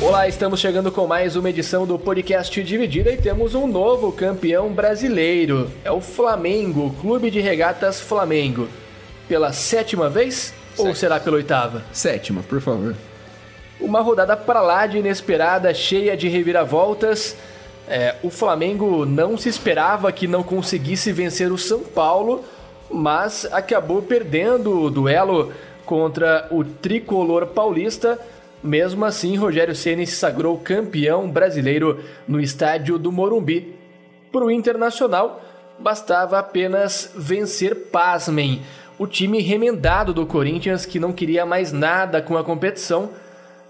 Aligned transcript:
Olá, 0.00 0.26
estamos 0.26 0.60
chegando 0.60 0.90
com 0.90 1.06
mais 1.06 1.36
uma 1.36 1.50
edição 1.50 1.86
do 1.86 1.98
podcast 1.98 2.62
Dividida 2.62 3.12
e 3.12 3.18
temos 3.18 3.54
um 3.54 3.66
novo 3.66 4.10
campeão 4.10 4.72
brasileiro. 4.72 5.70
É 5.84 5.92
o 5.92 6.00
Flamengo, 6.00 6.94
Clube 7.02 7.30
de 7.30 7.38
Regatas 7.38 8.00
Flamengo. 8.00 8.66
Pela 9.28 9.52
sétima 9.52 10.08
vez 10.08 10.54
ou 10.78 10.94
será 10.94 11.20
pela 11.20 11.36
oitava? 11.36 11.82
Sétima, 11.92 12.42
por 12.42 12.62
favor. 12.62 12.96
Uma 13.78 14.00
rodada 14.00 14.34
para 14.34 14.62
lá 14.62 14.86
de 14.86 14.96
inesperada, 14.96 15.74
cheia 15.74 16.16
de 16.16 16.28
reviravoltas. 16.28 17.36
É, 17.86 18.14
o 18.22 18.30
Flamengo 18.30 19.04
não 19.04 19.36
se 19.36 19.50
esperava 19.50 20.10
que 20.10 20.26
não 20.26 20.42
conseguisse 20.42 21.12
vencer 21.12 21.52
o 21.52 21.58
São 21.58 21.80
Paulo, 21.80 22.42
mas 22.90 23.46
acabou 23.52 24.00
perdendo 24.00 24.84
o 24.84 24.90
duelo 24.90 25.52
contra 25.84 26.46
o 26.50 26.64
tricolor 26.64 27.46
paulista. 27.48 28.18
Mesmo 28.62 29.04
assim, 29.04 29.36
Rogério 29.36 29.74
Ceni 29.74 30.06
se 30.06 30.16
sagrou 30.16 30.58
campeão 30.58 31.30
brasileiro 31.30 32.02
no 32.26 32.40
estádio 32.40 32.98
do 32.98 33.12
Morumbi. 33.12 33.74
Para 34.32 34.44
o 34.44 34.50
Internacional, 34.50 35.42
bastava 35.78 36.38
apenas 36.38 37.12
vencer, 37.14 37.74
pasmem, 37.90 38.62
o 38.98 39.06
time 39.06 39.40
remendado 39.40 40.14
do 40.14 40.26
Corinthians 40.26 40.86
que 40.86 40.98
não 40.98 41.12
queria 41.12 41.44
mais 41.44 41.72
nada 41.72 42.22
com 42.22 42.36
a 42.36 42.44
competição. 42.44 43.10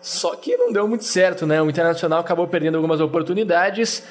Só 0.00 0.36
que 0.36 0.56
não 0.56 0.70
deu 0.70 0.86
muito 0.86 1.04
certo, 1.04 1.46
né? 1.46 1.62
O 1.62 1.70
Internacional 1.70 2.20
acabou 2.20 2.46
perdendo 2.46 2.76
algumas 2.76 3.00
oportunidades. 3.00 4.04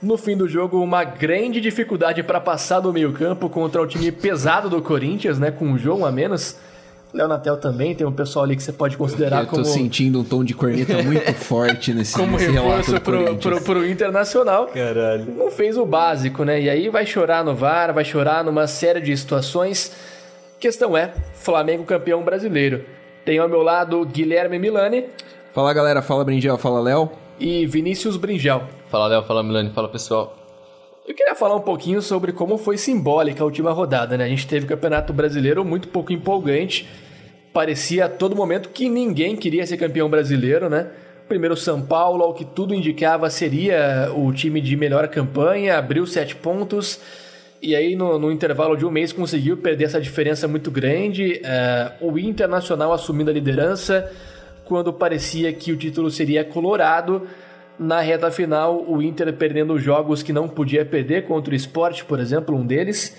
No 0.00 0.16
fim 0.16 0.36
do 0.36 0.48
jogo, 0.48 0.80
uma 0.80 1.04
grande 1.04 1.60
dificuldade 1.60 2.22
para 2.22 2.40
passar 2.40 2.80
do 2.80 2.92
meio-campo 2.92 3.50
contra 3.50 3.82
o 3.82 3.86
time 3.86 4.10
pesado 4.12 4.70
do 4.70 4.80
Corinthians, 4.80 5.38
né? 5.38 5.50
Com 5.50 5.66
um 5.66 5.76
jogo 5.76 6.06
a 6.06 6.12
menos. 6.12 6.56
Léo 7.12 7.26
Natel 7.26 7.56
também, 7.56 7.94
tem 7.94 8.06
um 8.06 8.12
pessoal 8.12 8.44
ali 8.44 8.56
que 8.56 8.62
você 8.62 8.72
pode 8.72 8.96
considerar 8.96 9.40
Eu 9.40 9.46
tô 9.46 9.50
como. 9.52 9.64
sentindo 9.64 10.20
um 10.20 10.24
tom 10.24 10.44
de 10.44 10.54
corneta 10.54 11.00
muito 11.02 11.32
forte 11.34 11.92
nesse, 11.92 12.14
como 12.14 12.32
nesse 12.38 12.50
relato 12.50 12.92
reforço 12.92 12.94
do 12.94 13.00
pro, 13.00 13.36
pro, 13.36 13.60
pro 13.60 13.86
Internacional. 13.86 14.66
Caralho. 14.68 15.26
Não 15.36 15.50
fez 15.50 15.76
o 15.76 15.84
básico, 15.84 16.44
né? 16.44 16.60
E 16.60 16.70
aí 16.70 16.88
vai 16.88 17.04
chorar 17.04 17.44
no 17.44 17.54
VAR, 17.54 17.92
vai 17.92 18.04
chorar 18.04 18.44
numa 18.44 18.66
série 18.66 19.00
de 19.00 19.16
situações. 19.16 19.92
Questão 20.60 20.96
é, 20.96 21.12
Flamengo 21.34 21.84
campeão 21.84 22.22
brasileiro. 22.22 22.84
Tem 23.24 23.38
ao 23.38 23.48
meu 23.48 23.62
lado 23.62 24.04
Guilherme 24.06 24.58
Milani 24.58 25.06
Fala 25.52 25.72
galera, 25.74 26.00
fala 26.00 26.24
Brinjel, 26.24 26.56
fala 26.56 26.80
Léo. 26.80 27.10
e 27.38 27.66
Vinícius 27.66 28.16
Bringel. 28.16 28.62
Fala 28.88 29.08
Léo, 29.08 29.24
fala 29.24 29.42
Milani, 29.42 29.70
fala 29.70 29.88
pessoal. 29.88 30.36
Eu 31.06 31.12
queria 31.12 31.34
falar 31.34 31.56
um 31.56 31.60
pouquinho 31.60 32.00
sobre 32.00 32.30
como 32.30 32.56
foi 32.56 32.78
simbólica 32.78 33.42
a 33.42 33.44
última 33.44 33.72
rodada, 33.72 34.16
né? 34.16 34.24
A 34.24 34.28
gente 34.28 34.46
teve 34.46 34.64
o 34.64 34.68
Campeonato 34.68 35.12
Brasileiro 35.12 35.64
muito 35.64 35.88
pouco 35.88 36.12
empolgante. 36.12 36.88
Parecia 37.52 38.04
a 38.04 38.08
todo 38.08 38.36
momento 38.36 38.68
que 38.68 38.88
ninguém 38.88 39.34
queria 39.36 39.66
ser 39.66 39.76
campeão 39.76 40.08
brasileiro, 40.08 40.68
né? 40.68 40.88
Primeiro 41.28 41.56
São 41.56 41.82
Paulo, 41.82 42.22
ao 42.24 42.34
que 42.34 42.44
tudo 42.44 42.74
indicava, 42.74 43.28
seria 43.30 44.10
o 44.14 44.32
time 44.32 44.60
de 44.60 44.76
melhor 44.76 45.06
campanha, 45.08 45.78
abriu 45.78 46.06
sete 46.06 46.34
pontos. 46.34 47.00
E 47.62 47.76
aí, 47.76 47.94
no, 47.94 48.18
no 48.18 48.32
intervalo 48.32 48.76
de 48.76 48.86
um 48.86 48.90
mês, 48.90 49.12
conseguiu 49.12 49.56
perder 49.56 49.84
essa 49.84 50.00
diferença 50.00 50.48
muito 50.48 50.70
grande. 50.70 51.40
É, 51.44 51.92
o 52.00 52.18
Internacional 52.18 52.92
assumindo 52.92 53.30
a 53.30 53.34
liderança, 53.34 54.10
quando 54.64 54.92
parecia 54.92 55.52
que 55.52 55.72
o 55.72 55.76
título 55.76 56.10
seria 56.10 56.44
colorado. 56.44 57.28
Na 57.78 58.00
reta 58.00 58.30
final, 58.30 58.84
o 58.86 59.02
Inter 59.02 59.32
perdendo 59.34 59.78
jogos 59.78 60.22
que 60.22 60.32
não 60.32 60.48
podia 60.48 60.84
perder 60.84 61.26
contra 61.26 61.52
o 61.52 61.56
Sport, 61.56 62.04
por 62.04 62.18
exemplo, 62.18 62.56
um 62.56 62.66
deles. 62.66 63.16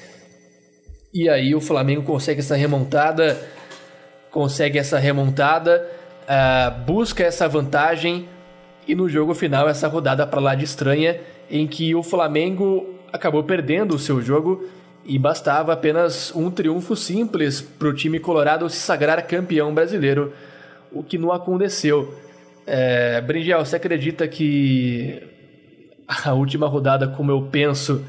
E 1.14 1.30
aí 1.30 1.54
o 1.54 1.62
Flamengo 1.62 2.04
consegue 2.04 2.40
essa 2.40 2.56
remontada, 2.56 3.38
consegue 4.32 4.80
essa 4.80 4.98
remontada, 4.98 5.86
ah, 6.28 6.74
busca 6.86 7.24
essa 7.24 7.48
vantagem 7.48 8.28
e 8.88 8.96
no 8.96 9.08
jogo 9.08 9.34
final 9.34 9.68
essa 9.70 9.88
rodada 9.88 10.26
para 10.26 10.40
lá 10.40 10.56
de 10.56 10.64
estranha 10.64 11.20
em 11.50 11.68
que 11.68 11.94
o 11.94 12.02
Flamengo 12.02 12.96
acabou 13.12 13.44
perdendo 13.44 13.94
o 13.96 14.00
seu 14.00 14.22
jogo 14.22 14.66
e 15.06 15.20
bastava 15.20 15.74
apenas 15.74 16.34
um 16.34 16.50
triunfo 16.50 16.96
simples 16.96 17.60
para 17.60 17.90
o 17.90 17.94
time 17.94 18.20
colorado 18.20 18.70
se 18.70 18.78
sagrar 18.78 19.26
campeão 19.28 19.74
brasileiro, 19.74 20.32
o 20.92 21.04
que 21.04 21.18
não 21.18 21.32
aconteceu. 21.32 22.16
É, 22.66 23.22
você 23.60 23.76
acredita 23.76 24.28
que 24.28 25.22
a 26.08 26.34
última 26.34 26.68
rodada, 26.68 27.08
como 27.08 27.32
eu 27.32 27.42
penso, 27.52 28.06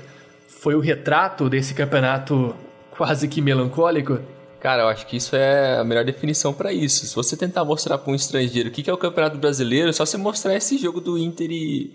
foi 0.47 0.75
o 0.75 0.81
retrato 0.81 1.49
desse 1.49 1.75
campeonato 1.75 2.55
quase 2.91 3.27
que 3.27 3.41
melancólico? 3.41 4.21
Cara, 4.62 4.83
eu 4.83 4.87
acho 4.87 5.09
que 5.09 5.17
isso 5.17 5.34
é 5.34 5.78
a 5.81 5.83
melhor 5.83 6.05
definição 6.05 6.55
pra 6.55 6.73
isso. 6.73 7.05
Se 7.05 7.17
você 7.17 7.37
tentar 7.37 7.65
mostrar 7.65 7.99
pra 7.99 8.12
um 8.12 8.15
estrangeiro 8.15 8.69
o 8.69 8.73
que 8.73 8.81
que 8.81 8.89
é 8.89 8.93
o 8.93 8.97
Campeonato 8.97 9.37
Brasileiro, 9.37 9.89
é 9.89 9.93
só 9.93 10.06
você 10.06 10.17
mostrar 10.17 10.55
esse 10.55 10.78
jogo 10.78 11.00
do 11.00 11.19
Inter 11.19 11.50
e, 11.50 11.91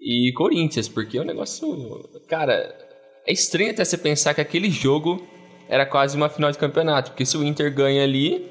e 0.00 0.32
Corinthians, 0.32 0.88
porque 0.88 1.18
é 1.18 1.22
um 1.22 1.24
negócio. 1.24 2.08
Cara, 2.28 2.72
é 3.26 3.32
estranho 3.32 3.72
até 3.72 3.84
você 3.84 3.98
pensar 3.98 4.32
que 4.32 4.40
aquele 4.40 4.70
jogo 4.70 5.26
era 5.68 5.84
quase 5.84 6.16
uma 6.16 6.28
final 6.28 6.52
de 6.52 6.58
campeonato, 6.58 7.10
porque 7.10 7.26
se 7.26 7.36
o 7.36 7.42
Inter 7.42 7.74
ganha 7.74 8.04
ali 8.04 8.48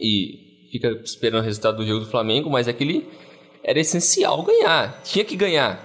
e 0.00 0.70
fica 0.70 0.90
esperando 1.04 1.42
o 1.42 1.44
resultado 1.44 1.78
do 1.78 1.86
jogo 1.86 2.04
do 2.04 2.10
Flamengo, 2.10 2.48
mas 2.48 2.68
aquele 2.68 3.04
era 3.64 3.80
essencial 3.80 4.44
ganhar, 4.44 5.02
tinha 5.02 5.24
que 5.24 5.34
ganhar. 5.34 5.84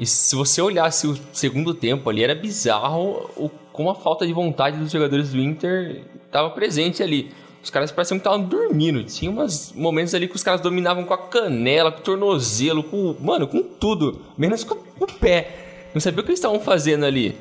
E 0.00 0.04
se 0.04 0.34
você 0.34 0.60
olhasse 0.60 1.06
o 1.06 1.16
segundo 1.32 1.72
tempo 1.72 2.10
ali, 2.10 2.24
era 2.24 2.34
bizarro 2.34 3.30
o, 3.36 3.50
como 3.76 3.90
a 3.90 3.94
falta 3.94 4.26
de 4.26 4.32
vontade 4.32 4.78
dos 4.78 4.90
jogadores 4.90 5.30
do 5.30 5.38
Inter 5.38 6.02
estava 6.24 6.50
presente 6.50 7.02
ali. 7.02 7.30
Os 7.62 7.70
caras 7.70 7.92
pareciam 7.92 8.18
que 8.18 8.26
estavam 8.26 8.42
dormindo. 8.46 9.04
Tinha 9.04 9.30
uns 9.30 9.72
momentos 9.72 10.14
ali 10.14 10.26
que 10.28 10.36
os 10.36 10.42
caras 10.42 10.60
dominavam 10.60 11.04
com 11.04 11.12
a 11.12 11.18
canela, 11.18 11.92
com 11.92 11.98
o 11.98 12.02
tornozelo, 12.02 12.82
com. 12.82 13.16
Mano, 13.20 13.46
com 13.46 13.62
tudo. 13.62 14.22
Menos 14.38 14.64
com 14.64 14.76
o 15.00 15.06
pé. 15.06 15.88
Não 15.92 16.00
sabia 16.00 16.20
o 16.20 16.22
que 16.22 16.30
eles 16.30 16.38
estavam 16.38 16.60
fazendo 16.60 17.04
ali. 17.04 17.36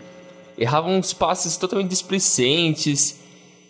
Erravam 0.58 0.98
uns 0.98 1.14
passes 1.14 1.58
totalmente 1.58 1.90
displicentes. 1.90 3.22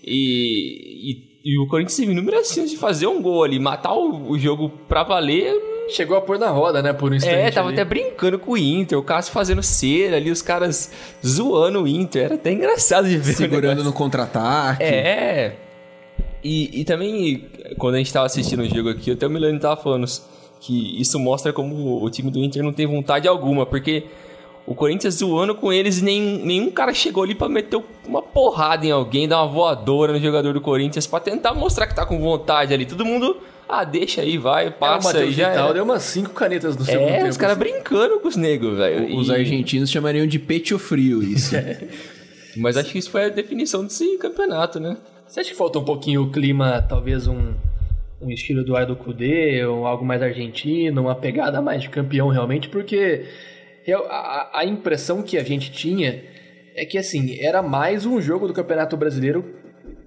E, 0.04 1.12
e, 1.12 1.54
e 1.54 1.60
o 1.60 1.68
Corinthians 1.68 1.98
teve 1.98 2.12
inúmeras 2.14 2.48
chances 2.48 2.72
de 2.72 2.78
fazer 2.78 3.08
um 3.08 3.22
gol 3.22 3.44
ali, 3.44 3.60
matar 3.60 3.94
o, 3.94 4.32
o 4.32 4.40
jogo 4.40 4.70
pra 4.88 5.04
valer. 5.04 5.75
Chegou 5.90 6.18
a 6.18 6.22
pôr 6.22 6.40
na 6.40 6.50
roda, 6.50 6.82
né, 6.82 6.94
por 6.94 7.12
um 7.12 7.16
instante. 7.16 7.36
É, 7.36 7.52
tava 7.52 7.70
ali. 7.70 7.76
até 7.76 7.86
brincando 7.86 8.40
com 8.40 8.52
o 8.52 8.58
Inter, 8.58 8.98
o 8.98 9.04
Cássio 9.04 9.32
fazendo 9.32 9.62
cera 9.62 10.18
ali, 10.18 10.32
os 10.32 10.42
caras 10.42 10.92
zoando 11.26 11.84
o 11.84 11.88
Inter. 11.88 12.26
Era 12.26 12.36
até 12.36 12.52
engraçado 12.52 13.08
de 13.08 13.18
ver. 13.18 13.34
Segurando 13.34 13.84
no 13.84 13.94
contra-ataque. 13.94 14.84
É. 14.84 15.56
E, 16.44 16.82
e 16.82 16.86
também, 16.86 17.46
quando 17.78 17.96
a 17.96 17.98
gente 17.98 18.14
tava 18.14 18.26
assistindo 18.26 18.62
o 18.62 18.70
jogo 18.70 18.90
aqui, 18.90 19.12
até 19.12 19.26
o 19.26 19.30
Milani 19.30 19.60
tava 19.60 19.82
falando 19.82 20.06
que 20.60 21.00
isso 21.00 21.20
mostra 21.20 21.52
como 21.52 22.04
o 22.04 22.10
time 22.10 22.30
do 22.32 22.40
Inter 22.40 22.64
não 22.64 22.74
tem 22.74 22.86
vontade 22.86 23.28
alguma, 23.28 23.66
porque 23.66 24.04
o 24.68 24.74
Corinthians 24.74 25.16
zoando 25.16 25.54
com 25.56 25.72
eles 25.72 26.00
e 26.00 26.04
nenhum, 26.04 26.44
nenhum 26.46 26.72
cara 26.72 26.94
chegou 26.94 27.24
ali 27.24 27.36
pra 27.36 27.48
meter 27.48 27.80
uma 28.08 28.22
porrada 28.22 28.86
em 28.86 28.92
alguém, 28.92 29.28
dar 29.28 29.44
uma 29.44 29.52
voadora 29.52 30.14
no 30.14 30.20
jogador 30.20 30.54
do 30.54 30.62
Corinthians 30.62 31.06
pra 31.06 31.20
tentar 31.20 31.54
mostrar 31.54 31.86
que 31.88 31.96
tá 31.96 32.06
com 32.06 32.20
vontade 32.20 32.74
ali. 32.74 32.86
Todo 32.86 33.06
mundo, 33.06 33.38
ah, 33.70 33.84
deixa 33.84 34.22
aí, 34.22 34.38
vai, 34.38 34.68
É, 34.68 34.70
passa 34.72 35.20
aí, 35.20 35.32
já 35.32 35.50
Vital 35.52 35.74
deu 35.74 35.84
umas 35.84 36.02
cinco 36.04 36.32
canetas 36.32 36.76
no 36.76 36.84
segundo 36.84 37.10
É, 37.10 37.18
tempo. 37.18 37.30
os 37.30 37.38
caras 37.38 37.58
assim. 37.58 37.72
brincando 37.72 38.20
com 38.20 38.28
os 38.28 38.36
negros, 38.36 38.78
velho. 38.78 39.16
Os 39.18 39.28
E- 39.30 39.34
argentinos 39.34 39.92
chamariam 39.92 40.26
de 40.26 40.40
pecho 40.40 40.80
frio 40.80 41.22
isso. 41.22 41.56
Mas 42.58 42.78
acho 42.78 42.92
que 42.92 42.98
isso 42.98 43.12
foi 43.12 43.26
a 43.26 43.30
definição 43.30 43.84
desse 43.84 44.18
campeonato, 44.18 44.80
né? 44.80 44.98
Você 45.28 45.42
acha 45.42 45.50
que 45.50 45.56
falta 45.58 45.78
um 45.80 45.84
pouquinho 45.84 46.24
o 46.24 46.32
clima, 46.32 46.82
talvez 46.88 47.28
um, 47.28 47.54
um 48.22 48.32
estilo 48.32 48.62
Eduardo 48.62 48.96
Cudê, 48.96 49.66
ou 49.66 49.86
algo 49.86 50.06
mais 50.06 50.22
argentino, 50.22 51.02
uma 51.02 51.16
pegada 51.16 51.62
mais 51.62 51.82
de 51.82 51.90
campeão 51.90 52.30
realmente? 52.30 52.70
Porque 52.70 53.26
a, 53.94 54.60
a 54.60 54.66
impressão 54.66 55.22
que 55.22 55.38
a 55.38 55.44
gente 55.44 55.72
tinha 55.72 56.24
é 56.76 56.86
que, 56.86 56.98
assim, 56.98 57.40
era 57.40 57.62
mais 57.62 58.06
um 58.06 58.20
jogo 58.20 58.48
do 58.48 58.54
Campeonato 58.54 58.98
Brasileiro 58.98 59.66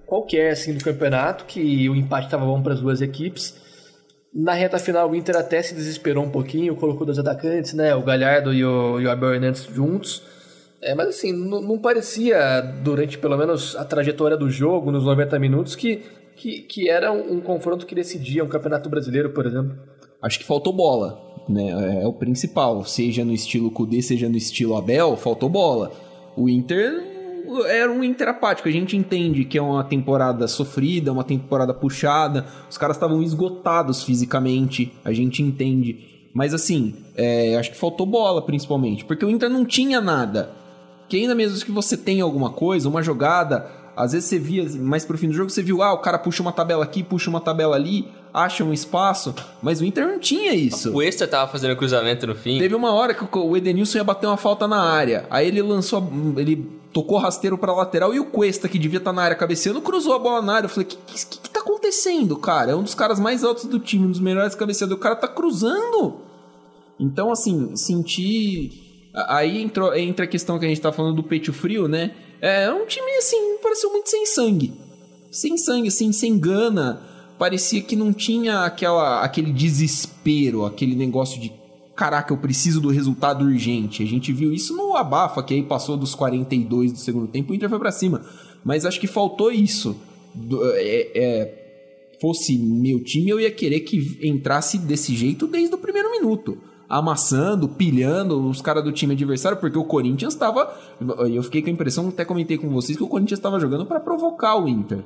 qualquer, 0.09 0.51
assim, 0.51 0.73
do 0.73 0.83
campeonato, 0.83 1.45
que 1.45 1.87
o 1.87 1.95
empate 1.95 2.25
estava 2.25 2.43
bom 2.43 2.61
para 2.63 2.73
as 2.73 2.81
duas 2.81 2.99
equipes. 2.99 3.55
Na 4.33 4.53
reta 4.53 4.79
final, 4.79 5.09
o 5.09 5.15
Inter 5.15 5.37
até 5.37 5.61
se 5.61 5.75
desesperou 5.75 6.23
um 6.23 6.31
pouquinho, 6.31 6.75
colocou 6.75 7.05
dois 7.05 7.19
atacantes, 7.19 7.73
né? 7.73 7.95
O 7.95 8.01
Galhardo 8.01 8.51
e 8.51 8.65
o, 8.65 8.99
e 8.99 9.05
o 9.05 9.11
Abel 9.11 9.35
Hernandes 9.35 9.63
juntos. 9.63 10.23
É, 10.81 10.95
mas 10.95 11.09
assim, 11.09 11.31
não, 11.31 11.61
não 11.61 11.77
parecia, 11.77 12.61
durante 12.83 13.17
pelo 13.17 13.37
menos 13.37 13.75
a 13.75 13.85
trajetória 13.85 14.35
do 14.35 14.49
jogo, 14.49 14.91
nos 14.91 15.05
90 15.05 15.37
minutos, 15.37 15.75
que, 15.75 16.03
que, 16.35 16.61
que 16.61 16.89
era 16.89 17.11
um, 17.11 17.33
um 17.33 17.41
confronto 17.41 17.85
que 17.85 17.93
decidia 17.93 18.43
um 18.43 18.47
campeonato 18.47 18.89
brasileiro, 18.89 19.29
por 19.31 19.45
exemplo. 19.45 19.77
Acho 20.21 20.39
que 20.39 20.45
faltou 20.45 20.73
bola. 20.73 21.28
Né? 21.49 22.01
É 22.03 22.07
o 22.07 22.13
principal. 22.13 22.85
Seja 22.85 23.25
no 23.25 23.33
estilo 23.33 23.71
Kudê, 23.71 24.01
seja 24.01 24.29
no 24.29 24.37
estilo 24.37 24.77
Abel, 24.77 25.17
faltou 25.17 25.49
bola. 25.49 25.91
O 26.37 26.47
Inter 26.47 27.03
era 27.67 27.91
um 27.91 28.03
Inter 28.03 28.29
apático. 28.29 28.69
A 28.69 28.71
gente 28.71 28.95
entende 28.95 29.43
que 29.43 29.57
é 29.57 29.61
uma 29.61 29.83
temporada 29.83 30.47
sofrida, 30.47 31.11
uma 31.11 31.23
temporada 31.23 31.73
puxada. 31.73 32.45
Os 32.69 32.77
caras 32.77 32.95
estavam 32.95 33.23
esgotados 33.23 34.03
fisicamente. 34.03 34.93
A 35.03 35.11
gente 35.11 35.41
entende. 35.41 36.29
Mas 36.33 36.53
assim, 36.53 36.93
é, 37.15 37.57
acho 37.57 37.71
que 37.71 37.77
faltou 37.77 38.05
bola 38.05 38.41
principalmente. 38.41 39.03
Porque 39.03 39.25
o 39.25 39.29
Inter 39.29 39.49
não 39.49 39.65
tinha 39.65 39.99
nada. 39.99 40.51
Que 41.07 41.17
ainda 41.17 41.33
mesmo 41.33 41.65
que 41.65 41.71
você 41.71 41.97
tenha 41.97 42.23
alguma 42.23 42.51
coisa, 42.51 42.87
uma 42.87 43.01
jogada, 43.01 43.67
às 43.97 44.11
vezes 44.11 44.29
você 44.29 44.37
via, 44.37 44.69
mais 44.77 45.03
pro 45.03 45.17
fim 45.17 45.27
do 45.27 45.33
jogo, 45.33 45.49
você 45.49 45.63
viu, 45.63 45.81
ah, 45.81 45.91
o 45.91 45.97
cara 45.97 46.19
puxa 46.19 46.43
uma 46.43 46.51
tabela 46.51 46.83
aqui, 46.83 47.01
puxa 47.01 47.31
uma 47.31 47.41
tabela 47.41 47.75
ali, 47.75 48.07
acha 48.33 48.63
um 48.63 48.73
espaço, 48.73 49.33
mas 49.61 49.81
o 49.81 49.85
Inter 49.85 50.07
não 50.07 50.19
tinha 50.19 50.53
isso. 50.53 50.93
O 50.93 51.01
Extra 51.01 51.27
tava 51.27 51.51
fazendo 51.51 51.75
cruzamento 51.75 52.27
no 52.27 52.35
fim. 52.35 52.59
Teve 52.59 52.75
uma 52.75 52.93
hora 52.93 53.13
que 53.13 53.25
o 53.37 53.57
Edenilson 53.57 53.97
ia 53.97 54.03
bater 54.03 54.27
uma 54.27 54.37
falta 54.37 54.67
na 54.67 54.81
área, 54.81 55.25
aí 55.29 55.47
ele 55.47 55.61
lançou, 55.61 56.07
ele 56.37 56.79
tocou 56.93 57.17
rasteiro 57.17 57.57
pra 57.57 57.73
lateral 57.73 58.13
e 58.13 58.19
o 58.19 58.25
Cuesta, 58.25 58.67
que 58.67 58.79
devia 58.79 58.97
estar 58.97 59.13
na 59.13 59.21
área 59.21 59.35
cabeceando, 59.35 59.81
cruzou 59.81 60.13
a 60.13 60.19
bola 60.19 60.41
na 60.41 60.55
área. 60.55 60.65
Eu 60.65 60.69
falei, 60.69 60.85
o 60.85 60.89
que, 60.89 60.97
que, 61.25 61.39
que 61.39 61.49
tá 61.49 61.59
acontecendo, 61.59 62.35
cara? 62.37 62.71
É 62.71 62.75
um 62.75 62.83
dos 62.83 62.95
caras 62.95 63.19
mais 63.19 63.43
altos 63.43 63.65
do 63.65 63.79
time, 63.79 64.05
um 64.05 64.11
dos 64.11 64.19
melhores 64.19 64.55
cabeceadores, 64.55 64.99
o 64.99 65.03
cara 65.03 65.15
tá 65.15 65.27
cruzando. 65.27 66.21
Então, 66.99 67.31
assim, 67.31 67.75
senti 67.75 68.89
Aí 69.13 69.61
entrou, 69.61 69.95
entra 69.95 70.25
a 70.25 70.27
questão 70.27 70.59
que 70.59 70.65
a 70.65 70.69
gente 70.69 70.81
tá 70.81 70.91
falando 70.91 71.15
do 71.15 71.23
peito 71.23 71.51
frio, 71.51 71.87
né? 71.87 72.11
É 72.41 72.71
um 72.71 72.85
time, 72.85 73.11
assim, 73.17 73.57
pareceu 73.61 73.89
muito 73.91 74.09
sem 74.09 74.25
sangue. 74.25 74.73
Sem 75.31 75.57
sangue, 75.57 75.87
assim, 75.87 76.11
sem 76.11 76.37
gana. 76.37 77.01
Parecia 77.39 77.81
que 77.81 77.95
não 77.95 78.11
tinha 78.11 78.65
aquela, 78.65 79.23
aquele 79.23 79.53
desespero, 79.53 80.65
aquele 80.65 80.93
negócio 80.93 81.39
de 81.39 81.53
caraca, 81.95 82.33
eu 82.33 82.37
preciso 82.37 82.79
do 82.79 82.89
resultado 82.89 83.45
urgente. 83.45 84.03
A 84.03 84.05
gente 84.05 84.31
viu 84.31 84.53
isso 84.53 84.75
no 84.75 84.95
Abafa, 84.95 85.41
que 85.41 85.53
aí 85.53 85.63
passou 85.63 85.97
dos 85.97 86.13
42 86.13 86.91
do 86.91 86.97
segundo 86.99 87.27
tempo, 87.27 87.51
o 87.51 87.55
Inter 87.55 87.69
foi 87.69 87.79
pra 87.79 87.91
cima. 87.91 88.21
Mas 88.63 88.85
acho 88.85 88.99
que 88.99 89.07
faltou 89.07 89.51
isso. 89.51 89.95
É, 90.75 91.11
é, 91.15 92.15
fosse 92.21 92.57
meu 92.57 93.01
time, 93.03 93.29
eu 93.29 93.39
ia 93.39 93.51
querer 93.51 93.79
que 93.79 94.19
entrasse 94.21 94.77
desse 94.77 95.15
jeito 95.15 95.47
desde 95.47 95.73
o 95.73 95.77
primeiro 95.77 96.11
minuto 96.11 96.57
amassando, 96.89 97.69
pilhando 97.69 98.49
os 98.49 98.61
caras 98.61 98.83
do 98.83 98.91
time 98.91 99.13
adversário, 99.13 99.59
porque 99.59 99.77
o 99.77 99.85
Corinthians 99.85 100.33
estava. 100.33 100.75
Eu 101.31 101.43
fiquei 101.43 101.61
com 101.61 101.69
a 101.69 101.71
impressão, 101.71 102.09
até 102.09 102.25
comentei 102.25 102.57
com 102.57 102.67
vocês, 102.69 102.97
que 102.97 103.03
o 103.03 103.07
Corinthians 103.07 103.37
estava 103.37 103.59
jogando 103.59 103.85
para 103.85 103.99
provocar 103.99 104.55
o 104.55 104.67
Inter, 104.67 105.03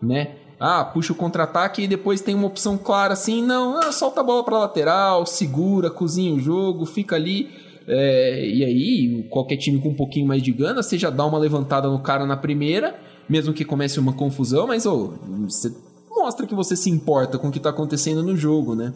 né? 0.00 0.36
Ah, 0.58 0.84
puxa 0.84 1.12
o 1.12 1.16
contra-ataque 1.16 1.82
e 1.82 1.88
depois 1.88 2.22
tem 2.22 2.34
uma 2.34 2.46
opção 2.46 2.78
clara 2.78 3.12
assim, 3.12 3.42
não, 3.42 3.78
ah, 3.78 3.92
solta 3.92 4.20
a 4.20 4.24
bola 4.24 4.42
para 4.42 4.58
lateral, 4.58 5.26
segura, 5.26 5.90
cozinha 5.90 6.32
o 6.34 6.40
jogo, 6.40 6.86
fica 6.86 7.14
ali. 7.14 7.50
É, 7.86 8.44
e 8.44 8.64
aí, 8.64 9.26
qualquer 9.30 9.56
time 9.56 9.80
com 9.80 9.90
um 9.90 9.94
pouquinho 9.94 10.26
mais 10.26 10.42
de 10.42 10.50
gana, 10.52 10.82
você 10.82 10.98
já 10.98 11.10
dá 11.10 11.24
uma 11.24 11.38
levantada 11.38 11.88
no 11.88 12.00
cara 12.00 12.26
na 12.26 12.36
primeira, 12.36 12.98
mesmo 13.28 13.52
que 13.52 13.64
comece 13.64 14.00
uma 14.00 14.12
confusão, 14.12 14.66
mas 14.66 14.86
oh, 14.86 15.12
você 15.46 15.72
mostra 16.10 16.46
que 16.46 16.54
você 16.54 16.74
se 16.74 16.90
importa 16.90 17.38
com 17.38 17.48
o 17.48 17.52
que 17.52 17.58
está 17.58 17.70
acontecendo 17.70 18.22
no 18.22 18.36
jogo, 18.36 18.74
né? 18.74 18.92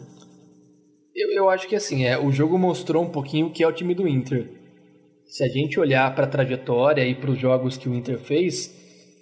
Eu, 1.15 1.29
eu 1.31 1.49
acho 1.49 1.67
que 1.67 1.75
assim, 1.75 2.05
é, 2.05 2.17
o 2.17 2.31
jogo 2.31 2.57
mostrou 2.57 3.03
um 3.03 3.09
pouquinho 3.09 3.47
o 3.47 3.51
que 3.51 3.63
é 3.63 3.67
o 3.67 3.71
time 3.71 3.93
do 3.93 4.07
Inter. 4.07 4.49
Se 5.25 5.43
a 5.43 5.47
gente 5.47 5.79
olhar 5.79 6.13
para 6.15 6.25
a 6.25 6.29
trajetória 6.29 7.05
e 7.05 7.15
para 7.15 7.31
os 7.31 7.37
jogos 7.37 7.77
que 7.77 7.87
o 7.87 7.93
Inter 7.93 8.19
fez, 8.19 8.75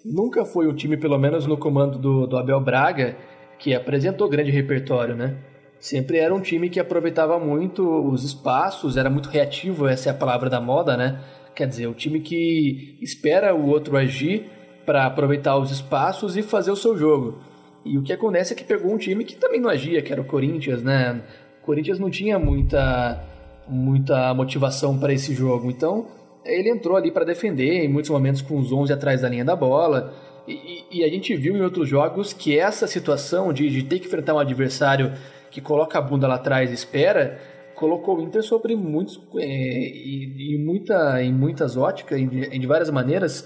nunca 0.05 0.45
foi 0.45 0.67
o 0.67 0.73
time, 0.73 0.97
pelo 0.97 1.17
menos 1.17 1.45
no 1.45 1.57
comando 1.57 1.97
do, 1.97 2.27
do 2.27 2.37
Abel 2.37 2.59
Braga, 2.61 3.17
que 3.57 3.73
apresentou 3.73 4.29
grande 4.29 4.51
repertório, 4.51 5.15
né? 5.15 5.37
Sempre 5.79 6.17
era 6.17 6.33
um 6.33 6.41
time 6.41 6.69
que 6.69 6.79
aproveitava 6.79 7.39
muito 7.39 7.87
os 8.05 8.23
espaços, 8.23 8.97
era 8.97 9.09
muito 9.09 9.29
reativo, 9.29 9.87
essa 9.87 10.09
é 10.09 10.11
a 10.11 10.15
palavra 10.15 10.49
da 10.49 10.59
moda, 10.59 10.97
né? 10.97 11.21
Quer 11.55 11.67
dizer, 11.67 11.87
o 11.87 11.93
time 11.93 12.19
que 12.19 12.97
espera 13.01 13.55
o 13.55 13.67
outro 13.67 13.97
agir 13.97 14.49
para 14.85 15.05
aproveitar 15.05 15.57
os 15.57 15.71
espaços 15.71 16.35
e 16.35 16.41
fazer 16.41 16.71
o 16.71 16.75
seu 16.75 16.97
jogo. 16.97 17.39
E 17.85 17.97
o 17.97 18.03
que 18.03 18.11
acontece 18.11 18.53
é 18.53 18.55
que 18.55 18.63
pegou 18.63 18.91
um 18.91 18.97
time 18.97 19.23
que 19.23 19.35
também 19.35 19.59
não 19.59 19.69
agia, 19.69 20.01
que 20.01 20.11
era 20.11 20.21
o 20.21 20.25
Corinthians, 20.25 20.83
né? 20.83 21.21
Corinthians 21.61 21.99
não 21.99 22.09
tinha 22.09 22.37
muita, 22.37 23.23
muita 23.67 24.33
motivação 24.33 24.97
para 24.97 25.13
esse 25.13 25.33
jogo. 25.33 25.69
Então, 25.69 26.07
ele 26.53 26.69
entrou 26.69 26.97
ali 26.97 27.11
para 27.11 27.25
defender, 27.25 27.83
em 27.83 27.87
muitos 27.87 28.09
momentos 28.09 28.41
com 28.41 28.59
os 28.59 28.71
11 28.71 28.91
atrás 28.93 29.21
da 29.21 29.29
linha 29.29 29.45
da 29.45 29.55
bola. 29.55 30.13
E, 30.47 30.85
e, 30.91 31.03
a 31.03 31.07
gente 31.09 31.35
viu 31.35 31.55
em 31.55 31.61
outros 31.61 31.87
jogos 31.87 32.33
que 32.33 32.57
essa 32.57 32.87
situação 32.87 33.53
de, 33.53 33.69
de 33.69 33.83
ter 33.83 33.99
que 33.99 34.07
enfrentar 34.07 34.33
um 34.33 34.39
adversário 34.39 35.13
que 35.51 35.61
coloca 35.61 35.97
a 35.97 36.01
bunda 36.01 36.27
lá 36.27 36.35
atrás 36.35 36.71
e 36.71 36.73
espera, 36.73 37.39
colocou 37.75 38.17
o 38.17 38.21
Inter 38.21 38.43
sobre 38.43 38.75
muitos 38.75 39.19
é, 39.37 39.45
e, 39.45 40.55
e, 40.55 40.57
muita, 40.57 41.21
em 41.23 41.31
muitas 41.31 41.77
óticas, 41.77 42.19
em, 42.19 42.27
de 42.27 42.67
várias 42.67 42.89
maneiras, 42.89 43.45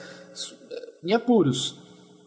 em 1.04 1.14
apuros. 1.14 1.78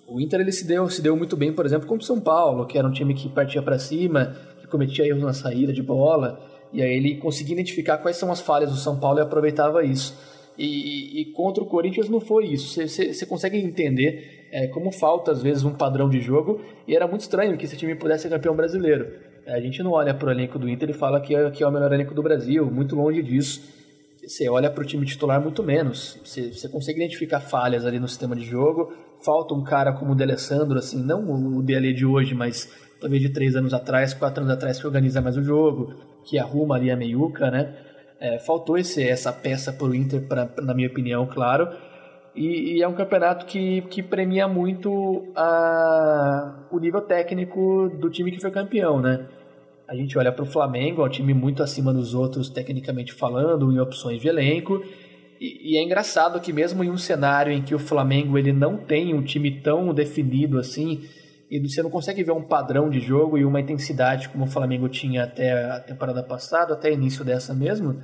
O 0.07 0.21
Inter 0.21 0.41
ele 0.41 0.53
se 0.53 0.67
deu, 0.67 0.89
se 0.89 1.03
deu 1.03 1.17
muito 1.17 1.37
bem, 1.37 1.53
por 1.53 1.67
exemplo, 1.67 1.89
contra 1.89 2.05
o 2.05 2.07
São 2.07 2.21
Paulo, 2.21 2.67
que 2.67 2.79
era 2.79 2.87
um 2.87 2.93
time 2.93 3.13
que 3.13 3.29
partia 3.29 3.61
para 3.61 3.79
cima, 3.79 4.37
que 4.61 4.69
cometia 4.69 5.07
erros 5.07 5.23
na 5.23 5.33
saída 5.33 5.73
de 5.73 5.83
bola, 5.83 6.41
e 6.73 6.81
aí 6.83 6.97
ele 6.97 7.17
conseguia 7.17 7.55
identificar 7.55 7.99
quais 7.99 8.17
são 8.17 8.31
as 8.31 8.41
falhas 8.41 8.71
do 8.71 8.77
São 8.77 8.99
Paulo 8.99 9.19
e 9.19 9.23
aproveitava 9.23 9.85
isso. 9.85 10.36
E, 10.59 11.21
e 11.21 11.25
contra 11.33 11.63
o 11.63 11.67
Corinthians 11.67 12.09
não 12.09 12.21
foi 12.21 12.47
isso. 12.47 12.81
Você 12.87 13.27
consegue 13.27 13.59
entender 13.59 14.49
é, 14.51 14.67
como 14.69 14.91
falta, 14.91 15.33
às 15.33 15.43
vezes, 15.43 15.65
um 15.65 15.73
padrão 15.73 16.09
de 16.09 16.21
jogo, 16.21 16.61
e 16.87 16.95
era 16.95 17.07
muito 17.07 17.23
estranho 17.23 17.57
que 17.57 17.65
esse 17.65 17.77
time 17.77 17.95
pudesse 17.95 18.23
ser 18.23 18.31
campeão 18.31 18.55
brasileiro. 18.55 19.07
É, 19.45 19.55
a 19.55 19.61
gente 19.61 19.83
não 19.83 19.93
olha 19.93 20.15
para 20.15 20.29
o 20.29 20.31
elenco 20.31 20.59
do 20.59 20.69
Inter 20.69 20.91
e 20.91 20.93
fala 20.93 21.21
que 21.21 21.35
é, 21.35 21.51
que 21.51 21.63
é 21.63 21.67
o 21.67 21.71
melhor 21.71 21.93
elenco 21.93 22.15
do 22.15 22.23
Brasil, 22.23 22.67
muito 22.71 22.97
longe 22.97 23.23
disso. 23.23 23.63
Você 24.27 24.49
olha 24.49 24.69
para 24.71 24.83
o 24.83 24.87
time 24.87 25.07
titular 25.07 25.41
muito 25.41 25.63
menos. 25.63 26.19
Você 26.25 26.69
consegue 26.69 26.99
identificar 26.99 27.39
falhas 27.39 27.87
ali 27.87 28.01
no 28.01 28.09
sistema 28.09 28.35
de 28.35 28.45
jogo. 28.45 28.93
Falta 29.25 29.55
um 29.55 29.63
cara 29.63 29.93
como 29.93 30.13
o 30.13 30.15
D'Alessandro, 30.17 30.79
assim, 30.79 31.01
não 31.01 31.59
o 31.59 31.63
DL 31.63 31.93
de 31.93 32.05
hoje, 32.05 32.35
mas 32.35 32.69
talvez 33.01 33.23
de 33.23 33.29
três 33.29 33.55
anos 33.55 33.73
atrás, 33.73 34.15
quatro 34.15 34.43
anos 34.43 34.53
atrás, 34.53 34.81
que 34.81 34.87
organiza 34.87 35.21
mais 35.21 35.37
o 35.37 35.43
jogo, 35.43 35.95
que 36.25 36.39
arruma 36.39 36.75
ali 36.75 36.91
a 36.91 36.97
meiuca, 36.97 37.51
né? 37.53 37.73
É, 38.19 38.39
faltou 38.39 38.79
esse, 38.79 39.03
essa 39.07 39.33
peça 39.33 39.73
para 39.73 39.87
o 39.87 39.95
Inter, 39.95 40.23
pra, 40.23 40.49
na 40.63 40.75
minha 40.75 40.89
opinião, 40.89 41.27
claro. 41.27 41.69
E, 42.35 42.77
e, 42.77 42.83
é 42.83 42.89
um 42.89 42.95
campeonato 42.95 43.47
que, 43.47 43.81
que 43.83 44.03
premia 44.03 44.47
muito 44.47 45.33
a, 45.35 46.67
o 46.71 46.79
nível 46.79 47.01
técnico 47.01 47.91
do 47.99 48.11
time 48.11 48.31
que 48.31 48.41
foi 48.41 48.51
campeão, 48.51 49.01
né? 49.01 49.27
A 49.89 49.95
gente 49.95 50.19
olha 50.19 50.33
para 50.33 50.43
o 50.43 50.47
Flamengo, 50.47 51.03
é 51.03 51.07
um 51.07 51.09
time 51.09 51.33
muito 51.33 51.63
acima 51.63 51.95
dos 51.95 52.15
outros, 52.15 52.51
tecnicamente 52.51 53.13
falando, 53.13 53.73
em 53.73 53.79
opções 53.79 54.21
de 54.21 54.29
elenco. 54.29 54.83
E, 55.41 55.73
e, 55.73 55.79
é 55.79 55.83
engraçado 55.83 56.41
que 56.41 56.53
mesmo 56.53 56.83
em 56.83 56.91
um 56.91 56.99
cenário 56.99 57.53
em 57.53 57.63
que 57.63 57.75
o 57.75 57.79
Flamengo 57.79 58.37
ele 58.37 58.53
não 58.53 58.77
tem 58.77 59.15
um 59.15 59.23
time 59.23 59.51
tão 59.61 59.95
definido 59.95 60.59
assim, 60.59 61.05
e 61.51 61.61
você 61.61 61.83
não 61.83 61.91
consegue 61.91 62.23
ver 62.25 62.33
um 62.33 62.43
padrão 62.43 62.91
de 62.91 63.01
jogo 63.01 63.39
e 63.39 63.45
uma 63.45 63.61
intensidade 63.61 64.29
como 64.29 64.45
o 64.45 64.49
Flamengo 64.49 64.89
tinha 64.89 65.25
até 65.25 65.71
a 65.71 65.81
temporada 65.81 66.23
passada, 66.23 66.75
até 66.75 66.91
o 66.91 66.95
início 66.95 67.25
dessa 67.25 67.55
mesmo, 67.55 68.03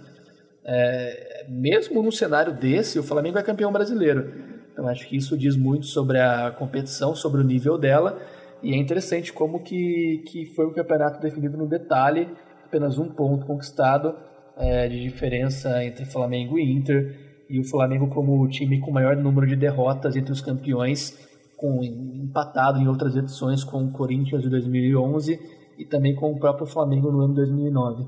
é, 0.64 1.46
mesmo 1.48 2.02
num 2.02 2.12
cenário 2.12 2.52
desse, 2.52 2.98
o 2.98 3.02
Flamengo 3.02 3.38
é 3.38 3.42
campeão 3.42 3.72
brasileiro. 3.72 4.32
Então 4.72 4.86
acho 4.88 5.06
que 5.08 5.16
isso 5.16 5.36
diz 5.36 5.56
muito 5.56 5.86
sobre 5.86 6.18
a 6.18 6.50
competição, 6.50 7.14
sobre 7.14 7.40
o 7.40 7.44
nível 7.44 7.76
dela, 7.76 8.18
e 8.62 8.72
é 8.72 8.76
interessante 8.76 9.32
como 9.32 9.60
que, 9.60 10.22
que 10.28 10.46
foi 10.54 10.66
um 10.66 10.72
campeonato 10.72 11.20
definido 11.20 11.58
no 11.58 11.66
detalhe, 11.66 12.28
apenas 12.64 12.96
um 12.96 13.08
ponto 13.08 13.44
conquistado 13.44 14.14
é, 14.56 14.88
de 14.88 15.02
diferença 15.02 15.84
entre 15.84 16.04
Flamengo 16.04 16.58
e 16.58 16.72
Inter, 16.72 17.32
e 17.50 17.58
o 17.58 17.64
Flamengo 17.64 18.06
como 18.08 18.40
o 18.40 18.48
time 18.48 18.80
com 18.80 18.90
maior 18.90 19.16
número 19.16 19.46
de 19.46 19.56
derrotas 19.56 20.16
entre 20.16 20.32
os 20.32 20.40
campeões, 20.40 21.18
com, 21.62 21.80
empatado 21.84 22.80
em 22.80 22.88
outras 22.88 23.14
edições 23.14 23.62
com 23.62 23.84
o 23.84 23.92
Corinthians 23.92 24.42
de 24.42 24.50
2011 24.50 25.38
e 25.78 25.84
também 25.84 26.12
com 26.12 26.32
o 26.32 26.38
próprio 26.38 26.66
Flamengo 26.66 27.12
no 27.12 27.20
ano 27.20 27.34
2009. 27.34 28.04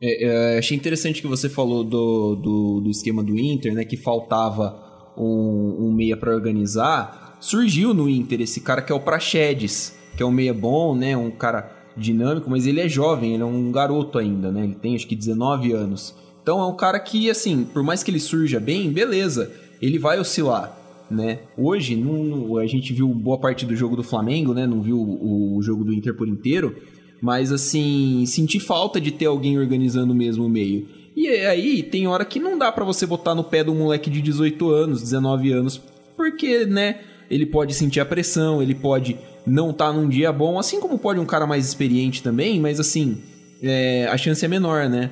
É, 0.00 0.54
é, 0.54 0.58
achei 0.58 0.76
interessante 0.76 1.20
que 1.20 1.26
você 1.26 1.48
falou 1.48 1.82
do, 1.82 2.36
do, 2.36 2.80
do, 2.82 2.90
esquema 2.90 3.24
do 3.24 3.36
Inter, 3.36 3.74
né? 3.74 3.84
Que 3.84 3.96
faltava 3.96 5.12
um, 5.16 5.86
um 5.86 5.92
meia 5.92 6.16
para 6.16 6.32
organizar. 6.32 7.36
Surgiu 7.40 7.92
no 7.92 8.08
Inter 8.08 8.40
esse 8.42 8.60
cara 8.60 8.80
que 8.80 8.92
é 8.92 8.94
o 8.94 9.00
Praxedes, 9.00 9.96
que 10.16 10.22
é 10.22 10.26
um 10.26 10.30
meia 10.30 10.54
bom, 10.54 10.94
né? 10.94 11.16
Um 11.16 11.30
cara 11.30 11.72
dinâmico, 11.96 12.48
mas 12.48 12.66
ele 12.66 12.80
é 12.80 12.88
jovem, 12.88 13.34
ele 13.34 13.42
é 13.42 13.46
um 13.46 13.72
garoto 13.72 14.18
ainda, 14.18 14.52
né? 14.52 14.62
Ele 14.62 14.74
tem 14.74 14.94
acho 14.94 15.08
que 15.08 15.16
19 15.16 15.72
anos. 15.72 16.14
Então 16.42 16.60
é 16.60 16.66
um 16.66 16.76
cara 16.76 17.00
que, 17.00 17.28
assim, 17.28 17.64
por 17.64 17.82
mais 17.82 18.04
que 18.04 18.10
ele 18.10 18.20
surja 18.20 18.60
bem, 18.60 18.92
beleza, 18.92 19.50
ele 19.80 19.98
vai 19.98 20.20
oscilar 20.20 20.85
né? 21.10 21.40
Hoje, 21.56 21.96
não, 21.96 22.56
a 22.56 22.66
gente 22.66 22.92
viu 22.92 23.08
boa 23.08 23.38
parte 23.38 23.64
do 23.64 23.76
jogo 23.76 23.96
do 23.96 24.02
Flamengo, 24.02 24.52
né? 24.52 24.66
Não 24.66 24.80
viu 24.80 24.98
o, 24.98 25.56
o, 25.56 25.62
jogo 25.62 25.84
do 25.84 25.92
Inter 25.92 26.14
por 26.14 26.28
inteiro. 26.28 26.76
Mas, 27.20 27.50
assim, 27.50 28.24
senti 28.26 28.60
falta 28.60 29.00
de 29.00 29.10
ter 29.10 29.26
alguém 29.26 29.58
organizando 29.58 30.14
mesmo 30.14 30.44
o 30.44 30.48
meio. 30.48 30.86
E 31.16 31.28
aí, 31.28 31.82
tem 31.82 32.06
hora 32.06 32.24
que 32.24 32.38
não 32.38 32.58
dá 32.58 32.70
para 32.70 32.84
você 32.84 33.06
botar 33.06 33.34
no 33.34 33.44
pé 33.44 33.64
do 33.64 33.74
moleque 33.74 34.10
de 34.10 34.20
18 34.20 34.70
anos, 34.70 35.00
19 35.02 35.52
anos, 35.52 35.80
porque, 36.16 36.66
né? 36.66 37.00
Ele 37.30 37.46
pode 37.46 37.74
sentir 37.74 38.00
a 38.00 38.04
pressão, 38.04 38.62
ele 38.62 38.74
pode 38.74 39.16
não 39.46 39.70
estar 39.70 39.86
tá 39.86 39.92
num 39.92 40.08
dia 40.08 40.32
bom, 40.32 40.58
assim 40.58 40.80
como 40.80 40.98
pode 40.98 41.18
um 41.18 41.26
cara 41.26 41.46
mais 41.46 41.66
experiente 41.66 42.22
também, 42.22 42.60
mas 42.60 42.78
assim, 42.78 43.18
é, 43.62 44.06
a 44.10 44.16
chance 44.16 44.44
é 44.44 44.48
menor, 44.48 44.88
né? 44.88 45.10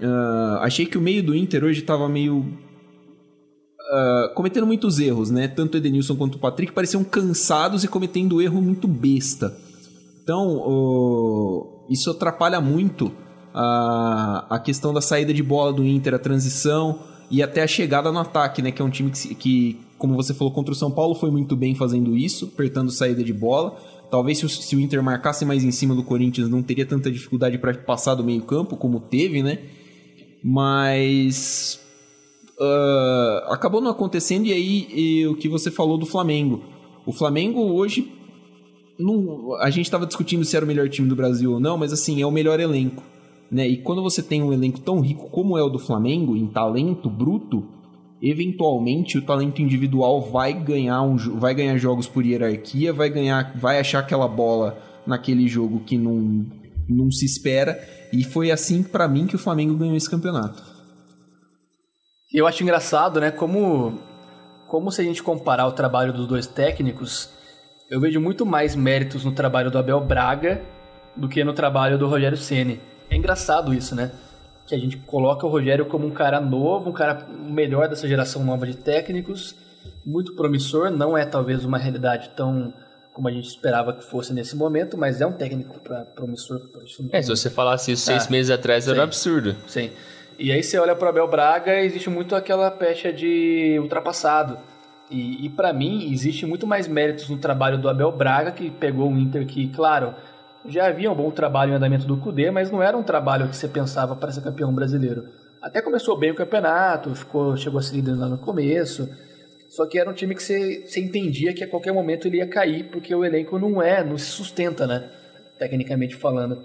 Uh, 0.00 0.58
achei 0.60 0.84
que 0.84 0.98
o 0.98 1.00
meio 1.00 1.22
do 1.22 1.34
Inter 1.34 1.64
hoje 1.64 1.80
estava 1.80 2.08
meio 2.08 2.46
uh, 3.86 4.34
cometendo 4.34 4.66
muitos 4.66 4.98
erros, 4.98 5.30
né? 5.30 5.48
Tanto 5.48 5.74
o 5.74 5.76
Edenilson 5.78 6.16
quanto 6.16 6.36
o 6.36 6.38
Patrick 6.38 6.72
pareciam 6.72 7.04
cansados 7.04 7.84
e 7.84 7.88
cometendo 7.88 8.40
erro 8.40 8.60
muito 8.60 8.86
besta. 8.88 9.56
Então, 10.22 10.58
uh, 10.58 11.84
isso 11.88 12.10
atrapalha 12.10 12.60
muito 12.60 13.12
a, 13.54 14.46
a 14.50 14.58
questão 14.58 14.92
da 14.92 15.00
saída 15.00 15.32
de 15.32 15.42
bola 15.42 15.72
do 15.72 15.84
Inter, 15.84 16.14
a 16.14 16.18
transição 16.18 16.98
e 17.30 17.42
até 17.42 17.62
a 17.62 17.66
chegada 17.66 18.10
no 18.12 18.18
ataque, 18.18 18.60
né? 18.60 18.70
Que 18.70 18.82
é 18.82 18.84
um 18.84 18.90
time 18.90 19.10
que, 19.10 19.34
que 19.34 19.80
como 19.98 20.14
você 20.14 20.34
falou, 20.34 20.52
contra 20.52 20.72
o 20.72 20.76
São 20.76 20.90
Paulo 20.90 21.14
foi 21.14 21.30
muito 21.30 21.56
bem 21.56 21.74
fazendo 21.74 22.16
isso, 22.16 22.50
apertando 22.52 22.90
saída 22.90 23.24
de 23.24 23.32
bola. 23.32 23.76
Talvez 24.10 24.38
se 24.38 24.46
o, 24.46 24.48
se 24.48 24.76
o 24.76 24.80
Inter 24.80 25.02
marcasse 25.02 25.44
mais 25.44 25.64
em 25.64 25.70
cima 25.70 25.94
do 25.94 26.02
Corinthians 26.02 26.48
não 26.48 26.62
teria 26.62 26.86
tanta 26.86 27.10
dificuldade 27.10 27.58
para 27.58 27.74
passar 27.74 28.14
do 28.14 28.22
meio 28.22 28.42
campo 28.42 28.76
como 28.76 29.00
teve, 29.00 29.42
né? 29.42 29.58
Mas 30.42 31.80
uh, 32.60 33.52
acabou 33.52 33.80
não 33.80 33.90
acontecendo 33.90 34.46
e 34.46 34.52
aí 34.52 34.88
e 34.90 35.26
o 35.26 35.36
que 35.36 35.48
você 35.48 35.70
falou 35.70 35.98
do 35.98 36.06
Flamengo. 36.06 36.62
O 37.04 37.12
Flamengo 37.12 37.60
hoje 37.60 38.12
a 39.60 39.70
gente 39.70 39.84
estava 39.84 40.06
discutindo 40.06 40.44
se 40.44 40.56
era 40.56 40.64
o 40.64 40.68
melhor 40.68 40.88
time 40.88 41.08
do 41.08 41.14
Brasil 41.14 41.52
ou 41.52 41.60
não, 41.60 41.76
mas 41.76 41.92
assim 41.92 42.22
é 42.22 42.26
o 42.26 42.30
melhor 42.30 42.58
elenco, 42.58 43.02
né? 43.50 43.68
E 43.68 43.76
quando 43.76 44.02
você 44.02 44.22
tem 44.22 44.42
um 44.42 44.52
elenco 44.52 44.80
tão 44.80 45.00
rico 45.00 45.28
como 45.30 45.58
é 45.58 45.62
o 45.62 45.68
do 45.68 45.78
Flamengo 45.78 46.34
em 46.34 46.46
talento 46.46 47.10
bruto, 47.10 47.64
eventualmente 48.22 49.18
o 49.18 49.22
talento 49.22 49.60
individual 49.60 50.22
vai 50.22 50.52
ganhar 50.54 51.02
um, 51.02 51.16
vai 51.16 51.54
ganhar 51.54 51.76
jogos 51.76 52.08
por 52.08 52.24
hierarquia, 52.24 52.92
vai 52.92 53.10
ganhar, 53.10 53.54
vai 53.58 53.78
achar 53.78 53.98
aquela 53.98 54.26
bola 54.26 54.78
naquele 55.06 55.46
jogo 55.46 55.80
que 55.80 55.98
não 55.98 56.46
não 56.88 57.10
se 57.10 57.24
espera 57.24 57.80
e 58.12 58.22
foi 58.22 58.50
assim 58.52 58.80
para 58.82 59.08
mim 59.08 59.26
que 59.26 59.34
o 59.34 59.38
Flamengo 59.38 59.74
ganhou 59.74 59.96
esse 59.96 60.08
campeonato. 60.08 60.75
Eu 62.36 62.46
acho 62.46 62.62
engraçado, 62.62 63.20
né, 63.20 63.30
como 63.30 63.98
como 64.68 64.90
se 64.90 65.00
a 65.00 65.04
gente 65.04 65.22
comparar 65.22 65.66
o 65.66 65.72
trabalho 65.72 66.12
dos 66.12 66.26
dois 66.26 66.46
técnicos, 66.46 67.30
eu 67.88 68.00
vejo 68.00 68.20
muito 68.20 68.44
mais 68.44 68.74
méritos 68.74 69.24
no 69.24 69.32
trabalho 69.32 69.70
do 69.70 69.78
Abel 69.78 70.00
Braga 70.00 70.60
do 71.14 71.28
que 71.28 71.42
no 71.42 71.52
trabalho 71.52 71.96
do 71.96 72.06
Rogério 72.06 72.36
Ceni. 72.36 72.80
É 73.08 73.16
engraçado 73.16 73.72
isso, 73.72 73.94
né? 73.94 74.10
que 74.66 74.74
a 74.74 74.78
gente 74.78 74.96
coloca 74.98 75.46
o 75.46 75.48
Rogério 75.48 75.86
como 75.86 76.06
um 76.06 76.10
cara 76.10 76.40
novo, 76.40 76.90
um 76.90 76.92
cara 76.92 77.26
melhor 77.30 77.88
dessa 77.88 78.08
geração 78.08 78.44
nova 78.44 78.66
de 78.66 78.74
técnicos, 78.74 79.54
muito 80.04 80.34
promissor, 80.34 80.90
não 80.90 81.16
é 81.16 81.24
talvez 81.24 81.64
uma 81.64 81.78
realidade 81.78 82.30
tão 82.36 82.74
como 83.12 83.28
a 83.28 83.32
gente 83.32 83.48
esperava 83.48 83.94
que 83.94 84.04
fosse 84.04 84.34
nesse 84.34 84.54
momento, 84.54 84.98
mas 84.98 85.22
é 85.22 85.26
um 85.26 85.32
técnico 85.32 85.80
pra, 85.80 86.02
promissor. 86.04 86.60
É, 87.12 87.22
se 87.22 87.28
você 87.30 87.48
falasse 87.48 87.92
isso 87.92 88.04
seis 88.04 88.26
ah, 88.26 88.30
meses 88.30 88.50
atrás, 88.50 88.86
era 88.86 89.00
um 89.00 89.04
absurdo. 89.04 89.56
Sim. 89.66 89.90
E 90.38 90.52
aí 90.52 90.62
você 90.62 90.78
olha 90.78 90.94
para 90.94 91.08
Abel 91.08 91.26
Braga, 91.28 91.80
existe 91.80 92.10
muito 92.10 92.36
aquela 92.36 92.70
pecha 92.70 93.10
de 93.10 93.78
ultrapassado. 93.80 94.58
E, 95.10 95.46
e 95.46 95.48
para 95.48 95.72
mim, 95.72 96.12
existe 96.12 96.44
muito 96.44 96.66
mais 96.66 96.86
méritos 96.86 97.28
no 97.30 97.38
trabalho 97.38 97.78
do 97.78 97.88
Abel 97.88 98.12
Braga, 98.12 98.50
que 98.50 98.70
pegou 98.70 99.10
o 99.10 99.18
Inter 99.18 99.46
que, 99.46 99.68
claro, 99.68 100.14
já 100.68 100.88
havia 100.88 101.10
um 101.10 101.14
bom 101.14 101.30
trabalho 101.30 101.72
em 101.72 101.76
andamento 101.76 102.06
do 102.06 102.18
Cudê, 102.18 102.50
mas 102.50 102.70
não 102.70 102.82
era 102.82 102.96
um 102.96 103.02
trabalho 103.02 103.48
que 103.48 103.56
você 103.56 103.66
pensava 103.66 104.14
para 104.14 104.30
ser 104.30 104.42
campeão 104.42 104.74
brasileiro. 104.74 105.24
Até 105.62 105.80
começou 105.80 106.18
bem 106.18 106.32
o 106.32 106.34
campeonato, 106.34 107.14
ficou, 107.14 107.56
chegou 107.56 107.78
a 107.78 107.82
ser 107.82 107.96
líder 107.96 108.16
lá 108.16 108.28
no 108.28 108.36
começo, 108.36 109.08
só 109.70 109.86
que 109.86 109.98
era 109.98 110.10
um 110.10 110.14
time 110.14 110.34
que 110.34 110.42
você, 110.42 110.84
você 110.86 111.00
entendia 111.00 111.54
que 111.54 111.64
a 111.64 111.68
qualquer 111.68 111.92
momento 111.92 112.28
ele 112.28 112.38
ia 112.38 112.46
cair, 112.46 112.84
porque 112.90 113.14
o 113.14 113.24
elenco 113.24 113.58
não 113.58 113.80
é, 113.80 114.04
não 114.04 114.18
se 114.18 114.26
sustenta, 114.26 114.86
né? 114.86 115.08
Tecnicamente 115.58 116.14
falando. 116.14 116.62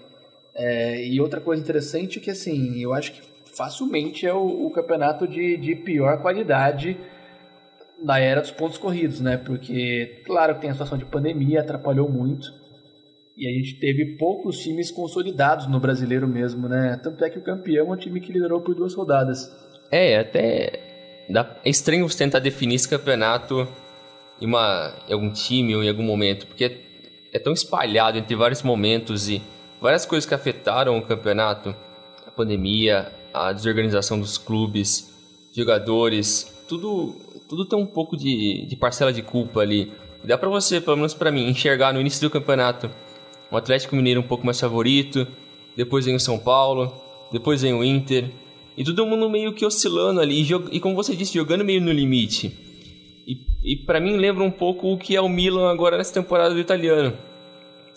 É, 0.54 1.06
e 1.06 1.22
outra 1.22 1.40
coisa 1.40 1.62
interessante 1.62 2.20
é 2.20 2.22
que, 2.22 2.30
assim, 2.30 2.82
eu 2.82 2.94
acho 2.94 3.14
que 3.14 3.31
facilmente 3.62 4.26
é 4.26 4.34
o, 4.34 4.66
o 4.66 4.72
campeonato 4.72 5.28
de, 5.28 5.56
de 5.58 5.76
pior 5.76 6.20
qualidade 6.20 6.98
da 8.04 8.18
era 8.18 8.42
dos 8.42 8.50
pontos 8.50 8.80
corridos, 8.80 9.22
né? 9.22 9.38
Porque, 9.38 10.24
claro 10.26 10.56
tem 10.56 10.72
a 10.72 10.74
situação 10.74 10.98
de 10.98 11.06
pandemia, 11.06 11.62
atrapalhou 11.62 12.10
muito. 12.10 12.48
E 13.38 13.48
a 13.48 13.52
gente 13.52 13.80
teve 13.80 14.18
poucos 14.18 14.58
times 14.58 14.90
consolidados 14.90 15.68
no 15.68 15.80
brasileiro 15.80 16.28
mesmo, 16.28 16.68
né? 16.68 17.00
Tanto 17.04 17.24
é 17.24 17.30
que 17.30 17.38
o 17.38 17.44
campeão 17.44 17.88
é 17.88 17.94
um 17.94 17.96
time 17.96 18.20
que 18.20 18.32
liderou 18.32 18.62
por 18.62 18.74
duas 18.74 18.96
rodadas. 18.96 19.52
É, 19.92 20.18
até 20.18 21.26
dá, 21.30 21.56
é 21.64 21.70
estranho 21.70 22.10
você 22.10 22.18
tentar 22.18 22.40
definir 22.40 22.76
esse 22.76 22.90
campeonato 22.90 23.68
em, 24.42 24.48
uma, 24.48 24.92
em 25.08 25.14
algum 25.14 25.32
time 25.32 25.76
ou 25.76 25.84
em 25.84 25.90
algum 25.90 26.04
momento, 26.04 26.48
porque 26.48 26.66
é, 26.66 26.78
é 27.34 27.40
tão 27.40 27.54
espalhado 27.54 28.18
entre 28.18 28.36
vários 28.36 28.64
momentos 28.64 29.30
e 29.30 29.40
várias 29.80 30.04
coisas 30.04 30.28
que 30.28 30.34
afetaram 30.34 30.98
o 30.98 31.02
campeonato. 31.04 31.76
A 32.26 32.32
pandemia, 32.32 33.12
a 33.34 33.52
desorganização 33.52 34.20
dos 34.20 34.38
clubes, 34.38 35.12
jogadores, 35.54 36.52
tudo, 36.68 37.16
tudo 37.48 37.66
tem 37.66 37.78
um 37.78 37.86
pouco 37.86 38.16
de, 38.16 38.66
de 38.66 38.76
parcela 38.76 39.12
de 39.12 39.22
culpa 39.22 39.62
ali. 39.62 39.92
Dá 40.24 40.38
para 40.38 40.50
você, 40.50 40.80
pelo 40.80 40.98
menos 40.98 41.14
para 41.14 41.32
mim, 41.32 41.50
enxergar 41.50 41.94
no 41.94 42.00
início 42.00 42.22
do 42.22 42.32
campeonato 42.32 42.90
o 43.52 43.58
Atlético 43.58 43.96
Mineiro 43.96 44.22
um 44.22 44.28
pouco 44.28 44.46
mais 44.46 44.60
favorito, 44.60 45.28
depois 45.76 46.06
vem 46.06 46.16
o 46.16 46.20
São 46.20 46.40
Paulo, 46.40 46.94
depois 47.32 47.62
vem 47.62 47.74
o 47.74 47.84
Inter, 47.84 48.30
e 48.78 48.84
todo 48.84 49.06
mundo 49.06 49.30
meio 49.30 49.54
que 49.54 49.66
oscilando 49.66 50.22
ali, 50.22 50.48
e, 50.72 50.80
como 50.80 50.96
você 50.96 51.16
disse, 51.16 51.34
jogando 51.34 51.66
meio 51.66 51.82
no 51.82 51.92
limite. 51.92 52.54
E, 53.28 53.38
e 53.64 53.76
para 53.76 54.00
mim 54.00 54.16
lembra 54.16 54.44
um 54.44 54.52
pouco 54.52 54.94
o 54.94 54.98
que 54.98 55.16
é 55.16 55.22
o 55.22 55.28
Milan 55.28 55.70
agora 55.70 55.98
nessa 55.98 56.14
temporada 56.14 56.54
do 56.54 56.60
italiano, 56.60 57.14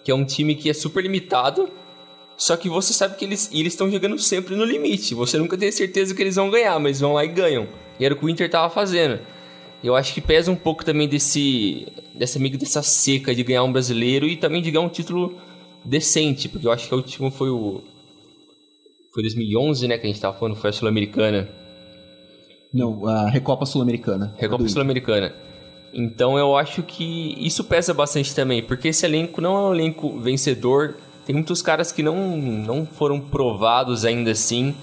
que 0.03 0.11
é 0.11 0.15
um 0.15 0.25
time 0.25 0.55
que 0.57 0.69
é 0.69 0.75
super 0.75 1.03
limitado, 1.03 1.69
só 2.37 2.57
que 2.57 2.69
você 2.69 2.93
sabe 2.93 3.17
que 3.17 3.25
eles 3.25 3.51
estão 3.53 3.91
jogando 3.91 4.19
sempre 4.19 4.57
no 4.57 4.65
limite. 4.65 5.15
Você 5.15 5.39
nunca 5.39 5.57
tem 5.57 5.71
certeza 5.71 6.15
que 6.15 6.23
eles 6.23 6.37
vão 6.37 6.51
ganhar, 6.51 6.79
mas 6.81 7.01
vão 7.01 7.15
lá 7.15 7.25
e 7.25 7.29
ganham. 7.29 7.69
E 7.99 8.05
era 8.05 8.15
o 8.15 8.17
que 8.17 8.25
o 8.25 8.29
Inter 8.29 8.47
estava 8.47 8.73
fazendo. 8.73 9.21
Eu 9.83 9.95
acho 9.95 10.15
que 10.15 10.21
pesa 10.21 10.51
um 10.51 10.57
pouco 10.57 10.85
também 10.85 11.07
desse 11.07 11.87
dessa 12.15 12.39
meio 12.39 12.57
dessa 12.57 12.83
seca 12.83 13.35
de 13.35 13.43
ganhar 13.43 13.63
um 13.65 13.73
brasileiro 13.73 14.27
e 14.27 14.37
também 14.37 14.63
de 14.63 14.71
ganhar 14.71 14.85
um 14.85 14.89
título 14.89 15.39
decente, 15.85 16.49
porque 16.49 16.67
eu 16.67 16.73
acho 16.73 16.89
que 16.89 16.95
o 16.95 16.97
último 16.97 17.31
foi 17.31 17.51
o 17.51 17.83
foi 19.13 19.23
2011, 19.23 19.87
né, 19.87 19.97
que 19.97 20.07
a 20.07 20.11
gente 20.11 20.21
tava 20.21 20.37
falando, 20.37 20.57
foi 20.57 20.71
a 20.71 20.73
Sul-Americana. 20.73 21.49
Não, 22.73 23.07
a 23.07 23.31
Recopa 23.31 23.65
Sul-Americana. 23.65 24.35
Recopa 24.37 24.67
Sul-Americana. 24.67 25.33
Então 25.93 26.37
eu 26.37 26.57
acho 26.57 26.83
que 26.83 27.37
isso 27.39 27.63
pesa 27.63 27.95
bastante 27.95 28.35
também, 28.35 28.61
porque 28.61 28.89
esse 28.89 29.07
elenco 29.07 29.41
não 29.41 29.57
é 29.57 29.69
um 29.69 29.75
elenco 29.75 30.19
vencedor. 30.19 30.97
Tem 31.27 31.35
muitos 31.35 31.63
caras 31.63 31.91
que 31.91 32.03
não, 32.03 32.37
não 32.37 32.87
foram 32.87 33.21
provados 33.21 34.05
ainda 34.05 34.31
assim. 34.31 34.75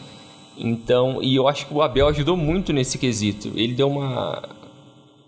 Então, 0.58 1.22
e 1.22 1.36
eu 1.36 1.48
acho 1.48 1.68
que 1.68 1.74
o 1.74 1.82
Abel 1.82 2.08
ajudou 2.08 2.36
muito 2.36 2.74
nesse 2.74 2.98
quesito. 2.98 3.52
Ele 3.56 3.74
deu 3.74 3.90
uma 3.90 4.42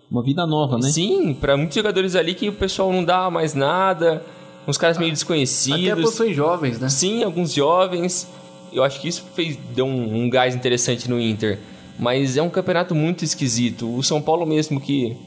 uma 0.10 0.22
vida 0.22 0.46
nova, 0.46 0.78
né? 0.78 0.90
Sim, 0.92 1.34
para 1.34 1.58
muitos 1.58 1.76
jogadores 1.76 2.16
ali 2.16 2.36
que 2.36 2.48
o 2.48 2.54
pessoal 2.54 2.92
não 2.94 3.04
dá 3.04 3.32
mais 3.32 3.56
nada, 3.56 4.24
uns 4.68 4.78
caras 4.78 4.98
meio 5.00 5.12
desconhecidos. 5.12 5.92
Até 5.92 6.02
posições 6.02 6.36
jovens, 6.36 6.80
né? 6.80 6.88
Sim, 6.88 7.24
alguns 7.24 7.52
jovens. 7.52 8.28
Eu 8.72 8.84
acho 8.84 9.02
que 9.02 9.08
isso 9.08 9.24
fez 9.34 9.58
deu 9.76 9.86
um, 9.86 10.24
um 10.24 10.30
gás 10.30 10.56
interessante 10.56 11.10
no 11.10 11.20
Inter. 11.20 11.60
Mas 11.98 12.38
é 12.38 12.42
um 12.42 12.50
campeonato 12.50 12.94
muito 12.94 13.24
esquisito. 13.24 13.92
O 13.92 14.04
São 14.04 14.22
Paulo 14.22 14.46
mesmo 14.46 14.80
que 14.80 15.18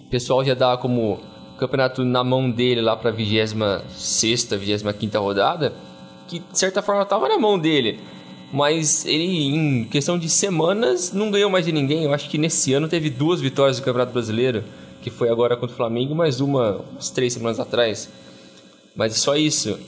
o 0.00 0.10
pessoal 0.10 0.44
já 0.44 0.54
dá 0.54 0.76
como 0.76 1.18
campeonato 1.60 2.04
na 2.04 2.24
mão 2.24 2.50
dele 2.50 2.80
lá 2.80 2.96
para 2.96 3.10
26 3.10 3.52
25 4.58 5.18
rodada, 5.18 5.72
que 6.26 6.38
de 6.38 6.58
certa 6.58 6.82
forma 6.82 7.02
estava 7.02 7.28
na 7.28 7.38
mão 7.38 7.58
dele. 7.58 8.00
Mas 8.52 9.04
ele, 9.06 9.24
em 9.24 9.84
questão 9.84 10.18
de 10.18 10.28
semanas, 10.28 11.12
não 11.12 11.30
ganhou 11.30 11.48
mais 11.48 11.64
de 11.64 11.72
ninguém. 11.72 12.04
Eu 12.04 12.12
acho 12.12 12.28
que 12.28 12.36
nesse 12.36 12.72
ano 12.72 12.88
teve 12.88 13.08
duas 13.08 13.40
vitórias 13.40 13.78
do 13.78 13.84
Campeonato 13.84 14.12
Brasileiro, 14.12 14.64
que 15.02 15.10
foi 15.10 15.28
agora 15.28 15.56
contra 15.56 15.72
o 15.72 15.76
Flamengo, 15.76 16.14
mais 16.14 16.40
uma 16.40 16.84
umas 16.92 17.10
três 17.10 17.32
semanas 17.32 17.60
atrás. 17.60 18.08
Mas 18.96 19.12
é 19.12 19.16
só 19.16 19.36
isso. 19.36 19.78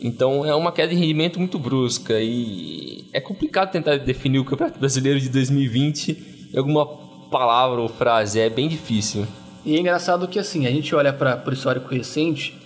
Então 0.00 0.44
é 0.44 0.54
uma 0.54 0.70
queda 0.70 0.92
de 0.92 1.00
rendimento 1.00 1.38
muito 1.38 1.58
brusca 1.58 2.20
e 2.20 3.04
é 3.12 3.20
complicado 3.20 3.72
tentar 3.72 3.96
definir 3.96 4.38
o 4.38 4.44
Campeonato 4.44 4.78
Brasileiro 4.78 5.18
de 5.18 5.28
2020 5.28 6.50
em 6.52 6.58
alguma 6.58 6.86
palavra 7.30 7.80
ou 7.80 7.88
frase, 7.88 8.38
é 8.38 8.50
bem 8.50 8.68
difícil. 8.68 9.26
E 9.64 9.76
é 9.76 9.80
engraçado 9.80 10.26
que 10.28 10.38
assim, 10.38 10.66
a 10.66 10.70
gente 10.70 10.94
olha 10.94 11.12
para 11.12 11.42
o 11.46 11.52
histórico 11.52 11.88
recente, 11.94 12.58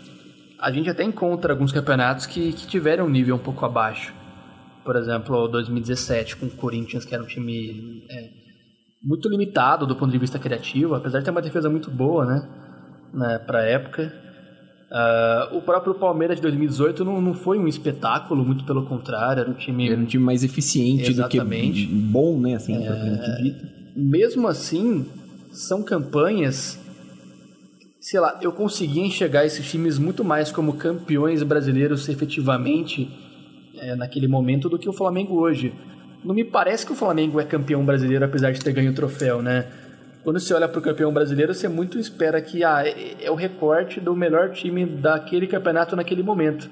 a 0.58 0.70
gente 0.70 0.88
até 0.88 1.04
encontra 1.04 1.52
alguns 1.52 1.72
campeonatos 1.72 2.26
que, 2.26 2.52
que 2.52 2.66
tiveram 2.66 3.06
um 3.06 3.10
nível 3.10 3.36
um 3.36 3.38
pouco 3.38 3.64
abaixo 3.64 4.14
por 4.86 4.94
exemplo, 4.94 5.48
2017 5.48 6.36
com 6.36 6.46
o 6.46 6.50
Corinthians, 6.50 7.04
que 7.04 7.12
era 7.12 7.22
um 7.22 7.26
time 7.26 8.04
é, 8.08 8.30
muito 9.02 9.28
limitado 9.28 9.84
do 9.84 9.96
ponto 9.96 10.12
de 10.12 10.16
vista 10.16 10.38
criativo, 10.38 10.94
apesar 10.94 11.18
de 11.18 11.24
ter 11.24 11.32
uma 11.32 11.42
defesa 11.42 11.68
muito 11.68 11.90
boa, 11.90 12.24
né, 12.24 12.48
né 13.12 13.38
para 13.40 13.64
época. 13.64 14.14
Uh, 14.88 15.56
o 15.56 15.62
próprio 15.62 15.94
Palmeiras 15.94 16.36
de 16.36 16.42
2018 16.42 17.04
não, 17.04 17.20
não 17.20 17.34
foi 17.34 17.58
um 17.58 17.66
espetáculo, 17.66 18.44
muito 18.44 18.64
pelo 18.64 18.86
contrário, 18.86 19.40
era 19.40 19.50
um 19.50 19.54
time... 19.54 19.90
Era 19.90 20.00
um 20.00 20.04
time 20.04 20.22
mais 20.22 20.44
eficiente 20.44 21.10
Exatamente. 21.10 21.84
do 21.84 21.88
que 21.88 21.94
bom, 21.96 22.38
né, 22.38 22.54
assim, 22.54 22.76
é... 22.76 23.76
Mesmo 23.96 24.46
assim, 24.46 25.04
são 25.50 25.82
campanhas 25.82 26.78
sei 28.06 28.20
lá, 28.20 28.38
eu 28.40 28.52
consegui 28.52 29.00
enxergar 29.00 29.44
esses 29.44 29.68
times 29.68 29.98
muito 29.98 30.22
mais 30.22 30.52
como 30.52 30.74
campeões 30.74 31.42
brasileiros 31.42 32.08
efetivamente 32.08 33.10
é, 33.76 33.96
naquele 33.96 34.28
momento 34.28 34.68
do 34.68 34.78
que 34.78 34.88
o 34.88 34.92
Flamengo 34.92 35.34
hoje. 35.34 35.74
Não 36.24 36.32
me 36.32 36.44
parece 36.44 36.86
que 36.86 36.92
o 36.92 36.94
Flamengo 36.94 37.40
é 37.40 37.44
campeão 37.44 37.84
brasileiro, 37.84 38.24
apesar 38.24 38.52
de 38.52 38.60
ter 38.60 38.72
ganho 38.72 38.92
o 38.92 38.94
troféu, 38.94 39.42
né? 39.42 39.66
Quando 40.22 40.38
você 40.38 40.54
olha 40.54 40.68
para 40.68 40.78
o 40.78 40.82
campeão 40.82 41.12
brasileiro, 41.12 41.52
você 41.52 41.66
muito 41.66 41.98
espera 41.98 42.40
que 42.40 42.62
ah, 42.62 42.86
é, 42.86 43.24
é 43.24 43.28
o 43.28 43.34
recorte 43.34 43.98
do 43.98 44.14
melhor 44.14 44.52
time 44.52 44.86
daquele 44.86 45.48
campeonato 45.48 45.96
naquele 45.96 46.22
momento. 46.22 46.70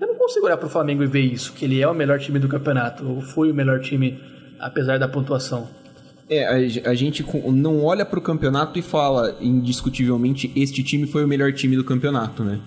Eu 0.00 0.08
não 0.08 0.16
consigo 0.16 0.46
olhar 0.46 0.56
para 0.56 0.66
o 0.66 0.70
Flamengo 0.70 1.04
e 1.04 1.06
ver 1.06 1.20
isso, 1.20 1.52
que 1.52 1.64
ele 1.64 1.80
é 1.80 1.86
o 1.86 1.94
melhor 1.94 2.18
time 2.18 2.40
do 2.40 2.48
campeonato, 2.48 3.08
ou 3.08 3.20
foi 3.20 3.52
o 3.52 3.54
melhor 3.54 3.78
time, 3.78 4.20
apesar 4.58 4.98
da 4.98 5.06
pontuação. 5.06 5.81
É, 6.32 6.46
a, 6.46 6.90
a 6.90 6.94
gente 6.94 7.24
não 7.52 7.84
olha 7.84 8.06
para 8.06 8.18
o 8.18 8.22
campeonato 8.22 8.78
e 8.78 8.82
fala, 8.82 9.36
indiscutivelmente, 9.40 10.50
este 10.56 10.82
time 10.82 11.06
foi 11.06 11.24
o 11.24 11.28
melhor 11.28 11.52
time 11.52 11.76
do 11.76 11.84
campeonato, 11.84 12.42
né? 12.42 12.58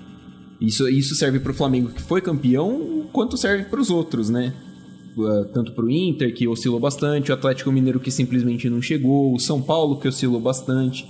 Isso, 0.61 0.87
isso 0.87 1.15
serve 1.15 1.39
para 1.39 1.51
o 1.51 1.55
Flamengo 1.55 1.89
que 1.89 2.01
foi 2.01 2.21
campeão, 2.21 3.07
quanto 3.11 3.37
serve 3.37 3.65
para 3.65 3.79
os 3.79 3.89
outros, 3.89 4.29
né? 4.29 4.53
Uh, 5.17 5.45
tanto 5.45 5.71
para 5.71 5.85
o 5.85 5.89
Inter, 5.89 6.33
que 6.33 6.47
oscilou 6.47 6.79
bastante, 6.79 7.31
o 7.31 7.33
Atlético 7.33 7.71
Mineiro, 7.71 7.99
que 7.99 8.11
simplesmente 8.11 8.69
não 8.69 8.81
chegou, 8.81 9.33
o 9.33 9.39
São 9.39 9.61
Paulo, 9.61 9.99
que 9.99 10.07
oscilou 10.07 10.39
bastante. 10.39 11.09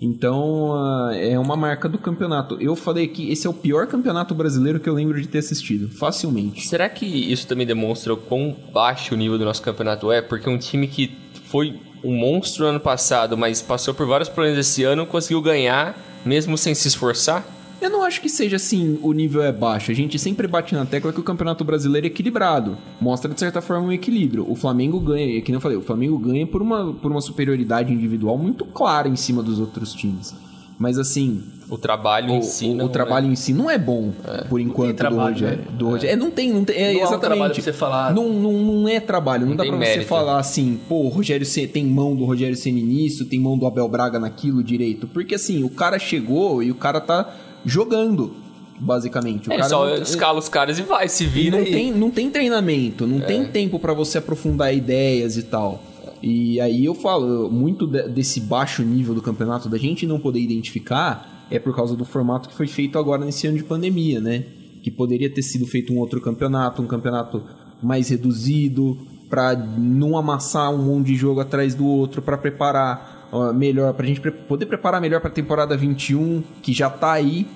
Então, 0.00 0.72
uh, 0.72 1.10
é 1.12 1.38
uma 1.38 1.56
marca 1.56 1.88
do 1.88 1.96
campeonato. 1.96 2.60
Eu 2.60 2.76
falei 2.76 3.08
que 3.08 3.30
esse 3.30 3.46
é 3.46 3.50
o 3.50 3.54
pior 3.54 3.86
campeonato 3.86 4.34
brasileiro 4.34 4.78
que 4.78 4.88
eu 4.88 4.94
lembro 4.94 5.20
de 5.20 5.28
ter 5.28 5.38
assistido, 5.38 5.88
facilmente. 5.88 6.66
Será 6.66 6.88
que 6.88 7.06
isso 7.06 7.46
também 7.46 7.66
demonstra 7.66 8.12
o 8.12 8.16
quão 8.16 8.54
baixo 8.72 9.14
o 9.14 9.16
nível 9.16 9.38
do 9.38 9.44
nosso 9.44 9.62
campeonato 9.62 10.12
é? 10.12 10.20
Porque 10.20 10.50
um 10.50 10.58
time 10.58 10.86
que 10.86 11.16
foi 11.46 11.74
um 12.06 12.16
monstro 12.16 12.66
ano 12.66 12.78
passado, 12.78 13.36
mas 13.36 13.60
passou 13.60 13.92
por 13.92 14.06
vários 14.06 14.28
problemas 14.28 14.60
esse 14.60 14.84
ano, 14.84 15.04
conseguiu 15.06 15.42
ganhar, 15.42 15.98
mesmo 16.24 16.56
sem 16.56 16.74
se 16.74 16.86
esforçar? 16.86 17.44
Eu 17.80 17.90
não 17.90 18.02
acho 18.02 18.22
que 18.22 18.28
seja 18.28 18.56
assim, 18.56 18.98
o 19.02 19.12
nível 19.12 19.42
é 19.42 19.52
baixo. 19.52 19.90
A 19.90 19.94
gente 19.94 20.18
sempre 20.18 20.46
bate 20.46 20.74
na 20.74 20.86
tecla 20.86 21.12
que 21.12 21.20
o 21.20 21.22
Campeonato 21.22 21.62
Brasileiro 21.62 22.06
é 22.06 22.08
equilibrado. 22.08 22.78
Mostra, 22.98 23.32
de 23.32 23.38
certa 23.38 23.60
forma, 23.60 23.88
um 23.88 23.92
equilíbrio. 23.92 24.50
O 24.50 24.54
Flamengo 24.54 24.98
ganha, 24.98 25.40
que 25.42 25.52
eu 25.52 25.60
falei, 25.60 25.76
o 25.76 25.82
Flamengo 25.82 26.18
ganha 26.18 26.46
por 26.46 26.62
uma, 26.62 26.94
por 26.94 27.10
uma 27.10 27.20
superioridade 27.20 27.92
individual 27.92 28.38
muito 28.38 28.64
clara 28.64 29.08
em 29.08 29.16
cima 29.16 29.42
dos 29.42 29.60
outros 29.60 29.92
times. 29.92 30.34
Mas 30.78 30.98
assim. 30.98 31.42
O 31.68 31.78
trabalho 31.78 32.32
o, 32.32 32.36
em 32.36 32.42
si. 32.42 32.66
O, 32.66 32.84
o 32.84 32.88
trabalho 32.88 33.26
é... 33.26 33.30
em 33.30 33.36
si 33.36 33.52
não 33.52 33.70
é 33.70 33.78
bom, 33.78 34.12
é. 34.24 34.44
por 34.44 34.60
enquanto, 34.60 34.96
trabalho, 34.96 35.34
do 35.34 35.40
Rogério. 35.40 35.58
Né? 35.58 35.78
Do 35.78 35.88
Rogério. 35.88 36.10
É. 36.10 36.12
é. 36.12 36.16
não 36.16 36.30
tem. 36.30 36.52
Não 36.52 36.64
tem 36.64 36.76
é, 36.76 36.92
não 36.92 37.00
exatamente. 37.00 37.20
trabalho 37.20 37.54
pra 37.54 37.62
você 37.62 37.72
falar. 37.72 38.14
Não, 38.14 38.28
não, 38.28 38.52
não 38.52 38.88
é 38.88 39.00
trabalho. 39.00 39.42
Não, 39.42 39.50
não 39.50 39.56
dá 39.56 39.64
pra 39.64 39.76
mérito. 39.76 40.02
você 40.02 40.08
falar 40.08 40.38
assim, 40.38 40.78
pô, 40.88 41.02
o 41.02 41.08
Rogério 41.08 41.46
C, 41.46 41.66
tem 41.66 41.84
mão 41.86 42.14
do 42.14 42.24
Rogério 42.24 42.56
Ceni 42.56 42.82
nisso, 42.82 43.24
tem 43.24 43.40
mão 43.40 43.58
do 43.58 43.66
Abel 43.66 43.88
Braga 43.88 44.18
naquilo 44.18 44.62
direito. 44.62 45.06
Porque 45.08 45.34
assim, 45.34 45.64
o 45.64 45.70
cara 45.70 45.98
chegou 45.98 46.62
e 46.62 46.70
o 46.70 46.74
cara 46.74 47.00
tá 47.00 47.34
jogando 47.64 48.34
basicamente. 48.78 49.48
O 49.48 49.52
é, 49.52 49.56
cara 49.56 49.68
só 49.68 49.86
não, 49.86 50.02
escala 50.02 50.38
os 50.38 50.48
caras 50.48 50.78
e 50.78 50.82
vai, 50.82 51.08
se 51.08 51.24
vira 51.24 51.56
não 51.56 51.64
e... 51.64 51.70
Tem, 51.70 51.92
não 51.92 52.10
tem 52.10 52.30
treinamento, 52.30 53.06
não 53.06 53.18
é. 53.18 53.22
tem 53.22 53.46
tempo 53.46 53.78
para 53.78 53.94
você 53.94 54.18
aprofundar 54.18 54.74
ideias 54.74 55.36
e 55.36 55.42
tal. 55.42 55.82
E 56.28 56.60
aí 56.60 56.84
eu 56.84 56.92
falo, 56.92 57.48
muito 57.48 57.86
de, 57.86 58.08
desse 58.08 58.40
baixo 58.40 58.82
nível 58.82 59.14
do 59.14 59.22
campeonato 59.22 59.68
da 59.68 59.78
gente 59.78 60.08
não 60.08 60.18
poder 60.18 60.40
identificar 60.40 61.46
é 61.48 61.56
por 61.56 61.72
causa 61.72 61.94
do 61.94 62.04
formato 62.04 62.48
que 62.48 62.54
foi 62.56 62.66
feito 62.66 62.98
agora 62.98 63.24
nesse 63.24 63.46
ano 63.46 63.56
de 63.56 63.62
pandemia, 63.62 64.20
né? 64.20 64.44
Que 64.82 64.90
poderia 64.90 65.32
ter 65.32 65.42
sido 65.42 65.64
feito 65.68 65.92
um 65.92 65.98
outro 65.98 66.20
campeonato, 66.20 66.82
um 66.82 66.86
campeonato 66.88 67.44
mais 67.80 68.08
reduzido, 68.08 68.98
para 69.30 69.54
não 69.54 70.18
amassar 70.18 70.74
um 70.74 70.78
monte 70.78 71.06
de 71.06 71.14
jogo 71.14 71.38
atrás 71.38 71.76
do 71.76 71.86
outro, 71.86 72.20
para 72.20 72.36
preparar 72.36 73.28
melhor, 73.54 73.94
pra 73.94 74.04
gente 74.04 74.20
pre 74.20 74.32
poder 74.32 74.66
preparar 74.66 75.00
melhor 75.00 75.20
para 75.20 75.30
a 75.30 75.32
temporada 75.32 75.76
21, 75.76 76.42
que 76.60 76.72
já 76.72 76.90
tá 76.90 77.12
aí, 77.12 77.46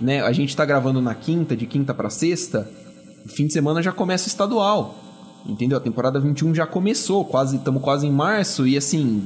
né? 0.00 0.22
A 0.22 0.30
gente 0.30 0.56
tá 0.56 0.64
gravando 0.64 1.00
na 1.00 1.16
quinta, 1.16 1.56
de 1.56 1.66
quinta 1.66 1.92
para 1.92 2.08
sexta, 2.08 2.70
fim 3.26 3.48
de 3.48 3.52
semana 3.52 3.82
já 3.82 3.90
começa 3.90 4.26
o 4.26 4.28
estadual. 4.28 5.11
Entendeu? 5.46 5.76
A 5.76 5.80
temporada 5.80 6.20
21 6.20 6.54
já 6.54 6.66
começou, 6.66 7.24
quase 7.24 7.56
estamos 7.56 7.82
quase 7.82 8.06
em 8.06 8.12
março 8.12 8.66
e 8.66 8.76
assim, 8.76 9.22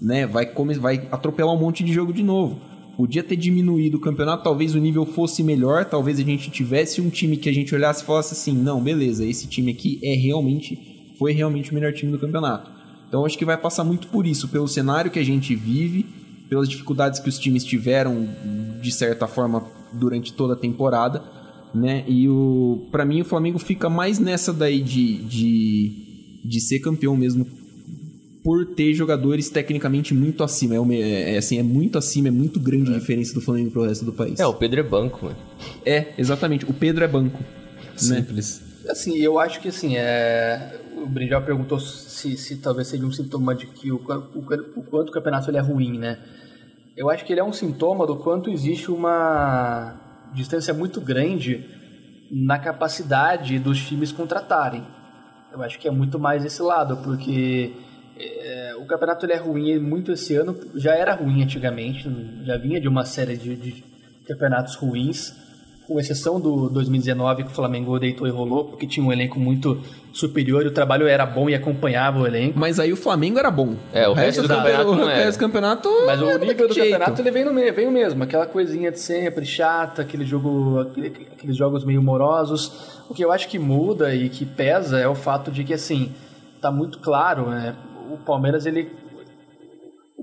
né, 0.00 0.26
vai 0.26 0.46
vai 0.80 1.08
atropelar 1.10 1.54
um 1.54 1.58
monte 1.58 1.84
de 1.84 1.92
jogo 1.92 2.12
de 2.12 2.22
novo. 2.22 2.58
Podia 2.96 3.22
ter 3.22 3.36
diminuído 3.36 3.98
o 3.98 4.00
campeonato, 4.00 4.42
talvez 4.42 4.74
o 4.74 4.78
nível 4.78 5.06
fosse 5.06 5.42
melhor, 5.42 5.84
talvez 5.84 6.18
a 6.18 6.22
gente 6.22 6.50
tivesse 6.50 7.00
um 7.00 7.08
time 7.08 7.36
que 7.36 7.48
a 7.48 7.52
gente 7.52 7.74
olhasse 7.74 8.02
e 8.02 8.06
falasse 8.06 8.34
assim: 8.34 8.52
"Não, 8.52 8.80
beleza, 8.80 9.24
esse 9.24 9.46
time 9.46 9.70
aqui 9.70 10.00
é 10.02 10.14
realmente 10.14 11.14
foi 11.18 11.32
realmente 11.32 11.70
o 11.70 11.74
melhor 11.74 11.92
time 11.92 12.10
do 12.10 12.18
campeonato". 12.18 12.70
Então 13.06 13.24
acho 13.24 13.38
que 13.38 13.44
vai 13.44 13.56
passar 13.56 13.84
muito 13.84 14.08
por 14.08 14.26
isso, 14.26 14.48
pelo 14.48 14.66
cenário 14.66 15.10
que 15.10 15.18
a 15.18 15.24
gente 15.24 15.54
vive, 15.54 16.04
pelas 16.48 16.68
dificuldades 16.68 17.20
que 17.20 17.28
os 17.28 17.38
times 17.38 17.64
tiveram 17.64 18.28
de 18.80 18.90
certa 18.90 19.26
forma 19.26 19.64
durante 19.92 20.32
toda 20.32 20.54
a 20.54 20.56
temporada, 20.56 21.22
né? 21.74 22.04
E 22.06 22.28
o 22.28 22.88
para 22.90 23.04
mim 23.04 23.20
o 23.20 23.24
Flamengo 23.24 23.58
fica 23.58 23.88
mais 23.88 24.18
nessa 24.18 24.52
daí 24.52 24.80
de, 24.80 25.18
de, 25.24 26.42
de 26.44 26.60
ser 26.60 26.80
campeão 26.80 27.16
mesmo 27.16 27.46
por 28.42 28.64
ter 28.64 28.94
jogadores 28.94 29.50
tecnicamente 29.50 30.14
muito 30.14 30.42
acima. 30.42 30.74
É, 30.74 31.00
é, 31.00 31.34
é 31.34 31.38
assim, 31.38 31.58
é 31.58 31.62
muito 31.62 31.98
acima, 31.98 32.28
é 32.28 32.30
muito 32.30 32.58
grande 32.58 32.92
é. 32.92 32.96
a 32.96 32.98
diferença 32.98 33.34
do 33.34 33.40
Flamengo 33.40 33.70
pro 33.70 33.82
resto 33.82 34.04
do 34.04 34.12
país. 34.12 34.40
É, 34.40 34.46
o 34.46 34.54
Pedro 34.54 34.80
é 34.80 34.82
banco, 34.82 35.26
mano. 35.26 35.36
É, 35.84 36.14
exatamente. 36.16 36.64
O 36.64 36.72
Pedro 36.72 37.04
é 37.04 37.08
banco. 37.08 37.38
Né? 37.38 37.96
Simples. 37.96 38.62
Né? 38.84 38.90
Assim, 38.90 39.18
eu 39.18 39.38
acho 39.38 39.60
que 39.60 39.68
assim, 39.68 39.96
é... 39.96 40.80
o 40.96 41.06
Brinjal 41.06 41.42
perguntou 41.42 41.78
se, 41.78 42.38
se 42.38 42.56
talvez 42.56 42.88
seja 42.88 43.04
um 43.04 43.12
sintoma 43.12 43.54
de 43.54 43.66
que 43.66 43.92
o, 43.92 43.96
o, 43.96 44.40
o 44.76 44.82
quanto 44.82 45.10
o 45.10 45.12
campeonato 45.12 45.50
ele 45.50 45.58
é 45.58 45.60
ruim, 45.60 45.98
né? 45.98 46.18
Eu 46.96 47.10
acho 47.10 47.24
que 47.24 47.32
ele 47.32 47.40
é 47.40 47.44
um 47.44 47.52
sintoma 47.52 48.06
do 48.06 48.16
quanto 48.16 48.50
existe 48.50 48.90
uma 48.90 50.07
distância 50.34 50.72
muito 50.74 51.00
grande 51.00 51.64
na 52.30 52.58
capacidade 52.58 53.58
dos 53.58 53.78
times 53.86 54.12
contratarem. 54.12 54.82
Eu 55.52 55.62
acho 55.62 55.78
que 55.78 55.88
é 55.88 55.90
muito 55.90 56.18
mais 56.18 56.44
esse 56.44 56.60
lado, 56.62 56.98
porque 56.98 57.72
é, 58.18 58.74
o 58.78 58.86
campeonato 58.86 59.24
ele 59.24 59.32
é 59.32 59.38
ruim 59.38 59.78
muito 59.78 60.12
esse 60.12 60.34
ano, 60.34 60.56
já 60.74 60.94
era 60.94 61.14
ruim 61.14 61.42
antigamente, 61.42 62.08
já 62.44 62.56
vinha 62.56 62.80
de 62.80 62.88
uma 62.88 63.04
série 63.04 63.36
de, 63.36 63.56
de 63.56 63.84
campeonatos 64.26 64.74
ruins 64.74 65.47
com 65.88 65.98
exceção 65.98 66.38
do 66.38 66.68
2019 66.68 67.44
que 67.44 67.50
o 67.50 67.54
Flamengo 67.54 67.98
deitou 67.98 68.28
e 68.28 68.30
rolou, 68.30 68.66
porque 68.66 68.86
tinha 68.86 69.04
um 69.04 69.10
elenco 69.10 69.40
muito 69.40 69.82
superior 70.12 70.62
e 70.62 70.68
o 70.68 70.70
trabalho 70.70 71.06
era 71.06 71.24
bom 71.24 71.48
e 71.48 71.54
acompanhava 71.54 72.20
o 72.20 72.26
elenco. 72.26 72.58
Mas 72.58 72.78
aí 72.78 72.92
o 72.92 72.96
Flamengo 72.96 73.38
era 73.38 73.50
bom. 73.50 73.74
É, 73.90 74.06
o, 74.06 74.10
o 74.10 74.14
resto, 74.14 74.42
do 74.42 74.48
campeonato, 74.48 74.90
o 74.90 75.06
resto 75.06 75.38
do 75.38 75.40
campeonato 75.40 75.88
Mas 76.04 76.20
o 76.20 76.38
nível 76.38 76.68
do 76.68 76.74
jeito. 76.74 76.90
campeonato 76.90 77.22
ele 77.22 77.30
vem 77.30 77.44
no 77.46 77.54
meio, 77.54 77.72
vem 77.72 77.88
o 77.88 77.90
mesmo, 77.90 78.22
aquela 78.22 78.44
coisinha 78.44 78.92
de 78.92 79.00
sempre, 79.00 79.46
chata, 79.46 80.02
aquele 80.02 80.26
jogo, 80.26 80.80
aquele, 80.80 81.26
aqueles 81.32 81.56
jogos 81.56 81.86
meio 81.86 82.02
morosos. 82.02 83.00
O 83.08 83.14
que 83.14 83.24
eu 83.24 83.32
acho 83.32 83.48
que 83.48 83.58
muda 83.58 84.14
e 84.14 84.28
que 84.28 84.44
pesa 84.44 84.98
é 84.98 85.08
o 85.08 85.14
fato 85.14 85.50
de 85.50 85.64
que 85.64 85.72
assim, 85.72 86.12
tá 86.60 86.70
muito 86.70 86.98
claro, 86.98 87.48
né? 87.48 87.74
O 88.10 88.18
Palmeiras 88.18 88.66
ele 88.66 88.90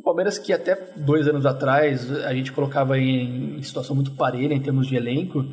Palmeiras 0.06 0.38
que 0.38 0.54
até 0.54 0.94
dois 0.96 1.28
anos 1.28 1.48
atrás 1.48 2.12
a 2.24 2.34
gente 2.34 2.52
colocava 2.52 2.98
em, 3.00 3.62
situação 3.64 3.96
muito 3.96 4.12
parelha 4.12 4.54
em 4.54 4.62
termos 4.62 4.86
de 4.86 4.96
elenco, 4.96 5.44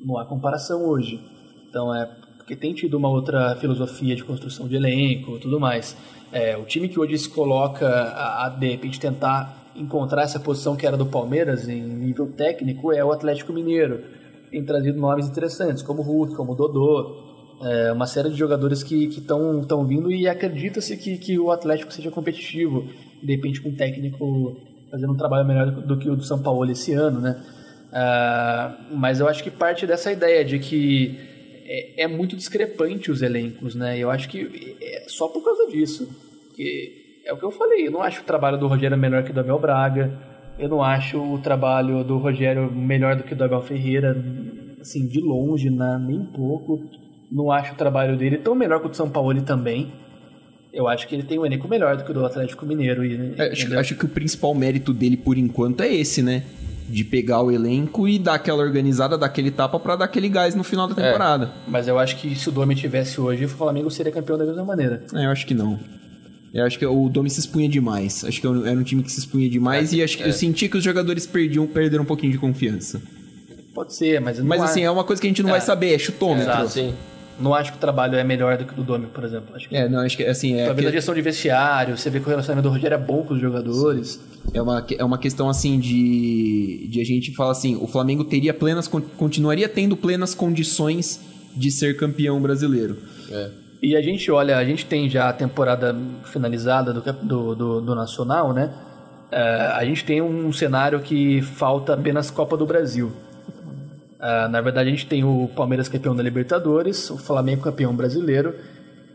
não 0.00 0.18
há 0.18 0.24
comparação 0.24 0.88
hoje. 0.88 1.20
Então 1.68 1.94
é 1.94 2.06
porque 2.38 2.56
tem 2.56 2.72
tido 2.74 2.96
uma 2.96 3.08
outra 3.08 3.54
filosofia 3.56 4.16
de 4.16 4.24
construção 4.24 4.66
de 4.66 4.76
elenco, 4.76 5.38
tudo 5.38 5.60
mais. 5.60 5.96
É, 6.32 6.56
o 6.56 6.64
time 6.64 6.88
que 6.88 6.98
hoje 6.98 7.16
se 7.18 7.28
coloca 7.28 7.86
a, 7.86 8.46
a 8.46 8.48
de 8.48 8.70
repente 8.70 8.98
tentar 8.98 9.70
encontrar 9.76 10.22
essa 10.22 10.40
posição 10.40 10.74
que 10.76 10.86
era 10.86 10.96
do 10.96 11.06
Palmeiras 11.06 11.68
em 11.68 11.82
nível 11.82 12.26
técnico 12.32 12.90
é 12.90 13.04
o 13.04 13.12
Atlético 13.12 13.52
Mineiro. 13.52 14.00
Tem 14.50 14.64
trazido 14.64 14.98
nomes 14.98 15.26
interessantes, 15.26 15.82
como 15.82 16.00
Hulk, 16.00 16.34
como 16.34 16.54
Dodô, 16.54 17.16
é, 17.62 17.92
uma 17.92 18.06
série 18.06 18.30
de 18.30 18.36
jogadores 18.36 18.82
que 18.82 19.04
estão 19.06 19.84
vindo 19.84 20.10
e 20.10 20.26
acredita-se 20.26 20.96
que, 20.96 21.18
que 21.18 21.38
o 21.38 21.50
Atlético 21.50 21.92
seja 21.92 22.10
competitivo 22.10 22.88
de 23.24 23.34
repente 23.34 23.60
com 23.60 23.70
um 23.70 23.74
técnico 23.74 24.56
fazendo 24.90 25.12
um 25.12 25.16
trabalho 25.16 25.46
melhor 25.46 25.70
do 25.70 25.98
que 25.98 26.08
o 26.08 26.14
do 26.14 26.22
São 26.22 26.40
Paulo 26.42 26.70
esse 26.70 26.92
ano, 26.92 27.20
né? 27.20 27.42
Uh, 27.90 28.96
mas 28.96 29.20
eu 29.20 29.28
acho 29.28 29.42
que 29.42 29.50
parte 29.50 29.86
dessa 29.86 30.12
ideia 30.12 30.44
de 30.44 30.58
que 30.58 31.18
é, 31.66 32.02
é, 32.02 32.08
muito 32.08 32.36
discrepante 32.36 33.10
os 33.10 33.22
elencos, 33.22 33.74
né? 33.74 33.98
Eu 33.98 34.10
acho 34.10 34.28
que 34.28 34.76
é 34.80 35.04
só 35.08 35.28
por 35.28 35.44
causa 35.44 35.66
disso. 35.68 36.08
Que 36.54 37.22
é 37.24 37.32
o 37.32 37.36
que 37.36 37.44
eu 37.44 37.50
falei, 37.50 37.86
eu 37.86 37.90
não 37.90 38.02
acho 38.02 38.20
o 38.20 38.24
trabalho 38.24 38.58
do 38.58 38.66
Rogério 38.66 38.96
melhor 38.96 39.24
que 39.24 39.30
o 39.30 39.34
do 39.34 39.40
Abel 39.40 39.58
Braga, 39.58 40.12
eu 40.58 40.68
não 40.68 40.82
acho 40.82 41.18
o 41.18 41.38
trabalho 41.38 42.04
do 42.04 42.18
Rogério 42.18 42.70
melhor 42.70 43.16
do 43.16 43.24
que 43.24 43.32
o 43.32 43.36
do 43.36 43.44
Abel 43.44 43.62
Ferreira, 43.62 44.16
assim, 44.80 45.06
de 45.08 45.20
longe, 45.20 45.70
né? 45.70 46.00
nem 46.06 46.24
pouco. 46.24 46.80
Não 47.32 47.50
acho 47.50 47.72
o 47.72 47.76
trabalho 47.76 48.16
dele 48.16 48.38
tão 48.38 48.54
melhor 48.54 48.78
que 48.80 48.86
o 48.86 48.90
do 48.90 48.96
São 48.96 49.10
Paulo 49.10 49.40
também 49.42 49.90
eu 50.74 50.88
acho 50.88 51.06
que 51.06 51.14
ele 51.14 51.22
tem 51.22 51.38
um 51.38 51.46
elenco 51.46 51.68
melhor 51.68 51.96
do 51.96 52.04
que 52.04 52.10
o 52.10 52.14
do 52.14 52.26
Atlético 52.26 52.66
Mineiro. 52.66 53.04
E, 53.04 53.34
é, 53.38 53.52
acho, 53.52 53.78
acho, 53.78 53.94
que 53.94 54.04
o 54.04 54.08
principal 54.08 54.52
mérito 54.54 54.92
dele, 54.92 55.16
por 55.16 55.38
enquanto, 55.38 55.82
é 55.82 55.94
esse, 55.94 56.20
né? 56.20 56.42
De 56.88 57.04
pegar 57.04 57.40
o 57.40 57.50
elenco 57.50 58.08
e 58.08 58.18
dar 58.18 58.34
aquela 58.34 58.62
organizada, 58.62 59.16
dar 59.16 59.26
aquele 59.26 59.50
tapa 59.50 59.78
para 59.78 59.96
dar 59.96 60.04
aquele 60.04 60.28
gás 60.28 60.54
no 60.54 60.64
final 60.64 60.88
da 60.88 61.00
é, 61.00 61.06
temporada. 61.06 61.46
É, 61.46 61.70
mas 61.70 61.86
eu 61.86 61.98
acho 61.98 62.16
que 62.16 62.34
se 62.34 62.48
o 62.48 62.52
Domi 62.52 62.74
tivesse 62.74 63.20
hoje, 63.20 63.44
o 63.44 63.48
Flamengo 63.48 63.90
seria 63.90 64.12
campeão 64.12 64.36
da 64.36 64.44
mesma 64.44 64.64
maneira. 64.64 65.02
É, 65.14 65.24
eu 65.24 65.30
acho 65.30 65.46
que 65.46 65.54
não. 65.54 65.78
Eu 66.52 66.64
acho 66.64 66.78
que 66.78 66.84
o 66.84 67.08
Domi 67.08 67.30
se 67.30 67.40
expunha 67.40 67.68
demais. 67.68 68.24
Acho 68.24 68.40
que 68.40 68.46
era 68.46 68.78
um 68.78 68.82
time 68.82 69.02
que 69.02 69.10
se 69.10 69.20
expunha 69.20 69.48
demais 69.48 69.92
é, 69.92 69.96
e 69.96 70.02
acho 70.02 70.18
que 70.18 70.24
eu 70.24 70.32
senti 70.32 70.68
que 70.68 70.76
os 70.76 70.84
jogadores 70.84 71.26
perdiam, 71.26 71.66
perderam 71.66 72.02
um 72.02 72.06
pouquinho 72.06 72.32
de 72.32 72.38
confiança. 72.38 73.00
Pode 73.72 73.94
ser, 73.94 74.20
mas 74.20 74.38
Mas 74.40 74.62
assim, 74.62 74.82
é 74.82 74.90
uma 74.90 75.02
coisa 75.02 75.20
que 75.20 75.26
a 75.26 75.30
gente 75.30 75.42
não 75.42 75.50
vai 75.50 75.60
saber, 75.60 75.94
é 75.94 75.98
chutômetro. 75.98 76.50
Exato, 76.50 76.68
sim. 76.68 76.94
Não 77.38 77.52
acho 77.54 77.72
que 77.72 77.78
o 77.78 77.80
trabalho 77.80 78.16
é 78.16 78.22
melhor 78.22 78.56
do 78.56 78.64
que 78.64 78.72
o 78.72 78.76
do 78.76 78.82
Domi, 78.84 79.06
por 79.06 79.24
exemplo. 79.24 79.54
Acho 79.56 79.68
que 79.68 79.76
É, 79.76 79.88
não, 79.88 80.00
acho 80.00 80.16
que 80.16 80.24
assim, 80.24 80.54
é, 80.54 80.66
talvez 80.66 80.86
a 80.86 80.90
que- 80.90 80.96
gestão 80.96 81.14
de 81.14 81.20
vestiário, 81.22 81.96
você 81.98 82.08
vê 82.08 82.20
que 82.20 82.26
o 82.26 82.28
relacionamento 82.28 82.68
do 82.68 82.72
Rogério 82.72 82.94
é 82.94 82.98
bom 82.98 83.22
com 83.24 83.34
os 83.34 83.40
jogadores. 83.40 84.20
é, 84.52 84.62
uma, 84.62 84.86
é 84.98 85.04
uma 85.04 85.18
questão 85.18 85.48
assim 85.48 85.78
de, 85.80 86.86
de 86.90 87.00
a 87.00 87.04
gente 87.04 87.32
falar 87.34 87.52
assim, 87.52 87.76
o 87.76 87.86
Flamengo 87.86 88.24
teria 88.24 88.54
plenas, 88.54 88.86
con- 88.86 89.00
continuaria 89.16 89.68
tendo 89.68 89.96
plenas 89.96 90.34
condições 90.34 91.20
de 91.56 91.70
ser 91.70 91.96
campeão 91.96 92.40
brasileiro. 92.40 92.98
É. 93.30 93.50
E 93.82 93.96
a 93.96 94.00
gente 94.02 94.30
olha, 94.30 94.56
a 94.56 94.64
gente 94.64 94.86
tem 94.86 95.08
já 95.10 95.28
a 95.28 95.32
temporada 95.32 95.94
finalizada 96.24 96.92
do, 96.92 97.00
do, 97.22 97.54
do, 97.54 97.80
do 97.80 97.94
Nacional, 97.94 98.52
né? 98.54 98.72
É, 99.30 99.40
a 99.74 99.84
gente 99.84 100.04
tem 100.04 100.22
um 100.22 100.52
cenário 100.52 101.00
que 101.00 101.42
falta 101.42 101.94
apenas 101.94 102.30
Copa 102.30 102.56
do 102.56 102.64
Brasil. 102.64 103.12
É, 104.24 104.48
na 104.48 104.62
verdade, 104.62 104.88
a 104.88 104.90
gente 104.90 105.06
tem 105.06 105.22
o 105.22 105.48
Palmeiras 105.48 105.86
campeão 105.86 106.16
da 106.16 106.22
Libertadores, 106.22 107.10
o 107.10 107.18
Flamengo 107.18 107.60
campeão 107.60 107.94
brasileiro 107.94 108.54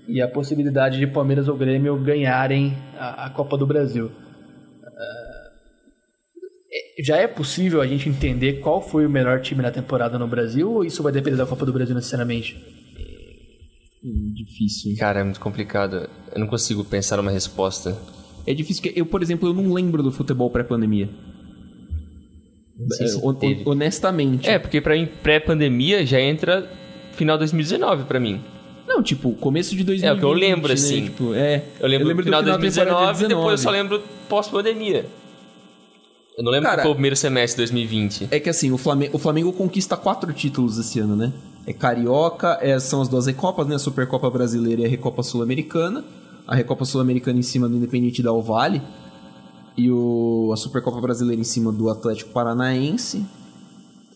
e 0.07 0.21
a 0.21 0.27
possibilidade 0.27 0.99
de 0.99 1.07
Palmeiras 1.07 1.47
ou 1.47 1.57
Grêmio 1.57 1.97
ganharem 1.97 2.77
a, 2.95 3.25
a 3.25 3.29
Copa 3.31 3.57
do 3.57 3.65
Brasil. 3.65 4.11
É, 6.71 7.03
já 7.03 7.17
é 7.17 7.25
possível 7.25 7.81
a 7.81 7.87
gente 7.87 8.07
entender 8.07 8.59
qual 8.59 8.87
foi 8.87 9.07
o 9.07 9.09
melhor 9.09 9.41
time 9.41 9.63
na 9.63 9.71
temporada 9.71 10.19
no 10.19 10.27
Brasil 10.27 10.71
ou 10.71 10.85
isso 10.85 11.01
vai 11.01 11.11
depender 11.11 11.37
da 11.37 11.45
Copa 11.47 11.65
do 11.65 11.73
Brasil 11.73 11.95
necessariamente? 11.95 12.55
Hum, 14.03 14.31
Difícil. 14.35 14.95
Cara, 14.95 15.21
é 15.21 15.23
muito 15.23 15.39
complicado. 15.39 16.07
Eu 16.31 16.39
não 16.39 16.45
consigo 16.45 16.85
pensar 16.85 17.17
numa 17.17 17.31
resposta. 17.31 17.97
É 18.45 18.53
difícil 18.53 18.83
que 18.83 18.93
eu, 18.95 19.07
por 19.07 19.23
exemplo, 19.23 19.49
eu 19.49 19.53
não 19.55 19.73
lembro 19.73 20.03
do 20.03 20.11
futebol 20.11 20.51
pré-pandemia. 20.51 21.09
É, 23.01 23.07
se 23.07 23.33
teve. 23.39 23.63
honestamente. 23.65 24.49
É, 24.49 24.57
porque 24.57 24.79
pra 24.79 24.95
mim, 24.95 25.07
pré-pandemia 25.21 26.05
já 26.05 26.19
entra 26.19 26.69
final 27.13 27.37
2019 27.37 28.05
pra 28.05 28.19
mim. 28.19 28.41
Não, 28.87 29.03
tipo, 29.03 29.33
começo 29.33 29.75
de 29.75 29.83
2020. 29.83 30.09
É, 30.09 30.13
o 30.13 30.17
que 30.17 30.25
eu 30.25 30.33
lembro, 30.33 30.67
né? 30.69 30.73
assim. 30.73 31.03
Tipo, 31.03 31.33
é. 31.35 31.63
Eu 31.79 31.87
lembro, 31.87 32.13
do 32.15 32.23
final 32.23 32.41
de 32.41 32.49
da 32.49 32.57
temporada 32.57 32.91
2019 32.95 33.25
e 33.25 33.27
depois 33.27 33.51
eu 33.51 33.57
só 33.57 33.69
lembro 33.69 34.01
pós-pandemia. 34.27 35.05
Eu 36.37 36.43
não 36.43 36.51
lembro 36.51 36.69
Cara, 36.69 36.77
qual 36.77 36.85
foi 36.85 36.91
o 36.91 36.95
primeiro 36.95 37.15
semestre 37.15 37.65
de 37.65 37.71
2020. 37.71 38.27
É 38.31 38.39
que 38.39 38.49
assim, 38.49 38.71
o 38.71 38.77
Flamengo, 38.77 39.15
o 39.17 39.19
Flamengo 39.19 39.51
conquista 39.51 39.97
quatro 39.97 40.31
títulos 40.31 40.77
esse 40.77 40.99
ano, 40.99 41.15
né? 41.15 41.33
É 41.67 41.73
Carioca, 41.73 42.57
é- 42.61 42.79
são 42.79 43.01
as 43.01 43.09
duas 43.09 43.27
Recopas, 43.27 43.67
né? 43.67 43.75
A 43.75 43.79
Supercopa 43.79 44.29
Brasileira 44.29 44.81
e 44.81 44.85
a 44.85 44.87
Recopa 44.87 45.21
Sul-Americana. 45.21 46.03
A 46.47 46.55
Recopa 46.55 46.85
Sul-Americana 46.85 47.37
em 47.37 47.43
cima 47.43 47.67
do 47.67 47.75
Independente 47.75 48.23
da 48.23 48.31
Vale. 48.31 48.81
E 49.79 49.89
o, 49.89 50.51
a 50.51 50.57
Supercopa 50.57 50.99
Brasileira 50.99 51.39
em 51.39 51.45
cima 51.45 51.71
do 51.71 51.89
Atlético 51.89 52.31
Paranaense. 52.31 53.25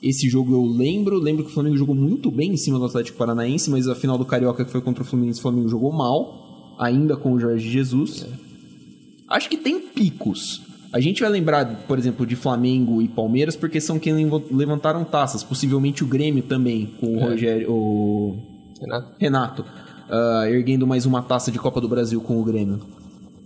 Esse 0.01 0.27
jogo 0.27 0.53
eu 0.53 0.65
lembro. 0.65 1.17
Lembro 1.17 1.45
que 1.45 1.51
o 1.51 1.53
Flamengo 1.53 1.77
jogou 1.77 1.95
muito 1.95 2.29
bem 2.29 2.51
em 2.51 2.57
cima 2.57 2.77
do 2.77 2.83
Atlético 2.83 3.17
Paranaense, 3.17 3.69
mas 3.69 3.87
a 3.87 3.95
final 3.95 4.17
do 4.17 4.25
Carioca 4.25 4.65
que 4.65 4.71
foi 4.71 4.81
contra 4.81 5.03
o 5.03 5.05
Fluminense, 5.05 5.39
o 5.39 5.41
Flamengo 5.41 5.69
jogou 5.69 5.93
mal. 5.93 6.75
Ainda 6.77 7.15
com 7.15 7.31
o 7.31 7.39
Jorge 7.39 7.69
Jesus. 7.69 8.25
Acho 9.29 9.49
que 9.49 9.55
tem 9.55 9.79
picos. 9.79 10.61
A 10.91 10.99
gente 10.99 11.21
vai 11.21 11.29
lembrar, 11.31 11.65
por 11.87 11.97
exemplo, 11.97 12.25
de 12.25 12.35
Flamengo 12.35 13.01
e 13.01 13.07
Palmeiras, 13.07 13.55
porque 13.55 13.79
são 13.79 13.97
quem 13.97 14.13
levantaram 14.51 15.05
taças. 15.05 15.43
Possivelmente 15.43 16.03
o 16.03 16.07
Grêmio 16.07 16.43
também, 16.43 16.93
com 16.99 17.15
o 17.15 17.19
Rogério. 17.21 17.71
O 17.71 18.37
Renato? 18.81 19.15
Renato. 19.17 19.65
ah, 20.09 20.45
erguendo 20.49 20.85
mais 20.85 21.05
uma 21.05 21.21
taça 21.21 21.49
de 21.49 21.57
Copa 21.57 21.79
do 21.79 21.87
Brasil 21.87 22.19
com 22.19 22.37
o 22.41 22.43
Grêmio. 22.43 22.81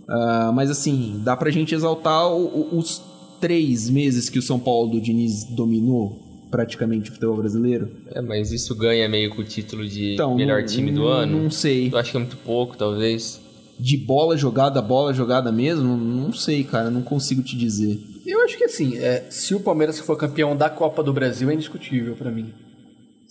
Ah, 0.08 0.50
mas 0.54 0.70
assim, 0.70 1.20
dá 1.24 1.36
pra 1.36 1.50
gente 1.50 1.74
exaltar 1.74 2.26
o- 2.28 2.46
o- 2.72 2.78
os 2.78 3.02
três 3.40 3.88
meses 3.90 4.28
que 4.28 4.38
o 4.38 4.42
São 4.42 4.58
Paulo 4.58 4.90
do 4.92 5.00
Diniz 5.00 5.44
dominou 5.44 6.18
praticamente 6.50 7.10
o 7.10 7.12
futebol 7.12 7.36
brasileiro. 7.36 7.90
É, 8.10 8.20
mas 8.22 8.50
isso 8.52 8.74
ganha 8.74 9.08
meio 9.08 9.30
com 9.34 9.42
o 9.42 9.44
título 9.44 9.86
de 9.86 10.14
Então, 10.14 10.34
melhor 10.34 10.60
não- 10.62 10.66
time 10.66 10.90
do 10.90 11.00
não- 11.02 11.08
ano? 11.08 11.42
Não 11.42 11.50
sei. 11.50 11.90
Eu 11.92 11.98
acho 11.98 12.10
que 12.10 12.16
é 12.16 12.20
muito 12.20 12.36
pouco, 12.38 12.76
talvez. 12.76 13.40
De 13.78 13.96
bola 13.96 14.36
jogada, 14.36 14.80
bola 14.82 15.12
jogada 15.12 15.52
mesmo? 15.52 15.96
Não 15.96 16.32
sei, 16.32 16.64
cara. 16.64 16.90
Não 16.90 17.02
consigo 17.02 17.42
te 17.42 17.56
dizer. 17.56 18.00
Eu 18.26 18.42
acho 18.44 18.56
que 18.58 18.64
assim, 18.64 18.96
é, 18.96 19.26
se 19.30 19.54
o 19.54 19.60
Palmeiras 19.60 19.98
for 20.00 20.16
campeão 20.16 20.56
da 20.56 20.68
Copa 20.68 21.02
do 21.02 21.12
Brasil 21.12 21.48
é 21.50 21.54
indiscutível 21.54 22.16
pra 22.16 22.30
mim. 22.30 22.46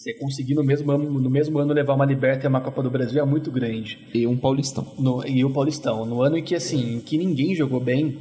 Você 0.07 0.13
conseguir 0.13 0.55
no 0.55 0.63
mesmo, 0.63 0.89
ano, 0.89 1.19
no 1.19 1.29
mesmo 1.29 1.59
ano 1.59 1.73
levar 1.73 1.93
uma 1.93 2.05
Liberta 2.05 2.45
e 2.45 2.47
uma 2.47 2.61
Copa 2.61 2.81
do 2.81 2.89
Brasil 2.89 3.21
é 3.21 3.25
muito 3.25 3.51
grande. 3.51 3.99
E 4.13 4.25
um 4.25 4.37
paulistão. 4.37 4.87
No, 4.97 5.27
e 5.27 5.43
o 5.43 5.49
Paulistão, 5.49 6.05
no 6.05 6.21
ano 6.21 6.37
em 6.37 6.43
que 6.43 6.55
assim, 6.55 7.01
que 7.05 7.17
ninguém 7.17 7.53
jogou 7.53 7.81
bem, 7.81 8.17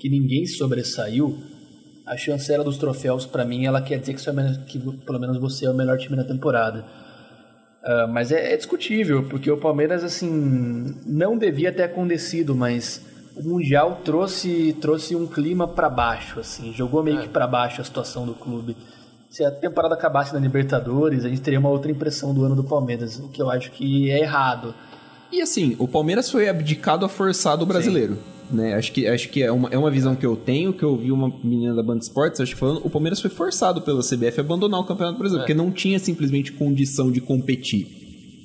que 0.00 0.08
ninguém 0.08 0.46
sobressaiu, 0.46 1.38
a 2.04 2.16
chancela 2.16 2.64
dos 2.64 2.76
troféus 2.76 3.24
pra 3.24 3.44
mim 3.44 3.66
ela 3.66 3.80
quer 3.80 4.00
dizer 4.00 4.14
que, 4.14 4.20
você 4.20 4.30
é 4.30 4.32
melhor- 4.32 4.64
que 4.64 4.80
pelo 5.06 5.20
menos 5.20 5.38
você 5.38 5.66
é 5.66 5.70
o 5.70 5.74
melhor 5.74 5.96
time 5.96 6.16
na 6.16 6.24
temporada. 6.24 6.84
Ah, 7.84 8.08
mas 8.12 8.32
é, 8.32 8.52
é 8.54 8.56
discutível, 8.56 9.22
porque 9.28 9.48
o 9.48 9.56
Palmeiras 9.56 10.02
assim 10.02 10.92
não 11.06 11.38
devia 11.38 11.70
ter 11.72 11.84
acontecido, 11.84 12.52
mas 12.52 13.00
o 13.36 13.44
mundial 13.44 14.00
trouxe 14.04 14.76
trouxe 14.80 15.14
um 15.14 15.24
clima 15.26 15.68
pra 15.68 15.88
baixo, 15.88 16.40
assim, 16.40 16.72
jogou 16.74 17.00
meio 17.00 17.20
que 17.20 17.28
pra 17.28 17.46
baixo 17.46 17.80
a 17.80 17.84
situação 17.84 18.26
do 18.26 18.34
clube. 18.34 18.76
Se 19.30 19.44
a 19.44 19.50
temporada 19.50 19.94
acabasse 19.94 20.32
na 20.32 20.40
Libertadores, 20.40 21.24
a 21.24 21.28
gente 21.28 21.40
teria 21.40 21.58
uma 21.60 21.68
outra 21.68 21.90
impressão 21.90 22.32
do 22.32 22.44
ano 22.44 22.56
do 22.56 22.64
Palmeiras, 22.64 23.18
o 23.18 23.28
que 23.28 23.42
eu 23.42 23.50
acho 23.50 23.70
que 23.70 24.10
é 24.10 24.20
errado. 24.20 24.74
E 25.30 25.42
assim, 25.42 25.76
o 25.78 25.86
Palmeiras 25.86 26.30
foi 26.30 26.48
abdicado 26.48 27.04
a 27.04 27.08
forçar 27.08 27.56
do 27.56 27.66
brasileiro. 27.66 28.18
Né? 28.50 28.74
Acho 28.74 28.92
que, 28.92 29.06
acho 29.06 29.28
que 29.28 29.42
é, 29.42 29.52
uma, 29.52 29.68
é 29.68 29.76
uma 29.76 29.90
visão 29.90 30.16
que 30.16 30.24
eu 30.24 30.34
tenho, 30.34 30.72
que 30.72 30.82
eu 30.82 30.96
vi 30.96 31.12
uma 31.12 31.30
menina 31.44 31.74
da 31.74 31.82
Band 31.82 31.98
Esportes, 31.98 32.40
acho 32.40 32.54
que 32.54 32.58
falando, 32.58 32.80
o 32.82 32.88
Palmeiras 32.88 33.20
foi 33.20 33.28
forçado 33.28 33.82
pela 33.82 34.00
CBF 34.00 34.40
a 34.40 34.42
abandonar 34.42 34.80
o 34.80 34.84
Campeonato 34.84 35.18
Brasileiro, 35.18 35.44
porque 35.44 35.54
não 35.54 35.70
tinha 35.70 35.98
simplesmente 35.98 36.52
condição 36.52 37.12
de 37.12 37.20
competir. 37.20 37.86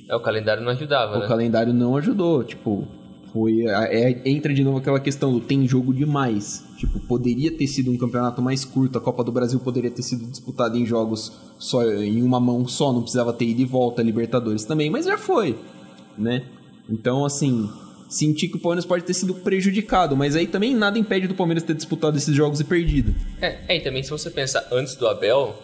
É, 0.10 0.16
o 0.16 0.20
calendário 0.20 0.62
não 0.62 0.72
ajudava, 0.72 1.16
O 1.16 1.20
né? 1.22 1.28
calendário 1.28 1.74
não 1.74 1.96
ajudou, 1.96 2.44
tipo, 2.44 2.86
foi 3.34 3.66
é- 3.66 4.22
entra 4.30 4.54
de 4.54 4.64
novo 4.64 4.78
aquela 4.78 5.00
questão 5.00 5.34
do 5.34 5.40
tem 5.40 5.68
jogo 5.68 5.92
demais. 5.92 6.64
Tipo, 6.78 7.00
poderia 7.00 7.52
ter 7.52 7.66
sido 7.66 7.92
um 7.92 7.98
campeonato 7.98 8.42
mais 8.42 8.64
curto, 8.64 8.98
a 8.98 9.02
Copa 9.02 9.24
do 9.24 9.32
Brasil 9.32 9.60
poderia 9.60 9.90
ter 9.90 10.04
sido 10.04 10.26
disputada 10.26 10.78
em 10.78 10.86
jogos 10.86 11.34
só 11.58 11.84
em 11.84 12.22
uma 12.22 12.40
mão 12.40 12.68
só, 12.68 12.94
não 12.94 13.02
precisava 13.02 13.34
ter 13.34 13.46
ido 13.46 13.62
e 13.62 13.66
volta, 13.66 14.04
Libertadores 14.04 14.64
também, 14.64 14.90
mas 14.90 15.06
já 15.06 15.18
foi, 15.18 15.58
né? 16.18 16.44
Então, 16.88 17.26
assim, 17.26 17.70
senti 18.10 18.48
que 18.48 18.58
o 18.58 18.60
Palmeiras 18.60 18.86
pode 18.86 19.04
ter 19.04 19.14
sido 19.14 19.34
prejudicado, 19.34 20.16
mas 20.16 20.36
aí 20.36 20.46
também 20.46 20.76
nada 20.76 21.00
impede 21.00 21.28
do 21.28 21.34
Palmeiras 21.34 21.64
ter 21.64 21.74
disputado 21.74 22.16
esses 22.16 22.36
jogos 22.36 22.60
e 22.60 22.64
perdido. 22.64 23.16
É, 23.42 23.60
é, 23.68 23.78
e 23.78 23.82
também 23.82 24.04
se 24.04 24.12
você 24.12 24.30
pensar 24.30 24.68
antes 24.72 24.96
do 24.96 25.08
Abel, 25.08 25.56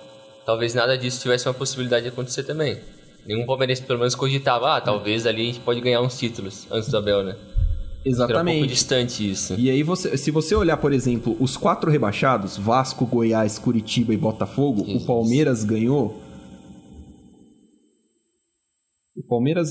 talvez 0.45 0.73
nada 0.73 0.97
disso 0.97 1.21
tivesse 1.21 1.47
uma 1.47 1.53
possibilidade 1.53 2.03
de 2.03 2.09
acontecer 2.09 2.43
também. 2.43 2.79
Nenhum 3.29 3.45
palmeirense 3.45 3.83
pelo 3.83 3.99
menos 3.99 4.15
cogitava, 4.15 4.75
ah, 4.75 4.81
talvez 4.81 5.27
ali 5.27 5.43
a 5.43 5.45
gente 5.45 5.59
pode 5.59 5.79
ganhar 5.81 6.01
uns 6.01 6.17
títulos 6.17 6.65
antes 6.71 6.89
do 6.89 6.97
Abel, 6.97 7.23
né? 7.23 7.35
Era 7.35 7.37
um 7.37 8.17
pouco 8.17 8.33
Exatamente. 8.33 8.67
distante 8.67 9.29
isso. 9.29 9.53
E 9.55 9.69
aí, 9.69 9.83
você, 9.83 10.17
se 10.17 10.31
você 10.31 10.55
olhar, 10.55 10.77
por 10.77 10.91
exemplo, 10.91 11.37
os 11.39 11.55
quatro 11.55 11.91
rebaixados, 11.91 12.57
Vasco, 12.57 13.05
Goiás, 13.05 13.59
Curitiba 13.59 14.15
e 14.15 14.17
Botafogo, 14.17 14.83
Jesus. 14.83 15.03
o 15.03 15.05
Palmeiras 15.05 15.63
ganhou. 15.63 16.19
O 19.15 19.21
Palmeiras 19.27 19.69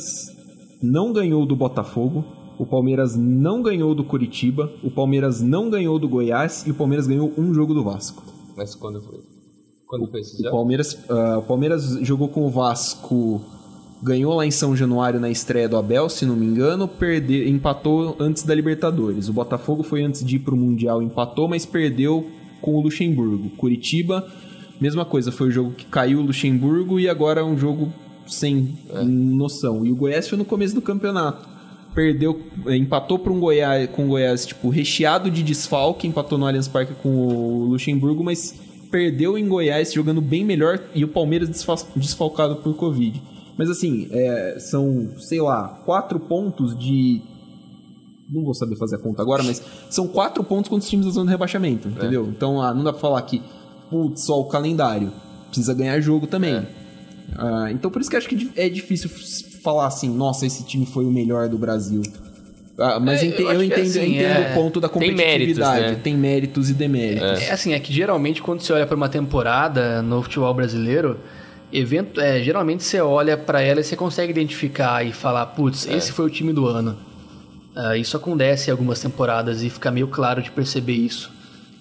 não 0.80 1.12
ganhou 1.12 1.44
do 1.44 1.56
Botafogo, 1.56 2.24
o 2.60 2.64
Palmeiras 2.64 3.16
não 3.16 3.60
ganhou 3.60 3.92
do 3.92 4.04
Curitiba, 4.04 4.70
o 4.84 4.90
Palmeiras 4.90 5.40
não 5.42 5.68
ganhou 5.68 5.98
do 5.98 6.08
Goiás 6.08 6.64
e 6.64 6.70
o 6.70 6.74
Palmeiras 6.74 7.08
ganhou 7.08 7.32
um 7.36 7.52
jogo 7.52 7.74
do 7.74 7.82
Vasco. 7.82 8.22
Mas 8.56 8.76
quando 8.76 9.02
foi? 9.02 9.37
Quando 9.88 10.06
foi 10.06 10.20
esse 10.20 10.46
O? 10.46 10.50
Palmeiras, 10.50 10.98
ah, 11.08 11.38
o 11.38 11.42
Palmeiras 11.42 11.98
jogou 12.02 12.28
com 12.28 12.46
o 12.46 12.50
Vasco, 12.50 13.40
ganhou 14.02 14.34
lá 14.34 14.44
em 14.44 14.50
São 14.50 14.76
Januário 14.76 15.18
na 15.18 15.30
estreia 15.30 15.66
do 15.66 15.78
Abel, 15.78 16.10
se 16.10 16.26
não 16.26 16.36
me 16.36 16.44
engano, 16.44 16.86
perdeu, 16.86 17.48
empatou 17.48 18.14
antes 18.20 18.42
da 18.42 18.54
Libertadores. 18.54 19.28
O 19.28 19.32
Botafogo 19.32 19.82
foi 19.82 20.02
antes 20.04 20.22
de 20.22 20.36
ir 20.36 20.40
pro 20.40 20.54
Mundial, 20.54 21.02
empatou, 21.02 21.48
mas 21.48 21.64
perdeu 21.64 22.26
com 22.60 22.74
o 22.74 22.80
Luxemburgo. 22.82 23.48
Curitiba, 23.56 24.28
mesma 24.78 25.06
coisa, 25.06 25.32
foi 25.32 25.48
o 25.48 25.50
jogo 25.50 25.70
que 25.72 25.86
caiu 25.86 26.18
o 26.18 26.22
Luxemburgo 26.22 27.00
e 27.00 27.08
agora 27.08 27.40
é 27.40 27.44
um 27.44 27.56
jogo 27.56 27.90
sem 28.26 28.76
noção. 29.06 29.86
E 29.86 29.90
o 29.90 29.96
Goiás 29.96 30.28
foi 30.28 30.36
no 30.36 30.44
começo 30.44 30.74
do 30.74 30.82
campeonato. 30.82 31.48
Perdeu, 31.94 32.38
empatou 32.66 33.18
para 33.18 33.32
um 33.32 33.40
Goiás, 33.40 33.88
com 33.90 34.04
o 34.04 34.08
Goiás, 34.08 34.44
tipo, 34.44 34.68
recheado 34.68 35.30
de 35.30 35.42
desfalque, 35.42 36.06
empatou 36.06 36.36
no 36.36 36.46
Allianz 36.46 36.68
Parque 36.68 36.92
com 37.02 37.08
o 37.08 37.64
Luxemburgo, 37.70 38.22
mas 38.22 38.67
perdeu 38.90 39.36
em 39.38 39.46
Goiás 39.48 39.92
jogando 39.92 40.20
bem 40.20 40.44
melhor 40.44 40.80
e 40.94 41.04
o 41.04 41.08
Palmeiras 41.08 41.48
desfal- 41.48 41.78
desfalcado 41.96 42.56
por 42.56 42.74
Covid. 42.74 43.22
Mas 43.56 43.68
assim, 43.70 44.08
é, 44.10 44.58
são, 44.60 45.10
sei 45.18 45.40
lá, 45.40 45.82
quatro 45.84 46.20
pontos 46.20 46.78
de. 46.78 47.20
Não 48.30 48.44
vou 48.44 48.54
saber 48.54 48.76
fazer 48.76 48.96
a 48.96 48.98
conta 48.98 49.22
agora, 49.22 49.42
mas 49.42 49.62
são 49.90 50.06
quatro 50.06 50.44
pontos 50.44 50.68
contra 50.68 50.84
os 50.84 50.90
times 50.90 51.06
da 51.06 51.12
zona 51.12 51.26
de 51.26 51.30
rebaixamento, 51.32 51.88
entendeu? 51.88 52.26
Então 52.28 52.60
ah, 52.60 52.74
não 52.74 52.84
dá 52.84 52.92
pra 52.92 53.00
falar 53.00 53.22
que, 53.22 53.42
putz, 53.90 54.24
só 54.26 54.38
o 54.38 54.44
calendário. 54.44 55.10
Precisa 55.48 55.72
ganhar 55.72 55.98
jogo 56.00 56.26
também. 56.26 56.66
Ah, 57.36 57.68
então 57.72 57.90
por 57.90 58.00
isso 58.00 58.10
que 58.10 58.16
acho 58.16 58.28
que 58.28 58.50
é 58.54 58.68
difícil 58.68 59.08
falar 59.62 59.86
assim, 59.86 60.08
nossa, 60.10 60.46
esse 60.46 60.62
time 60.64 60.84
foi 60.86 61.04
o 61.06 61.10
melhor 61.10 61.48
do 61.48 61.56
Brasil. 61.58 62.02
Ah, 62.78 63.00
mas 63.00 63.22
É, 63.22 63.26
ente- 63.26 63.42
eu 63.42 63.50
eu, 63.52 63.58
que 63.58 63.66
entendo, 63.66 63.80
assim, 63.86 64.14
entendo 64.14 64.22
é- 64.38 64.50
o 64.52 64.54
ponto 64.54 64.80
da 64.80 64.88
tem 64.88 65.00
méritos, 65.12 65.58
competitividade. 65.58 65.80
né? 65.96 66.00
Tem 66.02 66.16
méritos 66.16 66.70
e 66.70 66.74
deméritos. 66.74 67.42
É 67.42 67.50
assim, 67.50 67.72
é 67.72 67.80
que 67.80 67.92
geralmente 67.92 68.40
quando 68.40 68.60
você 68.60 68.72
olha 68.72 68.86
para 68.86 68.96
uma 68.96 69.08
temporada 69.08 70.00
no 70.00 70.22
futebol 70.22 70.54
brasileiro, 70.54 71.18
evento, 71.72 72.20
é, 72.20 72.40
geralmente 72.42 72.84
você 72.84 73.00
olha 73.00 73.36
para 73.36 73.60
ela 73.60 73.80
e 73.80 73.84
você 73.84 73.96
consegue 73.96 74.30
identificar 74.30 75.04
e 75.04 75.12
falar, 75.12 75.44
putz, 75.46 75.88
É. 75.88 75.96
esse 75.96 76.12
foi 76.12 76.26
o 76.26 76.30
time 76.30 76.52
do 76.52 76.66
ano. 76.68 76.96
Ah, 77.74 77.96
isso 77.96 78.16
acontece 78.16 78.70
em 78.70 78.72
algumas 78.72 79.00
temporadas 79.00 79.62
e 79.62 79.70
fica 79.70 79.90
meio 79.90 80.06
claro 80.08 80.40
de 80.40 80.50
perceber 80.50 80.94
isso. 80.94 81.32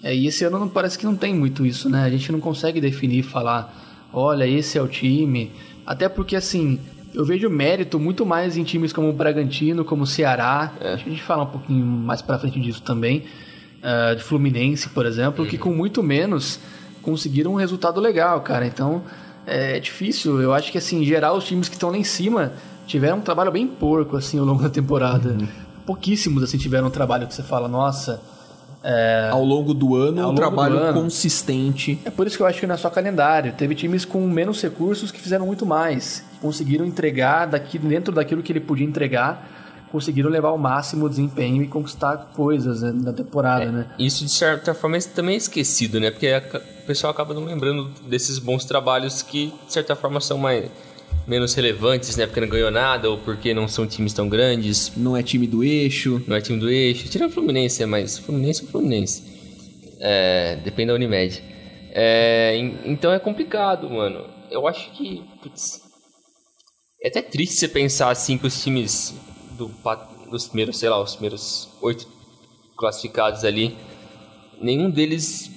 É, 0.02 0.14
e 0.14 0.26
esse 0.26 0.44
ano 0.44 0.58
não 0.58 0.68
parece 0.68 0.98
que 0.98 1.04
não 1.04 1.14
tem 1.16 1.32
muito 1.34 1.64
isso, 1.64 1.88
né? 1.88 2.04
A 2.04 2.10
gente 2.10 2.30
não 2.32 2.40
consegue 2.40 2.80
definir, 2.80 3.22
falar, 3.22 4.08
olha, 4.12 4.46
esse 4.46 4.76
é 4.78 4.82
o 4.82 4.86
time. 4.88 5.50
Até 5.86 6.08
porque, 6.08 6.36
assim, 6.36 6.78
eu 7.14 7.24
vejo 7.24 7.48
mérito 7.48 7.98
muito 7.98 8.24
mais 8.26 8.56
em 8.56 8.64
times 8.64 8.92
como 8.92 9.08
o 9.08 9.12
Bragantino, 9.12 9.84
como 9.84 10.02
o 10.02 10.06
Ceará. 10.06 10.72
A 10.80 10.96
gente 10.96 11.22
fala 11.22 11.44
um 11.44 11.46
pouquinho 11.46 11.84
mais 11.84 12.22
pra 12.22 12.38
frente 12.38 12.60
disso 12.60 12.82
também. 12.82 13.24
ah, 13.82 14.14
de 14.14 14.22
Fluminense, 14.22 14.88
por 14.88 15.06
exemplo, 15.06 15.46
que 15.46 15.56
com 15.56 15.70
muito 15.70 16.02
menos 16.02 16.60
conseguiram 17.02 17.52
um 17.52 17.56
resultado 17.56 18.00
legal, 18.00 18.40
cara. 18.40 18.66
Então, 18.66 19.02
é 19.46 19.78
difícil. 19.78 20.40
Eu 20.40 20.52
acho 20.52 20.70
que, 20.70 20.78
assim, 20.78 21.02
em 21.02 21.04
geral, 21.04 21.36
os 21.36 21.44
times 21.44 21.68
que 21.68 21.76
estão 21.76 21.90
lá 21.90 21.96
em 21.96 22.04
cima 22.04 22.52
tiveram 22.86 23.18
um 23.18 23.22
trabalho 23.22 23.50
bem 23.52 23.66
porco, 23.66 24.16
assim, 24.16 24.38
ao 24.38 24.44
longo 24.44 24.62
da 24.62 24.70
temporada. 24.70 25.36
Pouquíssimos, 25.86 26.42
assim, 26.42 26.58
tiveram 26.58 26.88
um 26.88 26.90
trabalho 26.90 27.26
que 27.26 27.34
você 27.34 27.42
fala, 27.42 27.68
nossa... 27.68 28.20
É, 28.82 29.28
Ao 29.32 29.44
longo 29.44 29.74
do 29.74 29.96
ano, 29.96 30.18
um 30.20 30.22
longo 30.26 30.34
do 30.34 30.36
trabalho 30.36 30.78
ano. 30.78 31.02
consistente. 31.02 31.98
é 32.04 32.10
por 32.10 32.26
isso 32.26 32.36
que 32.36 32.42
eu 32.42 32.46
acho 32.46 32.60
que 32.60 32.66
não 32.66 32.74
é 32.74 32.78
só 32.78 32.88
calendário. 32.88 33.52
Teve 33.52 33.74
times 33.74 34.04
com 34.04 34.20
menos 34.26 34.62
recursos 34.62 35.10
que 35.10 35.20
fizeram 35.20 35.46
muito 35.46 35.66
mais. 35.66 36.24
Conseguiram 36.40 36.84
entregar 36.86 37.46
daqui, 37.46 37.78
dentro 37.78 38.14
daquilo 38.14 38.42
que 38.42 38.52
ele 38.52 38.60
podia 38.60 38.86
entregar, 38.86 39.86
conseguiram 39.90 40.30
levar 40.30 40.48
ao 40.50 40.58
máximo 40.58 41.06
o 41.06 41.08
desempenho 41.08 41.62
e 41.62 41.66
conquistar 41.66 42.30
coisas 42.36 42.82
né, 42.82 42.92
na 42.94 43.12
temporada, 43.12 43.64
né? 43.72 43.86
Isso, 43.98 44.24
de 44.24 44.30
certa 44.30 44.72
forma, 44.74 44.98
também 45.14 45.34
é 45.34 45.38
esquecido, 45.38 45.98
né? 45.98 46.10
Porque 46.10 46.28
a- 46.28 46.42
o 46.82 46.86
pessoal 46.86 47.10
acaba 47.10 47.34
não 47.34 47.44
lembrando 47.44 47.90
desses 48.06 48.38
bons 48.38 48.64
trabalhos 48.64 49.22
que, 49.22 49.52
de 49.66 49.72
certa 49.72 49.96
forma, 49.96 50.20
são 50.20 50.38
mais, 50.38 50.70
menos 51.28 51.54
relevantes, 51.54 52.16
né? 52.16 52.26
Porque 52.26 52.40
não 52.40 52.48
ganhou 52.48 52.70
nada 52.70 53.10
ou 53.10 53.18
porque 53.18 53.52
não 53.54 53.68
são 53.68 53.86
times 53.86 54.12
tão 54.12 54.28
grandes. 54.28 54.92
Não 54.96 55.16
é 55.16 55.22
time 55.22 55.46
do 55.46 55.62
eixo. 55.62 56.22
Não 56.26 56.36
é 56.36 56.40
time 56.40 56.58
do 56.58 56.68
eixo. 56.70 57.08
Tira 57.08 57.26
o 57.26 57.30
Fluminense, 57.30 57.82
é 57.82 57.86
mais 57.86 58.18
Fluminense 58.18 58.62
ou 58.64 58.68
Fluminense. 58.70 59.22
É, 60.00 60.56
depende 60.64 60.88
da 60.88 60.94
Unimed. 60.94 61.42
É, 61.92 62.56
en- 62.56 62.78
então 62.84 63.12
é 63.12 63.18
complicado, 63.18 63.88
mano. 63.90 64.24
Eu 64.50 64.66
acho 64.66 64.90
que. 64.92 65.22
putz, 65.42 65.80
é 67.02 67.08
até 67.08 67.20
triste 67.22 67.56
você 67.56 67.68
pensar 67.68 68.10
assim 68.10 68.38
que 68.38 68.46
os 68.46 68.62
times 68.62 69.14
do, 69.56 69.70
dos 70.30 70.46
primeiros, 70.46 70.78
sei 70.78 70.88
lá, 70.88 71.00
os 71.02 71.12
primeiros 71.12 71.68
oito 71.82 72.06
classificados 72.76 73.44
ali, 73.44 73.76
nenhum 74.60 74.90
deles 74.90 75.50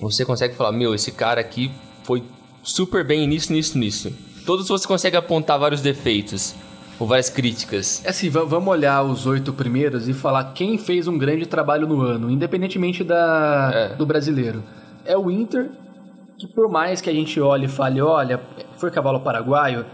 você 0.00 0.24
consegue 0.24 0.54
falar, 0.54 0.72
meu, 0.72 0.94
esse 0.94 1.10
cara 1.12 1.40
aqui 1.40 1.70
foi 2.04 2.22
super 2.62 3.04
bem 3.04 3.26
nisso, 3.26 3.52
nisso, 3.52 3.78
nisso. 3.78 4.12
Todos 4.48 4.66
você 4.66 4.88
consegue 4.88 5.14
apontar 5.14 5.58
vários 5.58 5.82
defeitos 5.82 6.54
ou 6.98 7.06
várias 7.06 7.28
críticas. 7.28 8.02
É 8.02 8.08
assim, 8.08 8.30
va- 8.30 8.44
vamos 8.44 8.66
olhar 8.70 9.02
os 9.02 9.26
oito 9.26 9.52
primeiros 9.52 10.08
e 10.08 10.14
falar 10.14 10.52
quem 10.54 10.78
fez 10.78 11.06
um 11.06 11.18
grande 11.18 11.44
trabalho 11.44 11.86
no 11.86 12.00
ano, 12.00 12.30
independentemente 12.30 13.04
da, 13.04 13.70
É. 13.74 13.88
do 13.94 14.06
brasileiro. 14.06 14.64
É 15.04 15.14
o 15.18 15.30
Inter, 15.30 15.68
que 16.38 16.46
por 16.46 16.66
mais 16.70 17.02
que 17.02 17.10
a 17.10 17.12
gente 17.12 17.38
olhe 17.38 17.66
e 17.66 17.68
fale, 17.68 18.00
olha, 18.00 18.40
foi 18.78 18.90
cavalo 18.90 19.20
paraguaio, 19.20 19.84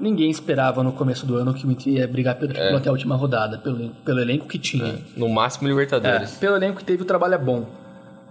ninguém 0.00 0.30
esperava 0.30 0.82
no 0.82 0.92
começo 0.92 1.26
do 1.26 1.36
ano 1.36 1.52
que 1.52 1.66
o 1.66 1.70
Inter 1.70 1.92
ia 1.92 2.08
brigar 2.08 2.36
pelo 2.36 2.54
título 2.54 2.76
até 2.78 2.88
a 2.88 2.92
última 2.92 3.16
rodada, 3.16 3.58
pelo, 3.58 3.90
pelo 4.02 4.18
elenco 4.18 4.46
que 4.48 4.58
tinha. 4.58 4.98
No 5.14 5.28
máximo 5.28 5.68
É, 5.68 5.70
Libertadores. 5.72 6.30
pelo 6.36 6.56
elenco 6.56 6.78
que 6.78 6.84
teve, 6.84 7.02
o 7.02 7.04
trabalho 7.04 7.34
é 7.34 7.38
bom. 7.38 7.66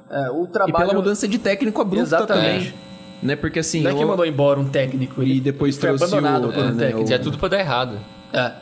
É, 0.09 0.31
o 0.31 0.45
E 0.45 0.47
trabalho... 0.47 0.87
pela 0.87 0.93
mudança 0.99 1.27
de 1.27 1.37
técnico 1.37 1.79
abrupta 1.79 2.01
Exatamente. 2.15 2.71
também. 2.71 2.88
Né? 3.21 3.35
Porque 3.35 3.59
assim. 3.59 3.81
Não 3.81 3.91
é 3.91 3.93
que 3.95 4.05
mandou 4.05 4.25
embora 4.25 4.59
um 4.59 4.69
técnico, 4.69 5.21
E 5.23 5.39
depois 5.39 5.77
foi 5.77 5.89
trouxe 5.89 6.03
abandonado 6.05 6.49
o- 6.49 6.53
por 6.53 6.63
um 6.63 6.67
é, 6.69 6.71
né, 6.71 6.85
técnico. 6.85 7.05
Tinha 7.05 7.19
tudo 7.19 7.37
pra 7.37 7.49
dar 7.49 7.59
errado. 7.59 7.99
É. 8.33 8.53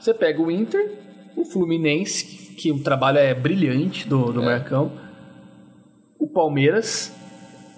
Você 0.00 0.14
pega 0.14 0.40
o 0.40 0.50
Inter, 0.50 0.92
o 1.36 1.44
Fluminense, 1.44 2.24
que, 2.56 2.70
o 2.70 2.78
trabalho 2.82 3.18
é 3.18 3.34
brilhante 3.34 4.08
do, 4.08 4.32
do 4.32 4.42
Marcão. 4.42 4.92
O 6.18 6.26
Palmeiras, 6.28 7.12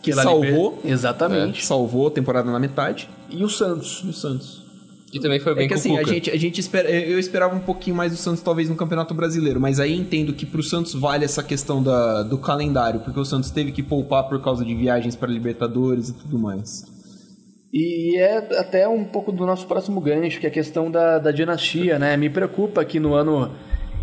que 0.03 0.13
Salvou. 0.13 0.77
liber- 0.77 0.93
Exatamente. 0.93 1.65
salvou 1.65 2.09
a 2.09 2.11
temporada 2.11 2.51
na 2.51 2.59
metade. 2.59 3.09
E 3.31 3.43
o 3.43 3.49
Santos. 3.49 4.03
E 4.05 4.09
o 4.09 4.13
Santos. 4.13 4.63
Que 5.11 5.21
também 5.21 5.41
foi 5.41 5.55
bem 5.55 5.65
É 5.65 5.69
que 5.69 5.75
assim, 5.75 5.97
a 5.97 6.03
gente, 6.03 6.31
a 6.31 6.37
gente 6.37 6.61
espera, 6.61 6.91
eu 6.91 7.19
esperava 7.19 7.55
um 7.55 7.61
pouquinho 7.61 7.97
mais 7.97 8.13
do 8.13 8.19
Santos, 8.19 8.43
talvez, 8.43 8.69
no 8.69 8.77
Campeonato 8.77 9.15
Brasileiro, 9.15 9.61
mas 9.61 9.81
aí 9.81 9.97
entendo 9.97 10.35
que 10.35 10.45
pro 10.45 10.63
Santos 10.63 10.93
vale 10.95 11.25
essa 11.25 11.43
questão 11.43 11.83
da, 11.83 12.23
do 12.23 12.37
calendário, 12.37 13.01
porque 13.01 13.19
o 13.19 13.25
Santos 13.25 13.51
teve 13.51 13.73
que 13.73 13.83
poupar 13.83 14.29
por 14.29 14.43
causa 14.43 14.65
de 14.65 14.75
viagens 14.75 15.17
para 15.17 15.31
Libertadores 15.31 16.11
e 16.11 16.15
tudo 16.15 16.39
mais. 16.39 16.85
E 17.73 18.19
é 18.19 18.39
até 18.59 18.89
um 18.89 19.05
pouco 19.05 19.31
do 19.31 19.45
nosso 19.47 19.67
próximo 19.67 20.01
gancho, 20.01 20.41
que 20.41 20.47
é 20.47 20.49
a 20.49 20.53
questão 20.53 20.91
da, 20.91 21.19
da 21.19 21.31
dinastia, 21.31 21.99
né? 21.99 22.17
Me 22.17 22.31
preocupa 22.31 22.85
que 22.85 22.99
no 22.99 23.15
ano 23.15 23.51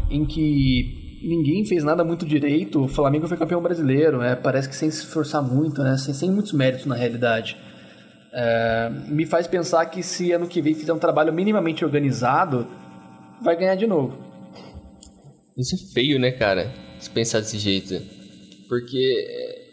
em 0.09 0.25
que 0.25 1.19
ninguém 1.23 1.65
fez 1.65 1.83
nada 1.83 2.03
muito 2.03 2.25
direito, 2.25 2.83
o 2.83 2.87
Flamengo 2.87 3.27
foi 3.27 3.37
campeão 3.37 3.61
brasileiro, 3.61 4.19
né? 4.19 4.35
Parece 4.35 4.69
que 4.69 4.75
sem 4.75 4.89
se 4.91 4.99
esforçar 4.99 5.41
muito, 5.41 5.81
né? 5.81 5.97
Sem, 5.97 6.13
sem 6.13 6.31
muitos 6.31 6.53
méritos 6.53 6.85
na 6.85 6.95
realidade. 6.95 7.57
É, 8.37 8.89
me 9.07 9.25
faz 9.25 9.47
pensar 9.47 9.85
que 9.85 10.03
se 10.03 10.33
ano 10.33 10.45
que 10.45 10.61
vem 10.61 10.75
fizer 10.75 10.91
um 10.91 10.99
trabalho 10.99 11.31
minimamente 11.31 11.85
organizado, 11.85 12.67
vai 13.41 13.55
ganhar 13.55 13.75
de 13.75 13.87
novo. 13.87 14.17
Isso 15.57 15.75
é 15.75 15.93
feio, 15.93 16.19
né, 16.19 16.31
cara? 16.31 16.69
Se 16.99 17.09
pensar 17.09 17.39
desse 17.39 17.57
jeito. 17.57 18.01
Porque 18.67 19.25
é, 19.29 19.65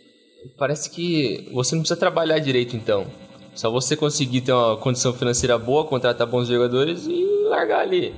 parece 0.57 0.89
que 0.91 1.49
você 1.53 1.75
não 1.75 1.83
precisa 1.83 1.99
trabalhar 1.99 2.39
direito, 2.39 2.77
então. 2.77 3.07
Só 3.53 3.69
você 3.71 3.97
conseguir 3.97 4.43
ter 4.43 4.53
uma 4.53 4.77
condição 4.77 5.13
financeira 5.13 5.59
boa, 5.59 5.85
contratar 5.85 6.27
bons 6.27 6.47
jogadores 6.47 7.07
e 7.07 7.25
largar 7.49 7.81
ali. 7.81 8.15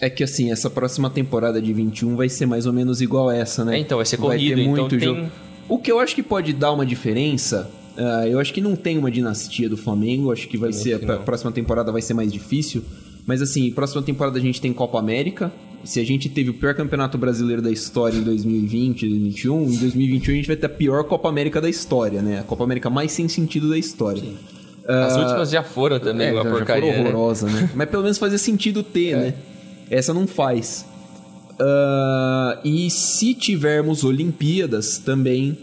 É 0.00 0.08
que 0.08 0.22
assim, 0.22 0.52
essa 0.52 0.70
próxima 0.70 1.10
temporada 1.10 1.60
de 1.60 1.72
21 1.72 2.14
vai 2.16 2.28
ser 2.28 2.46
mais 2.46 2.64
ou 2.66 2.72
menos 2.72 3.00
igual 3.00 3.28
a 3.28 3.36
essa, 3.36 3.64
né? 3.64 3.76
É, 3.76 3.80
então, 3.80 3.98
vai 3.98 4.06
ser 4.06 4.16
ter 4.16 4.22
corrido, 4.22 4.60
então 4.60 4.70
muito 4.84 4.88
tem- 4.98 5.00
jogo. 5.00 5.30
O 5.68 5.78
que 5.78 5.90
eu 5.90 5.98
acho 5.98 6.14
que 6.14 6.22
pode 6.22 6.52
dar 6.52 6.72
uma 6.72 6.84
diferença, 6.84 7.70
ah, 8.00 8.26
eu 8.26 8.38
acho 8.38 8.52
que 8.54 8.60
não 8.62 8.74
tem 8.74 8.96
uma 8.96 9.10
dinastia 9.10 9.68
do 9.68 9.76
Flamengo, 9.76 10.32
acho 10.32 10.48
que 10.48 10.56
vai 10.56 10.70
Também 10.70 10.82
ser, 10.84 10.98
que 10.98 11.10
a 11.10 11.18
próxima 11.18 11.52
temporada 11.52 11.92
vai 11.92 12.00
ser 12.00 12.14
mais 12.14 12.32
difícil, 12.32 12.82
mas 13.26 13.42
assim, 13.42 13.70
próxima 13.72 14.00
temporada 14.02 14.38
a 14.38 14.40
gente 14.40 14.58
tem 14.60 14.72
Copa 14.72 14.98
América, 14.98 15.52
se 15.84 16.00
a 16.00 16.04
gente 16.04 16.28
teve 16.28 16.50
o 16.50 16.54
pior 16.54 16.74
campeonato 16.74 17.18
brasileiro 17.18 17.60
da 17.60 17.70
história 17.70 18.16
em 18.16 18.22
2020, 18.22 19.06
2021, 19.06 19.62
em 19.62 19.76
2021 19.76 20.32
a 20.32 20.36
gente 20.36 20.46
vai 20.46 20.56
ter 20.56 20.66
a 20.66 20.70
pior 20.70 21.04
Copa 21.04 21.28
América 21.28 21.60
da 21.60 21.68
história, 21.68 22.22
né? 22.22 22.40
A 22.40 22.42
Copa 22.42 22.64
América 22.64 22.88
mais 22.90 23.12
sem 23.12 23.28
sentido 23.28 23.68
da 23.68 23.78
história. 23.78 24.22
As 24.86 25.16
últimas 25.16 25.50
já 25.50 25.62
foram 25.62 26.00
também, 26.00 26.28
É, 26.28 26.32
uma 26.32 26.42
já, 26.42 26.50
já 26.50 26.56
porcaria. 26.56 26.92
foram 26.92 27.04
né? 27.04 27.08
horrorosa, 27.10 27.46
né? 27.46 27.70
Mas 27.76 27.88
pelo 27.88 28.02
menos 28.02 28.18
fazia 28.18 28.38
sentido 28.38 28.82
ter, 28.82 29.16
né? 29.16 29.34
Essa 29.90 30.12
não 30.12 30.26
faz. 30.26 30.84
Ah, 31.58 32.58
e 32.64 32.90
se 32.90 33.34
tivermos 33.34 34.04
Olimpíadas, 34.04 34.98
também 34.98 35.56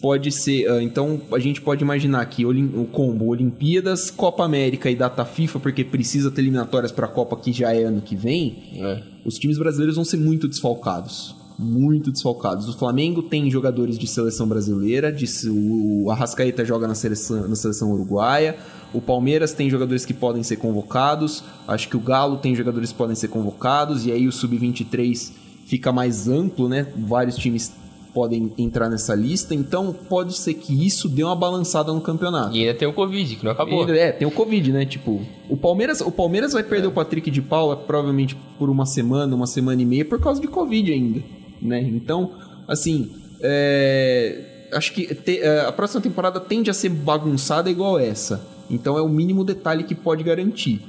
pode 0.00 0.30
ser. 0.32 0.68
ah, 0.70 0.82
então 0.82 1.20
a 1.32 1.38
gente 1.38 1.60
pode 1.60 1.82
imaginar 1.82 2.24
que 2.26 2.44
o 2.44 2.84
combo 2.86 3.26
Olimpíadas, 3.26 4.10
Copa 4.10 4.44
América 4.44 4.90
e 4.90 4.96
data 4.96 5.24
FIFA, 5.24 5.60
porque 5.60 5.84
precisa 5.84 6.30
ter 6.30 6.40
eliminatórias 6.40 6.92
para 6.92 7.06
a 7.06 7.08
Copa 7.08 7.36
que 7.36 7.52
já 7.52 7.72
é 7.72 7.84
ano 7.84 8.00
que 8.00 8.16
vem. 8.16 8.56
É. 8.74 9.02
Os 9.24 9.38
times 9.38 9.58
brasileiros 9.58 9.96
vão 9.96 10.04
ser 10.04 10.16
muito 10.16 10.48
desfalcados. 10.48 11.34
Muito 11.58 12.12
desfalcados. 12.12 12.68
O 12.68 12.78
Flamengo 12.78 13.20
tem 13.20 13.50
jogadores 13.50 13.98
de 13.98 14.06
seleção 14.06 14.46
brasileira, 14.46 15.10
de, 15.12 15.26
o 15.50 16.08
Arrascaeta 16.08 16.64
joga 16.64 16.86
na 16.86 16.94
seleção, 16.94 17.48
na 17.48 17.56
seleção 17.56 17.90
uruguaia. 17.92 18.56
O 18.94 19.00
Palmeiras 19.00 19.52
tem 19.52 19.68
jogadores 19.68 20.06
que 20.06 20.14
podem 20.14 20.42
ser 20.44 20.56
convocados. 20.56 21.42
Acho 21.66 21.88
que 21.88 21.96
o 21.96 22.00
Galo 22.00 22.36
tem 22.36 22.54
jogadores 22.54 22.92
que 22.92 22.96
podem 22.96 23.16
ser 23.16 23.28
convocados. 23.28 24.06
E 24.06 24.12
aí 24.12 24.28
o 24.28 24.32
Sub-23 24.32 25.32
fica 25.66 25.90
mais 25.90 26.28
amplo, 26.28 26.68
né? 26.68 26.86
Vários 26.96 27.36
times 27.36 27.72
podem 28.14 28.52
entrar 28.58 28.88
nessa 28.88 29.14
lista. 29.14 29.54
Então 29.54 29.92
pode 30.08 30.34
ser 30.36 30.54
que 30.54 30.86
isso 30.86 31.08
dê 31.08 31.22
uma 31.24 31.36
balançada 31.36 31.92
no 31.92 32.00
campeonato. 32.00 32.54
E 32.56 32.60
ainda 32.66 32.74
tem 32.78 32.86
o 32.88 32.92
Covid, 32.92 33.36
que 33.36 33.44
não 33.44 33.52
acabou. 33.52 33.88
Ele- 33.88 33.98
É, 33.98 34.12
tem 34.12 34.26
o 34.26 34.30
Covid, 34.30 34.72
né? 34.72 34.84
Tipo, 34.86 35.20
o 35.48 35.56
Palmeiras, 35.56 36.00
o 36.00 36.10
Palmeiras 36.10 36.52
vai 36.52 36.62
perder 36.62 36.86
o 36.88 36.92
Patrick 36.92 37.30
de 37.30 37.42
Paula 37.42 37.76
provavelmente 37.76 38.36
por 38.58 38.68
uma 38.70 38.86
semana, 38.86 39.34
uma 39.34 39.46
semana 39.46 39.80
e 39.80 39.84
meia, 39.86 40.04
por 40.04 40.20
causa 40.20 40.40
de 40.40 40.48
Covid 40.48 40.92
ainda, 40.92 41.22
né? 41.62 41.80
Então, 41.80 42.32
assim, 42.66 43.10
é, 43.40 44.68
acho 44.72 44.92
que 44.92 45.14
te- 45.14 45.40
é, 45.40 45.60
a 45.66 45.72
próxima 45.72 46.00
temporada 46.00 46.40
tende 46.40 46.70
a 46.70 46.74
ser 46.74 46.88
bagunçada 46.90 47.70
igual 47.70 47.98
essa. 47.98 48.46
Então 48.70 48.98
é 48.98 49.02
o 49.02 49.08
mínimo 49.08 49.44
detalhe 49.44 49.84
que 49.84 49.94
pode 49.94 50.22
garantir 50.22 50.80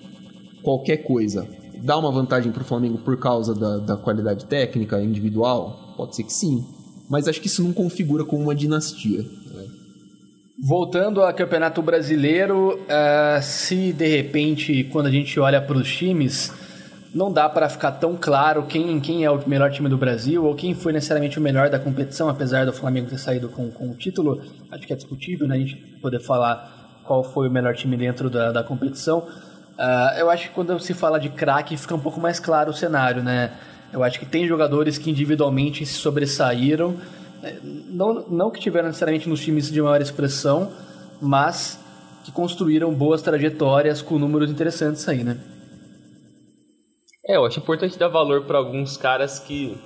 qualquer 0.62 0.98
coisa. 0.98 1.48
Dá 1.82 1.98
uma 1.98 2.12
vantagem 2.12 2.52
pro 2.52 2.66
Flamengo 2.66 2.98
por 2.98 3.18
causa 3.18 3.56
da, 3.56 3.78
da 3.78 3.96
qualidade 3.96 4.46
técnica 4.46 5.02
individual? 5.02 5.94
Pode 5.96 6.16
ser 6.16 6.24
que 6.24 6.34
sim. 6.34 6.66
Mas 7.10 7.28
acho 7.28 7.42
que 7.42 7.48
isso 7.48 7.64
não 7.64 7.74
configura 7.74 8.24
como 8.24 8.44
uma 8.44 8.56
dinastia. 8.56 9.26
Voltando 10.62 11.22
ao 11.22 11.34
Campeonato 11.34 11.82
Brasileiro, 11.82 12.80
ah, 12.90 13.40
se 13.42 13.94
de 13.94 14.08
repente, 14.08 14.84
quando 14.92 15.08
a 15.08 15.12
gente 15.12 15.40
olha 15.40 15.62
para 15.62 15.78
os 15.78 15.90
times, 15.90 16.52
não 17.14 17.32
dá 17.32 17.50
para 17.50 17.68
ficar 17.70 17.94
tão 17.94 18.16
claro 18.16 18.64
quem, 18.64 19.00
quem 19.00 19.26
é 19.26 19.32
o 19.32 19.48
melhor 19.48 19.72
time 19.72 19.90
do 19.90 19.98
Brasil 19.98 20.46
ou 20.46 20.54
quem 20.54 20.76
foi 20.76 20.94
necessariamente 20.94 21.40
o 21.40 21.42
melhor 21.42 21.70
da 21.70 21.80
competição, 21.80 22.30
apesar 22.30 22.66
do 22.66 22.74
Flamengo 22.74 23.10
ter 23.10 23.18
saído 23.18 23.50
com, 23.50 23.72
com 23.72 23.90
o 23.90 23.96
título. 23.96 24.42
Acho 24.72 24.86
que 24.86 24.94
é 24.94 24.96
discutível 24.96 25.48
né, 25.48 25.56
a 25.56 25.60
gente 25.60 25.76
poder 26.02 26.20
falar 26.20 27.02
qual 27.06 27.24
foi 27.24 27.48
o 27.48 27.52
melhor 27.52 27.76
time 27.76 27.98
dentro 27.98 28.30
da, 28.30 28.52
da 28.52 28.64
competição. 28.64 29.20
Uh, 29.20 30.20
eu 30.20 30.30
acho 30.30 30.50
que 30.50 30.54
quando 30.54 30.78
se 30.80 30.94
fala 30.94 31.20
de 31.20 31.30
craque 31.30 31.76
fica 31.78 31.96
um 31.96 32.00
pouco 32.00 32.20
mais 32.20 32.40
claro 32.40 32.70
o 32.70 32.74
cenário, 32.74 33.24
né? 33.24 33.54
Eu 33.92 34.04
acho 34.04 34.20
que 34.20 34.26
tem 34.26 34.48
jogadores 34.48 34.98
que 34.98 35.10
individualmente 35.10 35.86
se 35.86 35.94
sobressaíram, 35.94 36.98
é, 37.42 37.56
não, 37.64 38.28
não 38.28 38.52
que 38.52 38.60
tiveram 38.60 38.88
necessariamente 38.88 39.28
nos 39.28 39.42
times 39.42 39.72
de 39.72 39.82
maior 39.82 40.02
expressão, 40.02 40.72
mas 41.22 41.80
que 42.24 42.32
construíram 42.32 42.94
boas 42.94 43.22
trajetórias 43.22 44.02
com 44.02 44.20
números 44.20 44.52
interessantes 44.52 45.08
aí, 45.08 45.24
né? 45.24 45.40
É, 47.26 47.36
eu 47.36 47.46
acho 47.46 47.60
importante 47.60 47.98
dar 47.98 48.08
valor 48.08 48.46
para 48.46 48.58
alguns 48.58 48.98
caras 48.98 49.40
que, 49.40 49.78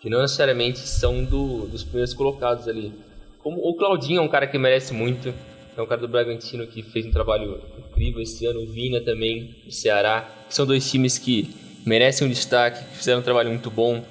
que 0.00 0.10
não 0.10 0.20
necessariamente 0.20 0.80
são 0.80 1.24
do, 1.24 1.66
dos 1.66 1.84
primeiros 1.84 2.14
colocados 2.14 2.66
ali. 2.68 2.92
Como 3.38 3.58
o 3.58 3.76
Claudinho 3.76 4.18
é 4.18 4.22
um 4.22 4.28
cara 4.28 4.46
que 4.46 4.58
merece 4.58 4.92
muito, 4.92 5.32
é 5.76 5.82
um 5.82 5.86
cara 5.86 6.00
do 6.00 6.08
Bragantino 6.08 6.66
que 6.66 6.82
fez 6.82 7.06
um 7.06 7.10
trabalho 7.10 7.60
incrível 7.78 8.22
esse 8.22 8.46
ano, 8.46 8.62
o 8.62 8.66
Vina 8.66 9.00
também, 9.00 9.54
do 9.64 9.72
Ceará, 9.72 10.28
que 10.48 10.54
são 10.54 10.64
dois 10.64 10.90
times 10.90 11.18
que 11.18 11.54
merecem 11.84 12.26
um 12.26 12.30
destaque, 12.30 12.84
que 12.84 12.96
fizeram 12.96 13.20
um 13.20 13.22
trabalho 13.22 13.50
muito 13.50 13.70
bom. 13.70 14.04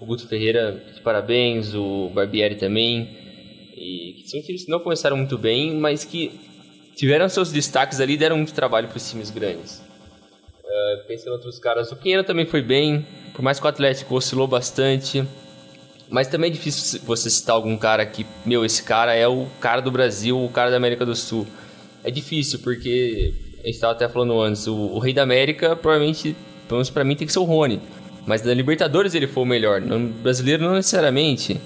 O 0.00 0.06
Guto 0.06 0.28
Ferreira, 0.28 0.82
parabéns, 1.02 1.74
o 1.74 2.10
Barbieri 2.14 2.56
também. 2.56 3.08
E 3.76 4.22
são 4.26 4.40
times 4.42 4.64
que 4.64 4.70
não 4.70 4.80
começaram 4.80 5.16
muito 5.16 5.38
bem, 5.38 5.74
mas 5.74 6.04
que 6.04 6.40
tiveram 6.94 7.28
seus 7.28 7.50
destaques 7.50 8.00
ali 8.00 8.14
e 8.14 8.16
deram 8.16 8.36
muito 8.36 8.52
trabalho 8.52 8.88
para 8.88 8.96
os 8.96 9.10
times 9.10 9.30
grandes. 9.30 9.82
Uh, 10.62 11.06
pensando 11.06 11.28
em 11.28 11.32
outros 11.32 11.58
caras, 11.58 11.90
o 11.92 11.96
Pinheiro 11.96 12.24
também 12.24 12.46
foi 12.46 12.62
bem, 12.62 13.06
por 13.32 13.42
mais 13.42 13.58
que 13.58 13.66
o 13.66 13.68
Atlético 13.68 14.14
oscilou 14.14 14.46
bastante. 14.46 15.24
Mas 16.08 16.28
também 16.28 16.50
é 16.50 16.52
difícil 16.52 17.00
você 17.04 17.30
citar 17.30 17.56
algum 17.56 17.76
cara 17.76 18.04
que, 18.04 18.26
meu, 18.44 18.64
esse 18.64 18.82
cara 18.82 19.14
é 19.14 19.26
o 19.26 19.46
cara 19.60 19.80
do 19.80 19.90
Brasil, 19.90 20.42
o 20.42 20.48
cara 20.50 20.70
da 20.70 20.76
América 20.76 21.04
do 21.04 21.16
Sul. 21.16 21.46
É 22.02 22.10
difícil, 22.10 22.58
porque 22.60 23.32
a 23.62 23.66
gente 23.66 23.74
estava 23.76 23.94
até 23.94 24.08
falando 24.08 24.38
antes, 24.40 24.66
o, 24.66 24.74
o 24.74 24.98
Rei 24.98 25.14
da 25.14 25.22
América 25.22 25.74
provavelmente 25.74 26.36
pelo 26.68 26.78
menos 26.78 26.90
pra 26.90 27.04
mim 27.04 27.16
tem 27.16 27.26
que 27.26 27.32
ser 27.32 27.38
o 27.38 27.44
Rony. 27.44 27.80
Mas 28.26 28.40
da 28.42 28.54
Libertadores 28.54 29.14
ele 29.14 29.26
foi 29.26 29.42
o 29.42 29.46
melhor. 29.46 29.80
No 29.80 30.08
brasileiro 30.08 30.64
não 30.64 30.74
necessariamente. 30.74 31.60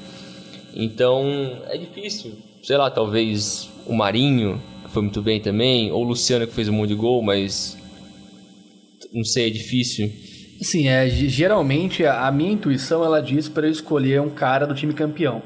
Então 0.74 1.62
é 1.68 1.76
difícil. 1.76 2.32
Sei 2.62 2.76
lá, 2.76 2.90
talvez 2.90 3.70
o 3.87 3.94
Marinho, 3.94 4.61
que 4.84 4.90
foi 4.90 5.02
muito 5.02 5.22
bem 5.22 5.40
também. 5.40 5.90
Ou 5.92 6.04
o 6.04 6.08
Luciano, 6.08 6.46
que 6.46 6.52
fez 6.52 6.68
um 6.68 6.72
monte 6.72 6.90
de 6.90 6.94
gol, 6.94 7.22
mas. 7.22 7.76
Não 9.12 9.24
sei, 9.24 9.46
é 9.46 9.50
difícil. 9.50 10.12
Sim, 10.61 10.88
é, 10.88 11.08
geralmente 11.08 12.04
a 12.04 12.30
minha 12.32 12.52
intuição 12.52 13.04
ela 13.04 13.22
diz 13.22 13.48
para 13.48 13.66
eu 13.66 13.70
escolher 13.70 14.20
um 14.20 14.28
cara 14.28 14.66
do 14.66 14.74
time 14.74 14.92
campeão. 14.92 15.40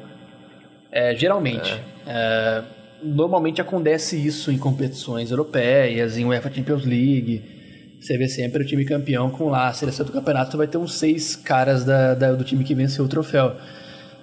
É, 0.91 1.15
geralmente. 1.15 1.71
É. 1.71 1.83
É, 2.07 2.63
normalmente 3.03 3.61
acontece 3.61 4.17
isso 4.17 4.51
em 4.51 4.59
competições 4.59 5.31
europeias, 5.31 6.17
em 6.17 6.25
UEFA 6.25 6.53
Champions 6.53 6.85
League. 6.85 7.62
Você 8.03 8.19
vê 8.19 8.29
sempre 8.29 8.65
o 8.65 8.67
time 8.67 8.85
campeão 8.85 9.31
com 9.31 9.49
lá 9.49 9.69
a 9.69 9.73
seleção 9.73 10.05
do 10.05 10.11
campeonato, 10.11 10.57
vai 10.57 10.67
ter 10.67 10.77
uns 10.77 10.95
seis 10.95 11.37
caras 11.37 11.85
da, 11.85 12.15
da 12.15 12.33
do 12.33 12.43
time 12.43 12.65
que 12.65 12.75
venceu 12.75 13.05
o 13.05 13.09
troféu. 13.09 13.55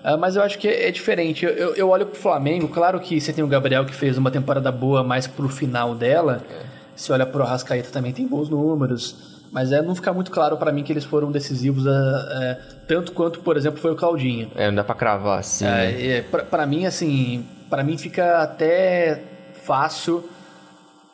Uh, 0.03 0.17
mas 0.19 0.35
eu 0.35 0.41
acho 0.41 0.59
que 0.59 0.67
é, 0.67 0.89
é 0.89 0.91
diferente. 0.91 1.45
Eu, 1.45 1.51
eu, 1.51 1.75
eu 1.75 1.89
olho 1.89 2.05
pro 2.05 2.19
Flamengo, 2.19 2.67
claro 2.67 2.99
que 2.99 3.19
você 3.21 3.31
tem 3.31 3.41
o 3.41 3.47
Gabriel 3.47 3.85
que 3.85 3.95
fez 3.95 4.17
uma 4.17 4.29
temporada 4.29 4.69
boa 4.69 5.01
mais 5.01 5.27
pro 5.27 5.47
final 5.47 5.95
dela. 5.95 6.43
É. 6.51 6.65
Se 6.93 7.09
olha 7.13 7.25
pro 7.25 7.41
Arrascaeta 7.41 7.89
também 7.89 8.11
tem 8.11 8.27
bons 8.27 8.49
números. 8.49 9.39
Mas 9.49 9.71
é, 9.71 9.81
não 9.81 9.95
fica 9.95 10.11
muito 10.11 10.29
claro 10.29 10.57
para 10.57 10.73
mim 10.73 10.83
que 10.83 10.91
eles 10.91 11.05
foram 11.05 11.31
decisivos 11.31 11.87
a, 11.87 11.91
a, 11.91 12.43
é, 12.43 12.59
tanto 12.85 13.13
quanto, 13.13 13.39
por 13.39 13.55
exemplo, 13.55 13.79
foi 13.79 13.91
o 13.91 13.95
Claudinho. 13.95 14.51
É, 14.55 14.67
não 14.67 14.75
dá 14.75 14.83
pra 14.83 14.93
cravar 14.93 15.39
assim. 15.39 15.65
É, 15.65 15.69
né? 15.69 16.07
é, 16.17 16.21
pra, 16.21 16.43
pra 16.43 16.65
mim, 16.65 16.85
assim, 16.85 17.45
para 17.69 17.81
mim 17.81 17.97
fica 17.97 18.43
até 18.43 19.21
fácil 19.63 20.29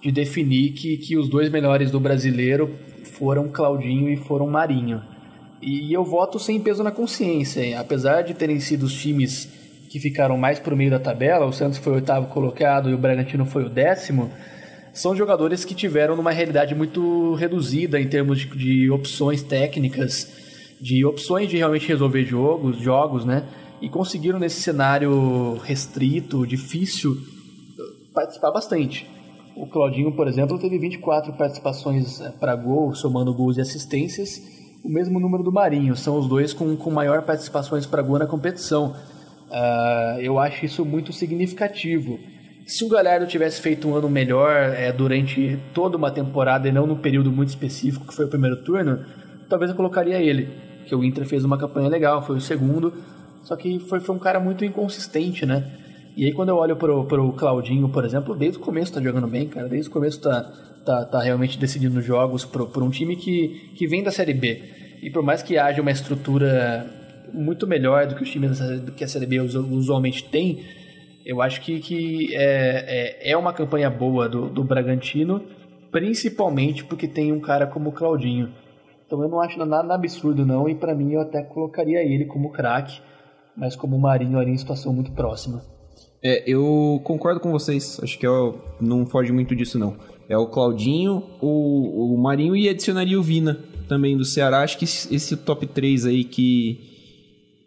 de 0.06 0.12
definir 0.12 0.74
que, 0.74 0.98
que 0.98 1.18
os 1.18 1.28
dois 1.28 1.50
melhores 1.50 1.89
do 1.89 2.00
brasileiro 2.00 2.70
foram 3.18 3.48
Claudinho 3.48 4.08
e 4.08 4.15
foram 4.15 4.46
Marinho. 4.46 5.02
E 5.60 5.91
eu 5.91 6.04
voto 6.04 6.38
sem 6.38 6.60
peso 6.60 6.84
na 6.84 6.91
consciência, 6.91 7.80
apesar 7.80 8.22
de 8.22 8.36
terem 8.36 8.60
sido 8.60 8.84
os 8.84 8.94
times 8.94 9.50
que 9.89 10.00
ficaram 10.00 10.38
mais 10.38 10.60
pro 10.60 10.78
meio 10.78 10.91
da 10.91 11.00
tabela, 11.00 11.48
o 11.48 11.52
Santos 11.52 11.80
foi 11.80 11.94
o 11.94 11.96
oitavo 11.96 12.28
colocado 12.28 12.88
e 12.88 12.94
o 12.94 13.00
Bragantino 13.00 13.48
foi 13.48 13.63
o 13.63 13.70
décimo, 13.70 14.30
são 14.94 15.15
jogadores 15.15 15.65
que 15.65 15.74
tiveram 15.74 16.13
uma 16.13 16.32
realidade 16.32 16.76
muito 16.76 17.34
reduzida 17.34 18.00
em 18.00 18.08
termos 18.08 18.38
de, 18.38 18.48
de 18.56 18.91
opções 18.91 19.41
técnicas, 19.41 20.32
de 20.80 21.04
opções 21.04 21.50
de 21.50 21.58
realmente 21.58 21.88
resolver 21.88 22.26
jogos, 22.26 22.78
jogos, 22.78 23.26
né? 23.26 23.44
E 23.82 23.89
conseguiram 23.89 24.38
nesse 24.38 24.62
cenário 24.62 25.56
restrito, 25.63 26.46
difícil, 26.46 27.18
participar 28.13 28.52
bastante. 28.52 29.15
O 29.56 29.65
Claudinho, 29.68 30.12
por 30.12 30.28
exemplo, 30.28 30.60
teve 30.60 30.78
24 30.78 31.32
participações 31.34 32.20
eh, 32.20 32.30
para 32.39 32.56
gol, 32.56 32.94
somando 32.94 33.34
gols 33.34 33.56
e 33.56 33.62
assistências, 33.62 34.41
o 34.84 34.89
mesmo 34.89 35.18
número 35.18 35.44
do 35.44 35.52
Marinho. 35.52 35.96
São 35.96 36.20
os 36.20 36.28
dois 36.28 36.54
com, 36.54 36.76
com 36.76 36.91
maior 36.91 37.22
participações 37.22 37.86
para 37.86 38.02
gol 38.02 38.20
na 38.20 38.28
competição. 38.28 38.94
Uh, 39.48 40.20
eu 40.20 40.38
acho 40.38 40.65
isso 40.65 40.84
muito 40.84 41.13
significativo. 41.13 42.20
Se 42.68 42.84
o 42.84 42.89
Galhardo 42.89 43.26
tivesse 43.28 43.62
feito 43.62 43.88
um 43.88 43.96
ano 43.96 44.10
melhor 44.10 44.52
é, 44.52 44.91
durante 44.91 45.58
toda 45.74 45.96
uma 45.96 46.12
temporada 46.12 46.68
e 46.68 46.72
não 46.72 46.86
num 46.86 46.98
período 46.98 47.32
muito 47.32 47.50
específico, 47.50 48.08
que 48.08 48.13
foi 48.13 48.26
o 48.26 48.30
primeiro 48.30 48.58
turno, 48.63 49.06
talvez 49.48 49.72
eu 49.72 49.78
colocaria 49.78 50.20
ele. 50.20 50.50
Que 50.86 50.94
o 50.94 51.04
Inter 51.04 51.26
fez 51.26 51.46
uma 51.46 51.58
campanha 51.58 51.88
legal, 51.88 52.22
foi 52.26 52.36
o 52.36 52.41
segundo, 52.41 52.94
só 53.44 53.56
que 53.56 53.80
foi, 53.80 54.00
foi 54.02 54.15
um 54.15 54.20
cara 54.20 54.39
muito 54.39 54.65
inconsistente, 54.65 55.46
né? 55.46 55.85
E 56.15 56.25
aí 56.25 56.34
quando 56.34 56.49
eu 56.49 56.56
olho 56.56 56.78
pro, 56.78 57.04
pro 57.06 57.34
Claudinho, 57.34 57.89
por 57.89 58.06
exemplo, 58.06 58.34
desde 58.36 58.58
o 58.58 58.62
começo 58.62 58.93
tá 58.93 59.01
jogando 59.01 59.28
bem, 59.28 59.47
cara. 59.47 59.67
Desde 59.67 59.89
o 59.89 59.93
começo 59.93 60.21
tá, 60.21 60.43
tá, 60.86 61.06
tá 61.06 61.21
realmente 61.21 61.60
decidindo 61.60 62.01
jogos 62.01 62.45
por 62.45 62.82
um 62.82 62.89
time 62.89 63.15
que, 63.17 63.71
que 63.75 63.86
vem 63.86 64.01
da 64.01 64.12
Série 64.12 64.34
B. 64.34 64.62
E 65.01 65.10
por 65.10 65.21
mais 65.21 65.43
que 65.43 65.58
haja 65.58 65.82
uma 65.82 65.91
estrutura 65.91 66.89
muito 67.34 67.67
melhor 67.67 68.08
do 68.08 68.15
que 68.15 68.23
os 68.23 68.32
times 68.32 68.60
do 68.60 68.93
que 68.93 69.04
a 69.04 69.08
Série 69.08 69.25
B 69.25 69.41
usualmente 69.41 70.23
tem, 70.23 70.63
eu 71.25 71.41
acho 71.41 71.60
que, 71.62 71.80
que 71.80 72.34
é, 72.34 73.19
é, 73.23 73.32
é 73.32 73.38
uma 73.38 73.51
campanha 73.51 73.89
boa 73.89 74.30
do, 74.30 74.47
do 74.47 74.63
Bragantino, 74.63 75.41
principalmente 75.91 76.86
porque 76.86 77.08
tem 77.08 77.34
um 77.34 77.41
cara 77.41 77.67
como 77.67 77.89
o 77.89 77.91
Claudinho. 77.91 78.54
Então 79.06 79.21
eu 79.21 79.28
não 79.28 79.41
acho 79.41 79.63
nada 79.65 79.93
absurdo 79.93 80.45
não, 80.45 80.69
e 80.69 80.75
para 80.75 80.95
mim 80.95 81.13
eu 81.13 81.21
até 81.21 81.43
colocaria 81.43 82.01
ele 82.01 82.25
como 82.25 82.51
craque, 82.51 83.01
mas 83.56 83.75
como 83.75 83.95
o 83.97 84.01
Marinho 84.01 84.39
ali 84.39 84.51
em 84.51 84.58
situação 84.58 84.93
muito 84.93 85.12
próxima. 85.12 85.75
É, 86.28 86.44
eu 86.48 87.00
concordo 87.04 87.40
com 87.40 87.52
vocês. 87.52 88.00
Acho 88.02 88.18
que 88.18 88.26
eu, 88.26 88.60
não 88.82 89.06
foge 89.06 89.32
muito 89.32 89.56
disso, 89.56 89.78
não. 89.78 89.96
É 90.28 90.36
o 90.36 90.48
Claudinho, 90.48 91.22
o, 91.40 92.16
o 92.16 92.18
Marinho 92.18 92.56
e 92.56 92.68
adicionaria 92.68 93.20
o 93.20 93.22
Vina 93.22 93.60
também 93.88 94.18
do 94.18 94.26
Ceará. 94.26 94.64
Acho 94.64 94.80
que 94.80 94.86
esse 94.86 95.38
top 95.38 95.68
3 95.68 96.08
aí 96.08 96.24
que. 96.24 96.80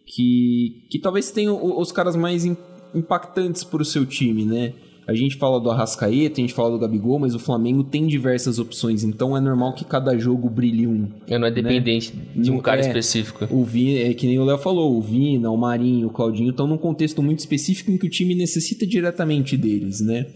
que, 0.05 0.88
que 0.90 0.99
talvez 0.99 1.31
tenham 1.31 1.79
os 1.79 1.92
caras 1.92 2.16
mais 2.16 2.44
impactantes 2.92 3.62
para 3.62 3.81
o 3.81 3.85
seu 3.85 4.05
time, 4.05 4.44
né? 4.44 4.75
A 5.09 5.14
gente 5.14 5.37
fala 5.37 5.59
do 5.59 5.71
Arrascaeta, 5.71 6.38
a 6.38 6.42
gente 6.42 6.53
fala 6.53 6.71
do 6.71 6.79
Gabigol, 6.79 7.18
mas 7.18 7.35
o 7.35 7.38
Flamengo 7.38 7.83
tem 7.83 8.07
diversas 8.07 8.59
opções, 8.59 9.03
então 9.03 9.35
é 9.35 9.40
normal 9.40 9.73
que 9.73 9.83
cada 9.83 10.18
jogo 10.18 10.51
brilhe 10.51 10.87
um. 10.87 11.09
É, 11.27 11.38
não 11.38 11.47
é 11.47 11.51
dependente 11.51 12.14
né? 12.14 12.25
de 12.37 12.51
um 12.51 12.61
cara 12.61 12.83
é, 12.83 12.87
específico. 12.88 13.49
O 13.51 13.64
Vina, 13.64 14.01
é 14.01 14.12
que 14.12 14.27
nem 14.27 14.38
o 14.38 14.44
Léo 14.44 14.59
falou, 14.59 14.99
o 14.99 15.01
Vina, 15.01 15.51
o 15.51 15.57
Marinho, 15.57 16.09
o 16.09 16.11
Claudinho 16.11 16.51
estão 16.51 16.66
num 16.66 16.77
contexto 16.77 17.22
muito 17.22 17.39
específico 17.39 17.91
em 17.91 17.97
que 17.97 18.05
o 18.05 18.11
time 18.11 18.35
necessita 18.35 18.87
diretamente 18.87 19.57
deles, 19.57 20.03
né? 20.03 20.26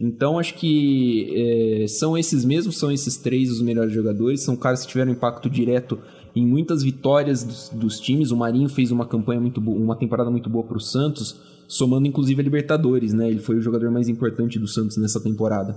Então 0.00 0.38
acho 0.38 0.54
que 0.54 1.82
é, 1.82 1.86
são 1.86 2.16
esses 2.16 2.42
mesmos, 2.42 2.78
são 2.78 2.90
esses 2.90 3.18
três 3.18 3.50
os 3.50 3.60
melhores 3.60 3.92
jogadores, 3.92 4.40
são 4.40 4.56
caras 4.56 4.80
que 4.80 4.92
tiveram 4.92 5.12
impacto 5.12 5.50
direto 5.50 5.98
em 6.34 6.46
muitas 6.46 6.82
vitórias 6.82 7.44
dos, 7.44 7.68
dos 7.68 8.00
times. 8.00 8.30
O 8.30 8.36
Marinho 8.38 8.70
fez 8.70 8.90
uma 8.90 9.04
campanha 9.04 9.42
muito 9.42 9.60
boa, 9.60 9.78
uma 9.78 9.94
temporada 9.94 10.30
muito 10.30 10.48
boa 10.48 10.64
para 10.64 10.78
o 10.78 10.80
Santos 10.80 11.51
somando 11.72 12.06
inclusive 12.06 12.38
a 12.40 12.44
Libertadores, 12.44 13.14
né? 13.14 13.30
Ele 13.30 13.40
foi 13.40 13.56
o 13.56 13.62
jogador 13.62 13.90
mais 13.90 14.06
importante 14.06 14.58
do 14.58 14.68
Santos 14.68 14.98
nessa 14.98 15.22
temporada. 15.22 15.74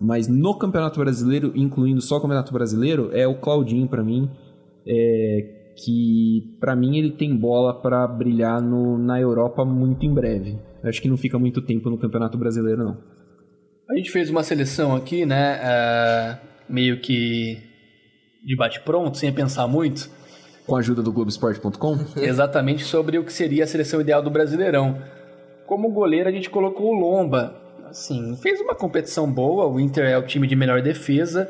Mas 0.00 0.26
no 0.26 0.56
Campeonato 0.58 0.98
Brasileiro, 0.98 1.52
incluindo 1.54 2.00
só 2.00 2.16
o 2.16 2.20
Campeonato 2.20 2.52
Brasileiro, 2.52 3.10
é 3.12 3.28
o 3.28 3.34
Claudinho 3.34 3.86
para 3.86 4.02
mim, 4.02 4.30
é, 4.86 5.72
que 5.76 6.56
para 6.58 6.74
mim 6.74 6.96
ele 6.96 7.10
tem 7.10 7.36
bola 7.36 7.74
para 7.74 8.06
brilhar 8.08 8.62
no, 8.62 8.96
na 8.96 9.20
Europa 9.20 9.64
muito 9.64 10.06
em 10.06 10.14
breve. 10.14 10.58
Acho 10.82 11.02
que 11.02 11.08
não 11.08 11.16
fica 11.16 11.38
muito 11.38 11.60
tempo 11.60 11.90
no 11.90 11.98
Campeonato 11.98 12.38
Brasileiro 12.38 12.82
não. 12.82 12.96
A 13.90 13.96
gente 13.96 14.10
fez 14.10 14.30
uma 14.30 14.42
seleção 14.42 14.96
aqui, 14.96 15.26
né? 15.26 15.60
Uh, 15.60 16.72
meio 16.72 17.00
que 17.00 17.58
de 18.42 18.56
bate 18.56 18.80
pronto, 18.80 19.18
sem 19.18 19.30
pensar 19.30 19.68
muito. 19.68 20.10
Com 20.66 20.74
a 20.74 20.78
ajuda 20.78 21.02
do 21.02 21.12
Globoesporte.com? 21.12 21.98
Exatamente 22.16 22.82
sobre 22.84 23.18
o 23.18 23.24
que 23.24 23.32
seria 23.32 23.64
a 23.64 23.66
seleção 23.66 24.00
ideal 24.00 24.22
do 24.22 24.30
Brasileirão. 24.30 24.98
Como 25.66 25.90
goleiro, 25.90 26.28
a 26.28 26.32
gente 26.32 26.50
colocou 26.50 26.94
o 26.94 26.98
Lomba. 26.98 27.54
Assim, 27.88 28.36
fez 28.42 28.60
uma 28.60 28.74
competição 28.74 29.30
boa, 29.30 29.66
o 29.66 29.78
Inter 29.78 30.04
é 30.06 30.18
o 30.18 30.22
time 30.26 30.46
de 30.46 30.56
melhor 30.56 30.82
defesa. 30.82 31.48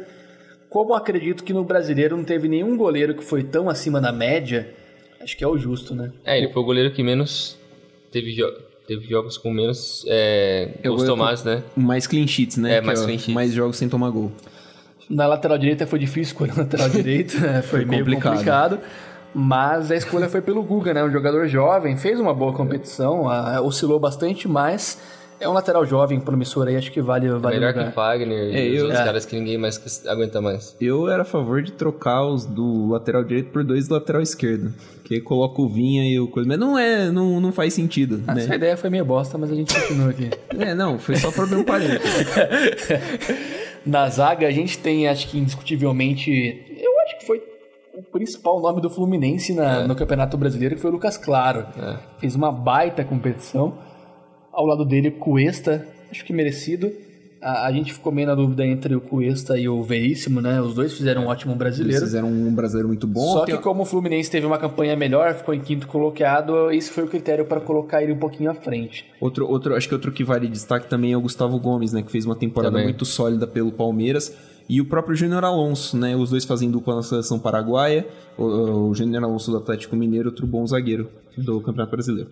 como 0.68 0.92
acredito 0.94 1.42
que 1.44 1.52
no 1.52 1.64
brasileiro 1.64 2.16
não 2.16 2.24
teve 2.24 2.48
nenhum 2.48 2.76
goleiro 2.76 3.14
que 3.14 3.24
foi 3.24 3.42
tão 3.42 3.68
acima 3.70 4.00
da 4.00 4.12
média, 4.12 4.68
acho 5.22 5.36
que 5.36 5.42
é 5.44 5.48
o 5.48 5.56
justo, 5.56 5.94
né? 5.94 6.12
É, 6.24 6.36
ele 6.36 6.52
foi 6.52 6.60
o 6.60 6.64
goleiro 6.64 6.90
que 6.92 7.02
menos 7.02 7.56
teve, 8.10 8.32
jo 8.32 8.46
teve 8.86 9.06
jogos 9.06 9.38
com 9.38 9.50
menos 9.52 10.04
é, 10.08 10.70
Eu 10.82 10.92
gols 10.96 11.06
tomados, 11.06 11.44
né? 11.44 11.62
Mais 11.76 12.06
clean 12.06 12.26
sheets, 12.26 12.56
né? 12.58 12.76
É, 12.76 12.80
Que 12.80 12.86
mais 12.86 13.00
clean 13.02 13.18
sheets. 13.18 13.34
Mais 13.34 13.52
jogos 13.52 13.76
sem 13.76 13.88
tomar 13.88 14.10
gol. 14.10 14.30
Na 15.08 15.26
lateral 15.26 15.56
direita 15.56 15.86
foi 15.86 15.98
difícil 15.98 16.32
escolher 16.34 16.52
o 16.52 16.58
lateral 16.58 16.90
direito, 16.90 17.38
né? 17.40 17.62
foi, 17.62 17.80
Foi 17.80 17.84
meio 17.84 18.04
complicado. 18.04 18.32
complicado. 18.32 18.80
Mas 19.34 19.90
a 19.90 19.96
escolha 19.96 20.28
foi 20.28 20.40
pelo 20.40 20.62
Guga, 20.62 20.94
né? 20.94 21.02
Um 21.04 21.10
jogador 21.10 21.46
jovem, 21.48 21.96
fez 21.96 22.20
uma 22.20 22.32
boa 22.32 22.52
competição, 22.52 23.28
ah, 23.28 23.60
oscilou 23.60 23.98
bastante, 23.98 24.46
mas 24.46 24.96
é 25.40 25.48
um 25.48 25.52
lateral 25.52 25.84
jovem, 25.84 26.20
promissor 26.20 26.68
aí, 26.68 26.76
acho 26.76 26.92
que 26.92 27.02
vale, 27.02 27.28
vale 27.28 27.56
o 27.56 27.60
Melhor 27.60 27.72
lugar. 27.74 27.88
que 27.88 27.92
Fagner 27.94 28.54
É, 28.54 28.64
e 28.68 28.70
os 28.70 28.76
eu- 28.78 28.84
outros 28.84 29.00
é. 29.00 29.04
caras 29.04 29.26
que 29.26 29.36
ninguém 29.36 29.58
mais 29.58 30.06
aguenta 30.06 30.40
mais. 30.40 30.76
Eu 30.80 31.08
era 31.08 31.22
a 31.22 31.24
favor 31.24 31.60
de 31.62 31.72
trocar 31.72 32.24
os 32.24 32.46
do 32.46 32.88
lateral 32.90 33.24
direito 33.24 33.50
por 33.50 33.64
dois 33.64 33.88
do 33.88 33.94
lateral 33.94 34.22
esquerdo. 34.22 34.72
Que 35.02 35.20
coloca 35.20 35.60
o 35.60 35.68
Vinha 35.68 36.08
e 36.08 36.18
o 36.18 36.28
coisa. 36.28 36.48
Mas 36.48 36.58
não 36.58 36.78
é, 36.78 37.10
não, 37.10 37.38
não 37.40 37.52
faz 37.52 37.74
sentido, 37.74 38.22
Essa 38.28 38.48
né? 38.48 38.54
ideia 38.56 38.76
foi 38.76 38.88
meio 38.88 39.04
bosta, 39.04 39.36
mas 39.36 39.50
a 39.50 39.54
gente 39.54 39.74
continua 39.78 40.10
aqui. 40.10 40.30
É, 40.58 40.74
não, 40.74 40.98
foi 40.98 41.16
só 41.16 41.30
pra 41.32 41.42
abrir 41.42 41.56
um 41.56 41.64
parênteses. 41.64 42.26
Na 43.84 44.08
zaga, 44.08 44.46
a 44.46 44.50
gente 44.50 44.78
tem, 44.78 45.06
acho 45.08 45.28
que 45.28 45.36
indiscutivelmente, 45.38 46.73
o 47.98 48.02
principal 48.02 48.60
nome 48.60 48.80
do 48.80 48.90
Fluminense 48.90 49.52
na- 49.54 49.86
no 49.86 49.94
Campeonato 49.94 50.36
Brasileiro, 50.36 50.74
que 50.74 50.80
foi 50.80 50.90
o 50.90 50.94
Lucas 50.94 51.16
Claro. 51.16 51.66
É. 51.78 51.96
Fez 52.18 52.34
uma 52.34 52.50
baita 52.50 53.04
competição. 53.04 53.74
Ao 54.52 54.64
lado 54.66 54.84
dele, 54.84 55.10
Cuesta, 55.10 55.86
acho 56.10 56.24
que 56.24 56.32
merecido. 56.32 56.90
A, 57.42 57.66
a 57.66 57.72
gente 57.72 57.92
ficou 57.92 58.10
meio 58.10 58.26
na 58.26 58.34
dúvida 58.34 58.64
entre 58.64 58.94
o 58.94 59.00
Cuesta 59.02 59.58
e 59.58 59.68
o 59.68 59.82
Veríssimo, 59.82 60.40
né? 60.40 60.60
Os 60.62 60.74
dois 60.74 60.94
fizeram 60.94 61.24
um 61.24 61.26
ótimo 61.26 61.52
Eles 61.52 61.58
brasileiro. 61.58 62.00
fizeram 62.04 62.28
um 62.28 62.54
brasileiro 62.54 62.88
muito 62.88 63.06
bom. 63.06 63.32
Só 63.34 63.44
Tem- 63.44 63.56
que 63.56 63.62
como 63.62 63.82
o 63.82 63.84
Fluminense 63.84 64.30
teve 64.30 64.46
uma 64.46 64.56
campanha 64.58 64.96
melhor, 64.96 65.34
ficou 65.34 65.52
em 65.52 65.60
quinto 65.60 65.86
colocado, 65.86 66.70
esse 66.70 66.90
foi 66.90 67.04
o 67.04 67.06
critério 67.08 67.44
para 67.44 67.60
colocar 67.60 68.02
ele 68.02 68.12
um 68.12 68.18
pouquinho 68.18 68.50
à 68.50 68.54
frente. 68.54 69.04
Outro, 69.20 69.46
outro, 69.46 69.74
acho 69.76 69.86
que 69.86 69.94
outro 69.94 70.10
que 70.10 70.24
vale 70.24 70.48
destaque 70.48 70.88
também 70.88 71.12
é 71.12 71.16
o 71.18 71.20
Gustavo 71.20 71.58
Gomes, 71.58 71.92
né? 71.92 72.02
Que 72.02 72.10
fez 72.10 72.24
uma 72.24 72.34
temporada 72.36 72.70
Também. 72.72 72.86
muito 72.86 73.04
sólida 73.04 73.46
pelo 73.46 73.70
Palmeiras. 73.72 74.34
E 74.68 74.80
o 74.80 74.86
próprio 74.86 75.14
Júnior 75.14 75.44
Alonso, 75.44 75.96
né? 75.96 76.16
Os 76.16 76.30
dois 76.30 76.44
fazem 76.44 76.70
dupla 76.70 76.96
na 76.96 77.02
seleção 77.02 77.38
paraguaia. 77.38 78.06
O, 78.38 78.88
o 78.88 78.94
Júnior 78.94 79.24
Alonso 79.24 79.50
do 79.50 79.58
Atlético 79.58 79.94
Mineiro, 79.94 80.30
outro 80.30 80.46
bom 80.46 80.66
zagueiro 80.66 81.10
do 81.36 81.60
Campeonato 81.60 81.90
Brasileiro. 81.90 82.30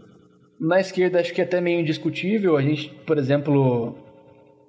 Na 0.59 0.81
esquerda, 0.81 1.21
acho 1.21 1.35
que 1.35 1.41
é 1.41 1.45
até 1.45 1.61
meio 1.61 1.81
indiscutível. 1.81 2.57
A 2.57 2.63
gente, 2.63 2.89
por 3.07 3.19
exemplo, 3.19 3.97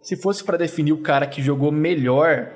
se 0.01 0.18
fosse 0.22 0.43
para 0.43 0.57
definir 0.57 0.91
o 0.91 0.97
cara 0.97 1.26
que 1.26 1.41
jogou 1.41 1.72
melhor, 1.72 2.51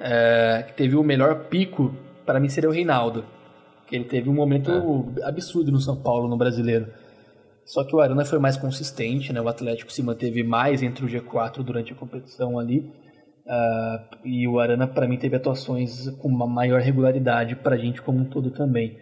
é, 0.00 0.64
que 0.68 0.74
teve 0.74 0.94
o 0.94 1.02
melhor 1.02 1.46
pico, 1.46 1.94
para 2.24 2.38
mim 2.38 2.48
seria 2.48 2.70
o 2.70 2.72
Reinaldo. 2.72 3.24
Ele 3.90 4.04
teve 4.04 4.30
um 4.30 4.34
momento 4.34 4.70
absurdo 5.22 5.70
no 5.70 5.78
São 5.78 5.96
Paulo, 5.96 6.26
no 6.26 6.36
brasileiro. 6.36 6.86
Só 7.64 7.84
que 7.84 7.94
o 7.94 8.00
Arana 8.00 8.24
foi 8.24 8.38
mais 8.38 8.56
consistente, 8.56 9.32
né? 9.32 9.40
O 9.40 9.48
Atlético 9.48 9.92
se 9.92 10.02
manteve 10.02 10.42
mais 10.42 10.82
entre 10.82 11.04
o 11.04 11.08
G4 11.08 11.62
durante 11.62 11.92
a 11.92 11.96
competição 11.96 12.58
ali. 12.58 12.90
Ah, 13.46 14.04
e 14.24 14.46
o 14.46 14.58
Arana, 14.60 14.86
para 14.86 15.06
mim, 15.08 15.16
teve 15.18 15.36
atuações 15.36 16.08
com 16.18 16.28
uma 16.28 16.46
maior 16.46 16.80
regularidade 16.80 17.56
para 17.56 17.74
a 17.74 17.78
gente 17.78 18.00
como 18.02 18.18
um 18.20 18.24
todo 18.24 18.50
também. 18.50 18.96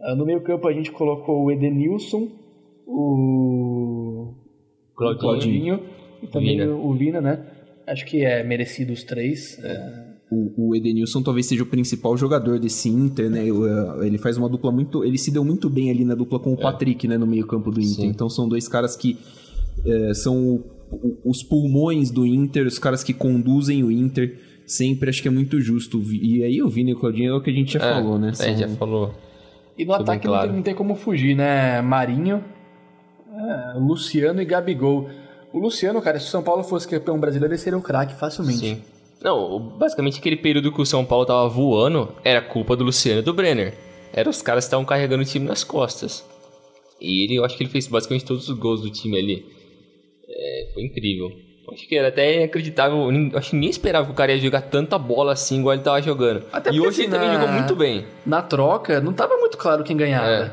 Ah, 0.00 0.14
no 0.14 0.24
meio 0.24 0.42
campo, 0.42 0.66
a 0.68 0.72
gente 0.72 0.90
colocou 0.90 1.44
o 1.44 1.50
Edenilson, 1.50 2.28
o 2.86 4.34
Claudinho. 4.96 5.20
Claudinho 5.20 5.80
e 6.22 6.26
também 6.26 6.58
Vina. 6.58 6.72
o 6.74 6.94
Vina, 6.94 7.20
né? 7.20 7.46
Acho 7.86 8.04
que 8.06 8.24
é 8.24 8.42
merecido 8.42 8.92
os 8.92 9.02
três. 9.04 9.58
É, 9.62 10.08
O, 10.30 10.68
o 10.68 10.76
Edenilson 10.76 11.22
talvez 11.22 11.46
seja 11.46 11.62
o 11.62 11.66
principal 11.66 12.14
jogador 12.16 12.58
desse 12.58 12.88
Inter, 12.90 13.30
né? 13.30 13.44
O- 13.50 14.02
Ele 14.02 14.18
faz 14.18 14.36
uma 14.36 14.48
dupla 14.48 14.70
muito. 14.70 15.02
Ele 15.04 15.16
se 15.16 15.30
deu 15.30 15.42
muito 15.44 15.70
bem 15.70 15.90
ali 15.90 16.04
na 16.04 16.14
dupla 16.14 16.38
com 16.38 16.52
o 16.52 16.56
Patrick, 16.56 17.06
né? 17.08 17.16
No 17.16 17.26
meio-campo 17.26 17.70
do 17.70 17.80
Inter. 17.80 17.94
Sim. 18.04 18.06
Então 18.08 18.28
são 18.28 18.46
dois 18.48 18.68
caras 18.68 18.94
que 18.96 19.16
é, 19.86 20.12
são 20.14 20.62
os 21.24 21.42
pulmões 21.42 22.10
do 22.10 22.26
Inter, 22.26 22.66
os 22.66 22.78
caras 22.78 23.02
que 23.04 23.12
conduzem 23.12 23.82
o 23.84 23.90
Inter. 23.90 24.38
Sempre 24.66 25.08
acho 25.08 25.22
que 25.22 25.28
é 25.28 25.30
muito 25.30 25.58
justo. 25.60 25.98
E 26.12 26.42
aí 26.44 26.62
o 26.62 26.68
Vini 26.68 26.90
e 26.90 26.94
o 26.94 26.98
Claudinho 26.98 27.32
é 27.32 27.34
o 27.34 27.40
que 27.40 27.48
a 27.50 27.52
gente 27.52 27.72
já 27.72 27.78
É, 27.84 27.94
falou, 27.94 28.18
né? 28.18 28.28
É, 28.30 28.32
São- 28.34 28.56
já 28.56 28.68
falou. 28.68 29.14
E 29.78 29.84
no 29.84 29.92
Tudo 29.92 30.02
ataque 30.02 30.18
bem 30.20 30.26
não, 30.26 30.32
claro. 30.34 30.48
tem, 30.48 30.56
não 30.56 30.62
tem 30.62 30.74
como 30.74 30.94
fugir, 30.94 31.34
né? 31.36 31.80
Marinho, 31.80 32.44
é, 33.32 33.78
Luciano 33.78 34.42
e 34.42 34.44
Gabigol. 34.44 35.08
O 35.52 35.58
Luciano, 35.58 36.02
cara, 36.02 36.18
se 36.18 36.26
o 36.26 36.28
São 36.30 36.42
Paulo 36.42 36.62
fosse 36.62 36.86
campeão 36.86 37.18
brasileiro, 37.18 37.54
ele 37.54 37.58
seria 37.60 37.78
um 37.78 37.82
craque 37.82 38.14
facilmente. 38.14 38.58
Sim. 38.58 38.82
Não, 39.22 39.58
basicamente 39.78 40.18
aquele 40.18 40.36
período 40.36 40.70
que 40.72 40.80
o 40.80 40.86
São 40.86 41.04
Paulo 41.04 41.24
tava 41.24 41.48
voando 41.48 42.12
era 42.22 42.40
culpa 42.42 42.76
do 42.76 42.84
Luciano 42.84 43.20
e 43.20 43.24
do 43.24 43.32
Brenner. 43.32 43.74
Era 44.12 44.28
os 44.28 44.42
caras 44.42 44.64
que 44.64 44.68
estavam 44.68 44.84
carregando 44.84 45.22
o 45.22 45.26
time 45.26 45.46
nas 45.46 45.64
costas. 45.64 46.24
E 47.00 47.24
ele, 47.24 47.36
eu 47.36 47.44
acho 47.44 47.56
que 47.56 47.62
ele 47.62 47.70
fez 47.70 47.86
basicamente 47.86 48.24
todos 48.24 48.48
os 48.48 48.58
gols 48.58 48.80
do 48.82 48.90
time 48.90 49.16
ali. 49.18 49.46
É, 50.28 50.70
foi 50.74 50.82
incrível. 50.84 51.30
Eu 51.66 51.74
Acho 51.74 51.86
que 51.86 51.94
era 51.96 52.08
até 52.08 52.36
inacreditável. 52.38 53.08
Acho 53.34 53.50
que 53.50 53.56
ninguém 53.56 53.70
esperava 53.70 54.06
que 54.06 54.12
o 54.12 54.14
cara 54.14 54.32
ia 54.32 54.38
jogar 54.40 54.62
tanta 54.62 54.98
bola 54.98 55.32
assim 55.32 55.60
igual 55.60 55.74
ele 55.74 55.82
tava 55.82 56.00
jogando. 56.00 56.42
Até 56.52 56.70
e 56.70 56.80
hoje 56.80 57.02
ele 57.02 57.08
assim, 57.08 57.10
também 57.10 57.28
na- 57.28 57.34
jogou 57.40 57.48
muito 57.54 57.76
bem. 57.76 58.04
Na 58.24 58.40
troca, 58.42 59.00
não 59.00 59.12
tava 59.12 59.36
muito 59.36 59.58
claro 59.58 59.84
quem 59.84 59.96
ganhava. 59.96 60.26
É, 60.28 60.50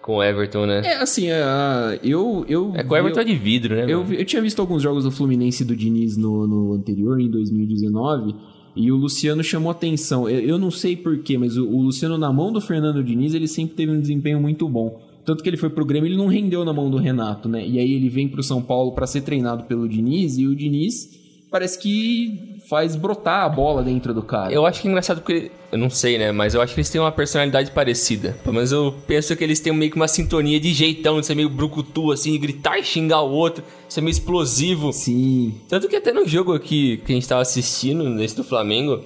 com 0.00 0.16
o 0.16 0.22
Everton, 0.22 0.64
né? 0.66 0.82
É, 0.84 0.94
assim, 0.96 1.30
é, 1.30 1.98
eu, 2.02 2.44
eu. 2.48 2.72
É, 2.74 2.82
com 2.82 2.94
o 2.94 2.96
Everton 2.96 3.20
é 3.20 3.24
de 3.24 3.34
vidro, 3.34 3.74
né? 3.76 3.84
Eu, 3.86 4.06
eu 4.12 4.24
tinha 4.24 4.40
visto 4.40 4.60
alguns 4.60 4.82
jogos 4.82 5.04
do 5.04 5.10
Fluminense 5.10 5.62
e 5.62 5.66
do 5.66 5.76
Diniz 5.76 6.16
no, 6.16 6.46
no 6.46 6.72
anterior, 6.74 7.20
em 7.20 7.28
2019, 7.28 8.34
e 8.74 8.90
o 8.92 8.96
Luciano 8.96 9.42
chamou 9.42 9.70
atenção. 9.70 10.28
Eu, 10.28 10.40
eu 10.40 10.58
não 10.58 10.70
sei 10.70 10.96
porquê, 10.96 11.36
mas 11.36 11.56
o, 11.58 11.66
o 11.68 11.82
Luciano, 11.82 12.16
na 12.16 12.32
mão 12.32 12.50
do 12.52 12.60
Fernando 12.60 13.02
Diniz, 13.04 13.34
ele 13.34 13.48
sempre 13.48 13.74
teve 13.74 13.92
um 13.92 14.00
desempenho 14.00 14.40
muito 14.40 14.66
bom. 14.68 15.00
Tanto 15.26 15.42
que 15.42 15.48
ele 15.50 15.56
foi 15.56 15.68
pro 15.68 15.84
Grêmio, 15.84 16.06
ele 16.06 16.16
não 16.16 16.28
rendeu 16.28 16.64
na 16.64 16.72
mão 16.72 16.88
do 16.88 16.96
Renato, 16.96 17.48
né? 17.48 17.66
E 17.66 17.80
aí 17.80 17.92
ele 17.92 18.08
vem 18.08 18.28
pro 18.28 18.44
São 18.44 18.62
Paulo 18.62 18.92
para 18.92 19.08
ser 19.08 19.22
treinado 19.22 19.64
pelo 19.64 19.88
Diniz, 19.88 20.38
e 20.38 20.46
o 20.46 20.54
Diniz 20.54 21.10
parece 21.50 21.78
que 21.78 22.60
faz 22.68 22.96
brotar 22.96 23.44
a 23.44 23.48
bola 23.48 23.82
dentro 23.82 24.14
do 24.14 24.22
cara. 24.22 24.52
Eu 24.52 24.64
acho 24.66 24.80
que 24.80 24.86
é 24.86 24.90
engraçado 24.90 25.20
porque. 25.20 25.50
Eu 25.72 25.78
não 25.78 25.90
sei, 25.90 26.16
né? 26.16 26.30
Mas 26.30 26.54
eu 26.54 26.62
acho 26.62 26.74
que 26.74 26.80
eles 26.80 26.90
têm 26.90 27.00
uma 27.00 27.10
personalidade 27.10 27.72
parecida. 27.72 28.36
Pelo 28.42 28.54
menos 28.54 28.70
eu 28.70 28.94
penso 29.06 29.34
que 29.36 29.42
eles 29.42 29.58
têm 29.58 29.72
meio 29.72 29.90
que 29.90 29.96
uma 29.96 30.06
sintonia 30.06 30.60
de 30.60 30.72
jeitão, 30.72 31.20
de 31.20 31.26
ser 31.26 31.34
meio 31.34 31.50
brucutu, 31.50 32.12
assim, 32.12 32.38
gritar 32.38 32.78
e 32.78 32.84
xingar 32.84 33.22
o 33.22 33.30
outro, 33.30 33.64
ser 33.88 34.00
meio 34.00 34.12
explosivo. 34.12 34.92
Sim. 34.92 35.54
Tanto 35.68 35.88
que 35.88 35.96
até 35.96 36.12
no 36.12 36.26
jogo 36.26 36.54
aqui 36.54 36.98
que 37.04 37.12
a 37.12 37.14
gente 37.14 37.26
tava 37.26 37.42
assistindo, 37.42 38.08
nesse 38.08 38.36
do 38.36 38.44
Flamengo, 38.44 39.02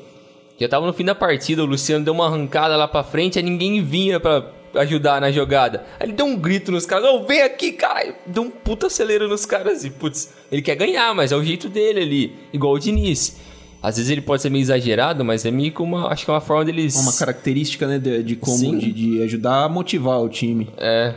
já 0.58 0.68
tava 0.68 0.86
no 0.86 0.92
fim 0.92 1.04
da 1.04 1.14
partida, 1.14 1.62
o 1.62 1.66
Luciano 1.66 2.04
deu 2.04 2.12
uma 2.12 2.26
arrancada 2.26 2.76
lá 2.76 2.86
pra 2.86 3.02
frente, 3.02 3.38
aí 3.38 3.44
ninguém 3.44 3.82
vinha 3.82 4.20
pra 4.20 4.59
ajudar 4.74 5.20
na 5.20 5.30
jogada. 5.30 5.84
Aí 5.98 6.06
ele 6.06 6.12
deu 6.12 6.26
um 6.26 6.36
grito 6.36 6.70
nos 6.70 6.86
caras, 6.86 7.08
ô, 7.08 7.24
vem 7.24 7.42
aqui, 7.42 7.72
caralho! 7.72 8.14
Deu 8.26 8.42
um 8.42 8.50
puta 8.50 8.86
acelero 8.86 9.28
nos 9.28 9.46
caras 9.46 9.84
e, 9.84 9.90
putz, 9.90 10.32
ele 10.50 10.62
quer 10.62 10.76
ganhar, 10.76 11.14
mas 11.14 11.32
é 11.32 11.36
o 11.36 11.42
jeito 11.44 11.68
dele 11.68 12.00
ali, 12.00 12.36
igual 12.52 12.74
o 12.74 12.78
Diniz. 12.78 13.36
Às 13.82 13.96
vezes 13.96 14.10
ele 14.10 14.20
pode 14.20 14.42
ser 14.42 14.50
meio 14.50 14.62
exagerado, 14.62 15.24
mas 15.24 15.46
é 15.46 15.50
meio 15.50 15.72
que 15.72 15.80
uma, 15.80 16.08
acho 16.12 16.24
que 16.24 16.30
é 16.30 16.34
uma 16.34 16.40
forma 16.40 16.66
deles... 16.66 16.96
Uma 16.96 17.14
característica, 17.14 17.86
né, 17.86 17.98
de, 17.98 18.22
de 18.22 18.36
como, 18.36 18.78
de, 18.78 18.92
de 18.92 19.22
ajudar 19.22 19.64
a 19.64 19.68
motivar 19.68 20.20
o 20.20 20.28
time. 20.28 20.68
É, 20.76 21.14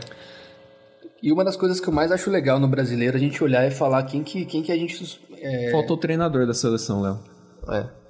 E 1.22 1.30
uma 1.30 1.44
das 1.44 1.56
coisas 1.56 1.78
que 1.80 1.88
eu 1.88 1.92
mais 1.92 2.10
acho 2.10 2.30
legal 2.30 2.58
no 2.58 2.66
brasileiro 2.66 3.16
é 3.16 3.18
a 3.18 3.20
gente 3.20 3.42
olhar 3.44 3.66
e 3.66 3.70
falar 3.70 4.02
quem 4.04 4.22
que, 4.22 4.44
quem 4.46 4.62
que 4.62 4.72
a 4.72 4.76
gente. 4.76 5.20
É, 5.38 5.70
Faltou 5.72 5.96
o 5.96 6.00
treinador 6.00 6.46
da 6.46 6.54
seleção, 6.54 7.02
Léo. 7.02 7.18
é. 7.68 8.03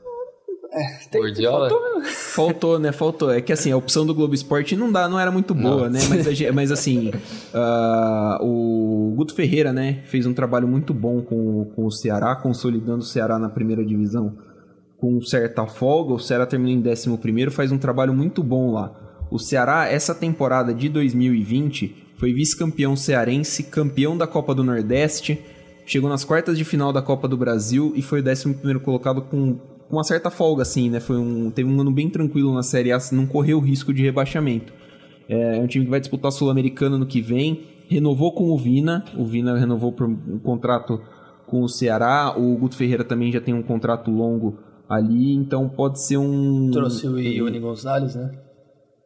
Tem- 1.11 1.21
Gordiola? 1.21 1.69
faltou- 1.69 2.03
Faltou, 2.05 2.79
né? 2.79 2.93
Faltou. 2.93 3.31
É 3.31 3.41
que 3.41 3.53
assim, 3.53 3.71
a 3.71 3.77
opção 3.77 4.05
do 4.05 4.15
Globo 4.15 4.35
Esporte 4.35 4.75
não 4.77 4.91
dá, 4.91 5.09
não 5.09 5.19
era 5.19 5.31
muito 5.31 5.55
boa, 5.55 5.89
né? 5.89 6.01
Mas, 6.09 6.27
a 6.27 6.53
mas 6.53 6.71
assim, 6.73 7.13
ah, 7.55 8.39
o 8.43 9.13
Guto 9.17 9.35
Ferreira, 9.35 9.73
né, 9.73 10.03
fez 10.07 10.27
um 10.27 10.35
trabalho 10.35 10.67
muito 10.69 10.93
bom 10.93 11.21
com, 11.23 11.65
com 11.77 11.87
o 11.87 11.91
Ceará, 11.91 12.35
consolidando 12.37 12.99
o 12.99 13.07
Ceará 13.07 13.39
na 13.39 13.49
primeira 13.49 13.85
divisão 13.85 14.37
com 14.99 15.21
certa 15.21 15.67
folga. 15.67 16.15
O 16.15 16.19
Ceará 16.19 16.47
terminou 16.47 16.75
em 16.75 16.83
11 16.89 17.51
faz 17.51 17.71
um 17.71 17.79
trabalho 17.79 18.15
muito 18.15 18.43
bom 18.43 18.73
lá. 18.73 18.93
O 19.31 19.39
Ceará, 19.39 19.87
essa 19.89 20.15
temporada 20.15 20.73
de 20.73 20.89
2020, 20.89 21.95
foi 22.17 22.33
vice-campeão 22.33 22.97
cearense, 22.97 23.65
campeão 23.65 24.17
da 24.17 24.27
Copa 24.27 24.55
do 24.55 24.63
Nordeste, 24.65 25.41
chegou 25.87 26.09
nas 26.09 26.25
quartas 26.25 26.57
de 26.57 26.65
final 26.65 26.93
da 26.93 27.03
Copa 27.03 27.29
do 27.29 27.37
Brasil 27.37 27.93
e 27.95 28.03
foi 28.03 28.21
o 28.21 28.25
11 28.25 28.79
colocado 28.81 29.23
com 29.23 29.59
uma 29.91 30.05
certa 30.05 30.31
folga, 30.31 30.63
assim, 30.63 30.91
né? 30.91 31.01
Foi 31.01 31.17
um, 31.17 31.51
teve 31.51 31.69
um 31.69 31.81
ano 31.81 31.91
bem 31.91 32.09
tranquilo 32.09 32.53
na 32.55 32.63
Série 32.63 32.93
A, 32.93 32.99
não 33.13 33.27
correu 33.27 33.61
risco 33.61 33.93
de 33.93 34.03
rebaixamento. 34.03 34.73
É 35.29 35.59
um 35.59 35.67
time 35.67 35.85
que 35.85 35.91
vai 35.91 36.01
disputar 36.01 36.31
Sul-Americano 36.33 36.99
no 36.99 37.07
que 37.07 37.21
vem. 37.21 37.63
Renovou 37.89 38.33
com 38.33 38.51
o 38.51 38.59
Vina. 38.59 39.05
O 39.17 39.25
Vina 39.25 39.57
renovou 39.59 39.93
por 39.93 40.07
um 40.07 40.39
contrato 40.39 41.01
com 41.47 41.63
o 41.63 41.69
Ceará. 41.69 42.35
O 42.37 42.57
Guto 42.59 42.77
Ferreira 42.77 43.05
também 43.05 43.33
já 43.33 43.41
tem 43.41 43.55
um 43.55 43.63
contrato 43.63 44.11
longo 44.11 44.59
ali. 44.89 45.33
Então 45.35 45.69
pode 45.69 46.01
ser 46.03 46.17
um. 46.19 46.71
Trouxe 46.71 47.07
o 47.09 47.19
Ione 47.19 47.59
Gonzalez, 47.59 48.15
né? 48.15 48.31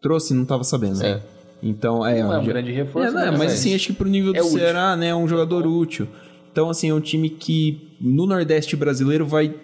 Trouxe, 0.01 0.35
não 0.35 0.45
tava 0.45 0.65
sabendo. 0.65 1.03
É. 1.05 1.21
Então, 1.63 2.05
é. 2.07 2.23
Não 2.23 2.33
é 2.35 2.39
um 2.39 2.43
já- 2.45 2.53
grande 2.53 2.73
reforço. 2.73 3.09
é, 3.09 3.11
não, 3.27 3.33
né? 3.33 3.39
mas 3.39 3.53
assim, 3.53 3.75
acho 3.75 3.89
que 3.89 3.93
pro 3.93 4.09
nível 4.09 4.33
do 4.33 4.39
É 4.39 4.43
útil. 4.43 4.59
Ceará, 4.59 4.97
né, 4.97 5.09
é 5.09 5.15
um 5.15 5.27
jogador 5.27 5.67
útil. 5.67 6.07
Então, 6.53 6.71
assim, 6.71 6.89
é 6.89 6.95
um 6.95 7.01
time 7.01 7.29
que 7.31 7.97
no 8.01 8.27
Nordeste 8.27 8.75
brasileiro 8.77 9.27
vai 9.27 9.55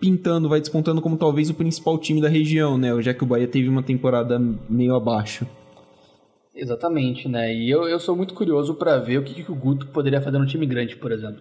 pintando, 0.00 0.48
vai 0.48 0.60
despontando 0.60 1.00
como 1.00 1.16
talvez 1.16 1.50
o 1.50 1.54
principal 1.54 1.98
time 1.98 2.20
da 2.20 2.28
região, 2.28 2.78
né? 2.78 2.90
Já 3.02 3.12
que 3.14 3.22
o 3.24 3.26
Bahia 3.26 3.48
teve 3.48 3.68
uma 3.68 3.82
temporada 3.82 4.38
meio 4.68 4.94
abaixo. 4.94 5.46
Exatamente, 6.54 7.28
né? 7.28 7.54
E 7.54 7.70
eu, 7.70 7.88
eu 7.88 8.00
sou 8.00 8.16
muito 8.16 8.34
curioso 8.34 8.74
para 8.74 8.98
ver 8.98 9.18
o 9.18 9.24
que, 9.24 9.42
que 9.44 9.52
o 9.52 9.54
Guto 9.54 9.86
poderia 9.88 10.20
fazer 10.20 10.38
no 10.38 10.46
time 10.46 10.66
grande, 10.66 10.96
por 10.96 11.12
exemplo. 11.12 11.40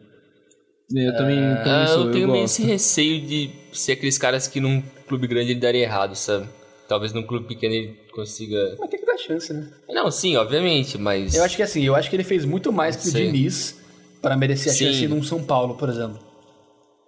Eu 0.94 1.16
também, 1.18 1.40
Ah, 1.44 1.62
também 1.64 1.88
sou, 1.88 2.06
eu 2.06 2.12
tenho 2.12 2.28
meio 2.32 2.46
esse 2.46 2.64
receio 2.64 3.20
de 3.22 3.50
ser 3.74 3.94
aqueles 3.94 4.18
caras 4.18 4.48
que 4.48 4.62
num 4.62 4.82
clube 5.08 5.28
grande 5.28 5.52
ele 5.52 5.60
daria 5.60 5.84
errado, 5.84 6.16
sabe? 6.16 6.48
Talvez 6.88 7.12
num 7.12 7.24
clube 7.24 7.48
pequeno 7.48 7.74
ele 7.74 7.98
consiga. 8.14 8.76
Mas 8.80 8.90
tem 8.90 9.00
que 9.00 9.06
dar 9.06 9.18
chance, 9.18 9.54
né? 9.54 9.70
Não, 9.90 10.10
sim, 10.10 10.38
obviamente, 10.38 10.98
mas. 10.98 11.36
Eu 11.36 11.44
acho 11.44 11.58
que 11.58 11.64
assim, 11.64 11.84
eu 11.84 11.96
acho 11.96 12.10
que 12.10 12.16
ele 12.16 12.24
fez 12.24 12.46
muito 12.46 12.72
mais 12.72 12.96
que 12.96 13.10
o. 13.10 13.12
Diniz 13.12 13.82
para 14.22 14.38
merecer 14.38 14.72
a 14.72 14.76
Sim. 14.76 14.86
chance 14.86 15.08
num 15.08 15.22
São 15.22 15.44
Paulo, 15.44 15.76
por 15.76 15.90
exemplo. 15.90 16.20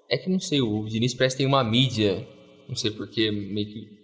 É 0.10 0.18
que 0.18 0.30
não 0.30 0.40
sei, 0.40 0.62
o 0.62 0.86
Diniz 0.86 1.14
parece 1.14 1.36
que 1.36 1.44
tem 1.44 1.48
uma 1.48 1.64
mídia, 1.64 2.28
não 2.68 2.76
sei 2.76 2.92
porquê, 2.92 3.32
meio 3.32 3.68
que. 3.68 4.00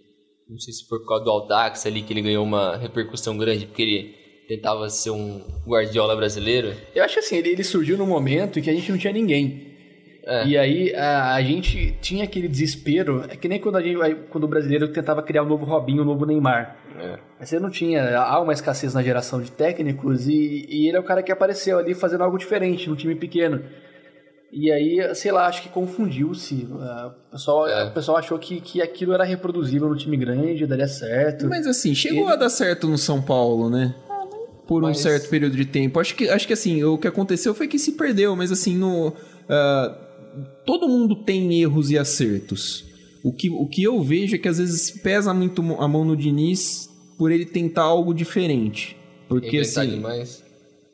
Não 0.48 0.58
sei 0.58 0.72
se 0.72 0.86
foi 0.86 1.00
por 1.00 1.08
causa 1.08 1.24
do 1.24 1.30
Audax 1.30 1.86
ali 1.86 2.02
que 2.02 2.12
ele 2.12 2.22
ganhou 2.22 2.44
uma 2.44 2.76
repercussão 2.76 3.36
grande, 3.36 3.66
porque 3.66 3.82
ele 3.82 4.14
tentava 4.46 4.88
ser 4.88 5.10
um 5.10 5.42
Guardiola 5.66 6.14
brasileiro. 6.14 6.72
Eu 6.94 7.02
acho 7.02 7.14
que 7.14 7.20
assim, 7.20 7.36
ele, 7.36 7.48
ele 7.50 7.64
surgiu 7.64 7.98
num 7.98 8.06
momento 8.06 8.58
em 8.58 8.62
que 8.62 8.70
a 8.70 8.72
gente 8.72 8.90
não 8.90 8.98
tinha 8.98 9.12
ninguém. 9.12 9.74
É. 10.24 10.44
E 10.44 10.58
aí 10.58 10.94
a, 10.94 11.34
a 11.34 11.42
gente 11.42 11.96
tinha 12.00 12.24
aquele 12.24 12.48
desespero, 12.48 13.24
é 13.28 13.36
que 13.36 13.46
nem 13.48 13.60
quando, 13.60 13.76
a 13.76 13.82
gente, 13.82 13.96
quando 14.28 14.44
o 14.44 14.48
brasileiro 14.48 14.88
tentava 14.88 15.22
criar 15.22 15.44
um 15.44 15.46
novo 15.46 15.64
Robinho, 15.64 16.02
um 16.02 16.06
novo 16.06 16.26
Neymar. 16.26 16.76
É. 16.98 17.18
Mas 17.38 17.48
Você 17.48 17.60
não 17.60 17.70
tinha, 17.70 18.18
há 18.18 18.40
uma 18.40 18.52
escassez 18.52 18.92
na 18.92 19.02
geração 19.02 19.40
de 19.40 19.52
técnicos 19.52 20.26
e, 20.26 20.66
e 20.68 20.88
ele 20.88 20.96
é 20.96 21.00
o 21.00 21.04
cara 21.04 21.22
que 21.22 21.30
apareceu 21.30 21.78
ali 21.78 21.94
fazendo 21.94 22.24
algo 22.24 22.38
diferente 22.38 22.88
no 22.88 22.96
time 22.96 23.14
pequeno. 23.14 23.62
E 24.52 24.70
aí, 24.70 25.14
sei 25.14 25.32
lá, 25.32 25.46
acho 25.46 25.62
que 25.62 25.68
confundiu-se. 25.68 26.66
Ah, 26.80 27.12
O 27.28 27.30
pessoal, 27.32 27.66
É. 27.68 27.84
o 27.84 27.90
pessoal 27.92 28.16
achou 28.18 28.38
que, 28.38 28.60
que 28.60 28.80
aquilo 28.80 29.12
era 29.12 29.24
reproduzível 29.24 29.88
no 29.88 29.96
time 29.96 30.16
grande, 30.16 30.66
daria 30.66 30.88
certo. 30.88 31.46
Mas 31.48 31.66
assim, 31.66 31.94
chegou 31.94 32.24
Ele- 32.24 32.32
a 32.32 32.36
dar 32.36 32.48
certo 32.48 32.86
no 32.88 32.96
São 32.96 33.20
Paulo, 33.20 33.68
né? 33.68 33.94
Por 34.66 34.82
um 34.82 34.86
Mas- 34.88 34.98
certo 34.98 35.28
período 35.28 35.56
de 35.56 35.64
tempo. 35.64 36.00
Acho 36.00 36.14
que, 36.14 36.28
acho 36.28 36.46
que 36.46 36.52
assim, 36.52 36.82
o 36.84 36.96
que 36.98 37.06
aconteceu 37.06 37.54
foi 37.54 37.68
que 37.68 37.78
se 37.78 37.92
perdeu, 37.92 38.34
mas 38.34 38.50
assim, 38.50 38.74
no. 38.76 39.12
ah, 39.48 39.94
todo 40.64 40.88
mundo 40.88 41.14
tem 41.16 41.60
erros 41.60 41.90
e 41.90 41.98
acertos. 41.98 42.84
O 43.22 43.32
que, 43.32 43.50
o 43.50 43.66
que 43.66 43.82
eu 43.82 44.00
vejo 44.02 44.36
é 44.36 44.38
que 44.38 44.48
às 44.48 44.58
vezes 44.58 44.90
pesa 45.02 45.34
muito 45.34 45.60
a 45.80 45.88
mão 45.88 46.04
no 46.04 46.16
Diniz 46.16 46.88
por 47.18 47.30
ele 47.32 47.44
tentar 47.44 47.82
algo 47.82 48.14
diferente. 48.14 48.96
Porque 49.28 49.48
Inventar 49.58 49.84
assim. 49.84 49.90
demais. 49.96 50.44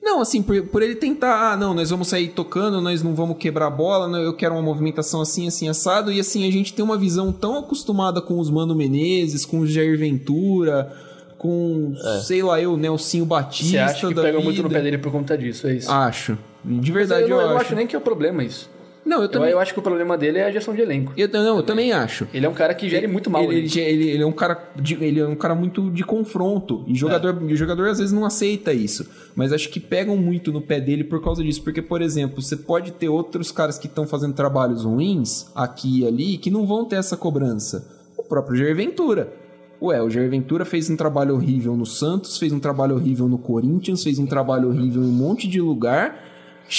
Não, 0.02 0.20
assim, 0.20 0.42
por, 0.42 0.60
por 0.64 0.82
ele 0.82 0.96
tentar, 0.96 1.52
ah, 1.52 1.56
não, 1.56 1.72
nós 1.72 1.90
vamos 1.90 2.08
sair 2.08 2.28
tocando, 2.28 2.80
nós 2.80 3.04
não 3.04 3.14
vamos 3.14 3.36
quebrar 3.38 3.68
a 3.68 3.70
bola, 3.70 4.08
não, 4.08 4.18
eu 4.18 4.34
quero 4.34 4.52
uma 4.52 4.60
movimentação 4.62 5.20
assim, 5.20 5.46
assim, 5.46 5.68
assado, 5.68 6.10
e 6.10 6.18
assim, 6.18 6.46
a 6.46 6.50
gente 6.50 6.74
tem 6.74 6.84
uma 6.84 6.98
visão 6.98 7.30
tão 7.30 7.56
acostumada 7.56 8.20
com 8.20 8.40
os 8.40 8.50
Mano 8.50 8.74
Menezes, 8.74 9.46
com 9.46 9.60
o 9.60 9.66
Jair 9.66 9.96
Ventura, 9.96 10.92
com, 11.38 11.94
sei 12.24 12.42
lá, 12.42 12.60
eu, 12.60 12.76
Nelsinho 12.76 13.24
Batista 13.24 13.70
Você 13.72 13.78
acha 13.78 14.08
que 14.08 14.14
da 14.14 14.22
pega 14.22 14.38
vida. 14.38 14.44
muito 14.44 14.62
no 14.62 14.68
pé 14.68 14.80
dele 14.80 14.98
por 14.98 15.12
conta 15.12 15.38
disso, 15.38 15.68
é 15.68 15.74
isso? 15.74 15.90
Acho. 15.90 16.36
De 16.64 16.90
verdade, 16.90 17.22
eu, 17.22 17.28
eu, 17.28 17.36
não, 17.36 17.42
eu 17.42 17.48
não 17.50 17.56
acho. 17.56 17.66
acho 17.66 17.74
nem 17.76 17.86
que 17.86 17.94
é 17.94 17.98
o 17.98 18.02
problema 18.02 18.42
isso. 18.42 18.68
Não, 19.04 19.16
eu 19.18 19.22
Eu, 19.24 19.28
também... 19.28 19.50
eu 19.50 19.58
acho 19.58 19.72
que 19.72 19.78
o 19.78 19.82
problema 19.82 20.16
dele 20.16 20.38
é 20.38 20.44
a 20.44 20.50
gestão 20.50 20.74
de 20.74 20.80
elenco. 20.80 21.12
Eu, 21.16 21.28
não, 21.28 21.56
eu 21.56 21.62
também 21.62 21.92
acho. 21.92 22.26
Ele 22.32 22.46
é 22.46 22.48
um 22.48 22.54
cara 22.54 22.72
que 22.72 22.88
gere 22.88 23.06
muito 23.06 23.28
mal. 23.28 23.42
Ele, 23.52 23.68
ele, 23.80 24.08
ele- 24.10 24.22
é 24.22 24.26
um 24.26 24.32
cara 24.32 24.70
de- 24.76 24.94
ele 25.02 25.18
é 25.20 25.26
um 25.26 25.34
cara 25.34 25.54
muito 25.54 25.90
de 25.90 26.04
confronto 26.04 26.84
e 26.86 26.94
jogador 26.94 27.36
É. 27.40 27.44
o 27.52 27.56
jogador 27.56 27.88
às 27.88 27.98
vezes 27.98 28.12
não 28.12 28.24
aceita 28.24 28.72
isso 28.72 29.08
mas 29.34 29.52
acho 29.52 29.68
que 29.70 29.80
pegam 29.80 30.16
muito 30.16 30.52
no 30.52 30.60
pé 30.60 30.80
dele 30.80 31.02
por 31.04 31.22
causa 31.22 31.42
disso 31.42 31.62
porque 31.62 31.82
por 31.82 32.00
exemplo 32.02 32.40
você 32.40 32.56
pode 32.56 32.92
ter 32.92 33.08
outros 33.08 33.50
caras 33.50 33.78
que 33.78 33.86
estão 33.86 34.06
fazendo 34.06 34.34
trabalhos 34.34 34.84
ruins 34.84 35.46
aqui 35.54 36.00
e 36.00 36.06
ali 36.06 36.38
que 36.38 36.50
não 36.50 36.66
vão 36.66 36.84
ter 36.84 36.96
essa 36.96 37.16
cobrança 37.16 37.88
o 38.16 38.22
próprio 38.22 38.56
Jair 38.56 38.76
Ventura 38.76 39.32
Ué, 39.80 40.00
o 40.00 40.08
Jair 40.08 40.30
Ventura 40.30 40.64
fez 40.64 40.88
um 40.88 40.96
trabalho 40.96 41.34
horrível 41.34 41.76
no 41.76 41.84
Santos, 41.84 42.38
fez 42.38 42.52
um 42.52 42.60
trabalho 42.60 42.94
horrível 42.94 43.26
no 43.26 43.36
Corinthians, 43.36 44.04
fez 44.04 44.16
um 44.16 44.26
trabalho 44.26 44.68
horrível 44.68 45.02
em 45.02 45.06
um 45.06 45.10
monte 45.10 45.48
de 45.48 45.60
lugar, 45.60 46.16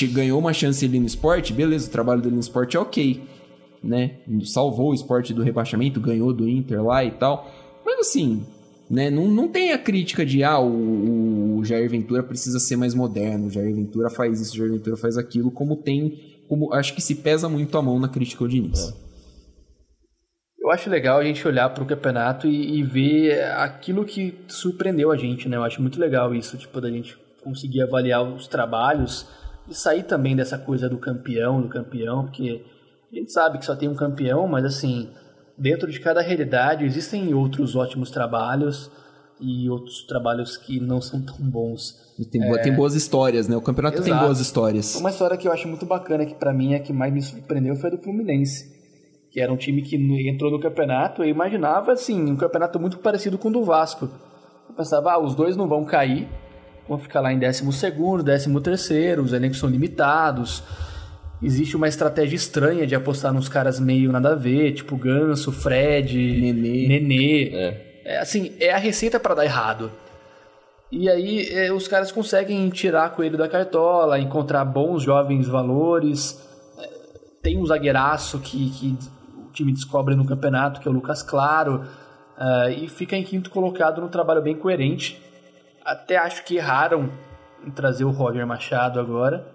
ganhou 0.02 0.40
uma 0.40 0.54
chance 0.54 0.84
ali 0.86 1.00
no 1.00 1.06
esporte, 1.06 1.54
beleza, 1.54 1.88
o 1.88 1.92
trabalho 1.92 2.22
dele 2.22 2.36
no 2.36 2.42
esporte 2.42 2.78
é 2.78 2.80
ok 2.80 3.22
né? 3.84 4.12
Salvou 4.46 4.92
o 4.92 4.94
esporte 4.94 5.34
do 5.34 5.44
rebaixamento, 5.44 6.00
ganhou 6.00 6.34
do 6.34 6.48
Inter 6.48 6.82
lá 6.82 7.04
e 7.04 7.12
tal. 7.12 7.52
Mas 7.86 8.00
assim, 8.00 8.46
né? 8.90 9.10
Não, 9.10 9.28
não 9.28 9.48
tem 9.50 9.74
a 9.74 9.78
crítica 9.78 10.26
de 10.26 10.44
ah, 10.44 10.60
o, 10.60 11.58
o 11.58 11.66
Jair 11.66 11.90
Ventura 11.90 12.24
precisa 12.24 12.60
ser 12.60 12.78
mais 12.78 12.96
moderno, 12.96 13.48
o 13.48 13.50
Jair 13.50 13.76
Ventura 13.76 14.10
faz 14.10 14.40
isso, 14.40 14.54
o 14.54 14.58
Jair 14.58 14.72
Ventura 14.72 14.96
faz 14.96 15.18
aquilo, 15.18 15.52
como 15.52 15.76
tem. 15.76 16.32
Como, 16.48 16.74
acho 16.74 16.94
que 16.94 17.02
se 17.02 17.16
pesa 17.16 17.50
muito 17.50 17.78
a 17.78 17.82
mão 17.82 18.00
na 18.00 18.08
crítica 18.08 18.44
ao 18.44 18.48
Diniz. 18.48 18.94
Eu 20.60 20.72
acho 20.72 20.90
legal 20.90 21.20
a 21.20 21.24
gente 21.24 21.46
olhar 21.46 21.70
para 21.70 21.84
o 21.84 21.88
campeonato 21.88 22.48
e, 22.48 22.80
e 22.80 22.84
ver 22.84 23.44
aquilo 23.52 24.06
que 24.06 24.34
surpreendeu 24.48 25.12
a 25.12 25.18
gente, 25.18 25.50
né? 25.50 25.58
Eu 25.58 25.64
acho 25.64 25.82
muito 25.82 26.00
legal 26.00 26.34
isso, 26.34 26.58
tipo, 26.58 26.80
da 26.80 26.90
gente 26.90 27.18
conseguir 27.44 27.82
avaliar 27.82 28.24
os 28.24 28.48
trabalhos 28.48 29.28
e 29.70 29.74
sair 29.74 30.04
também 30.04 30.36
dessa 30.36 30.58
coisa 30.58 30.90
do 30.90 30.98
campeão, 30.98 31.62
do 31.62 31.70
campeão, 31.70 32.24
porque 32.26 32.64
a 33.12 33.16
gente 33.16 33.32
sabe 33.32 33.58
que 33.60 33.66
só 33.66 33.76
tem 33.76 33.88
um 33.90 33.96
campeão, 33.96 34.48
mas 34.48 34.66
assim, 34.66 35.10
dentro 35.58 35.90
de 35.92 36.00
cada 36.00 36.22
realidade 36.22 36.84
existem 36.86 37.34
outros 37.34 37.76
ótimos 37.76 38.10
trabalhos 38.12 38.92
e 39.40 39.70
outros 39.70 40.04
trabalhos 40.06 40.58
que 40.58 40.80
não 40.80 41.02
são 41.02 41.22
tão 41.22 41.38
bons. 41.40 41.96
E 42.20 42.26
Tem, 42.26 42.42
boa- 42.42 42.60
tem 42.62 42.74
boas 42.74 42.94
histórias, 42.96 43.48
né? 43.48 43.56
O 43.58 43.62
campeonato 43.62 44.02
tem 44.02 44.12
Exato. 44.12 44.26
boas 44.26 44.40
histórias. 44.40 44.96
Uma 44.96 45.10
história 45.10 45.36
que 45.38 45.48
eu 45.48 45.52
acho 45.52 45.68
muito 45.68 45.86
bacana, 45.86 46.26
que 46.26 46.36
pra 46.36 46.54
mim 46.54 46.74
é 46.74 46.78
a 46.78 46.80
que 46.80 46.94
mais 46.94 47.12
me 47.14 47.22
surpreendeu, 47.22 47.76
foi 47.76 47.90
a 47.90 47.96
do 47.96 48.02
Fluminense. 48.02 48.72
Que 49.32 49.42
era 49.42 49.52
um 49.52 49.58
time 49.58 49.82
que 49.82 49.96
entrou 50.30 50.52
no 50.52 50.60
campeonato, 50.60 51.24
eu 51.24 51.28
imaginava, 51.30 51.92
assim, 51.92 52.22
um 52.32 52.36
campeonato 52.36 52.80
muito 52.80 53.00
parecido 53.00 53.38
com 53.38 53.50
o 53.50 53.52
do 53.52 53.64
Vasco. 53.64 54.08
Eu 54.70 54.76
pensava, 54.76 55.12
ah, 55.14 55.20
os 55.20 55.34
dois 55.36 55.58
não 55.58 55.68
vão 55.68 55.84
cair, 55.84 56.28
vão 56.88 56.98
ficar 56.98 57.22
lá 57.22 57.32
em 57.32 57.40
12º, 57.40 58.24
13º, 58.24 59.20
os 59.20 59.34
elencos 59.34 59.60
são 59.60 59.70
limitados. 59.70 60.64
Existe 61.42 61.76
uma 61.76 61.88
estratégia 61.88 62.36
estranha 62.36 62.88
de 62.88 62.96
apostar 62.96 63.34
nos 63.34 63.50
caras 63.50 63.80
meio 63.80 64.12
nada 64.12 64.32
a 64.32 64.36
ver, 64.36 64.74
tipo 64.74 64.96
Ganso, 64.96 65.52
Fred, 65.52 66.18
Nenê. 66.18 66.88
Nenê. 66.88 67.50
É. 67.54 67.94
É, 68.06 68.20
assim, 68.20 68.54
é 68.60 68.72
a 68.72 68.78
receita 68.78 69.20
para 69.20 69.36
dar 69.36 69.46
errado. 69.46 69.92
E 70.92 71.10
aí 71.10 71.50
é, 71.50 71.72
os 71.72 71.88
caras 71.88 72.12
conseguem 72.12 72.70
tirar 72.70 73.10
coelho 73.12 73.38
da 73.38 73.48
cartola, 73.48 74.20
encontrar 74.20 74.64
bons 74.66 75.04
jovens 75.04 75.48
valores. 75.48 76.42
É, 76.78 76.90
Tem 77.42 77.58
um 77.58 77.66
zagueiraço 77.66 78.40
que, 78.40 78.70
que 78.70 78.98
o 79.38 79.52
time 79.52 79.74
descobre 79.74 80.16
no 80.16 80.26
campeonato, 80.26 80.80
que 80.80 80.88
é 80.88 80.92
o 80.92 80.94
Lucas 80.94 81.24
Claro, 81.24 81.84
ah, 82.38 82.70
e 82.70 82.88
fica 82.88 83.16
em 83.16 83.24
quinto 83.24 83.50
colocado 83.50 84.02
num 84.02 84.08
trabalho 84.08 84.42
bem 84.42 84.56
coerente. 84.56 85.22
Até 85.86 86.18
acho 86.18 86.44
que 86.46 86.56
erraram 86.56 87.12
em 87.66 87.72
trazer 87.72 88.04
o 88.06 88.12
Roger 88.12 88.46
Machado 88.46 89.00
agora. 89.00 89.46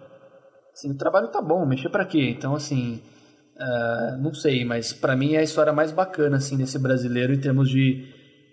Assim, 0.72 0.90
o 0.92 0.96
trabalho 0.96 1.28
tá 1.28 1.40
bom, 1.42 1.64
mexer 1.66 1.88
pra 1.88 2.04
quê? 2.04 2.28
Então, 2.30 2.54
assim, 2.54 3.00
ah, 3.58 4.16
não 4.20 4.32
sei, 4.32 4.64
mas 4.64 4.92
pra 4.92 5.16
mim 5.16 5.34
é 5.34 5.38
a 5.38 5.42
história 5.42 5.72
mais 5.72 5.90
bacana, 5.92 6.36
assim, 6.36 6.56
desse 6.56 6.78
brasileiro 6.78 7.32
em 7.34 7.40
termos 7.40 7.68
de, 7.68 8.04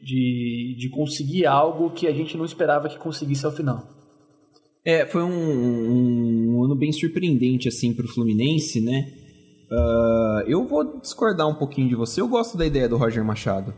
de, 0.02 0.76
de 0.80 0.90
conseguir 0.90 1.46
algo 1.46 1.92
que 1.92 2.08
a 2.08 2.12
gente 2.14 2.36
não 2.38 2.46
esperava 2.46 2.90
que 2.90 2.98
conseguisse 2.98 3.46
ao 3.46 3.52
final. 3.52 3.88
É, 4.84 5.06
foi 5.06 5.24
um, 5.24 5.30
um- 5.30 6.58
um 6.58 6.64
ano 6.64 6.76
bem 6.76 6.92
surpreendente, 6.92 7.68
assim, 7.68 7.94
pro 7.94 8.08
Fluminense, 8.08 8.80
né? 8.82 9.12
Ah, 9.72 10.44
eu 10.48 10.66
vou 10.66 11.00
discordar 11.00 11.48
um 11.48 11.56
pouquinho 11.56 11.90
de 11.90 11.96
você. 11.96 12.22
Eu 12.22 12.28
gosto 12.28 12.58
da 12.58 12.66
ideia 12.66 12.88
do 12.90 12.98
Roger 12.98 13.24
Machado. 13.24 13.74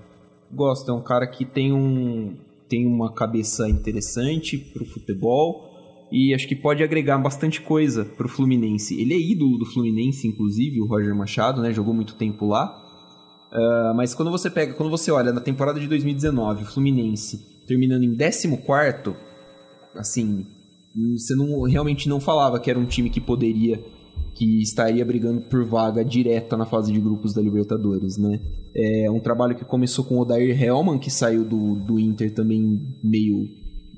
Gosto, 0.51 0.89
é 0.91 0.93
um 0.93 1.01
cara 1.01 1.27
que 1.27 1.43
tem, 1.45 1.73
um, 1.73 2.37
tem 2.70 2.86
uma 2.86 3.13
cabeça 3.13 3.70
interessante 3.70 4.57
pro 4.57 4.86
futebol 4.86 5.68
e 6.11 6.34
acho 6.34 6.47
que 6.47 6.55
pode 6.55 6.84
agregar 6.84 7.18
bastante 7.18 7.61
coisa 7.61 8.05
pro 8.05 8.30
Fluminense. 8.30 8.99
Ele 8.99 9.13
é 9.13 9.20
ídolo 9.20 9.57
do 9.57 9.65
Fluminense, 9.65 10.28
inclusive, 10.28 10.82
o 10.82 10.88
Roger 10.88 11.15
Machado, 11.15 11.61
né? 11.61 11.74
Jogou 11.74 11.93
muito 11.93 12.15
tempo 12.15 12.45
lá. 12.45 12.84
Ah, 13.51 13.93
mas 13.95 14.13
quando 14.13 14.32
você 14.32 14.49
pega, 14.49 14.74
quando 14.74 14.89
você 14.89 15.11
olha 15.11 15.32
na 15.32 15.41
temporada 15.41 15.80
de 15.80 15.88
2019, 15.88 16.63
o 16.63 16.65
Fluminense 16.65 17.39
terminando 17.68 18.03
em 18.03 18.15
14º, 18.15 19.15
assim, 19.95 20.45
você 21.18 21.36
não 21.36 21.63
realmente 21.63 22.07
não 22.07 22.20
falava 22.20 22.59
que 22.59 22.70
era 22.70 22.80
um 22.80 22.86
time 22.86 23.09
que 23.09 23.20
poderia 23.20 23.84
que 24.38 24.61
estaria 24.61 25.03
brigando 25.03 25.41
por 25.41 25.65
vaga 25.65 26.05
direta 26.05 26.55
na 26.55 26.65
fase 26.65 26.91
de 26.93 26.99
grupos 26.99 27.33
da 27.33 27.41
Libertadores, 27.41 28.17
né? 28.17 28.39
É 28.75 29.09
um 29.09 29.19
trabalho 29.19 29.55
que 29.55 29.65
começou 29.65 30.05
com 30.05 30.15
o 30.15 30.19
Odair 30.21 30.61
Hellman, 30.61 30.99
que 30.99 31.09
saiu 31.09 31.43
do, 31.43 31.75
do 31.75 31.99
Inter 31.99 32.31
também 32.33 32.79
meio 33.03 33.47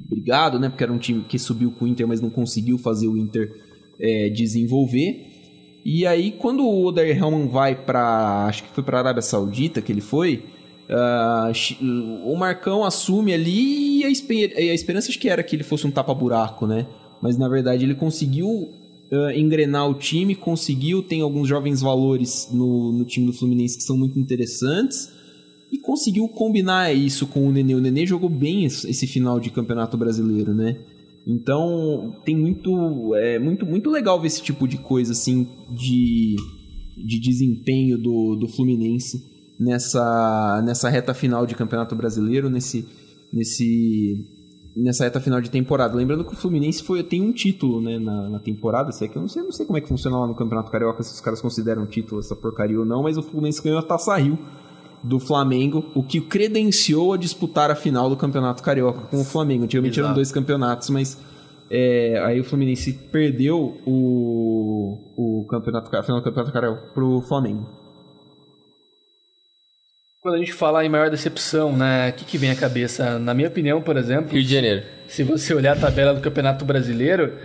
brigado, 0.10 0.58
né? 0.58 0.70
Porque 0.70 0.84
era 0.84 0.94
um 0.94 0.98
time 0.98 1.24
que 1.28 1.38
subiu 1.38 1.72
com 1.72 1.84
o 1.84 1.88
Inter, 1.88 2.08
mas 2.08 2.22
não 2.22 2.30
conseguiu 2.30 2.78
fazer 2.78 3.08
o 3.08 3.18
Inter 3.18 3.52
é, 4.00 4.30
desenvolver. 4.30 5.26
E 5.84 6.06
aí, 6.06 6.32
quando 6.32 6.64
o 6.64 6.86
Odair 6.86 7.18
Hellman 7.18 7.48
vai 7.48 7.76
para 7.76 8.46
acho 8.46 8.64
que 8.64 8.70
foi 8.70 8.84
para 8.84 9.00
Arábia 9.00 9.22
Saudita 9.22 9.82
que 9.82 9.92
ele 9.92 10.02
foi, 10.02 10.44
chi- 11.54 11.78
o 12.26 12.36
Marcão 12.36 12.84
assume 12.84 13.34
ali 13.34 14.00
e 14.00 14.06
a, 14.06 14.10
espe- 14.10 14.54
a 14.56 14.74
esperança 14.74 15.10
acho 15.10 15.20
que 15.20 15.30
era 15.30 15.44
que 15.44 15.56
ele 15.56 15.64
fosse 15.64 15.86
um 15.86 15.92
tapa-buraco, 15.92 16.66
né? 16.66 16.86
Mas 17.22 17.38
na 17.38 17.48
verdade 17.50 17.84
ele 17.84 17.96
conseguiu 17.96 18.70
uh, 19.12 19.32
engrenar 19.32 19.90
o 19.90 19.94
time, 19.94 20.36
conseguiu, 20.36 21.04
tem 21.04 21.22
alguns 21.22 21.48
jovens 21.48 21.82
valores 21.82 22.50
no, 22.52 22.92
no 22.92 23.06
time 23.06 23.26
do 23.26 23.34
Fluminense 23.34 23.78
que 23.78 23.84
são 23.84 23.98
muito 23.98 24.20
interessantes 24.20 25.12
e 25.72 25.78
conseguiu 25.78 26.28
combinar 26.28 26.94
isso 26.94 27.28
com 27.28 27.48
o 27.48 27.52
Nenê. 27.52 27.76
O 27.76 27.82
Nenê 27.82 28.06
jogou 28.06 28.30
bem 28.30 28.66
esse 28.66 29.06
final 29.06 29.40
de 29.40 29.50
campeonato 29.50 29.98
brasileiro, 29.98 30.54
né? 30.54 30.78
Então 31.28 32.16
tem 32.26 32.36
muito, 32.36 33.14
é 33.16 33.38
muito, 33.38 33.66
muito 33.66 33.90
legal 33.90 34.20
ver 34.20 34.28
esse 34.28 34.42
tipo 34.42 34.68
de 34.68 34.78
coisa 34.78 35.12
assim 35.12 35.48
de, 35.70 36.36
de 36.98 37.20
desempenho 37.20 37.98
do, 37.98 38.36
do 38.36 38.48
Fluminense 38.48 39.24
nessa, 39.60 40.62
nessa 40.66 40.90
reta 40.90 41.14
final 41.14 41.46
de 41.46 41.54
campeonato 41.54 41.96
brasileiro, 41.96 42.50
nesse, 42.50 42.88
nesse 43.32 44.39
nessa 44.76 45.04
reta 45.04 45.20
final 45.20 45.42
de 45.42 45.50
temporada. 45.50 45.96
Lembrando 45.96 46.24
que 46.24 46.34
o 46.34 46.36
Fluminense 46.36 46.84
foi, 46.84 47.04
tem 47.04 47.22
um 47.22 47.32
título 47.32 47.82
né, 47.82 48.00
na, 48.00 48.30
na 48.30 48.40
temporada, 48.40 48.92
se 48.92 49.06
é 49.06 49.08
que 49.08 49.16
eu 49.16 49.22
não 49.22 49.30
sei, 49.30 49.44
não 49.44 49.52
sei 49.52 49.66
como 49.66 49.78
é 49.78 49.82
que 49.82 49.88
funciona 49.88 50.18
lá 50.18 50.28
no 50.28 50.36
Campeonato 50.36 50.72
Carioca, 50.72 51.04
se 51.04 51.14
os 51.14 51.22
caras 51.22 51.42
consideram 51.42 51.86
título 51.86 52.22
essa 52.22 52.36
porcaria 52.36 52.80
ou 52.80 52.86
não, 52.86 53.04
mas 53.04 53.18
o 53.18 53.24
Fluminense 53.24 53.62
ganhou 53.62 53.80
a 53.80 53.84
Taça 53.84 54.16
Rio 54.18 54.38
do 55.04 55.20
Flamengo, 55.20 55.86
o 55.96 56.04
que 56.04 56.20
credenciou 56.20 57.14
a 57.14 57.18
disputar 57.18 57.72
a 57.72 57.76
final 57.76 58.10
do 58.10 58.18
Campeonato 58.18 58.62
Carioca 58.62 59.02
com 59.08 59.22
o 59.22 59.24
Flamengo. 59.24 59.64
Antigamente 59.64 60.00
eram 60.00 60.14
dois 60.14 60.32
campeonatos, 60.32 60.90
mas 60.90 61.18
é, 61.70 62.22
aí 62.26 62.40
o 62.40 62.44
Fluminense 62.44 62.94
perdeu 62.94 63.78
o, 63.86 64.98
o 65.16 65.46
campeonato, 65.50 65.96
a 65.96 66.04
final 66.04 66.20
do 66.20 66.24
Campeonato 66.24 66.52
Carioca 66.52 66.82
pro 66.94 67.22
Flamengo. 67.22 67.79
Quando 70.22 70.36
a 70.36 70.38
gente 70.40 70.52
fala 70.52 70.84
em 70.84 70.90
maior 70.90 71.10
decepção, 71.10 71.72
né, 71.72 72.10
o 72.10 72.14
que, 72.14 72.26
que 72.26 72.38
vem 72.38 72.52
à 72.52 72.56
cabeça? 72.56 73.18
Na 73.18 73.34
minha 73.34 73.48
opinião, 73.48 73.82
por 73.82 73.96
exemplo... 73.96 74.34
Rio 74.34 74.44
de 74.44 74.54
Janeiro. 74.54 74.86
Se 75.08 75.24
você 75.24 75.54
olhar 75.54 75.78
a 75.78 75.80
tabela 75.80 76.14
do 76.14 76.20
Campeonato 76.20 76.66
Brasileiro, 76.66 77.36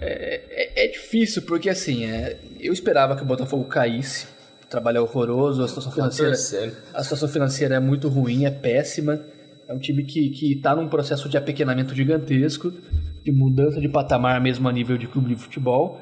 é, 0.00 0.42
é, 0.50 0.86
é 0.86 0.88
difícil, 0.88 1.42
porque 1.42 1.70
assim, 1.70 2.04
é, 2.04 2.36
eu 2.58 2.72
esperava 2.72 3.14
que 3.14 3.22
o 3.22 3.24
Botafogo 3.24 3.62
caísse, 3.66 4.26
o 4.64 4.66
trabalho 4.66 4.98
é 4.98 5.00
horroroso, 5.00 5.62
a 5.62 5.68
situação 5.68 5.92
financeira, 5.92 6.74
a 6.92 7.02
situação 7.04 7.28
financeira 7.28 7.76
é 7.76 7.80
muito 7.80 8.08
ruim, 8.08 8.44
é 8.44 8.50
péssima. 8.50 9.20
É 9.68 9.72
um 9.72 9.78
time 9.78 10.02
que 10.02 10.30
que 10.30 10.54
está 10.54 10.74
num 10.74 10.88
processo 10.88 11.28
de 11.28 11.36
apequenamento 11.36 11.94
gigantesco, 11.94 12.72
de 13.24 13.30
mudança 13.30 13.80
de 13.80 13.88
patamar 13.88 14.40
mesmo 14.40 14.68
a 14.68 14.72
nível 14.72 14.98
de 14.98 15.06
clube 15.06 15.28
de 15.28 15.36
futebol. 15.36 16.00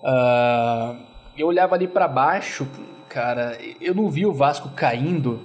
Uh, 0.00 0.96
eu 1.36 1.48
olhava 1.48 1.74
ali 1.74 1.88
para 1.88 2.06
baixo, 2.06 2.68
cara, 3.08 3.58
eu 3.80 3.94
não 3.94 4.08
vi 4.08 4.24
o 4.24 4.32
Vasco 4.32 4.68
caindo, 4.70 5.40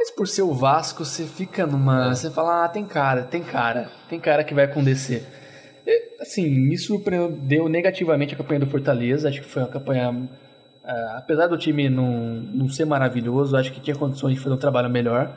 mas 0.00 0.10
por 0.10 0.26
ser 0.26 0.42
o 0.42 0.54
Vasco, 0.54 1.04
você 1.04 1.24
fica 1.24 1.66
numa. 1.66 2.14
Você 2.14 2.30
fala, 2.30 2.64
ah, 2.64 2.68
tem 2.68 2.86
cara, 2.86 3.24
tem 3.24 3.42
cara, 3.42 3.90
tem 4.08 4.18
cara 4.18 4.42
que 4.42 4.54
vai 4.54 4.64
acontecer. 4.64 5.26
E, 5.86 6.22
assim, 6.22 6.48
me 6.48 6.78
surpreendeu 6.78 7.68
negativamente 7.68 8.32
a 8.32 8.38
campanha 8.38 8.60
do 8.60 8.66
Fortaleza, 8.66 9.28
acho 9.28 9.42
que 9.42 9.46
foi 9.46 9.62
uma 9.62 9.68
campanha 9.68 10.28
Uh, 10.82 11.18
apesar 11.18 11.46
do 11.46 11.58
time 11.58 11.90
não, 11.90 12.10
não 12.52 12.68
ser 12.68 12.84
maravilhoso, 12.84 13.56
acho 13.56 13.70
que 13.72 13.80
tinha 13.80 13.94
condições 13.94 14.34
de 14.34 14.40
fazer 14.40 14.54
um 14.54 14.58
trabalho 14.58 14.88
melhor. 14.88 15.36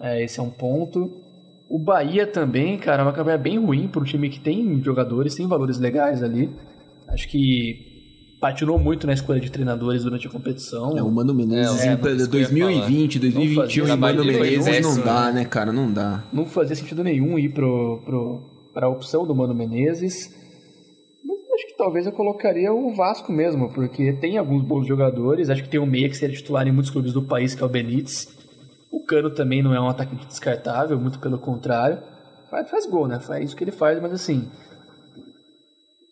Uh, 0.00 0.20
esse 0.20 0.40
é 0.40 0.42
um 0.42 0.50
ponto. 0.50 1.22
O 1.68 1.78
Bahia 1.78 2.26
também, 2.26 2.78
cara, 2.78 3.02
é 3.02 3.04
uma 3.04 3.12
campanha 3.12 3.38
bem 3.38 3.58
ruim 3.58 3.86
para 3.86 4.00
um 4.00 4.04
time 4.04 4.28
que 4.28 4.40
tem 4.40 4.82
jogadores, 4.82 5.34
tem 5.34 5.46
valores 5.46 5.78
legais 5.78 6.22
ali. 6.22 6.50
Acho 7.06 7.28
que 7.28 7.89
patinou 8.40 8.78
muito 8.78 9.06
na 9.06 9.12
escolha 9.12 9.38
de 9.38 9.50
treinadores 9.50 10.02
durante 10.02 10.26
a 10.26 10.30
competição. 10.30 10.96
É, 10.96 11.02
o 11.02 11.10
Mano 11.10 11.34
Menezes 11.34 11.82
é, 11.82 11.96
2020, 11.96 13.18
2021 13.18 13.86
e 13.86 13.96
Mano 13.96 14.24
Menezes 14.24 14.80
não 14.80 14.98
dá, 15.00 15.30
né, 15.30 15.44
cara? 15.44 15.72
Não 15.72 15.92
dá. 15.92 16.24
Não 16.32 16.46
fazia 16.46 16.74
sentido 16.74 17.04
nenhum 17.04 17.38
ir 17.38 17.50
pro, 17.50 18.00
pro, 18.04 18.42
pra 18.72 18.88
opção 18.88 19.26
do 19.26 19.34
Mano 19.34 19.54
Menezes 19.54 20.40
acho 21.60 21.66
que 21.66 21.76
talvez 21.76 22.06
eu 22.06 22.12
colocaria 22.12 22.72
o 22.72 22.94
Vasco 22.94 23.30
mesmo, 23.30 23.70
porque 23.70 24.12
tem 24.14 24.38
alguns 24.38 24.62
bons 24.62 24.86
jogadores. 24.86 25.50
Acho 25.50 25.62
que 25.62 25.68
tem 25.68 25.80
um 25.80 25.86
meia 25.86 26.08
que 26.08 26.16
seria 26.16 26.34
titular 26.34 26.66
em 26.66 26.72
muitos 26.72 26.90
clubes 26.90 27.12
do 27.12 27.22
país, 27.22 27.54
que 27.54 27.62
é 27.62 27.66
o 27.66 27.68
Benítez. 27.68 28.28
O 28.90 29.00
Cano 29.04 29.30
também 29.30 29.62
não 29.62 29.74
é 29.74 29.80
um 29.80 29.88
atacante 29.88 30.26
descartável, 30.26 30.98
muito 30.98 31.18
pelo 31.18 31.38
contrário. 31.38 31.98
Faz, 32.50 32.70
faz 32.70 32.86
gol, 32.86 33.06
né? 33.06 33.20
Faz 33.20 33.52
o 33.52 33.56
que 33.56 33.64
ele 33.64 33.72
faz, 33.72 34.00
mas 34.00 34.12
assim. 34.12 34.48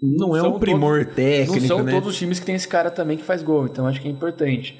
Não, 0.00 0.28
não 0.28 0.36
é 0.36 0.42
um 0.42 0.58
primor 0.58 1.00
todos, 1.00 1.14
técnico. 1.14 1.60
Não 1.60 1.66
são 1.66 1.82
né? 1.82 1.92
todos 1.92 2.08
os 2.10 2.16
times 2.16 2.38
que 2.38 2.46
tem 2.46 2.54
esse 2.54 2.68
cara 2.68 2.90
também 2.90 3.16
que 3.16 3.24
faz 3.24 3.42
gol, 3.42 3.66
então 3.66 3.86
acho 3.86 4.00
que 4.00 4.08
é 4.08 4.10
importante. 4.10 4.78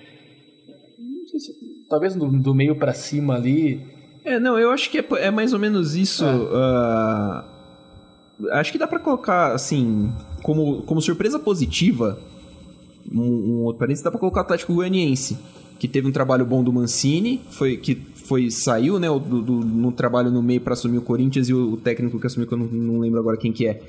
Se, 1.26 1.52
talvez 1.88 2.14
do, 2.14 2.26
do 2.26 2.54
meio 2.54 2.76
para 2.76 2.92
cima 2.94 3.34
ali. 3.34 3.86
É, 4.24 4.38
não, 4.38 4.58
eu 4.58 4.70
acho 4.70 4.90
que 4.90 4.98
é, 4.98 5.04
é 5.18 5.30
mais 5.30 5.52
ou 5.52 5.58
menos 5.58 5.94
isso. 5.94 6.24
Uh 6.24 7.58
acho 8.52 8.72
que 8.72 8.78
dá 8.78 8.86
para 8.86 8.98
colocar, 8.98 9.52
assim, 9.52 10.12
como, 10.42 10.82
como 10.82 11.02
surpresa 11.02 11.38
positiva, 11.38 12.18
um, 13.10 13.20
um 13.20 13.62
outro 13.64 13.80
parênteses, 13.80 14.04
dá 14.04 14.10
pra 14.10 14.20
colocar 14.20 14.40
o 14.40 14.44
Atlético 14.44 14.74
Goianiense, 14.74 15.38
que 15.78 15.88
teve 15.88 16.06
um 16.06 16.12
trabalho 16.12 16.44
bom 16.44 16.62
do 16.62 16.72
Mancini, 16.72 17.40
foi, 17.50 17.76
que 17.76 17.94
foi, 17.94 18.50
saiu, 18.50 18.98
né, 18.98 19.08
do, 19.08 19.42
do 19.42 19.52
no 19.52 19.92
trabalho 19.92 20.30
no 20.30 20.42
meio 20.42 20.60
para 20.60 20.74
assumir 20.74 20.98
o 20.98 21.02
Corinthians 21.02 21.48
e 21.48 21.54
o, 21.54 21.72
o, 21.72 21.76
técnico 21.76 22.20
que 22.20 22.26
assumiu, 22.26 22.46
que 22.46 22.54
eu 22.54 22.58
não, 22.58 22.66
não 22.66 23.00
lembro 23.00 23.18
agora 23.18 23.36
quem 23.36 23.52
que 23.52 23.66
é, 23.66 23.80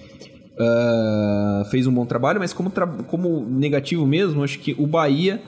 uh, 0.60 1.66
fez 1.70 1.88
um 1.88 1.94
bom 1.94 2.06
trabalho, 2.06 2.40
mas 2.40 2.54
como, 2.54 2.70
tra 2.70 2.86
como 2.86 3.46
negativo 3.46 4.06
mesmo, 4.06 4.44
acho 4.44 4.60
que 4.60 4.76
o 4.78 4.86
Bahia 4.86 5.42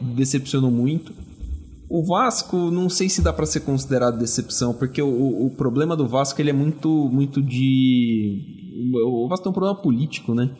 decepcionou 0.00 0.70
muito. 0.70 1.12
O 1.90 2.04
Vasco, 2.04 2.70
não 2.70 2.90
sei 2.90 3.08
se 3.08 3.22
dá 3.22 3.32
para 3.32 3.46
ser 3.46 3.60
considerado 3.60 4.18
decepção, 4.18 4.74
porque 4.74 5.00
o, 5.00 5.46
o, 5.46 5.50
problema 5.56 5.96
do 5.96 6.06
Vasco 6.06 6.40
ele 6.40 6.50
é 6.50 6.52
muito, 6.52 7.08
muito 7.10 7.42
de. 7.42 8.92
O 9.06 9.26
Vasco 9.26 9.44
tem 9.44 9.50
um 9.50 9.54
problema 9.54 9.74
político, 9.74 10.34
né? 10.34 10.50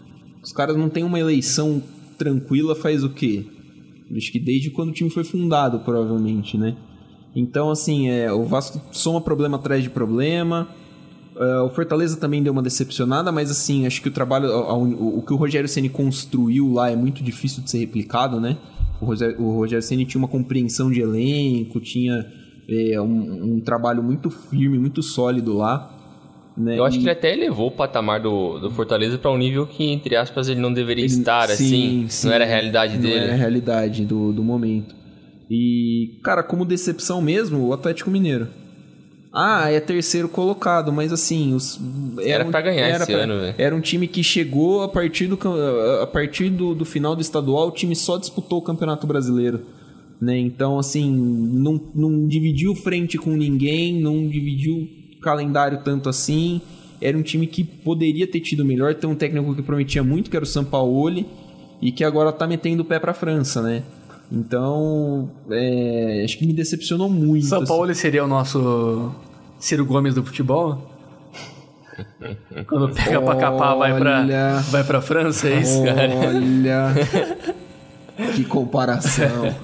Os 0.43 0.53
caras 0.53 0.77
não 0.77 0.89
têm 0.89 1.05
uma 1.05 1.21
eleição 1.21 1.83
tranquila 2.17 2.75
faz 2.75 3.05
o 3.05 3.11
quê? 3.11 3.45
Acho 4.17 4.33
que 4.33 4.41
desde 4.41 4.71
quando 4.71 4.89
o 4.89 4.93
time 4.93 5.11
foi 5.11 5.23
fundado, 5.23 5.81
provavelmente, 5.81 6.57
né? 6.57 6.75
Então, 7.37 7.71
assim, 7.71 8.09
é, 8.09 8.33
o 8.33 8.45
Vasco 8.45 8.81
soma 8.91 9.21
problema 9.21 9.59
atrás 9.59 9.83
de 9.83 9.91
problema. 9.91 10.67
Uh, 11.39 11.65
o 11.65 11.71
Fortaleza 11.71 12.17
também 12.17 12.43
deu 12.43 12.53
uma 12.53 12.63
decepcionada, 12.63 13.31
mas 13.31 13.49
assim, 13.49 13.87
acho 13.87 14.03
que 14.03 14.09
o 14.09 14.11
trabalho, 14.11 14.51
o, 14.51 15.19
o 15.19 15.23
que 15.23 15.33
o 15.33 15.37
Rogério 15.37 15.69
Ceni 15.69 15.89
construiu 15.89 16.73
lá 16.73 16.91
é 16.91 16.97
muito 16.97 17.23
difícil 17.23 17.63
de 17.63 17.71
ser 17.71 17.79
replicado, 17.79 18.41
né? 18.41 18.57
O 19.01 19.05
Rogério, 19.05 19.41
o 19.41 19.53
Rogério 19.53 19.83
Ceni 19.83 20.05
tinha 20.05 20.19
uma 20.19 20.27
compreensão 20.27 20.91
de 20.91 21.01
elenco, 21.01 21.79
tinha 21.79 22.27
é, 22.69 23.01
um, 23.01 23.55
um, 23.55 23.61
trabalho 23.61 24.03
muito 24.03 24.31
firme, 24.31 24.81
muito 24.81 25.01
sólido 25.01 25.57
lá. 25.57 25.95
Né? 26.57 26.77
Eu 26.77 26.85
acho 26.85 26.97
e... 26.97 26.99
que 26.99 27.05
ele 27.05 27.13
até 27.13 27.33
elevou 27.33 27.69
o 27.69 27.71
patamar 27.71 28.21
do, 28.21 28.59
do 28.59 28.69
Fortaleza 28.73 29.17
para 29.17 29.31
um 29.31 29.39
nível 29.39 29.65
que, 29.65 29.85
entre 29.85 30.17
aspas, 30.17 30.49
ele 30.49 30.61
não 30.61 30.73
deveria 30.73 31.05
ele, 31.05 31.13
estar, 31.13 31.47
sim, 31.51 31.53
assim. 31.53 32.07
Sim, 32.09 32.27
não 32.27 32.35
era 32.35 32.45
a 32.45 32.49
realidade 32.49 32.95
não 32.95 33.03
dele. 33.03 33.15
Não 33.15 33.25
era 33.27 33.33
a 33.35 33.37
realidade 33.37 34.05
do, 34.05 34.33
do 34.33 34.43
momento. 34.43 34.93
E, 35.49 36.19
cara, 36.25 36.43
como 36.43 36.65
decepção 36.65 37.23
mesmo, 37.23 37.69
o 37.69 37.73
Atlético 37.73 38.11
Mineiro. 38.11 38.49
Ah, 39.33 39.71
é 39.71 39.79
terceiro 39.79 40.29
colocado, 40.29 40.93
mas 40.93 41.13
assim, 41.13 41.55
os, 41.55 41.79
era, 42.21 42.45
para 42.47 42.63
ganhar 42.63 42.87
era 42.87 43.03
esse 43.03 43.13
pra, 43.13 43.23
ano, 43.23 43.41
velho. 43.41 43.55
Era 43.59 43.77
um 43.77 43.81
time 43.81 44.09
que 44.09 44.23
chegou 44.23 44.83
a 44.83 44.89
partir 44.89 45.27
do 45.27 45.39
a 46.03 46.07
partir 46.07 46.49
do, 46.49 46.75
do 46.75 46.85
final 46.85 47.15
do 47.15 47.21
estadual, 47.21 47.69
o 47.69 47.71
time 47.71 47.95
só 47.95 48.17
disputou 48.17 48.59
o 48.59 48.63
Campeonato 48.63 49.07
Brasileiro, 49.07 49.61
né? 50.21 50.39
Então, 50.39 50.79
assim, 50.79 51.11
não, 51.13 51.81
não 51.95 52.27
dividiu 52.27 52.75
frente 52.75 53.19
com 53.19 53.31
ninguém, 53.31 54.01
não 54.01 54.27
dividiu 54.27 54.89
calendário 55.21 55.81
tanto 55.85 56.09
assim. 56.09 56.61
Era 57.01 57.17
um 57.17 57.23
time 57.23 57.47
que 57.47 57.63
poderia 57.63 58.27
ter 58.27 58.41
tido 58.41 58.65
melhor, 58.65 58.95
tem 58.95 59.09
um 59.09 59.15
técnico 59.15 59.55
que 59.55 59.63
prometia 59.63 60.03
muito, 60.03 60.31
que 60.31 60.37
era 60.37 60.45
o 60.45 60.49
Sampaoli, 60.49 61.27
e 61.81 61.93
que 61.93 62.03
agora 62.03 62.33
tá 62.33 62.47
metendo 62.47 62.83
o 62.83 62.85
pé 62.85 62.99
pra 62.99 63.15
França, 63.15 63.63
né? 63.63 63.85
Então, 64.31 65.31
é, 65.51 66.23
acho 66.25 66.37
que 66.39 66.47
me 66.47 66.53
decepcionou 66.53 67.09
muito. 67.09 67.47
São 67.47 67.63
assim. 67.63 67.69
Paulo 67.69 67.91
assim. 67.91 68.01
seria 68.01 68.25
o 68.25 68.29
nosso 68.29 69.13
Ciro 69.59 69.87
Gomes 69.87 70.15
do 70.15 70.23
futebol? 70.23 70.87
Quando 72.67 72.95
pega 72.95 73.19
Olha... 73.19 73.23
pra 73.23 73.37
capar, 73.37 73.77
vai 73.77 73.99
pra, 73.99 74.61
vai 74.71 74.85
pra 74.85 75.01
França, 75.01 75.49
é 75.49 75.61
isso, 75.61 75.83
cara? 75.83 76.09
Olha, 76.29 76.95
que 78.37 78.45
comparação. 78.45 79.55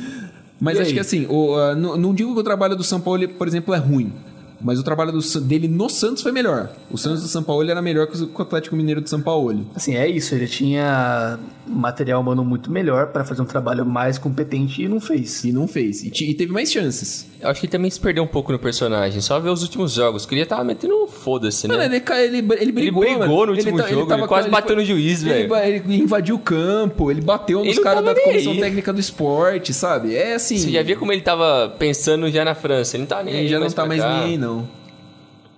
Mas 0.60 0.78
e 0.78 0.80
acho 0.80 0.88
aí? 0.90 0.94
que 0.94 1.00
assim, 1.00 1.26
o, 1.26 1.56
uh, 1.56 1.74
não, 1.74 1.96
não 1.96 2.14
digo 2.14 2.32
que 2.32 2.40
o 2.40 2.44
trabalho 2.44 2.76
do 2.76 2.84
São 2.84 3.00
Paulo, 3.00 3.28
por 3.30 3.48
exemplo, 3.48 3.74
é 3.74 3.78
ruim. 3.78 4.12
Mas 4.60 4.78
o 4.78 4.82
trabalho 4.82 5.12
do, 5.12 5.40
dele 5.40 5.68
no 5.68 5.88
Santos 5.88 6.22
foi 6.22 6.32
melhor. 6.32 6.70
O 6.90 6.96
Santos 6.96 7.22
do 7.22 7.28
São 7.28 7.42
Paulo 7.42 7.68
era 7.68 7.82
melhor 7.82 8.06
que 8.06 8.16
o 8.22 8.42
Atlético 8.42 8.76
Mineiro 8.76 9.00
de 9.00 9.10
São 9.10 9.20
Paulo. 9.20 9.66
Assim, 9.74 9.96
é 9.96 10.08
isso. 10.08 10.34
Ele 10.34 10.46
tinha 10.46 11.38
material 11.66 12.20
humano 12.20 12.44
muito 12.44 12.70
melhor 12.70 13.08
para 13.08 13.24
fazer 13.24 13.42
um 13.42 13.46
trabalho 13.46 13.84
mais 13.84 14.18
competente 14.18 14.82
e 14.82 14.88
não 14.88 15.00
fez. 15.00 15.44
E 15.44 15.52
não 15.52 15.66
fez. 15.66 16.02
E, 16.02 16.08
e, 16.08 16.34
teve 16.34 16.52
mais 16.52 16.70
chances. 16.70 17.26
Eu 17.40 17.48
acho 17.48 17.60
que 17.60 17.66
ele 17.66 17.72
também 17.72 17.90
se 17.90 18.00
perdeu 18.00 18.22
um 18.22 18.26
pouco 18.26 18.52
no 18.52 18.58
personagem. 18.58 19.20
Só 19.20 19.38
ver 19.38 19.50
os 19.50 19.62
últimos 19.62 19.92
jogos. 19.92 20.26
Queria 20.26 20.46
tava 20.46 20.64
metendo 20.64 20.94
um 20.94 21.06
foda-se, 21.06 21.68
né? 21.68 21.76
Mano, 21.76 21.94
ele, 21.94 22.02
ele, 22.06 22.38
ele 22.60 22.72
brigou. 22.72 23.04
Ele 23.04 23.18
brigou 23.18 23.46
no 23.46 23.52
último 23.52 23.80
ele, 23.80 23.88
jogo. 23.88 24.12
Ele, 24.12 24.20
ele 24.20 24.28
quase 24.28 24.48
bateu 24.48 24.76
no 24.76 24.84
juiz, 24.84 25.22
velho. 25.22 25.54
Ele, 25.56 25.96
invadiu 25.96 26.36
o 26.36 26.38
campo. 26.38 27.10
Ele 27.10 27.20
bateu 27.20 27.64
nos 27.64 27.78
caras 27.78 28.04
da 28.04 28.14
comissão 28.14 28.52
aí. 28.52 28.60
técnica 28.60 28.92
do 28.92 29.00
esporte, 29.00 29.72
sabe? 29.72 30.14
É 30.14 30.34
assim. 30.34 30.58
Você 30.58 30.70
já 30.70 30.82
via 30.82 30.96
como 30.96 31.12
ele 31.12 31.22
tava 31.22 31.74
pensando 31.78 32.30
já 32.30 32.44
na 32.44 32.54
França. 32.54 32.96
Ele 32.96 33.02
não 33.02 33.08
tá 33.08 33.22
nem 33.22 33.34
ele 33.34 33.42
aí. 33.42 33.48
já 33.48 33.58
não 33.58 33.70
tá 33.70 33.86
mais 33.86 34.00
nem 34.00 34.10
aí, 34.10 34.38
não. 34.44 34.68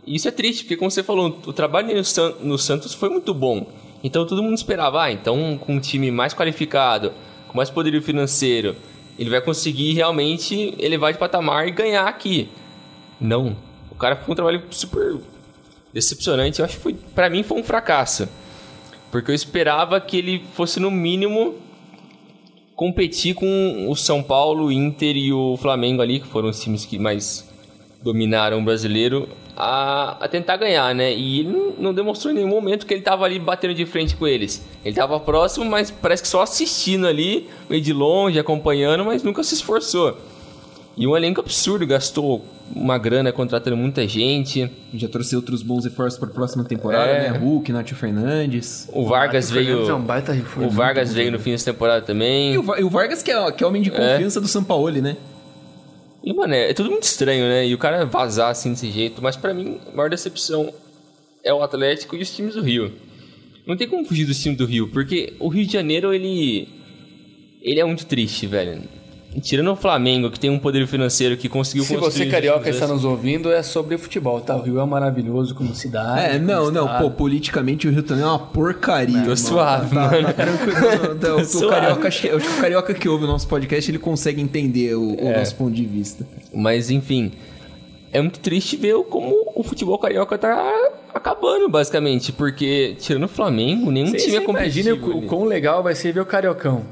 Isso 0.07 0.29
é 0.29 0.31
triste, 0.31 0.63
porque 0.63 0.77
como 0.77 0.91
você 0.91 1.03
falou, 1.03 1.41
o 1.47 1.53
trabalho 1.53 1.95
no, 1.95 2.05
San, 2.05 2.35
no 2.41 2.57
Santos 2.57 2.95
foi 2.95 3.09
muito 3.09 3.35
bom. 3.35 3.67
Então 4.05 4.25
todo 4.25 4.43
mundo 4.43 4.55
esperava, 4.55 5.03
ah, 5.03 5.13
então 5.13 5.59
com 5.59 5.75
um 5.75 5.81
time 5.81 6.11
mais 6.13 6.33
qualificado, 6.33 7.13
com 7.49 7.57
mais 7.57 7.69
poderio 7.71 8.01
financeiro, 8.01 8.77
ele 9.19 9.31
vai 9.31 9.41
conseguir 9.41 9.95
realmente 9.95 10.75
elevar 10.79 11.13
de 11.13 11.19
patamar 11.19 11.67
e 11.67 11.73
ganhar 11.73 12.07
aqui. 12.07 12.49
Não. 13.21 13.57
O 13.91 13.95
cara 13.97 14.15
foi 14.15 14.33
um 14.33 14.37
trabalho 14.37 14.63
super 14.71 15.19
decepcionante. 15.93 16.61
Eu 16.61 16.67
acho 16.67 16.77
que 16.77 16.83
foi, 16.83 16.95
pra 17.15 17.29
mim 17.29 17.43
foi 17.43 17.59
um 17.59 17.65
fracasso. 17.65 18.29
Porque 19.11 19.31
eu 19.31 19.35
esperava 19.35 20.01
que 20.01 20.19
ele 20.19 20.45
fosse 20.53 20.79
no 20.79 20.91
mínimo 20.91 21.55
competir 22.75 23.35
com 23.35 23.87
o 23.89 23.97
São 23.97 24.23
Paulo, 24.23 24.67
o 24.67 24.73
Inter 24.73 25.17
e 25.17 25.33
o 25.33 25.57
Flamengo 25.57 26.03
ali, 26.03 26.21
que 26.21 26.27
foram 26.27 26.51
os 26.51 26.61
times 26.61 26.85
que 26.85 26.99
mais 26.99 27.46
dominaram 28.07 28.61
o 28.61 28.63
brasileiro, 28.63 29.29
a, 29.57 30.17
a 30.21 30.29
tentar 30.29 30.57
ganhar, 30.57 30.95
né? 30.95 31.13
E 31.13 31.41
ele 31.41 31.49
não, 31.49 31.73
não 31.77 31.95
demonstrou 31.95 32.33
em 32.33 32.37
nenhum 32.37 32.49
momento 32.51 32.87
que 32.87 32.95
ele 32.95 33.01
estava 33.01 33.25
ali 33.25 33.37
batendo 33.41 33.75
de 33.75 33.85
frente 33.85 34.15
com 34.15 34.29
eles. 34.29 34.65
Ele 34.85 34.93
estava 34.93 35.19
próximo, 35.19 35.65
mas 35.65 35.91
parece 35.91 36.23
que 36.23 36.29
só 36.29 36.43
assistindo 36.43 37.05
ali, 37.07 37.49
meio 37.69 37.83
de 37.83 37.93
longe, 37.93 38.39
acompanhando, 38.39 39.05
mas 39.05 39.25
nunca 39.25 39.43
se 39.43 39.55
esforçou. 39.55 40.17
E 40.97 41.05
um 41.07 41.17
elenco 41.17 41.41
absurdo, 41.41 41.85
gastou 41.85 42.43
uma 42.75 42.97
grana 42.97 43.33
contratando 43.33 43.77
muita 43.77 44.07
gente. 44.07 44.71
Já 44.95 45.09
trouxe 45.09 45.35
outros 45.35 45.63
bons 45.63 45.85
reforços 45.85 46.19
para 46.19 46.29
a 46.29 46.33
próxima 46.33 46.63
temporada, 46.65 47.11
É. 47.11 47.31
né? 47.33 47.37
Hulk, 47.39 47.73
Nath 47.73 47.91
Fernandes. 47.91 48.89
O 48.93 49.05
Vargas 49.05 49.51
veio. 49.51 49.67
Fernandes 49.67 49.91
é 49.91 49.95
um 49.95 50.01
baita 50.01 50.33
reforço. 50.33 50.69
O 50.69 50.71
Vargas 50.71 51.13
veio 51.13 51.33
no 51.33 51.39
fim 51.41 51.51
dessa 51.51 51.73
temporada 51.73 52.03
também. 52.03 52.55
E 52.55 52.59
o, 52.59 52.77
e 52.79 52.85
o 52.85 52.89
Vargas, 52.89 53.21
que 53.23 53.31
é, 53.33 53.53
que 53.53 53.65
é 53.65 53.67
homem 53.67 53.83
de 53.83 53.91
confiança 53.91 54.41
do 54.41 54.47
Sampaoli, 54.49 55.01
né? 55.03 55.17
E, 56.27 56.33
mano, 56.33 56.55
é, 56.55 56.71
é 56.71 56.75
tudo 56.75 56.91
muito 56.91 57.05
estranho, 57.05 57.47
né? 57.47 57.65
E 57.65 57.73
o 57.73 57.79
cara 57.79 58.05
vazar 58.05 58.51
assim 58.51 58.71
desse 58.71 58.91
jeito. 58.91 59.23
Mas 59.23 59.37
pra 59.37 59.55
mim, 59.55 59.79
a 59.87 59.95
maior 59.97 60.11
decepção 60.11 60.75
é 61.45 61.55
o 61.55 61.63
Atlético 61.63 62.17
e 62.17 62.21
os 62.21 62.35
times 62.35 62.57
do 62.57 62.63
Rio. 62.63 62.93
Não 63.65 63.77
tem 63.77 63.89
como 63.89 64.05
fugir 64.05 64.25
dos 64.27 64.43
times 64.43 64.59
do 64.59 64.67
Rio, 64.67 64.89
porque 64.89 65.35
o 65.39 65.49
Rio 65.49 65.65
de 65.65 65.73
Janeiro, 65.73 66.13
ele. 66.13 66.69
Ele 67.63 67.81
é 67.81 67.85
muito 67.85 68.07
triste, 68.07 68.45
velho. 68.47 68.83
Tirando 69.43 69.71
o 69.73 69.77
Flamengo, 69.77 70.31
que 70.31 70.41
tem 70.41 70.49
um 70.51 70.59
poder 70.59 70.87
financeiro 70.87 71.37
que 71.37 71.49
conseguiu 71.49 71.85
Se 71.85 71.95
construir 71.97 72.25
você 72.27 72.31
carioca 72.31 72.69
está 72.71 72.87
anos- 72.87 73.03
nos 73.03 73.05
ouvindo, 73.05 73.53
é 73.53 73.63
sobre 73.63 73.99
futebol, 73.99 74.41
tá? 74.41 74.57
O 74.57 74.63
Rio 74.63 74.81
é 74.81 74.85
maravilhoso 74.87 75.55
como 75.55 75.75
cidade. 75.75 76.21
É, 76.21 76.33
como 76.35 76.47
não, 76.47 76.71
não, 76.71 76.85
estado. 76.87 77.03
pô, 77.03 77.11
politicamente 77.11 77.87
o 77.87 77.91
Rio 77.91 78.03
também 78.03 78.25
é 78.25 78.27
uma 78.27 78.39
porcaria. 78.39 79.23
Tô 79.25 79.37
suave, 79.37 79.95
tá, 79.95 80.11
mano. 80.11 80.27
Tá 80.29 80.33
tranquilo. 80.33 80.77
Não, 81.21 81.37
não, 81.37 81.43
o, 81.45 81.69
carioca, 81.69 82.09
acho 82.09 82.21
que- 82.23 82.29
eu 82.29 82.37
acho 82.39 82.49
que 82.49 82.55
o 82.55 82.61
carioca 82.61 82.95
que 82.95 83.09
ouve 83.09 83.25
o 83.25 83.27
nosso 83.27 83.47
podcast, 83.47 83.91
ele 83.91 83.99
consegue 83.99 84.41
entender 84.41 84.95
o, 84.95 85.15
o 85.15 85.29
É. 85.29 85.39
nosso 85.39 85.55
ponto 85.57 85.73
de 85.75 85.85
vista. 85.85 86.27
Mas 86.55 86.91
enfim, 86.91 87.33
é 88.13 88.21
muito 88.21 88.39
triste 88.41 88.77
ver 88.77 88.95
o- 88.95 89.05
como 89.05 89.35
o 89.55 89.63
futebol 89.63 89.99
carioca 89.99 90.39
tá 90.39 90.73
acabando, 91.13 91.69
basicamente. 91.69 92.33
Porque, 92.33 92.97
tirando 92.99 93.25
o 93.25 93.29
Flamengo, 93.29 93.91
nenhum 93.91 94.07
Você, 94.13 94.17
time 94.19 94.37
é 94.37 94.43
imagina 94.43 94.91
competitivo. 94.97 95.07
o, 95.07 95.15
o 95.15 95.19
ali. 95.19 95.27
quão 95.29 95.45
legal 95.45 95.83
vai 95.83 95.95
ser 95.95 96.13
ver 96.13 96.21
o 96.21 96.27
Cariocão. 96.27 96.83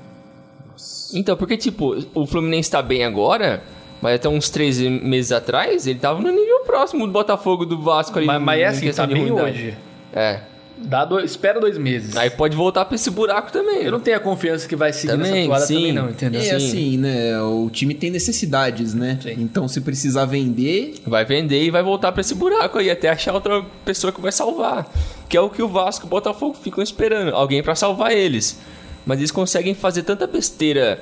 Então, 1.14 1.36
porque, 1.36 1.56
tipo, 1.56 1.96
o 2.14 2.26
Fluminense 2.26 2.70
tá 2.70 2.82
bem 2.82 3.04
agora, 3.04 3.62
mas 4.02 4.16
até 4.16 4.28
uns 4.28 4.50
três 4.50 4.78
meses 4.80 5.32
atrás, 5.32 5.86
ele 5.86 5.98
tava 5.98 6.20
no 6.20 6.30
nível 6.30 6.60
próximo 6.66 7.06
do 7.06 7.12
Botafogo, 7.12 7.64
do 7.64 7.80
Vasco 7.80 8.18
ali. 8.18 8.26
Mas, 8.26 8.42
mas 8.42 8.60
é 8.60 8.66
assim, 8.66 8.90
tá 8.92 9.06
bem 9.06 9.28
ruindade. 9.28 9.50
hoje. 9.50 9.74
É. 10.12 10.40
Dá 10.76 11.04
dois, 11.04 11.30
espera 11.30 11.60
dois 11.60 11.78
meses. 11.78 12.16
Aí 12.16 12.28
pode 12.28 12.56
voltar 12.56 12.84
pra 12.84 12.96
esse 12.96 13.08
buraco 13.08 13.50
também. 13.52 13.82
Eu 13.84 13.92
não 13.92 14.00
tenho 14.00 14.16
a 14.16 14.20
confiança 14.20 14.68
que 14.68 14.74
vai 14.74 14.92
seguir 14.92 15.16
nessa 15.16 15.30
Também, 15.30 15.46
toada 15.46 15.66
sim. 15.66 15.74
também 15.76 15.92
não, 15.92 16.10
entendeu? 16.10 16.40
É 16.40 16.44
Sim. 16.44 16.54
assim, 16.56 16.96
né? 16.98 17.40
O 17.40 17.70
time 17.70 17.94
tem 17.94 18.10
necessidades, 18.10 18.92
né? 18.92 19.18
Sim. 19.22 19.36
Então, 19.38 19.68
se 19.68 19.80
precisar 19.80 20.24
vender, 20.24 20.96
Vai 21.06 21.24
vender 21.24 21.62
e 21.62 21.70
vai 21.70 21.82
voltar 21.82 22.10
pra 22.10 22.20
esse 22.20 22.34
buraco 22.34 22.78
aí, 22.78 22.90
até 22.90 23.08
achar 23.08 23.32
outra 23.32 23.64
pessoa 23.84 24.12
que 24.12 24.20
vai 24.20 24.32
salvar. 24.32 24.92
Que 25.28 25.36
é 25.36 25.40
o 25.40 25.48
que 25.48 25.62
o 25.62 25.68
Vasco 25.68 26.04
e 26.04 26.08
o 26.08 26.10
Botafogo 26.10 26.54
ficam 26.60 26.82
esperando. 26.82 27.34
Alguém 27.34 27.62
pra 27.62 27.76
salvar 27.76 28.12
eles. 28.12 28.58
Mas 29.06 29.18
eles 29.18 29.30
conseguem 29.30 29.74
fazer 29.74 30.02
tanta 30.02 30.26
besteira 30.26 31.00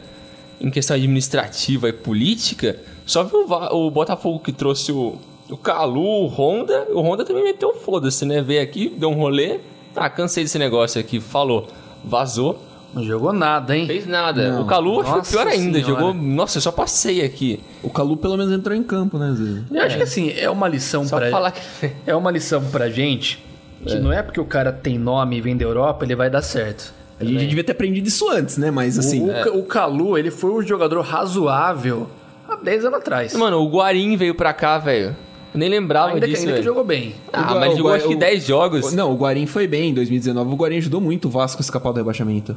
em 0.61 0.71
questão 0.71 0.97
administrativa 0.97 1.89
e 1.89 1.93
política. 1.93 2.77
Só 3.07 3.25
viu 3.25 3.47
o, 3.47 3.87
o 3.87 3.91
Botafogo 3.91 4.39
que 4.39 4.53
trouxe 4.53 4.93
o, 4.93 5.19
o 5.49 5.57
Calu, 5.57 6.25
o 6.25 6.27
Honda. 6.27 6.87
O 6.91 7.01
Honda 7.01 7.25
também 7.25 7.45
meteu 7.45 7.75
foda-se, 7.75 8.25
né? 8.25 8.43
Veio 8.43 8.63
aqui, 8.63 8.89
deu 8.97 9.11
um 9.11 9.15
rolê. 9.15 9.61
Ah, 9.95 10.09
cansei 10.09 10.45
desse 10.45 10.59
negócio 10.59 11.01
aqui. 11.01 11.21
Falou. 11.21 11.69
Vazou. 12.05 12.59
Não 12.95 13.03
jogou 13.03 13.33
nada, 13.33 13.75
hein? 13.77 13.87
Fez 13.87 14.07
nada. 14.07 14.51
Não. 14.53 14.63
O 14.63 14.67
Calu 14.67 15.03
foi 15.03 15.23
pior 15.23 15.47
ainda. 15.47 15.79
Senhora. 15.79 16.03
Jogou. 16.03 16.15
Nossa, 16.15 16.59
eu 16.59 16.63
só 16.63 16.71
passei 16.71 17.25
aqui. 17.25 17.61
o 17.83 17.89
Calu 17.89 18.17
pelo 18.19 18.37
menos 18.37 18.53
entrou 18.53 18.77
em 18.77 18.83
campo, 18.83 19.19
né, 19.19 19.35
Zé? 19.35 19.63
Eu 19.71 19.83
acho 19.83 19.97
que 19.97 20.03
assim, 20.03 20.31
é 20.37 20.51
uma 20.51 20.69
lição 20.69 21.07
Só 21.07 21.19
pra 21.19 21.31
falar 21.31 21.53
que. 21.53 21.91
É 22.07 22.15
uma 22.15 22.31
lição 22.31 22.63
pra 22.71 22.91
gente 22.91 23.43
que 23.87 23.99
não 23.99 24.13
é 24.13 24.23
porque 24.23 24.41
o 24.41 24.45
cara 24.45 24.73
tem 24.73 24.99
nome 24.99 25.39
e 25.39 25.41
vem 25.41 25.57
da 25.57 25.65
Europa, 25.65 26.05
ele 26.05 26.15
vai 26.15 26.31
dar 26.31 26.43
certo. 26.43 26.93
A 27.23 27.25
gente 27.25 27.47
devia 27.47 27.65
ter 27.65 27.73
aprendido 27.73 28.07
isso 28.07 28.29
antes, 28.29 28.57
né? 28.59 28.71
Mas 28.71 28.99
assim. 28.99 29.21
o, 29.21 29.55
o, 29.57 29.61
o 29.61 29.65
Calu, 29.65 30.19
ele 30.19 30.31
foi 30.31 30.51
um 30.51 30.63
jogador 30.63 31.01
razoável 31.03 32.09
há 32.49 32.57
10 32.57 32.85
anos 32.87 32.99
atrás. 32.99 33.35
Mano, 33.35 33.59
o 33.61 33.69
Guarim 33.69 34.17
veio 34.17 34.35
pra 34.35 34.53
cá, 34.53 34.79
velho. 34.79 35.17
Eu 35.55 35.59
nem 35.59 35.69
lembrava 35.69 36.13
ainda 36.15 36.27
que, 36.27 36.33
disso, 36.33 36.47
ainda 36.47 36.59
que 36.59 36.65
jogou 36.65 36.83
bem. 36.85 37.15
Ah, 37.33 37.53
O 37.55 37.61
mas 37.61 37.65
ele 37.65 37.75
o 37.75 37.77
jogou 37.79 37.93
acho 37.93 38.09
que 38.09 38.15
o- 38.15 38.19
10 38.19 38.47
jogos. 38.47 38.93
Não, 38.93 39.13
o 39.13 39.17
Guarim 39.17 39.47
foi 39.47 39.67
bem 39.67 39.91
em 39.91 39.95
2019. 39.95 40.51
O 40.51 40.57
Guarim 40.57 40.79
ajudou 40.79 41.01
muito 41.01 41.29
o 41.29 41.31
Vasco 41.31 41.61
a 41.61 41.65
escapar 41.65 41.93
do 41.93 41.97
rebaixamento. 41.99 42.57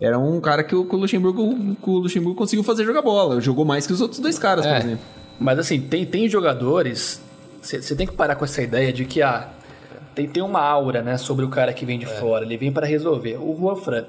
Era 0.00 0.18
um 0.18 0.40
cara 0.40 0.62
que 0.64 0.74
o, 0.74 0.84
que 0.84 0.94
o 0.94 0.98
Luxemburgo, 0.98 1.76
que 1.82 1.90
o 1.90 1.98
Luxemburgo 1.98 2.36
conseguiu 2.38 2.64
fazer 2.64 2.84
jogar 2.84 3.02
bola. 3.02 3.40
Jogou 3.40 3.64
mais 3.64 3.86
que 3.86 3.92
os 3.92 4.00
outros 4.00 4.20
dois 4.20 4.38
caras, 4.38 4.64
por 4.66 4.74
É. 4.74 4.78
exemplo. 4.78 4.98
Mas 5.38 5.58
assim, 5.58 5.80
tem, 5.80 6.04
tem 6.06 6.28
jogadores. 6.28 7.20
Você 7.60 7.94
tem 7.94 8.06
que 8.06 8.12
parar 8.12 8.34
com 8.36 8.44
essa 8.44 8.60
ideia 8.62 8.92
de 8.92 9.04
que 9.04 9.22
ah, 9.22 9.48
tem, 10.14 10.28
tem 10.28 10.42
uma 10.42 10.60
aura 10.60 11.02
né, 11.02 11.16
sobre 11.16 11.44
o 11.44 11.48
cara 11.48 11.72
que 11.72 11.84
vem 11.84 11.98
de 11.98 12.06
fora. 12.06 12.44
Ele 12.44 12.56
vem 12.56 12.72
para 12.72 12.86
resolver. 12.86 13.36
O 13.36 13.56
Juan 13.58 13.76
Fran. 13.76 14.04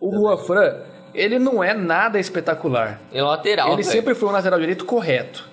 O 0.00 0.12
Juan 0.12 0.36
Fran, 0.36 0.76
ele 1.14 1.38
não 1.38 1.62
é 1.62 1.74
nada 1.74 2.18
espetacular. 2.18 3.00
É 3.12 3.22
lateral, 3.22 3.68
ele 3.68 3.82
velho. 3.82 3.92
sempre 3.92 4.14
foi 4.14 4.28
um 4.28 4.32
lateral 4.32 4.58
direito 4.58 4.84
correto. 4.84 5.48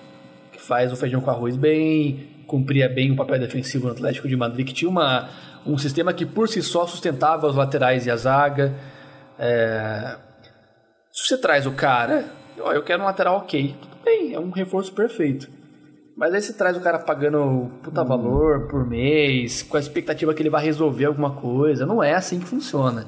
Que 0.52 0.60
faz 0.60 0.92
o 0.92 0.96
feijão 0.96 1.20
com 1.20 1.30
arroz 1.30 1.56
bem, 1.56 2.28
cumpria 2.46 2.88
bem 2.88 3.10
o 3.10 3.16
papel 3.16 3.38
defensivo 3.38 3.86
no 3.86 3.92
Atlético 3.92 4.28
de 4.28 4.36
Madrid, 4.36 4.66
que 4.66 4.74
tinha 4.74 4.88
uma, 4.90 5.28
um 5.66 5.78
sistema 5.78 6.12
que 6.12 6.26
por 6.26 6.48
si 6.48 6.62
só 6.62 6.86
sustentava 6.86 7.46
os 7.46 7.56
laterais 7.56 8.06
e 8.06 8.10
a 8.10 8.16
zaga. 8.16 8.74
É, 9.38 10.16
Se 11.10 11.26
você 11.26 11.38
traz 11.38 11.66
o 11.66 11.72
cara, 11.72 12.24
ó, 12.60 12.72
eu 12.72 12.82
quero 12.82 13.02
um 13.02 13.06
lateral 13.06 13.36
ok, 13.36 13.74
tudo 13.80 13.96
bem, 14.04 14.34
é 14.34 14.38
um 14.40 14.50
reforço 14.50 14.92
perfeito. 14.92 15.48
Mas 16.16 16.34
aí 16.34 16.42
você 16.42 16.52
traz 16.52 16.76
o 16.76 16.80
cara 16.80 16.98
pagando 16.98 17.70
puta 17.82 18.04
valor 18.04 18.68
por 18.68 18.86
mês, 18.86 19.62
com 19.62 19.76
a 19.76 19.80
expectativa 19.80 20.34
que 20.34 20.42
ele 20.42 20.50
vai 20.50 20.64
resolver 20.64 21.06
alguma 21.06 21.30
coisa. 21.30 21.86
Não 21.86 22.02
é 22.02 22.14
assim 22.14 22.38
que 22.38 22.46
funciona. 22.46 23.06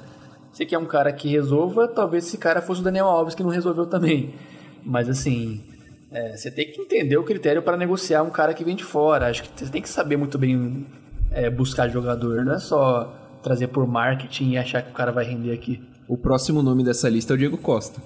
Você 0.51 0.65
quer 0.65 0.79
um 0.79 0.87
cara 0.87 1.13
que 1.13 1.29
resolva, 1.29 1.89
talvez 1.89 2.27
esse 2.27 2.39
cara 2.39 2.63
fosse 2.63 2.81
o 2.81 2.85
Daniel 2.85 3.07
Alves 3.07 3.35
que 3.35 3.43
não 3.43 3.51
resolveu 3.51 3.87
também. 3.87 4.35
Mas 4.85 5.09
assim, 5.09 5.63
é, 6.11 6.37
você 6.37 6.51
tem 6.51 6.71
que 6.71 6.81
entender 6.81 7.17
o 7.17 7.25
critério 7.25 7.61
para 7.63 7.77
negociar 7.77 8.23
um 8.23 8.31
cara 8.31 8.55
que 8.55 8.65
vem 8.65 8.77
de 8.77 8.85
fora. 8.85 9.29
Acho 9.29 9.43
que 9.43 9.65
você 9.65 9.71
tem 9.71 9.83
que 9.83 9.89
saber 9.89 10.17
muito 10.17 10.39
bem 10.39 10.87
é, 11.33 11.51
buscar 11.51 11.89
jogador, 11.89 12.45
não 12.45 12.55
é 12.55 12.59
só 12.59 13.13
trazer 13.43 13.67
por 13.69 13.87
marketing 13.87 14.53
e 14.53 14.59
achar 14.59 14.81
que 14.81 14.91
o 14.91 14.95
cara 14.95 15.11
vai 15.11 15.25
render 15.25 15.53
aqui. 15.53 15.83
O 16.09 16.17
próximo 16.17 16.63
nome 16.63 16.85
dessa 16.85 17.09
lista 17.09 17.33
é 17.33 17.35
o 17.35 17.39
Diego 17.39 17.59
Costa. 17.59 18.01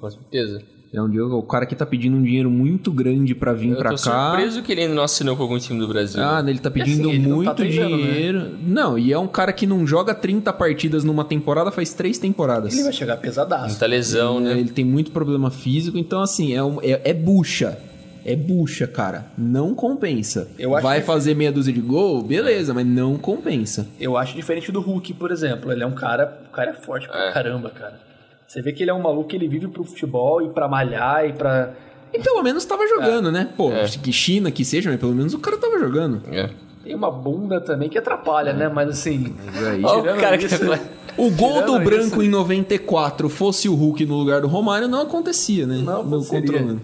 Com 0.00 0.10
certeza. 0.10 0.62
É 0.94 1.00
um 1.00 1.08
Diego, 1.08 1.34
o 1.38 1.42
cara 1.42 1.64
que 1.64 1.74
tá 1.74 1.86
pedindo 1.86 2.18
um 2.18 2.22
dinheiro 2.22 2.50
muito 2.50 2.92
grande 2.92 3.34
pra 3.34 3.54
vir 3.54 3.70
Eu 3.70 3.76
pra 3.78 3.90
tô 3.90 3.96
cá. 3.96 4.30
surpreso 4.32 4.62
que 4.62 4.72
ele 4.72 4.82
ainda 4.82 4.94
não 4.94 5.02
assinou 5.02 5.34
com 5.34 5.42
algum 5.42 5.58
time 5.58 5.80
do 5.80 5.88
Brasil. 5.88 6.22
Ah, 6.22 6.44
ele 6.46 6.58
tá 6.58 6.70
pedindo 6.70 7.08
assim, 7.08 7.10
ele 7.18 7.26
não 7.26 7.42
tá 7.42 7.54
muito 7.54 7.62
né? 7.64 7.68
dinheiro. 7.70 8.50
Não, 8.62 8.98
e 8.98 9.10
é 9.10 9.18
um 9.18 9.26
cara 9.26 9.54
que 9.54 9.66
não 9.66 9.86
joga 9.86 10.14
30 10.14 10.52
partidas 10.52 11.02
numa 11.02 11.24
temporada, 11.24 11.70
faz 11.72 11.94
três 11.94 12.18
temporadas. 12.18 12.74
Ele 12.74 12.82
vai 12.82 12.92
chegar 12.92 13.16
pesadaço. 13.16 13.68
Muita 13.70 13.86
lesão, 13.86 14.36
É, 14.38 14.40
né? 14.42 14.60
Ele 14.60 14.68
tem 14.70 14.84
muito 14.84 15.10
problema 15.12 15.50
físico, 15.50 15.96
então 15.96 16.20
assim, 16.20 16.52
é, 16.54 16.62
um- 16.62 16.78
é, 16.82 17.00
é 17.04 17.14
bucha. 17.14 17.78
É 18.24 18.36
bucha, 18.36 18.86
cara. 18.86 19.26
Não 19.36 19.74
compensa. 19.74 20.46
Eu 20.58 20.76
acho 20.76 20.82
Vai 20.86 21.00
que- 21.00 21.06
fazer 21.06 21.34
meia 21.34 21.50
dúzia 21.50 21.72
de 21.72 21.80
gol? 21.80 22.22
Beleza, 22.22 22.72
mas 22.74 22.86
não 22.86 23.16
compensa. 23.16 23.88
Eu 23.98 24.16
acho 24.18 24.36
diferente 24.36 24.70
do 24.70 24.80
Hulk, 24.80 25.14
por 25.14 25.32
exemplo. 25.32 25.72
Ele 25.72 25.82
é 25.82 25.86
um 25.86 25.92
cara. 25.92 26.40
O 26.48 26.54
cara 26.54 26.70
é 26.70 26.74
forte 26.74 27.08
pra 27.08 27.32
caramba, 27.32 27.70
cara. 27.70 27.98
Você 28.52 28.60
vê 28.60 28.70
que 28.70 28.82
ele 28.82 28.90
é 28.90 28.94
um 28.94 29.00
maluco 29.00 29.30
que 29.30 29.34
ele 29.36 29.48
vive 29.48 29.66
pro 29.66 29.82
futebol 29.82 30.42
e 30.42 30.50
pra 30.50 30.68
malhar 30.68 31.24
e 31.26 31.32
pra. 31.32 31.72
E 32.12 32.18
pelo 32.18 32.42
menos 32.42 32.66
tava 32.66 32.86
jogando, 32.86 33.32
né? 33.32 33.48
Pô, 33.56 33.72
É. 33.72 33.86
que 33.86 34.12
China 34.12 34.50
que 34.50 34.62
seja, 34.62 34.90
mas 34.90 35.00
pelo 35.00 35.14
menos 35.14 35.32
o 35.32 35.38
cara 35.38 35.56
tava 35.56 35.78
jogando. 35.78 36.20
É. 36.30 36.50
Tem 36.84 36.94
uma 36.94 37.10
bunda 37.10 37.62
também 37.62 37.88
que 37.88 37.96
atrapalha, 37.96 38.52
né? 38.52 38.68
Mas 38.68 38.90
assim. 38.90 39.34
Mas 39.46 39.66
aí- 39.66 39.82
Ó, 39.82 40.00
o 40.00 40.20
cara 40.20 40.36
que 40.36 40.44
isso- 40.44 40.62
O 41.16 41.30
gol 41.30 41.62
Tirando 41.62 41.66
do 41.66 41.76
isso- 41.76 41.84
branco 42.10 42.22
em 42.22 42.28
94 42.28 43.30
fosse 43.30 43.70
o 43.70 43.74
Hulk 43.74 44.04
no 44.04 44.16
lugar 44.16 44.42
do 44.42 44.48
Romário, 44.48 44.86
não 44.86 45.00
acontecia, 45.00 45.66
né? 45.66 45.78
Não 45.82 46.02
aconteceria. 46.02 46.40
controlando. 46.52 46.80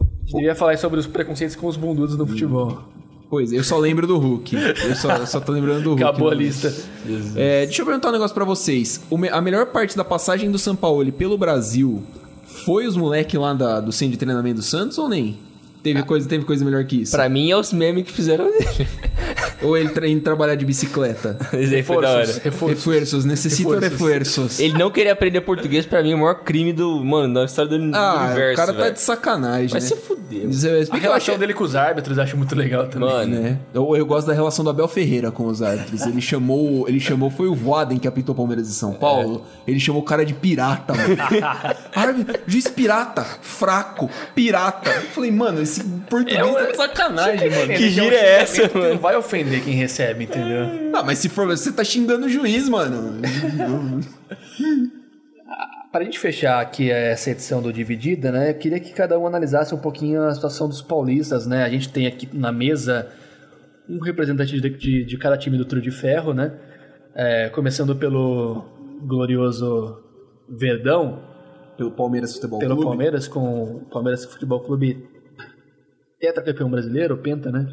A 0.00 0.04
gente 0.24 0.34
devia 0.36 0.54
falar 0.54 0.78
sobre 0.78 0.98
os 0.98 1.06
preconceitos 1.06 1.54
com 1.54 1.66
os 1.66 1.76
bundudos 1.76 2.16
no 2.16 2.26
futebol. 2.26 2.78
Pois, 3.30 3.52
eu 3.52 3.62
só 3.62 3.76
lembro 3.78 4.06
do 4.06 4.16
Hulk. 4.16 4.56
Eu 4.56 4.94
só, 4.96 5.10
eu 5.16 5.26
só 5.26 5.38
tô 5.38 5.52
lembrando 5.52 5.82
do 5.82 5.88
Hulk. 5.90 6.02
Acabou 6.02 6.30
a 6.30 6.34
lista. 6.34 6.74
É, 7.36 7.66
deixa 7.66 7.82
eu 7.82 7.86
perguntar 7.86 8.08
um 8.08 8.12
negócio 8.12 8.34
pra 8.34 8.44
vocês. 8.44 9.02
O 9.10 9.18
a 9.30 9.40
melhor 9.40 9.66
parte 9.66 9.96
da 9.96 10.04
passagem 10.04 10.50
do 10.50 10.58
Sampaoli 10.58 11.12
pelo 11.12 11.36
Brasil 11.36 12.02
foi 12.46 12.86
os 12.86 12.96
moleque 12.96 13.36
lá 13.36 13.52
da- 13.52 13.80
do 13.80 13.92
centro 13.92 14.12
de 14.12 14.18
treinamento 14.18 14.56
do 14.56 14.62
Santos 14.62 14.96
ou 14.96 15.08
nem? 15.08 15.38
Teve, 15.82 16.02
coisa, 16.02 16.28
teve 16.28 16.44
coisa 16.44 16.64
melhor 16.64 16.84
que 16.84 17.02
isso? 17.02 17.12
Pra 17.12 17.28
mim 17.28 17.50
é 17.50 17.56
os 17.56 17.72
memes 17.72 18.04
que 18.04 18.12
fizeram 18.12 18.46
dele. 18.50 18.88
Ou 19.62 19.76
ele 19.76 19.88
tra 19.88 20.06
indo 20.06 20.20
trabalhar 20.20 20.54
de 20.54 20.64
bicicleta? 20.64 21.36
Esse 21.52 21.74
aí 21.74 21.82
foi 21.82 22.00
da 22.00 22.10
hora. 22.10 22.18
Reforços, 22.20 22.42
reforços. 22.44 22.84
Reforços, 22.84 23.24
necessito 23.24 23.70
Reforços. 23.70 23.90
reforços. 23.98 24.60
Ele 24.60 24.78
não 24.78 24.90
queria 24.90 25.12
aprender 25.12 25.40
português, 25.40 25.84
pra 25.84 26.00
mim, 26.02 26.12
é 26.12 26.14
o 26.14 26.18
maior 26.18 26.34
crime 26.44 26.72
do. 26.72 27.04
Mano, 27.04 27.34
da 27.34 27.44
história 27.44 27.68
do 27.76 27.96
Ah, 27.96 28.24
universo. 28.26 28.52
o 28.52 28.56
cara 28.56 28.72
tá 28.72 28.90
de 28.90 29.00
sacanagem, 29.00 29.68
Vai 29.68 29.80
né? 29.80 29.86
se 29.86 29.96
fuder. 29.96 30.48
A 30.92 30.96
relação 30.96 31.36
dele 31.38 31.54
com 31.54 31.64
os 31.64 31.74
árbitros 31.74 32.16
eu 32.18 32.22
acho 32.22 32.36
muito 32.36 32.54
legal 32.54 32.86
também. 32.86 33.08
Mano, 33.08 33.40
né? 33.40 33.58
Eu, 33.74 33.96
eu 33.96 34.06
gosto 34.06 34.28
da 34.28 34.32
relação 34.32 34.64
do 34.64 34.70
Abel 34.70 34.86
Ferreira 34.86 35.30
com 35.32 35.46
os 35.46 35.60
árbitros. 35.60 36.02
Ele 36.06 36.20
chamou, 36.20 36.88
ele 36.88 37.00
chamou 37.00 37.28
foi 37.30 37.48
o 37.48 37.54
Voaden 37.54 37.98
que 37.98 38.06
apitou 38.06 38.34
Palmeiras 38.34 38.68
e 38.68 38.74
São 38.74 38.92
Paulo. 38.92 39.44
Ele 39.66 39.80
chamou 39.80 40.02
o 40.02 40.04
cara 40.04 40.24
de 40.24 40.34
pirata, 40.34 40.94
mano. 40.94 41.16
Árbitro, 41.94 42.38
juiz 42.46 42.68
pirata, 42.68 43.24
fraco, 43.42 44.08
pirata. 44.34 44.90
Eu 44.90 45.02
falei, 45.02 45.30
mano, 45.32 45.60
esse 45.68 45.84
português 46.08 46.54
tá 46.54 46.66
de 46.66 46.76
sacanagem, 46.76 47.50
mano. 47.50 47.74
Que 47.74 47.90
gira 47.90 48.06
um 48.06 48.18
é 48.18 48.40
essa, 48.40 48.62
mano? 48.74 48.94
Não 48.94 48.98
vai 48.98 49.16
ofender 49.16 49.62
quem 49.62 49.74
recebe, 49.74 50.24
entendeu? 50.24 50.90
Ah, 50.94 51.02
mas 51.02 51.18
se 51.18 51.28
for 51.28 51.46
você 51.46 51.70
tá 51.70 51.84
xingando 51.84 52.26
o 52.26 52.28
juiz, 52.28 52.68
mano. 52.68 53.20
Para 55.92 56.02
a 56.02 56.04
gente 56.04 56.18
fechar 56.18 56.60
aqui 56.60 56.90
essa 56.90 57.30
edição 57.30 57.62
do 57.62 57.72
Dividida, 57.72 58.30
né? 58.30 58.50
Eu 58.50 58.54
queria 58.54 58.78
que 58.78 58.92
cada 58.92 59.18
um 59.18 59.26
analisasse 59.26 59.74
um 59.74 59.78
pouquinho 59.78 60.22
a 60.22 60.34
situação 60.34 60.68
dos 60.68 60.82
paulistas, 60.82 61.46
né? 61.46 61.64
A 61.64 61.68
gente 61.68 61.88
tem 61.90 62.06
aqui 62.06 62.28
na 62.32 62.52
mesa 62.52 63.08
um 63.88 63.98
representante 63.98 64.60
de, 64.60 64.70
de, 64.70 65.04
de 65.04 65.18
cada 65.18 65.36
time 65.38 65.56
do 65.56 65.64
Trio 65.64 65.80
de 65.80 65.90
Ferro, 65.90 66.34
né? 66.34 66.52
É, 67.14 67.48
começando 67.48 67.96
pelo 67.96 68.64
glorioso 69.02 69.98
Verdão, 70.48 71.22
Pelo 71.76 71.90
Palmeiras 71.90 72.34
Futebol 72.34 72.58
pelo 72.58 72.74
Clube. 72.74 72.88
Palmeiras, 72.90 73.28
com 73.28 73.62
o 73.62 73.80
Palmeiras 73.90 74.24
Futebol 74.24 74.60
Clube 74.60 75.08
tetracampeão 76.20 76.70
brasileiro, 76.70 77.16
Penta, 77.18 77.50
né? 77.50 77.66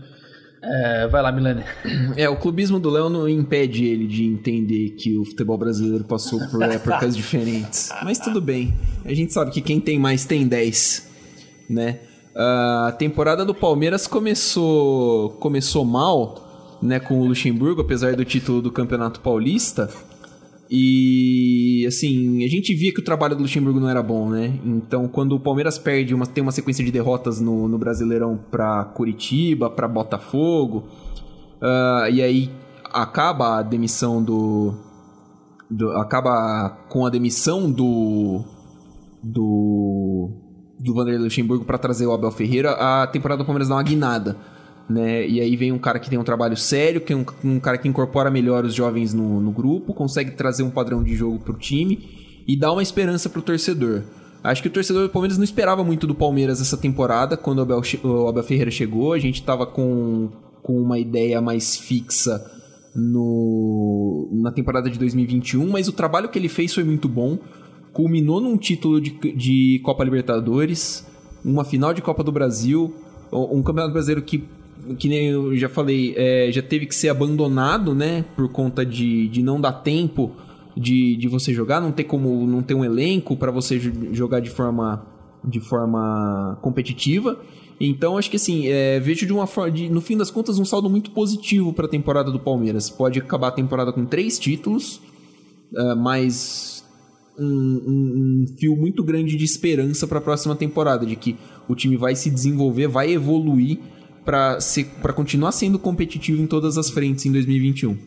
É, 0.61 1.07
vai 1.07 1.21
lá, 1.21 1.31
Milene. 1.31 1.63
É, 2.17 2.29
o 2.29 2.37
clubismo 2.37 2.79
do 2.79 2.89
Léo 2.89 3.09
não 3.09 3.27
impede 3.27 3.85
ele 3.85 4.07
de 4.07 4.23
entender 4.25 4.91
que 4.91 5.17
o 5.17 5.25
futebol 5.25 5.57
brasileiro 5.57 6.03
passou 6.03 6.39
por 6.49 6.61
épocas 6.63 7.15
diferentes. 7.17 7.89
Mas 8.03 8.19
tudo 8.19 8.41
bem. 8.41 8.73
A 9.03 9.13
gente 9.13 9.33
sabe 9.33 9.51
que 9.51 9.61
quem 9.61 9.79
tem 9.79 9.99
mais 9.99 10.25
tem 10.25 10.47
10, 10.47 11.09
né? 11.69 11.99
A 12.35 12.93
temporada 12.97 13.45
do 13.45 13.53
Palmeiras 13.53 14.07
começou 14.07 15.29
começou 15.39 15.85
mal, 15.85 16.77
né, 16.81 16.99
com 16.99 17.21
o 17.21 17.27
Luxemburgo, 17.27 17.81
apesar 17.81 18.15
do 18.15 18.25
título 18.25 18.61
do 18.61 18.71
Campeonato 18.71 19.21
Paulista. 19.21 19.89
E 20.69 21.85
assim, 21.87 22.43
a 22.43 22.47
gente 22.47 22.73
via 22.73 22.91
que 22.93 22.99
o 22.99 23.03
trabalho 23.03 23.35
do 23.35 23.41
Luxemburgo 23.43 23.79
não 23.79 23.89
era 23.89 24.01
bom, 24.01 24.29
né? 24.29 24.59
Então, 24.65 25.07
quando 25.07 25.33
o 25.35 25.39
Palmeiras 25.39 25.77
perde, 25.77 26.13
uma, 26.13 26.25
tem 26.25 26.41
uma 26.41 26.51
sequência 26.51 26.83
de 26.83 26.91
derrotas 26.91 27.39
no, 27.39 27.67
no 27.67 27.77
Brasileirão 27.77 28.39
pra 28.49 28.83
Curitiba, 28.85 29.69
pra 29.69 29.87
Botafogo, 29.87 30.85
ah, 31.61 32.07
e 32.11 32.21
aí 32.21 32.49
acaba 32.91 33.59
a 33.59 33.61
demissão 33.61 34.23
do, 34.23 34.73
do- 35.69 35.91
acaba 35.91 36.69
com 36.89 37.05
a 37.05 37.09
demissão 37.09 37.71
do 37.71 38.43
do 39.23 40.29
do 40.79 40.93
Vanderlei 40.93 41.21
Luxemburgo 41.23 41.63
para 41.65 41.77
trazer 41.77 42.05
o 42.05 42.11
Abel 42.13 42.31
Ferreira, 42.31 42.71
a 42.71 43.07
temporada 43.07 43.41
do 43.41 43.45
Palmeiras 43.45 43.69
dá 43.69 43.75
uma 43.75 43.83
guinada, 43.83 44.35
né? 44.89 45.27
E 45.27 45.39
aí 45.41 45.55
vem 45.55 45.71
um 45.71 45.79
cara 45.79 45.99
que 45.99 46.09
tem 46.09 46.19
um 46.19 46.23
trabalho 46.23 46.55
sério, 46.55 47.01
que 47.01 47.13
é 47.13 47.15
um, 47.15 47.25
um 47.43 47.59
cara 47.59 47.77
que 47.77 47.87
incorpora 47.87 48.29
melhor 48.29 48.65
os 48.65 48.73
jovens 48.73 49.13
no, 49.13 49.39
no 49.39 49.51
grupo, 49.51 49.93
consegue 49.93 50.31
trazer 50.31 50.63
um 50.63 50.69
padrão 50.69 51.03
de 51.03 51.15
jogo 51.15 51.39
pro 51.39 51.57
time 51.57 52.43
e 52.47 52.55
dá 52.55 52.71
uma 52.71 52.83
esperança 52.83 53.29
pro 53.29 53.41
torcedor. 53.41 54.03
Acho 54.43 54.61
que 54.61 54.67
o 54.67 54.71
torcedor 54.71 55.03
do 55.03 55.09
Palmeiras 55.09 55.37
não 55.39 55.43
esperava 55.43 55.83
muito 55.83 56.05
do 56.05 56.13
Palmeiras 56.13 56.61
essa 56.61 56.77
temporada, 56.77 57.35
quando 57.35 57.59
o 57.59 57.61
Abel, 57.63 57.81
o 58.03 58.27
Abel 58.27 58.43
Ferreira 58.43 58.69
chegou. 58.69 59.13
A 59.13 59.17
gente 59.17 59.41
tava 59.41 59.65
com, 59.65 60.29
com 60.61 60.79
uma 60.79 60.99
ideia 60.99 61.41
mais 61.41 61.75
fixa 61.75 62.45
no, 62.95 64.29
na 64.31 64.51
temporada 64.51 64.87
de 64.87 64.99
2021, 64.99 65.67
mas 65.67 65.87
o 65.87 65.91
trabalho 65.91 66.29
que 66.29 66.37
ele 66.37 66.47
fez 66.47 66.73
foi 66.75 66.83
muito 66.83 67.09
bom. 67.09 67.39
Culminou 67.91 68.39
num 68.39 68.55
título 68.55 69.01
de, 69.01 69.09
de 69.33 69.81
Copa 69.83 70.03
Libertadores, 70.03 71.03
uma 71.43 71.65
final 71.65 71.91
de 71.91 72.03
Copa 72.03 72.23
do 72.23 72.31
Brasil, 72.31 72.93
um 73.31 73.63
campeonato 73.63 73.93
brasileiro 73.93 74.21
que, 74.21 74.43
que 74.99 75.07
nem 75.09 75.27
eu 75.29 75.55
já 75.57 75.67
falei, 75.69 76.13
é, 76.17 76.49
já 76.51 76.61
teve 76.61 76.85
que 76.85 76.93
ser 76.95 77.09
abandonado, 77.09 77.93
né? 77.95 78.23
Por 78.35 78.49
conta 78.49 78.85
de, 78.85 79.27
de 79.29 79.41
não 79.41 79.59
dar 79.59 79.73
tempo 79.73 80.31
de, 80.77 81.15
de 81.15 81.27
você 81.27 81.53
jogar, 81.53 81.79
não 81.81 81.91
ter 81.91 82.03
como 82.03 82.45
não 82.45 82.61
ter 82.61 82.73
um 82.75 82.83
elenco 82.85 83.35
para 83.37 83.51
você 83.51 83.79
jo- 83.79 84.13
jogar 84.13 84.39
de 84.41 84.49
forma 84.49 85.05
de 85.47 85.59
forma 85.59 86.57
competitiva. 86.61 87.39
Então 87.79 88.17
acho 88.17 88.29
que 88.29 88.35
assim, 88.37 88.67
é, 88.67 88.99
vejo 88.99 89.25
de 89.25 89.33
uma 89.33 89.45
forma, 89.45 89.69
de, 89.71 89.89
no 89.89 90.01
fim 90.01 90.15
das 90.17 90.31
contas, 90.31 90.57
um 90.59 90.65
saldo 90.65 90.89
muito 90.89 91.11
positivo 91.11 91.71
para 91.73 91.85
a 91.85 91.89
temporada 91.89 92.31
do 92.31 92.39
Palmeiras. 92.39 92.89
Pode 92.89 93.19
acabar 93.19 93.49
a 93.49 93.51
temporada 93.51 93.91
com 93.93 94.05
três 94.05 94.39
títulos, 94.39 95.01
mas 95.97 96.83
um, 97.37 97.45
um- 97.45 98.43
um 98.43 98.57
fio 98.57 98.75
muito 98.75 99.03
grande 99.03 99.35
de 99.35 99.43
esperança 99.43 100.07
para 100.07 100.19
a 100.19 100.21
próxima 100.21 100.55
temporada, 100.55 101.05
de 101.05 101.15
que 101.15 101.35
o 101.67 101.75
time 101.75 101.97
vai 101.97 102.15
se 102.15 102.29
desenvolver, 102.29 102.87
vai 102.87 103.11
evoluir 103.11 103.79
para 104.25 104.57
para 105.01 105.13
continuar 105.13 105.51
sendo 105.51 105.77
competitivo 105.77 106.41
em 106.41 106.47
todas 106.47 106.77
as 106.77 106.89
frentes 106.89 107.25
em 107.25 107.31
2021. 107.31 107.97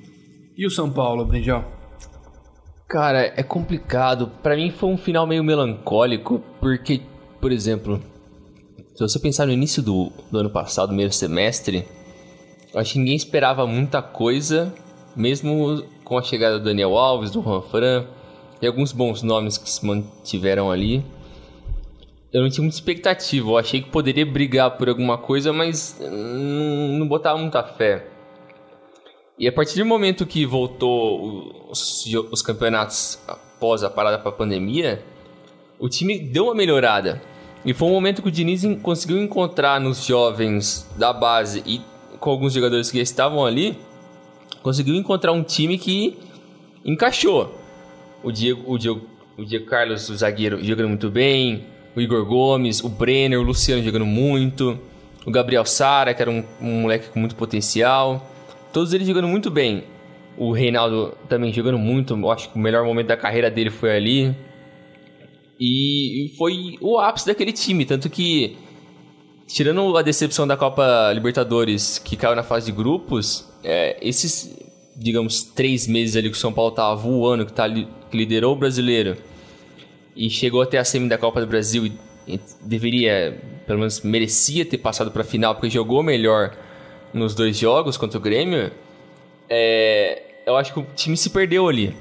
E 0.57 0.67
o 0.67 0.71
São 0.71 0.91
Paulo, 0.91 1.25
Brinjal? 1.25 1.65
Cara, 2.89 3.33
é 3.37 3.43
complicado. 3.43 4.33
Pra 4.43 4.57
mim 4.57 4.71
foi 4.71 4.89
um 4.89 4.97
final 4.97 5.27
meio 5.27 5.45
melancólico, 5.45 6.43
porque, 6.61 7.03
por 7.41 7.53
exemplo, 7.53 8.03
se 8.95 9.01
você 9.01 9.19
pensar 9.21 9.47
no 9.47 9.53
início 9.53 9.83
do, 9.83 10.11
do 10.33 10.39
ano 10.39 10.51
passado, 10.51 10.89
primeiro 10.89 11.13
semestre, 11.13 11.85
acho 12.75 12.95
que 12.95 12.99
ninguém 12.99 13.15
esperava 13.15 13.67
muita 13.67 14.03
coisa, 14.03 14.75
mesmo 15.15 15.85
com 16.03 16.19
a 16.19 16.23
chegada 16.23 16.59
do 16.59 16.65
Daniel 16.65 16.97
Alves, 16.97 17.31
do 17.31 17.43
Juan 17.43 17.63
Fran, 17.63 18.07
e 18.61 18.67
alguns 18.67 18.91
bons 18.91 19.23
nomes 19.23 19.57
que 19.57 19.71
se 19.71 19.87
mantiveram 19.87 20.71
ali. 20.71 21.05
Eu 22.31 22.43
não 22.43 22.51
tinha 22.51 22.63
muita 22.63 22.77
expectativa, 22.77 23.49
eu 23.49 23.57
achei 23.57 23.81
que 23.81 23.89
poderia 23.89 24.27
brigar 24.27 24.77
por 24.77 24.89
alguma 24.89 25.17
coisa, 25.17 25.51
mas 25.51 25.99
hum, 25.99 26.97
não 26.99 27.09
botava 27.09 27.39
muita 27.39 27.63
fé. 27.63 28.07
E 29.39 29.49
a 29.49 29.53
partir 29.53 29.79
do 29.79 29.87
momento 29.87 30.27
que 30.27 30.45
voltou 30.45 31.71
os, 31.71 32.05
os 32.31 32.43
campeonatos 32.43 33.19
após 33.27 33.83
a 33.83 33.89
parada 33.89 34.19
para 34.19 34.29
a 34.29 34.33
pandemia, 34.33 35.03
o 35.79 35.89
time 35.89 36.19
deu 36.19 36.45
uma 36.45 36.55
melhorada. 36.55 37.23
E 37.65 37.73
foi 37.73 37.89
um 37.89 37.93
momento 37.93 38.21
que 38.21 38.29
o 38.29 38.33
Diniz 38.33 38.63
conseguiu 38.83 39.23
encontrar 39.23 39.81
nos 39.81 40.05
jovens 40.05 40.87
da 40.99 41.13
base 41.13 41.63
e 41.65 41.81
com 42.21 42.31
alguns 42.31 42.53
jogadores 42.53 42.91
que 42.91 42.99
estavam 42.99 43.47
ali, 43.47 43.79
conseguiu 44.63 44.95
encontrar 44.97 45.33
um 45.33 45.43
time 45.43 45.79
que 45.79 46.19
encaixou. 46.85 47.55
O 48.23 48.31
Diego, 48.31 48.71
o 48.71 48.77
Diego, 48.77 49.01
o 49.37 49.45
Diego 49.45 49.67
Carlos, 49.67 50.09
o 50.11 50.17
zagueiro, 50.17 50.63
jogando 50.63 50.89
muito 50.89 51.09
bem. 51.09 51.78
O 51.97 52.01
Igor 52.01 52.25
Gomes, 52.25 52.83
o 52.83 52.89
Brenner, 52.89 53.41
o 53.41 53.43
Luciano 53.43 53.83
jogando 53.83 54.07
muito. 54.07 54.79
O 55.27 55.31
Gabriel 55.31 55.65
Sara, 55.65 56.15
que 56.15 56.23
era 56.23 56.31
um, 56.31 56.45
um 56.61 56.83
moleque 56.83 57.09
com 57.09 57.19
muito 57.19 57.35
potencial. 57.35 58.31
Todos 58.73 58.93
eles 58.93 59.07
jogando 59.07 59.29
muito 59.29 59.51
bem. 59.51 59.85
O 60.37 60.53
Reinaldo 60.53 61.17
também 61.29 61.53
jogando 61.53 61.79
muito. 61.79 62.31
Acho 62.31 62.51
que 62.51 62.57
o 62.57 62.59
melhor 62.59 62.85
momento 62.85 63.09
da 63.09 63.17
carreira 63.17 63.51
dele 63.51 63.71
foi 63.71 63.97
ali. 63.97 64.37
E 65.61 66.33
foi 66.39 66.79
o 66.81 66.99
ápice 66.99 67.27
daquele 67.27 67.53
time. 67.53 67.85
Tanto 67.85 68.09
que, 68.09 68.57
tirando 69.47 69.97
a 69.97 70.03
decepção 70.03 70.47
da 70.47 70.57
Copa 70.57 71.13
Libertadores, 71.13 71.99
que 71.99 72.17
caiu 72.17 72.37
na 72.37 72.45
fase 72.45 72.67
de 72.67 72.73
grupos, 72.73 73.49
é, 73.65 73.99
esses, 74.01 74.57
digamos, 74.97 75.43
três 75.43 75.89
meses 75.89 76.15
ali 76.15 76.31
que 76.31 76.37
o 76.37 76.41
São 76.41 76.53
Paulo 76.53 76.71
tava 76.71 76.95
voando, 76.95 77.45
que, 77.45 77.53
tá, 77.53 77.69
que 77.69 78.17
liderou 78.17 78.53
o 78.55 78.57
brasileiro 78.57 79.17
e 80.19 80.29
chegou 80.29 80.61
até 80.61 80.79
a 80.79 80.85
semi 80.85 81.09
da 81.09 81.17
Copa 81.17 81.41
do 81.41 81.47
Brasil 81.47 81.87
e, 81.87 81.93
e 82.27 82.41
deveria, 82.61 83.41
pelo 83.65 83.79
menos 83.79 84.01
merecia 84.01 84.67
ter 84.67 84.79
passado 84.79 85.13
para 85.13 85.23
a 85.23 85.25
final 85.25 85.55
porque 85.55 85.71
jogou 85.71 86.03
melhor 86.03 86.57
nos 87.15 87.37
dois 87.37 87.57
jogos 87.57 87.97
contra 87.97 88.19
o 88.19 88.21
Grêmio, 88.21 88.73
é, 89.49 90.23
eu 90.45 90.57
acho 90.57 90.73
que 90.73 90.81
o 90.81 90.87
time 90.97 91.17
se 91.17 91.31
perdeu 91.31 91.69
ali. 91.69 91.95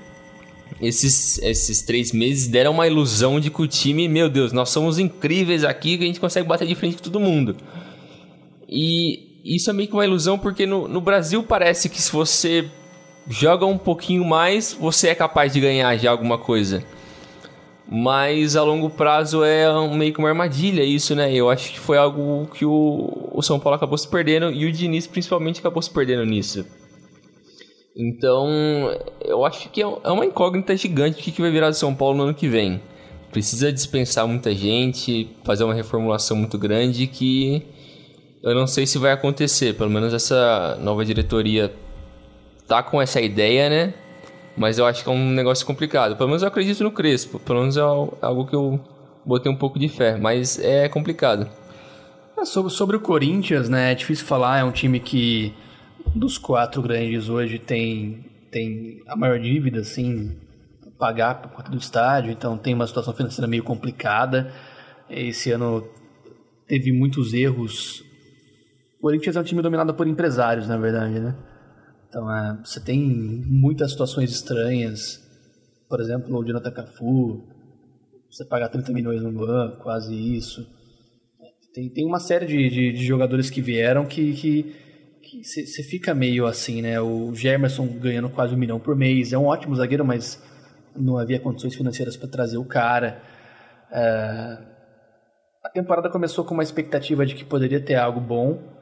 Esses, 0.82 1.38
esses 1.44 1.84
três 1.84 2.12
meses 2.12 2.48
deram 2.48 2.72
uma 2.72 2.88
ilusão 2.88 3.40
de 3.40 3.52
que 3.52 3.62
o 3.62 3.68
time, 3.68 4.08
meu 4.08 4.30
Deus, 4.30 4.52
nós 4.52 4.70
somos 4.70 4.98
incríveis 4.98 5.64
aqui, 5.64 5.96
que 5.96 6.04
a 6.04 6.08
gente 6.08 6.20
consegue 6.20 6.48
bater 6.48 6.68
de 6.68 6.74
frente 6.74 6.98
com 6.98 7.04
todo 7.04 7.20
mundo. 7.20 7.56
E 8.68 9.42
isso 9.46 9.70
é 9.70 9.74
meio 9.74 9.88
que 9.88 9.94
uma 9.94 10.06
ilusão 10.06 10.40
porque 10.40 10.66
no, 10.66 10.88
no 10.88 11.00
Brasil 11.00 11.44
parece 11.44 11.88
que 11.88 12.02
se 12.02 12.12
você 12.12 12.68
joga 13.30 13.66
um 13.66 13.78
pouquinho 13.78 14.26
mais, 14.26 14.74
você 14.74 15.10
é 15.10 15.16
capaz 15.16 15.54
de 15.54 15.60
ganhar 15.60 15.96
já 15.98 16.10
alguma 16.10 16.40
coisa. 16.40 16.84
Mas 17.90 18.56
a 18.58 18.64
longo 18.64 18.90
prazo 18.90 19.44
é 19.44 19.72
um- 19.72 19.96
meio 19.96 20.12
que 20.14 20.20
uma 20.20 20.28
armadilha 20.30 20.84
isso, 20.84 21.16
né? 21.16 21.34
Eu 21.34 21.50
acho 21.50 21.72
que 21.72 21.80
foi 21.80 21.98
algo 21.98 22.46
que 22.54 22.66
o, 22.66 23.30
o 23.34 23.42
São 23.42 23.60
Paulo 23.60 23.78
acabou 23.78 23.98
se 23.98 24.08
perdendo 24.10 24.52
e 24.52 24.66
o 24.66 24.72
Diniz 24.72 25.08
principalmente 25.08 25.60
acabou 25.60 25.82
se 25.82 25.90
perdendo 25.90 26.26
nisso. 26.26 26.66
Então, 27.96 28.48
eu 29.26 29.44
acho 29.46 29.70
que 29.70 29.82
é 29.82 29.86
é 30.04 30.12
uma 30.12 30.26
incógnita 30.26 30.76
gigante 30.78 31.20
o 31.20 31.24
que 31.24 31.32
que 31.32 31.42
vai 31.42 31.50
virar 31.50 31.70
do 31.70 31.76
São 31.76 31.96
Paulo 31.96 32.18
no 32.18 32.24
ano 32.24 32.34
que 32.34 32.48
vem. 32.48 32.82
Precisa 33.32 33.72
dispensar 33.72 34.28
muita 34.28 34.54
gente, 34.54 35.30
fazer 35.44 35.64
uma 35.64 35.74
reformulação 35.74 36.38
muito 36.38 36.58
grande 36.58 37.08
que 37.08 37.64
eu 38.44 38.54
não 38.54 38.68
sei 38.68 38.86
se 38.86 38.98
vai 38.98 39.12
acontecer. 39.12 39.74
Pelo 39.76 39.90
menos 39.90 40.14
essa 40.14 40.78
nova 40.82 41.04
diretoria 41.04 41.74
tá 42.68 42.84
com 42.84 43.02
essa 43.02 43.20
ideia, 43.22 43.70
né? 43.70 43.94
Mas 44.58 44.80
eu 44.80 44.86
acho 44.88 45.04
que 45.04 45.10
é 45.10 45.14
um 45.14 45.30
negócio 45.32 45.66
complicado. 45.66 46.18
Pelo 46.18 46.30
menos 46.30 46.42
eu 46.42 46.48
acredito 46.48 46.84
no 46.84 46.92
Crespo. 46.92 47.40
Pelo 47.40 47.60
menos 47.60 47.78
é 47.78 47.82
algo 47.82 48.48
que 48.48 48.56
eu 48.56 48.80
botei 49.24 49.52
um 49.52 49.56
pouco 49.56 49.78
de 49.78 49.88
fé. 49.88 50.18
Mas 50.18 50.60
é 50.60 50.90
complicado. 50.90 51.48
É, 52.36 52.44
sobre, 52.44 52.72
sobre 52.72 52.96
o 52.96 53.00
Corinthians, 53.00 53.70
né? 53.70 53.92
É 53.92 53.96
difícil 53.96 54.26
falar. 54.26 54.60
É 54.60 54.64
um 54.64 54.72
time 54.72 55.00
que 55.00 55.54
dos 56.16 56.40
quatro 56.40 56.82
grandes 56.82 57.30
hoje 57.30 57.60
tem, 57.60 58.26
tem 58.52 59.04
a 59.08 59.16
maior 59.16 59.40
dívida, 59.40 59.82
assim, 59.82 60.36
pagar 60.98 61.36
por 61.36 61.52
conta 61.52 61.70
do 61.70 61.78
estádio. 61.78 62.32
Então 62.32 62.58
tem 62.58 62.74
uma 62.74 62.88
situação 62.88 63.14
financeira 63.14 63.48
meio 63.48 63.64
complicada. 63.64 64.52
Esse 65.08 65.52
ano 65.52 65.88
teve 66.68 66.92
muitos 66.92 67.32
erros. 67.32 68.04
O 68.98 69.02
Corinthians 69.04 69.36
é 69.36 69.40
um 69.40 69.44
time 69.44 69.62
dominado 69.62 69.94
por 69.94 70.08
empresários, 70.08 70.68
na 70.68 70.78
verdade, 70.78 71.20
né? 71.20 71.36
Então, 72.08 72.32
é, 72.34 72.58
você 72.64 72.80
tem 72.80 73.00
muitas 73.00 73.92
situações 73.92 74.32
estranhas. 74.32 75.24
Por 75.90 76.00
exemplo, 76.00 76.36
o 76.38 76.46
Jonathan 76.46 76.72
Cafu, 76.72 77.44
você 78.30 78.46
pagar 78.46 78.70
30 78.70 78.92
milhões 78.94 79.22
no 79.22 79.32
banco, 79.32 79.84
quase 79.84 80.14
isso. 80.14 80.68
Tem, 81.74 81.90
tem 81.90 82.06
uma 82.06 82.20
série 82.20 82.46
de, 82.46 82.70
de, 82.70 82.92
de 82.94 83.06
jogadores 83.06 83.50
que 83.50 83.62
vieram 83.62 84.06
que 84.06 84.74
você 85.44 85.84
fica 85.84 86.14
meio 86.14 86.46
assim, 86.46 86.82
né? 86.82 87.00
O 87.02 87.34
Gemerson 87.36 87.86
ganhando 87.88 88.30
quase 88.30 88.56
um 88.56 88.58
milhão 88.58 88.80
por 88.80 88.96
mês. 88.96 89.34
É 89.34 89.38
um 89.38 89.46
ótimo 89.46 89.76
zagueiro, 89.76 90.06
mas 90.06 90.42
não 90.96 91.18
havia 91.18 91.40
condições 91.40 91.76
financeiras 91.76 92.16
para 92.16 92.30
trazer 92.30 92.58
o 92.58 92.66
cara. 92.66 93.22
É... 93.92 94.58
A 95.64 95.70
temporada 95.70 96.10
começou 96.10 96.46
com 96.46 96.54
uma 96.54 96.64
expectativa 96.64 97.26
de 97.26 97.36
que 97.36 97.44
poderia 97.44 97.80
ter 97.80 97.96
algo 97.96 98.22
bom 98.22 98.77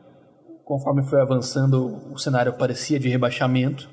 conforme 0.66 1.04
foi 1.04 1.22
avançando, 1.22 2.12
o 2.12 2.18
cenário 2.18 2.52
parecia 2.54 3.00
de 3.00 3.08
rebaixamento. 3.08 3.88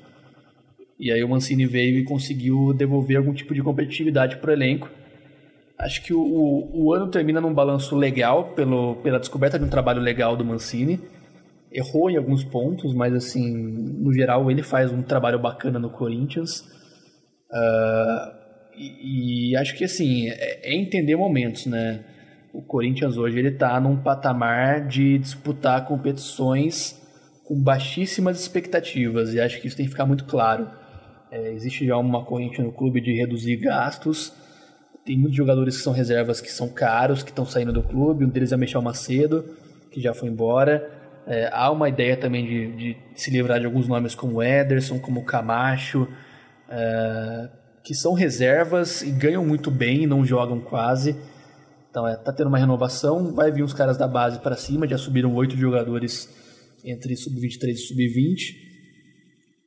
E 0.99 1.11
aí 1.11 1.23
o 1.23 1.29
Mancini 1.29 1.65
veio 1.65 1.99
e 1.99 2.03
conseguiu 2.03 2.73
devolver 2.73 3.17
algum 3.17 3.33
tipo 3.33 3.53
de 3.53 3.61
competitividade 3.61 4.37
para 4.37 4.49
o 4.49 4.53
elenco. 4.53 4.89
Acho 5.77 6.01
que 6.03 6.13
o, 6.13 6.69
o, 6.73 6.93
ano 6.93 7.09
termina 7.09 7.41
num 7.41 7.53
balanço 7.53 7.95
legal 7.95 8.53
pelo, 8.53 8.95
pela 8.97 9.19
descoberta 9.19 9.59
de 9.59 9.65
um 9.65 9.69
trabalho 9.69 10.01
legal 10.01 10.35
do 10.35 10.45
Mancini. 10.45 10.99
Errou 11.71 12.09
em 12.09 12.17
alguns 12.17 12.43
pontos, 12.43 12.93
mas 12.93 13.13
assim, 13.13 13.51
no 13.51 14.13
geral 14.13 14.49
ele 14.49 14.63
faz 14.63 14.91
um 14.91 15.01
trabalho 15.01 15.39
bacana 15.39 15.79
no 15.79 15.89
Corinthians. 15.89 16.61
Uh, 17.51 18.43
e, 18.75 19.51
e, 19.51 19.57
acho 19.57 19.75
que 19.75 19.83
assim, 19.83 20.29
é, 20.29 20.71
é 20.71 20.75
entender 20.75 21.15
momentos, 21.15 21.65
né? 21.65 22.03
O 22.53 22.61
Corinthians 22.61 23.17
hoje 23.17 23.39
ele 23.39 23.49
está 23.49 23.79
num 23.79 23.97
patamar 23.97 24.87
de 24.87 25.17
disputar 25.17 25.85
competições 25.87 27.01
com 27.43 27.59
baixíssimas 27.59 28.39
expectativas 28.39 29.33
e 29.33 29.41
acho 29.41 29.59
que 29.59 29.67
isso 29.67 29.75
tem 29.75 29.87
que 29.87 29.91
ficar 29.91 30.05
muito 30.05 30.25
claro. 30.25 30.69
É, 31.31 31.51
existe 31.51 31.85
já 31.85 31.97
uma 31.97 32.23
corrente 32.23 32.61
no 32.61 32.71
clube 32.71 33.01
de 33.01 33.11
reduzir 33.11 33.57
gastos. 33.57 34.31
Tem 35.03 35.17
muitos 35.17 35.35
jogadores 35.35 35.75
que 35.75 35.81
são 35.81 35.91
reservas 35.91 36.39
que 36.39 36.51
são 36.51 36.69
caros, 36.69 37.23
que 37.23 37.31
estão 37.31 37.43
saindo 37.43 37.73
do 37.73 37.81
clube. 37.81 38.23
Um 38.23 38.29
deles 38.29 38.51
é 38.51 38.57
Michel 38.57 38.83
Macedo, 38.83 39.43
que 39.91 39.99
já 39.99 40.13
foi 40.13 40.29
embora. 40.29 40.87
É, 41.25 41.49
há 41.51 41.71
uma 41.71 41.89
ideia 41.89 42.15
também 42.15 42.45
de, 42.45 42.75
de, 42.75 42.97
se 43.15 43.31
livrar 43.31 43.59
de 43.59 43.65
alguns 43.65 43.87
nomes 43.87 44.13
como 44.13 44.43
Ederson, 44.43 44.99
como 44.99 45.25
Camacho, 45.25 46.07
é, 46.69 47.49
que 47.83 47.95
são 47.95 48.13
reservas 48.13 49.01
e 49.01 49.09
ganham 49.09 49.43
muito 49.43 49.71
bem, 49.71 50.05
não 50.05 50.23
jogam 50.23 50.59
quase. 50.59 51.15
Então, 51.93 52.07
é, 52.07 52.15
tá 52.15 52.33
tendo 52.33 52.47
uma 52.47 52.57
renovação, 52.57 53.35
vai 53.35 53.51
vir 53.51 53.63
uns 53.63 53.71
caras 53.71 53.99
da 53.99 54.07
base 54.07 54.39
para 54.39 54.55
cima, 54.55 54.87
já 54.87 54.97
subiram 54.97 55.31
oito 55.35 55.55
jogadores 55.55 56.27
entre 56.83 57.15
sub-23 57.15 57.69
e 57.69 57.77
sub-20. 57.77 58.55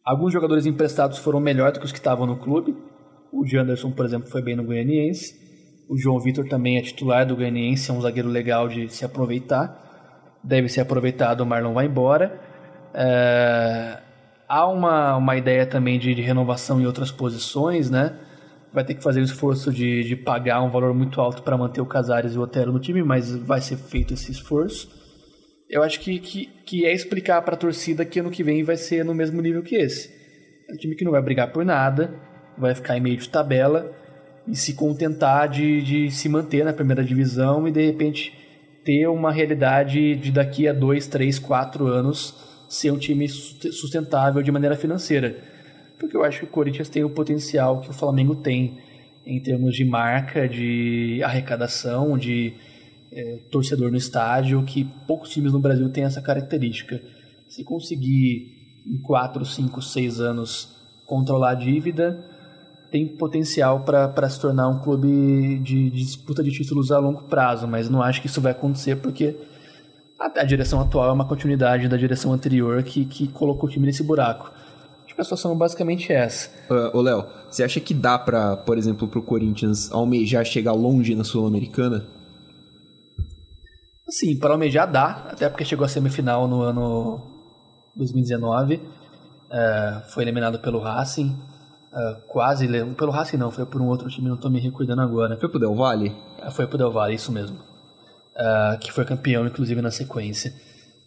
Alguns 0.05 0.33
jogadores 0.33 0.67
emprestados 0.67 1.19
foram 1.19 1.39
melhor 1.39 1.71
do 1.71 1.79
que 1.79 1.87
os 1.87 1.93
que 1.93 1.99
estavam 1.99 2.27
no 2.27 2.37
clube. 2.37 2.77
O 3.33 3.47
Janderson, 3.47 3.93
por 3.93 4.05
exemplo, 4.05 4.29
foi 4.29 4.43
bem 4.43 4.57
no 4.57 4.65
Goianiense. 4.65 5.37
O 5.89 5.97
João 5.97 6.19
Vitor 6.19 6.49
também 6.49 6.77
é 6.77 6.83
titular 6.83 7.25
do 7.25 7.37
Goianiense, 7.37 7.93
é 7.93 7.95
um 7.95 8.01
zagueiro 8.01 8.29
legal 8.29 8.67
de 8.67 8.89
se 8.89 9.05
aproveitar. 9.05 10.41
Deve 10.43 10.69
ser 10.69 10.81
aproveitado, 10.81 11.43
o 11.43 11.47
Marlon 11.47 11.75
vai 11.75 11.87
embora. 11.87 12.41
É... 12.93 14.01
Há 14.49 14.67
uma, 14.67 15.17
uma 15.17 15.37
ideia 15.37 15.65
também 15.65 15.97
de, 15.97 16.13
de 16.13 16.23
renovação 16.23 16.81
em 16.81 16.87
outras 16.87 17.13
posições, 17.13 17.89
né? 17.89 18.19
Vai 18.77 18.85
ter 18.85 18.93
que 18.93 19.03
fazer 19.03 19.21
o 19.21 19.25
esforço 19.25 19.73
de, 19.73 20.05
de 20.05 20.15
pagar 20.15 20.61
um 20.63 20.69
valor 20.69 20.93
muito 20.93 21.19
alto 21.19 21.43
para 21.43 21.57
manter 21.57 21.81
o 21.81 21.87
Casares 21.87 22.35
e 22.35 22.39
o 22.39 22.43
Otero 22.43 22.71
no 22.71 22.79
time, 22.79 23.03
mas 23.03 23.35
vai 23.35 23.59
ser 23.59 23.79
feito 23.79 24.13
esse 24.13 24.31
esforço. 24.31 24.91
Eu 25.67 25.83
acho 25.83 25.99
que, 25.99 26.19
que, 26.19 26.45
que 26.67 26.85
é 26.85 26.93
explicar 26.93 27.41
para 27.41 27.55
a 27.55 27.57
torcida 27.57 28.05
que 28.05 28.21
ano 28.21 28.31
que 28.31 28.43
vem 28.43 28.63
vai 28.63 28.77
ser 28.77 29.03
no 29.03 29.15
mesmo 29.15 29.41
nível 29.41 29.63
que 29.63 29.77
esse. 29.77 30.11
É 30.69 30.75
um 30.75 30.77
time 30.77 30.95
que 30.95 31.07
não 31.07 31.13
vai 31.13 31.23
brigar 31.23 31.51
por 31.53 31.65
nada, 31.65 32.15
vai 32.59 32.75
ficar 32.75 32.99
em 32.99 33.01
meio 33.01 33.17
de 33.17 33.27
tabela 33.31 33.91
e 34.47 34.55
se 34.55 34.75
contentar 34.75 35.49
de, 35.49 35.81
de 35.81 36.11
se 36.11 36.29
manter 36.29 36.63
na 36.63 36.75
primeira 36.75 37.03
divisão 37.03 37.67
e 37.67 37.73
de 37.73 37.87
repente 37.87 38.31
ter 38.85 39.07
uma 39.07 39.33
realidade 39.33 40.17
de 40.17 40.31
daqui 40.31 40.69
a 40.69 40.75
dois, 40.75 41.07
três, 41.07 41.39
quatro 41.39 41.87
anos 41.87 42.67
ser 42.69 42.91
um 42.91 42.99
time 42.99 43.27
sustentável 43.27 44.43
de 44.43 44.53
maneira 44.53 44.77
financeira 44.77 45.56
porque 45.99 46.17
eu 46.17 46.25
acho 46.25 46.41
que 46.41 46.45
o 46.45 46.49
Corinthians 46.49 46.89
tem 46.89 47.05
o 47.05 47.11
potencial 47.11 47.81
que 47.81 47.91
o 47.91 47.93
Flamengo 47.93 48.35
tem 48.35 48.79
em 49.25 49.41
termos 49.41 49.75
de 49.75 49.85
marca, 49.85 50.49
de 50.49 51.21
arrecadação, 51.25 52.17
de 52.17 52.55
é, 53.11 53.39
torcedor 53.51 53.91
no 53.91 53.97
estádio, 53.97 54.63
que 54.63 54.85
poucos 55.07 55.31
times 55.31 55.53
no 55.53 55.59
Brasil 55.59 55.89
têm 55.91 56.05
essa 56.05 56.23
característica. 56.23 57.01
Se 57.49 57.65
conseguir 57.65 58.83
em 58.87 58.99
4, 58.99 59.45
5, 59.45 59.83
6 59.83 60.21
anos 60.21 60.77
controlar 61.07 61.51
a 61.51 61.55
dívida, 61.55 62.25
tem 62.91 63.07
potencial 63.07 63.81
para 63.81 64.29
se 64.29 64.41
tornar 64.41 64.69
um 64.69 64.79
clube 64.79 65.59
de, 65.59 65.91
de, 65.91 66.05
disputa 66.05 66.43
de 66.43 66.53
títulos 66.53 66.93
a 66.93 66.99
longo 66.99 67.25
prazo, 67.25 67.67
mas 67.67 67.89
não 67.89 68.01
acho 68.01 68.21
que 68.21 68.29
isso 68.29 68.41
vai 68.41 68.53
acontecer 68.53 68.97
porque 68.97 69.37
a, 70.19 70.41
a 70.41 70.45
direção 70.45 70.81
atual 70.81 71.09
é 71.09 71.13
uma 71.13 71.27
continuidade 71.27 71.89
da 71.89 71.97
direção 71.97 72.33
anterior 72.33 72.83
que, 72.85 73.05
que 73.05 73.27
colocou 73.29 73.69
o 73.69 73.73
time 73.73 73.87
nesse 73.87 74.05
buraco 74.05 74.53
a 75.21 75.25
situação 75.25 75.53
é 75.53 75.55
basicamente 75.55 76.13
essa. 76.13 76.51
Uh, 76.71 76.97
ô, 76.97 77.01
Léo, 77.01 77.25
você 77.51 77.65
acha 77.65 77.81
que 77.81 77.95
dá 77.95 78.19
pra, 78.19 78.57
por 78.57 78.77
exemplo, 78.77 79.09
pro 79.09 79.23
Corinthians 79.23 79.91
almejar 79.93 80.45
chegar 80.45 80.73
longe 80.73 81.15
na 81.15 81.25
Sul-Americana? 81.25 82.07
Sim, 84.09 84.39
para 84.39 84.53
almejar 84.53 84.91
dá, 84.91 85.27
até 85.31 85.49
porque 85.49 85.65
chegou 85.65 85.85
à 85.85 85.89
semifinal 85.89 86.47
no 86.47 86.63
ano 86.63 87.21
2019, 87.97 88.81
é, 89.51 90.03
foi 90.09 90.23
eliminado 90.23 90.61
pelo 90.61 90.79
Racing, 90.79 91.37
é, 91.93 92.17
quase, 92.29 92.69
pelo 92.95 93.11
Racing 93.11 93.37
não, 93.37 93.51
foi 93.51 93.67
por 93.67 93.81
um 93.81 93.89
outro 93.89 94.09
time, 94.09 94.29
não 94.29 94.37
estou 94.37 94.51
me 94.51 94.61
recordando 94.61 95.03
agora. 95.03 95.37
Foi 95.39 95.49
pro 95.49 95.59
Del 95.59 95.75
Valle? 95.75 96.15
É, 96.41 96.51
foi 96.51 96.67
pro 96.67 96.79
Del 96.79 96.93
Valle, 96.93 97.17
isso 97.17 97.33
mesmo, 97.33 97.59
é, 98.37 98.79
que 98.81 98.93
foi 98.93 99.05
campeão 99.05 99.45
inclusive 99.47 99.83
na 99.83 99.91
sequência. 99.91 100.55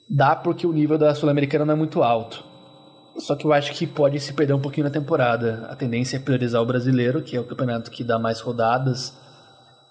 Dá 0.09 0.35
porque 0.35 0.67
o 0.67 0.73
nível 0.73 0.97
da 0.97 1.15
Sul-Americana 1.15 1.63
não 1.63 1.75
é 1.75 1.77
muito 1.77 2.03
alto. 2.03 2.48
Só 3.19 3.35
que 3.35 3.45
eu 3.45 3.51
acho 3.51 3.73
que 3.73 3.85
pode 3.85 4.19
se 4.19 4.33
perder 4.33 4.53
um 4.53 4.61
pouquinho 4.61 4.85
na 4.85 4.91
temporada. 4.91 5.67
A 5.69 5.75
tendência 5.75 6.17
é 6.17 6.19
priorizar 6.19 6.61
o 6.61 6.65
brasileiro, 6.65 7.21
que 7.21 7.35
é 7.35 7.39
o 7.39 7.43
campeonato 7.43 7.91
que 7.91 8.03
dá 8.03 8.17
mais 8.17 8.39
rodadas, 8.39 9.13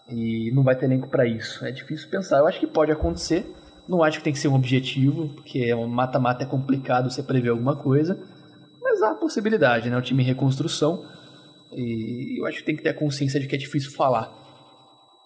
e 0.08 0.50
não 0.52 0.62
vai 0.62 0.74
ter 0.74 0.86
elenco 0.86 1.08
para 1.08 1.26
isso. 1.26 1.64
É 1.64 1.70
difícil 1.70 2.08
pensar. 2.08 2.38
Eu 2.38 2.46
acho 2.46 2.58
que 2.58 2.66
pode 2.66 2.90
acontecer. 2.90 3.46
Não 3.86 4.02
acho 4.02 4.18
que 4.18 4.24
tem 4.24 4.32
que 4.32 4.38
ser 4.38 4.48
um 4.48 4.54
objetivo, 4.54 5.28
porque 5.28 5.72
um 5.74 5.86
mata-mata 5.86 6.42
é 6.42 6.46
complicado 6.46 7.10
você 7.10 7.22
prever 7.22 7.50
alguma 7.50 7.76
coisa. 7.76 8.18
Mas 8.80 9.02
há 9.02 9.14
possibilidade, 9.14 9.90
né? 9.90 9.96
O 9.96 10.02
time 10.02 10.22
em 10.22 10.26
reconstrução. 10.26 11.04
E 11.72 12.40
eu 12.40 12.46
acho 12.46 12.58
que 12.58 12.64
tem 12.64 12.76
que 12.76 12.82
ter 12.82 12.90
a 12.90 12.94
consciência 12.94 13.38
de 13.38 13.46
que 13.46 13.54
é 13.54 13.58
difícil 13.58 13.90
falar. 13.92 14.32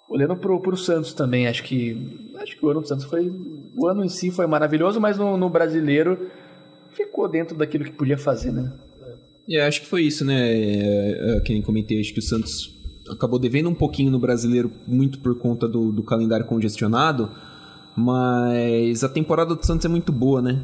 Olhando 0.08 0.36
pro, 0.36 0.60
pro 0.60 0.76
Santos 0.76 1.14
também, 1.14 1.46
acho 1.46 1.62
que. 1.62 2.30
Acho 2.40 2.56
que 2.56 2.66
o 2.66 2.68
ano 2.68 2.80
do 2.80 2.88
Santos 2.88 3.04
foi. 3.04 3.30
O 3.76 3.86
ano 3.86 4.04
em 4.04 4.08
si 4.08 4.30
foi 4.30 4.46
maravilhoso, 4.46 5.00
mas 5.00 5.16
no, 5.16 5.36
no 5.36 5.48
brasileiro 5.48 6.28
ficou 6.92 7.28
dentro 7.28 7.56
daquilo 7.56 7.84
que 7.84 7.92
podia 7.92 8.18
fazer, 8.18 8.52
né? 8.52 8.72
É, 9.48 9.66
acho 9.66 9.80
que 9.80 9.86
foi 9.86 10.02
isso, 10.02 10.24
né? 10.24 10.52
É, 10.52 11.36
é, 11.36 11.40
que 11.40 11.52
nem 11.52 11.62
comentei, 11.62 12.00
acho 12.00 12.12
que 12.12 12.20
o 12.20 12.22
Santos 12.22 12.72
acabou 13.10 13.38
devendo 13.38 13.68
um 13.68 13.74
pouquinho 13.74 14.10
no 14.10 14.18
brasileiro, 14.18 14.70
muito 14.86 15.18
por 15.18 15.36
conta 15.38 15.66
do, 15.66 15.90
do 15.90 16.02
calendário 16.02 16.46
congestionado, 16.46 17.30
mas 17.96 19.02
a 19.02 19.08
temporada 19.08 19.54
do 19.54 19.66
Santos 19.66 19.84
é 19.84 19.88
muito 19.88 20.12
boa, 20.12 20.40
né? 20.40 20.62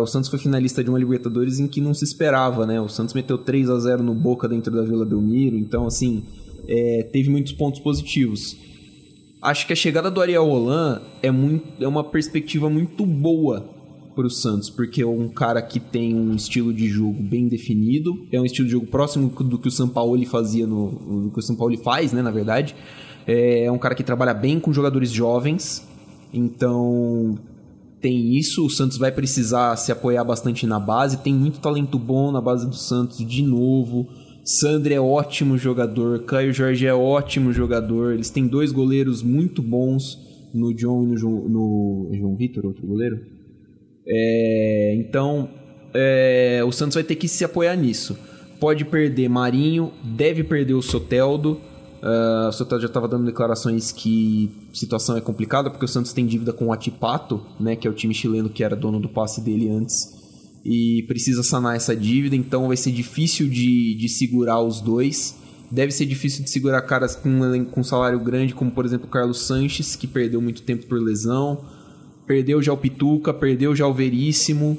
O 0.00 0.06
Santos 0.06 0.30
foi 0.30 0.38
finalista 0.38 0.82
de 0.82 0.88
uma 0.88 0.98
Libertadores 0.98 1.58
em 1.58 1.66
que 1.66 1.80
não 1.80 1.92
se 1.92 2.04
esperava, 2.04 2.64
né? 2.64 2.80
O 2.80 2.88
Santos 2.88 3.14
meteu 3.14 3.36
3 3.36 3.68
a 3.68 3.78
0 3.80 4.02
no 4.02 4.14
Boca 4.14 4.48
dentro 4.48 4.72
da 4.72 4.82
Vila 4.82 5.04
Belmiro, 5.04 5.56
então, 5.56 5.86
assim, 5.86 6.22
é, 6.68 7.08
teve 7.12 7.28
muitos 7.28 7.52
pontos 7.52 7.80
positivos. 7.80 8.56
Acho 9.42 9.66
que 9.66 9.72
a 9.72 9.76
chegada 9.76 10.08
do 10.08 10.20
Ariel 10.20 10.46
Holan 10.46 11.02
é, 11.20 11.32
muito, 11.32 11.82
é 11.82 11.88
uma 11.88 12.04
perspectiva 12.04 12.70
muito 12.70 13.04
boa 13.04 13.75
para 14.16 14.26
o 14.26 14.30
Santos, 14.30 14.70
porque 14.70 15.02
é 15.02 15.06
um 15.06 15.28
cara 15.28 15.60
que 15.60 15.78
tem 15.78 16.14
um 16.14 16.34
estilo 16.34 16.72
de 16.72 16.88
jogo 16.88 17.22
bem 17.22 17.46
definido, 17.46 18.26
é 18.32 18.40
um 18.40 18.46
estilo 18.46 18.66
de 18.66 18.72
jogo 18.72 18.86
próximo 18.86 19.28
do 19.28 19.58
que 19.58 19.68
o 19.68 19.70
São 19.70 19.88
Paulo 19.88 20.24
fazia 20.26 20.66
no, 20.66 21.24
do 21.24 21.30
que 21.30 21.38
o 21.38 21.42
São 21.42 21.54
Paulo 21.54 21.76
faz, 21.78 22.12
né, 22.12 22.22
na 22.22 22.30
verdade. 22.30 22.74
É 23.26 23.70
um 23.70 23.78
cara 23.78 23.94
que 23.94 24.02
trabalha 24.02 24.32
bem 24.32 24.58
com 24.58 24.72
jogadores 24.72 25.10
jovens, 25.10 25.86
então 26.32 27.38
tem 28.00 28.36
isso. 28.36 28.64
O 28.64 28.70
Santos 28.70 28.96
vai 28.96 29.12
precisar 29.12 29.76
se 29.76 29.92
apoiar 29.92 30.24
bastante 30.24 30.66
na 30.66 30.78
base. 30.78 31.18
Tem 31.18 31.34
muito 31.34 31.60
talento 31.60 31.98
bom 31.98 32.32
na 32.32 32.40
base 32.40 32.66
do 32.66 32.76
Santos 32.76 33.18
de 33.18 33.42
novo. 33.42 34.08
Sandro 34.44 34.94
é 34.94 35.00
ótimo 35.00 35.58
jogador, 35.58 36.20
Caio 36.20 36.52
Jorge 36.52 36.86
é 36.86 36.94
ótimo 36.94 37.52
jogador. 37.52 38.14
Eles 38.14 38.30
têm 38.30 38.46
dois 38.46 38.70
goleiros 38.70 39.22
muito 39.22 39.60
bons 39.60 40.16
no 40.54 40.72
John 40.72 41.02
e 41.02 41.06
no 41.08 41.16
João, 41.16 41.48
no 41.48 42.10
João 42.12 42.36
Vitor, 42.36 42.64
outro 42.64 42.86
goleiro. 42.86 43.35
É, 44.06 44.94
então, 44.98 45.48
é, 45.92 46.62
o 46.66 46.72
Santos 46.72 46.94
vai 46.94 47.04
ter 47.04 47.16
que 47.16 47.28
se 47.28 47.44
apoiar 47.44 47.76
nisso. 47.76 48.16
Pode 48.60 48.84
perder 48.84 49.28
Marinho, 49.28 49.92
deve 50.02 50.44
perder 50.44 50.74
o 50.74 50.82
Soteldo. 50.82 51.60
Uh, 52.02 52.48
o 52.48 52.52
Soteldo 52.52 52.82
já 52.82 52.88
estava 52.88 53.08
dando 53.08 53.24
declarações 53.24 53.90
que 53.90 54.50
a 54.72 54.76
situação 54.76 55.16
é 55.16 55.20
complicada 55.20 55.70
porque 55.70 55.84
o 55.84 55.88
Santos 55.88 56.12
tem 56.12 56.24
dívida 56.24 56.52
com 56.52 56.66
o 56.66 56.72
Atipato, 56.72 57.44
né, 57.58 57.74
que 57.74 57.88
é 57.88 57.90
o 57.90 57.94
time 57.94 58.14
chileno 58.14 58.48
que 58.48 58.62
era 58.62 58.76
dono 58.76 59.00
do 59.00 59.08
passe 59.08 59.40
dele 59.40 59.68
antes 59.68 60.16
e 60.68 61.04
precisa 61.04 61.44
sanar 61.44 61.76
essa 61.76 61.94
dívida, 61.94 62.34
então 62.34 62.66
vai 62.66 62.76
ser 62.76 62.90
difícil 62.90 63.48
de, 63.48 63.94
de 63.94 64.08
segurar 64.08 64.60
os 64.60 64.80
dois. 64.80 65.36
Deve 65.70 65.92
ser 65.92 66.06
difícil 66.06 66.42
de 66.42 66.50
segurar 66.50 66.82
caras 66.82 67.14
com, 67.14 67.64
com 67.66 67.84
salário 67.84 68.18
grande, 68.18 68.52
como 68.52 68.72
por 68.72 68.84
exemplo 68.84 69.06
o 69.06 69.10
Carlos 69.10 69.42
Sanches, 69.42 69.94
que 69.94 70.08
perdeu 70.08 70.42
muito 70.42 70.62
tempo 70.62 70.84
por 70.86 71.00
lesão. 71.00 71.64
Perdeu 72.26 72.62
já 72.62 72.72
o 72.72 72.76
Pituca, 72.76 73.32
perdeu 73.32 73.74
já 73.74 73.86
o 73.86 73.94
Veríssimo. 73.94 74.78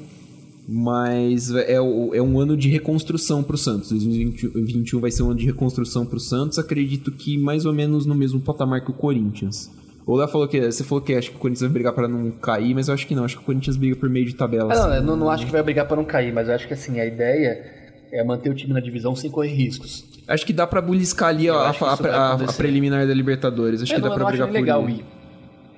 Mas 0.70 1.50
é, 1.50 1.72
é 1.72 1.80
um 1.80 2.38
ano 2.38 2.54
de 2.54 2.68
reconstrução 2.68 3.42
para 3.42 3.54
o 3.54 3.58
Santos. 3.58 3.88
2021 3.88 5.00
vai 5.00 5.10
ser 5.10 5.22
um 5.22 5.30
ano 5.30 5.38
de 5.38 5.46
reconstrução 5.46 6.04
para 6.04 6.18
o 6.18 6.20
Santos. 6.20 6.58
Acredito 6.58 7.10
que 7.10 7.38
mais 7.38 7.64
ou 7.64 7.72
menos 7.72 8.04
no 8.04 8.14
mesmo 8.14 8.38
patamar 8.38 8.84
que 8.84 8.90
o 8.90 8.94
Corinthians. 8.94 9.70
O 10.08 10.16
Léo 10.16 10.28
falou 10.28 10.46
que 10.46 10.58
você 10.58 10.84
falou 10.84 11.02
que 11.02 11.14
acho 11.14 11.30
que 11.30 11.36
o 11.36 11.38
Corinthians 11.38 11.60
vai 11.60 11.70
brigar 11.70 11.92
para 11.94 12.06
não 12.08 12.30
cair, 12.30 12.74
mas 12.74 12.88
eu 12.88 12.94
acho 12.94 13.06
que 13.06 13.14
não. 13.14 13.24
Acho 13.24 13.36
que 13.36 13.42
o 13.42 13.44
Corinthians 13.44 13.76
briga 13.76 13.96
por 13.96 14.10
meio 14.10 14.26
de 14.26 14.34
tabela. 14.34 14.72
Ah, 14.72 14.94
assim, 14.94 15.04
não, 15.04 15.08
não, 15.08 15.16
não 15.16 15.30
acho 15.30 15.46
que 15.46 15.52
vai 15.52 15.62
brigar 15.62 15.86
para 15.86 15.96
não 15.96 16.04
cair, 16.04 16.32
mas 16.32 16.48
eu 16.48 16.54
acho 16.54 16.66
que 16.66 16.74
assim 16.74 17.00
a 17.00 17.04
ideia 17.04 17.62
é 18.10 18.24
manter 18.24 18.50
o 18.50 18.54
time 18.54 18.72
na 18.72 18.80
divisão 18.80 19.14
sem 19.14 19.30
correr 19.30 19.52
riscos. 19.52 20.04
Acho 20.26 20.46
que 20.46 20.52
dá 20.52 20.66
para 20.66 20.80
buliscar 20.80 21.28
ali 21.30 21.48
a, 21.48 21.54
a, 21.54 21.70
a, 21.70 22.32
a, 22.34 22.52
preliminar 22.54 23.06
da 23.06 23.14
Libertadores. 23.14 23.82
Acho 23.82 23.92
é, 23.92 23.96
que 23.96 24.02
dá 24.02 24.10
para 24.10 24.24
brigar 24.26 24.48
por 24.48 24.54
legal 24.54 24.88
ir. 24.88 25.04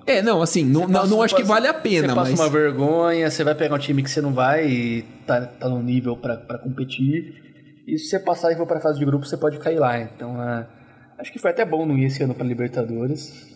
É, 0.06 0.22
não, 0.22 0.42
assim, 0.42 0.64
não, 0.64 0.88
não, 0.88 1.06
não 1.06 1.22
acho 1.22 1.36
que 1.36 1.42
vale 1.42 1.68
a 1.68 1.74
pena, 1.74 2.08
você 2.08 2.14
passa 2.14 2.30
mas... 2.30 2.40
uma 2.40 2.48
vergonha, 2.48 3.30
você 3.30 3.44
vai 3.44 3.54
pegar 3.54 3.74
um 3.74 3.78
time 3.78 4.02
que 4.02 4.10
você 4.10 4.20
não 4.20 4.32
vai 4.32 4.66
e 4.66 5.02
tá, 5.26 5.46
tá 5.46 5.68
no 5.68 5.82
nível 5.82 6.16
para 6.16 6.58
competir. 6.58 7.82
E 7.86 7.98
se 7.98 8.08
você 8.08 8.18
passar 8.18 8.52
e 8.52 8.56
for 8.56 8.66
para 8.66 8.80
fase 8.80 8.98
de 8.98 9.04
grupo, 9.04 9.26
você 9.26 9.36
pode 9.36 9.58
cair 9.58 9.78
lá. 9.78 10.00
Então, 10.00 10.36
uh, 10.36 10.66
acho 11.18 11.32
que 11.32 11.38
foi 11.38 11.50
até 11.50 11.64
bom 11.64 11.84
não 11.86 11.98
ir 11.98 12.06
esse 12.06 12.22
ano 12.22 12.34
para 12.34 12.46
Libertadores 12.46 13.50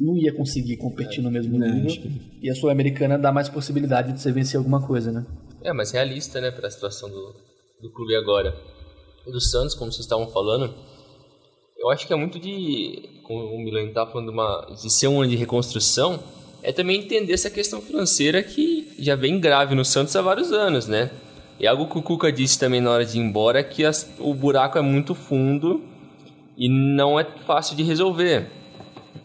não 0.00 0.16
ia 0.16 0.32
conseguir 0.32 0.76
competir 0.76 1.22
no 1.22 1.30
mesmo 1.30 1.58
nível. 1.58 2.12
E 2.40 2.48
a 2.48 2.54
Sul-Americana 2.54 3.18
dá 3.18 3.32
mais 3.32 3.48
possibilidade 3.48 4.12
de 4.12 4.20
você 4.20 4.30
vencer 4.30 4.56
alguma 4.56 4.86
coisa, 4.86 5.10
né? 5.10 5.26
É, 5.62 5.72
mas 5.72 5.90
realista, 5.90 6.40
né, 6.40 6.50
para 6.50 6.68
a 6.68 6.70
situação 6.70 7.10
do, 7.10 7.34
do 7.80 7.92
clube 7.92 8.14
agora. 8.14 8.54
Do 9.26 9.40
Santos, 9.40 9.74
como 9.74 9.90
vocês 9.90 10.04
estavam 10.04 10.28
falando, 10.28 10.74
eu 11.82 11.90
acho 11.90 12.06
que 12.06 12.12
é 12.12 12.16
muito 12.16 12.38
de, 12.38 13.08
como 13.24 13.44
o 13.44 13.58
Milan 13.58 13.88
estava 13.88 14.10
falando, 14.10 14.28
uma, 14.28 14.68
de 14.80 14.88
ser 14.88 15.08
um 15.08 15.20
ano 15.20 15.30
de 15.30 15.36
reconstrução, 15.36 16.20
é 16.62 16.70
também 16.70 17.00
entender 17.00 17.32
essa 17.32 17.50
questão 17.50 17.82
financeira 17.82 18.40
que 18.40 18.92
já 19.00 19.16
vem 19.16 19.40
grave 19.40 19.74
no 19.74 19.84
Santos 19.84 20.14
há 20.14 20.22
vários 20.22 20.52
anos, 20.52 20.86
né? 20.86 21.10
E 21.58 21.66
algo 21.66 21.88
que 21.88 21.98
o 21.98 22.02
Cuca 22.02 22.30
disse 22.30 22.56
também 22.56 22.80
na 22.80 22.90
hora 22.90 23.04
de 23.04 23.18
ir 23.18 23.20
embora, 23.20 23.64
que 23.64 23.84
as, 23.84 24.08
o 24.20 24.32
buraco 24.32 24.78
é 24.78 24.80
muito 24.80 25.12
fundo 25.12 25.82
e 26.56 26.68
não 26.68 27.18
é 27.18 27.26
fácil 27.44 27.76
de 27.76 27.82
resolver. 27.82 28.46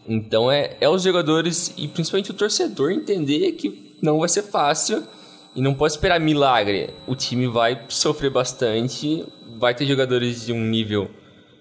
Então 0.06 0.50
é, 0.50 0.76
é 0.80 0.88
os 0.88 1.02
jogadores 1.02 1.72
e 1.76 1.86
principalmente 1.86 2.32
o 2.32 2.34
torcedor 2.34 2.90
entender 2.90 3.52
que 3.52 3.96
não 4.02 4.18
vai 4.18 4.28
ser 4.28 4.42
fácil 4.42 5.04
e 5.54 5.60
não 5.60 5.74
pode 5.74 5.92
esperar 5.92 6.18
milagre. 6.18 6.90
O 7.06 7.14
time 7.14 7.46
vai 7.46 7.84
sofrer 7.88 8.30
bastante, 8.30 9.24
vai 9.58 9.74
ter 9.74 9.86
jogadores 9.86 10.44
de 10.44 10.52
um 10.52 10.64
nível, 10.64 11.08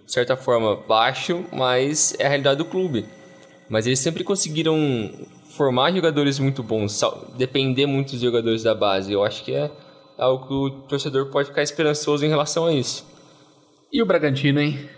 de 0.07 0.13
certa 0.13 0.37
forma, 0.37 0.77
baixo, 0.87 1.43
mas 1.51 2.15
é 2.17 2.25
a 2.25 2.29
realidade 2.29 2.59
do 2.59 2.65
clube. 2.65 3.05
Mas 3.67 3.85
eles 3.85 3.99
sempre 3.99 4.23
conseguiram 4.23 5.11
formar 5.49 5.91
jogadores 5.91 6.39
muito 6.39 6.63
bons, 6.63 7.01
depender 7.37 7.85
muito 7.85 8.13
dos 8.13 8.21
jogadores 8.21 8.63
da 8.63 8.73
base. 8.73 9.11
Eu 9.11 9.21
acho 9.21 9.43
que 9.43 9.53
é 9.53 9.69
algo 10.17 10.47
que 10.47 10.53
o 10.53 10.69
torcedor 10.87 11.25
pode 11.25 11.49
ficar 11.49 11.61
esperançoso 11.61 12.25
em 12.25 12.29
relação 12.29 12.67
a 12.67 12.71
isso. 12.71 13.05
E 13.91 14.01
o 14.01 14.05
Bragantino, 14.05 14.61
hein? 14.61 14.89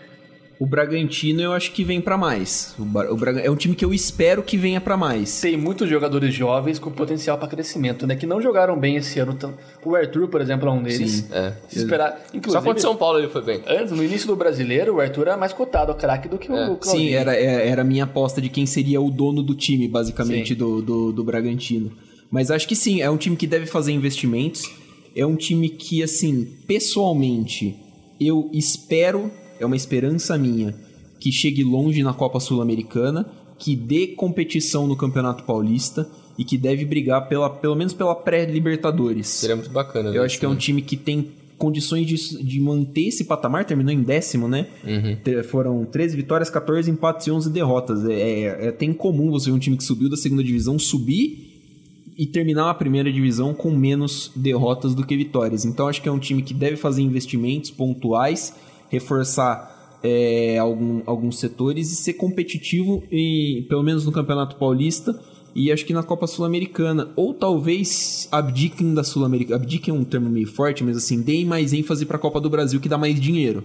O 0.60 0.66
Bragantino 0.66 1.40
eu 1.40 1.54
acho 1.54 1.72
que 1.72 1.82
vem 1.82 2.02
para 2.02 2.18
mais. 2.18 2.74
O, 2.78 2.82
o 2.82 3.16
Braga, 3.16 3.40
é 3.40 3.50
um 3.50 3.56
time 3.56 3.74
que 3.74 3.82
eu 3.82 3.94
espero 3.94 4.42
que 4.42 4.58
venha 4.58 4.78
para 4.78 4.94
mais. 4.94 5.40
Tem 5.40 5.56
muitos 5.56 5.88
jogadores 5.88 6.34
jovens 6.34 6.78
com 6.78 6.90
potencial 6.90 7.38
para 7.38 7.48
crescimento, 7.48 8.06
né? 8.06 8.14
Que 8.14 8.26
não 8.26 8.42
jogaram 8.42 8.78
bem 8.78 8.96
esse 8.96 9.18
ano. 9.18 9.38
O 9.82 9.96
Arthur, 9.96 10.28
por 10.28 10.38
exemplo, 10.38 10.68
é 10.68 10.72
um 10.72 10.82
deles. 10.82 11.12
Sim, 11.12 11.28
é. 11.32 11.54
esperar. 11.74 12.26
Inclusive, 12.34 12.62
Só 12.62 12.68
contra 12.68 12.82
São 12.82 12.94
Paulo 12.94 13.18
ele 13.18 13.28
foi 13.28 13.40
bem. 13.40 13.62
Antes, 13.66 13.90
no 13.90 14.04
início 14.04 14.26
do 14.26 14.36
brasileiro, 14.36 14.96
o 14.96 15.00
Arthur 15.00 15.28
era 15.28 15.36
mais 15.38 15.54
cotado 15.54 15.92
a 15.92 15.94
craque 15.94 16.28
do 16.28 16.36
que 16.36 16.52
é. 16.52 16.68
o 16.68 16.76
Claudinho. 16.76 17.08
Sim, 17.08 17.14
era, 17.14 17.34
é, 17.34 17.66
era 17.66 17.80
a 17.80 17.84
minha 17.84 18.04
aposta 18.04 18.38
de 18.38 18.50
quem 18.50 18.66
seria 18.66 19.00
o 19.00 19.10
dono 19.10 19.42
do 19.42 19.54
time, 19.54 19.88
basicamente, 19.88 20.54
do, 20.54 20.82
do, 20.82 21.10
do 21.10 21.24
Bragantino. 21.24 21.90
Mas 22.30 22.50
acho 22.50 22.68
que 22.68 22.76
sim, 22.76 23.00
é 23.00 23.08
um 23.08 23.16
time 23.16 23.34
que 23.34 23.46
deve 23.46 23.64
fazer 23.64 23.92
investimentos. 23.92 24.70
É 25.16 25.24
um 25.24 25.36
time 25.36 25.70
que, 25.70 26.02
assim, 26.02 26.44
pessoalmente, 26.66 27.74
eu 28.20 28.50
espero, 28.52 29.30
é 29.60 29.66
uma 29.66 29.76
esperança 29.76 30.36
minha 30.36 30.74
que 31.20 31.30
chegue 31.30 31.62
longe 31.62 32.02
na 32.02 32.14
Copa 32.14 32.40
Sul-Americana, 32.40 33.30
que 33.58 33.76
dê 33.76 34.08
competição 34.08 34.86
no 34.86 34.96
Campeonato 34.96 35.44
Paulista 35.44 36.08
e 36.38 36.44
que 36.44 36.56
deve 36.56 36.86
brigar 36.86 37.28
pela, 37.28 37.50
pelo 37.50 37.76
menos 37.76 37.92
pela 37.92 38.14
pré-Libertadores. 38.14 39.26
Seria 39.26 39.56
muito 39.56 39.70
bacana. 39.70 40.08
Eu 40.10 40.22
acho 40.22 40.38
que 40.38 40.46
é 40.46 40.48
um 40.48 40.56
time 40.56 40.80
que 40.80 40.96
tem 40.96 41.30
condições 41.58 42.06
de, 42.06 42.42
de 42.42 42.58
manter 42.58 43.08
esse 43.08 43.24
patamar, 43.24 43.66
terminou 43.66 43.92
em 43.92 44.02
décimo, 44.02 44.48
né? 44.48 44.66
Uhum. 44.82 45.42
Foram 45.44 45.84
13 45.84 46.16
vitórias, 46.16 46.48
14 46.48 46.90
empates 46.90 47.26
e 47.26 47.30
11 47.30 47.50
derrotas. 47.50 48.06
É, 48.06 48.14
é, 48.14 48.42
é 48.64 48.68
até 48.68 48.86
incomum 48.86 49.30
você 49.30 49.50
ver 49.50 49.56
um 49.56 49.58
time 49.58 49.76
que 49.76 49.84
subiu 49.84 50.08
da 50.08 50.16
segunda 50.16 50.42
divisão 50.42 50.78
subir 50.78 51.50
e 52.16 52.26
terminar 52.26 52.70
a 52.70 52.74
primeira 52.74 53.12
divisão 53.12 53.52
com 53.52 53.70
menos 53.70 54.32
derrotas 54.34 54.94
do 54.94 55.04
que 55.04 55.14
vitórias. 55.14 55.66
Então 55.66 55.86
acho 55.86 56.00
que 56.00 56.08
é 56.08 56.12
um 56.12 56.18
time 56.18 56.42
que 56.42 56.54
deve 56.54 56.76
fazer 56.76 57.02
investimentos 57.02 57.70
pontuais, 57.70 58.54
reforçar 58.90 59.98
é, 60.02 60.58
algum, 60.58 61.02
alguns 61.06 61.38
setores 61.38 61.90
e 61.90 61.96
ser 61.96 62.14
competitivo, 62.14 63.02
e, 63.10 63.64
pelo 63.68 63.82
menos 63.82 64.04
no 64.04 64.12
Campeonato 64.12 64.56
Paulista 64.56 65.18
e 65.54 65.72
acho 65.72 65.84
que 65.84 65.92
na 65.92 66.02
Copa 66.02 66.26
Sul-Americana. 66.26 67.10
Ou 67.16 67.34
talvez 67.34 68.28
abdiquem 68.30 68.94
da 68.94 69.02
Sul-Americana. 69.02 69.56
Abdiquem 69.56 69.94
é 69.94 69.96
um 69.96 70.04
termo 70.04 70.28
meio 70.30 70.46
forte, 70.46 70.84
mas 70.84 70.96
assim, 70.96 71.20
deem 71.20 71.44
mais 71.44 71.72
ênfase 71.72 72.06
para 72.06 72.16
a 72.16 72.20
Copa 72.20 72.40
do 72.40 72.50
Brasil 72.50 72.80
que 72.80 72.88
dá 72.88 72.98
mais 72.98 73.20
dinheiro, 73.20 73.64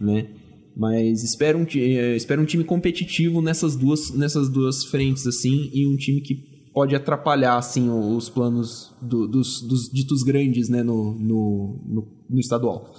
né? 0.00 0.28
Mas 0.74 1.22
espero 1.22 1.58
um, 1.58 1.66
é, 1.76 2.16
espero 2.16 2.40
um 2.40 2.46
time 2.46 2.64
competitivo 2.64 3.42
nessas 3.42 3.76
duas, 3.76 4.10
nessas 4.10 4.48
duas 4.48 4.84
frentes, 4.84 5.26
assim, 5.26 5.70
e 5.72 5.86
um 5.86 5.96
time 5.96 6.20
que 6.22 6.34
pode 6.72 6.96
atrapalhar, 6.96 7.58
assim, 7.58 7.90
os 7.90 8.30
planos 8.30 8.90
do, 9.00 9.28
dos, 9.28 9.60
dos 9.60 9.90
ditos 9.90 10.22
grandes, 10.22 10.70
né, 10.70 10.82
no, 10.82 11.12
no, 11.12 11.78
no, 11.86 12.08
no 12.30 12.40
estadual. 12.40 12.90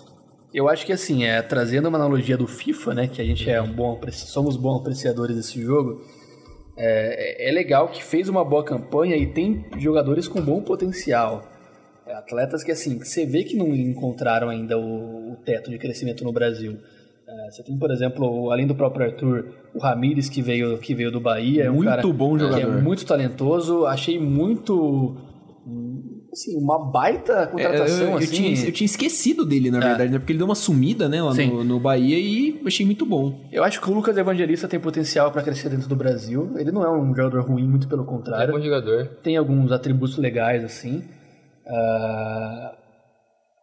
Eu 0.54 0.70
acho 0.70 0.86
que 0.86 0.94
assim, 0.94 1.24
é, 1.24 1.42
trazendo 1.42 1.90
uma 1.90 1.98
analogia 1.98 2.38
do 2.38 2.46
FIFA, 2.46 2.94
né, 2.94 3.08
que 3.08 3.22
a 3.22 3.26
gente 3.26 3.50
é 3.50 3.62
um 3.62 3.72
bom 3.72 4.00
somos 4.12 4.56
bons 4.56 4.82
apreciadores 4.82 5.36
desse 5.36 5.62
jogo, 5.62 6.02
é, 6.78 7.50
é 7.50 7.52
legal 7.52 7.88
que 7.88 8.04
fez 8.04 8.30
uma 8.30 8.46
boa 8.46 8.64
campanha 8.64 9.16
e 9.16 9.26
tem 9.26 9.66
jogadores 9.78 10.28
com 10.28 10.42
bom 10.42 10.62
potencial. 10.62 11.44
É, 12.06 12.14
atletas 12.14 12.64
que 12.64 12.72
assim, 12.72 13.00
você 13.00 13.26
vê 13.26 13.44
que 13.44 13.56
não 13.56 13.74
encontraram 13.74 14.50
ainda 14.50 14.78
o, 14.78 15.34
o 15.34 15.36
teto 15.38 15.72
de 15.72 15.78
crescimento 15.80 16.24
no 16.24 16.32
Brasil. 16.32 16.78
É, 17.28 17.52
você 17.52 17.64
tem, 17.64 17.78
por 17.78 17.90
exemplo, 17.90 18.52
além 18.52 18.68
do 18.68 18.76
próprio 18.76 19.08
Arthur, 19.08 19.54
o 19.74 19.80
Ramires 19.80 20.30
que 20.30 20.42
veio, 20.42 20.78
que 20.78 20.94
veio 20.94 21.12
do 21.12 21.20
Bahia. 21.20 21.64
É 21.64 21.72
um 21.72 21.76
muito 21.76 21.90
cara 21.90 22.08
bom 22.08 22.38
jogador. 22.38 22.60
Que 22.60 22.78
é 22.78 22.82
muito 22.82 23.06
talentoso. 23.06 23.86
Achei 23.86 24.20
muito 24.20 25.16
assim, 26.31 26.57
uma 26.57 26.91
baita 26.91 27.48
contratação, 27.48 27.98
é, 27.98 28.10
eu, 28.10 28.11
eu, 28.11 28.18
assim. 28.18 28.35
Tinha, 28.35 28.65
eu 28.65 28.72
tinha 28.72 28.85
esquecido 28.85 29.45
dele, 29.45 29.72
na 29.72 29.77
é. 29.77 29.81
verdade, 29.81 30.11
né? 30.11 30.19
Porque 30.19 30.34
ele 30.34 30.40
deu 30.40 30.48
uma 30.48 30.56
sumida, 30.56 31.07
né, 31.07 31.22
lá 31.22 31.34
no, 31.34 31.64
no, 31.64 31.80
Bahia 31.80 32.19
e 32.19 32.61
achei 32.65 32.85
muito 32.85 33.06
bom. 33.06 33.48
Eu 33.52 33.64
acho 33.64 33.80
que 33.80 33.90
o 33.90 33.94
Lucas 33.94 34.18
Evangelista 34.18 34.68
tem 34.68 34.80
potencial 34.80 35.31
para 35.31 35.41
crescer 35.41 35.69
dentro 35.69 35.88
do 35.88 35.95
Brasil. 35.95 36.53
Ele 36.57 36.72
não 36.72 36.84
é 36.84 36.91
um 36.91 37.15
jogador 37.15 37.44
ruim, 37.45 37.68
muito 37.68 37.88
pelo 37.88 38.03
contrário. 38.03 38.52
É 38.52 38.56
um 38.56 38.57
bom 38.57 38.64
jogador. 38.64 39.07
Tem 39.23 39.38
alguns 39.38 39.72
atributos 39.72 40.18
legais, 40.18 40.64
assim. 40.64 41.03
Uh... 41.65 42.84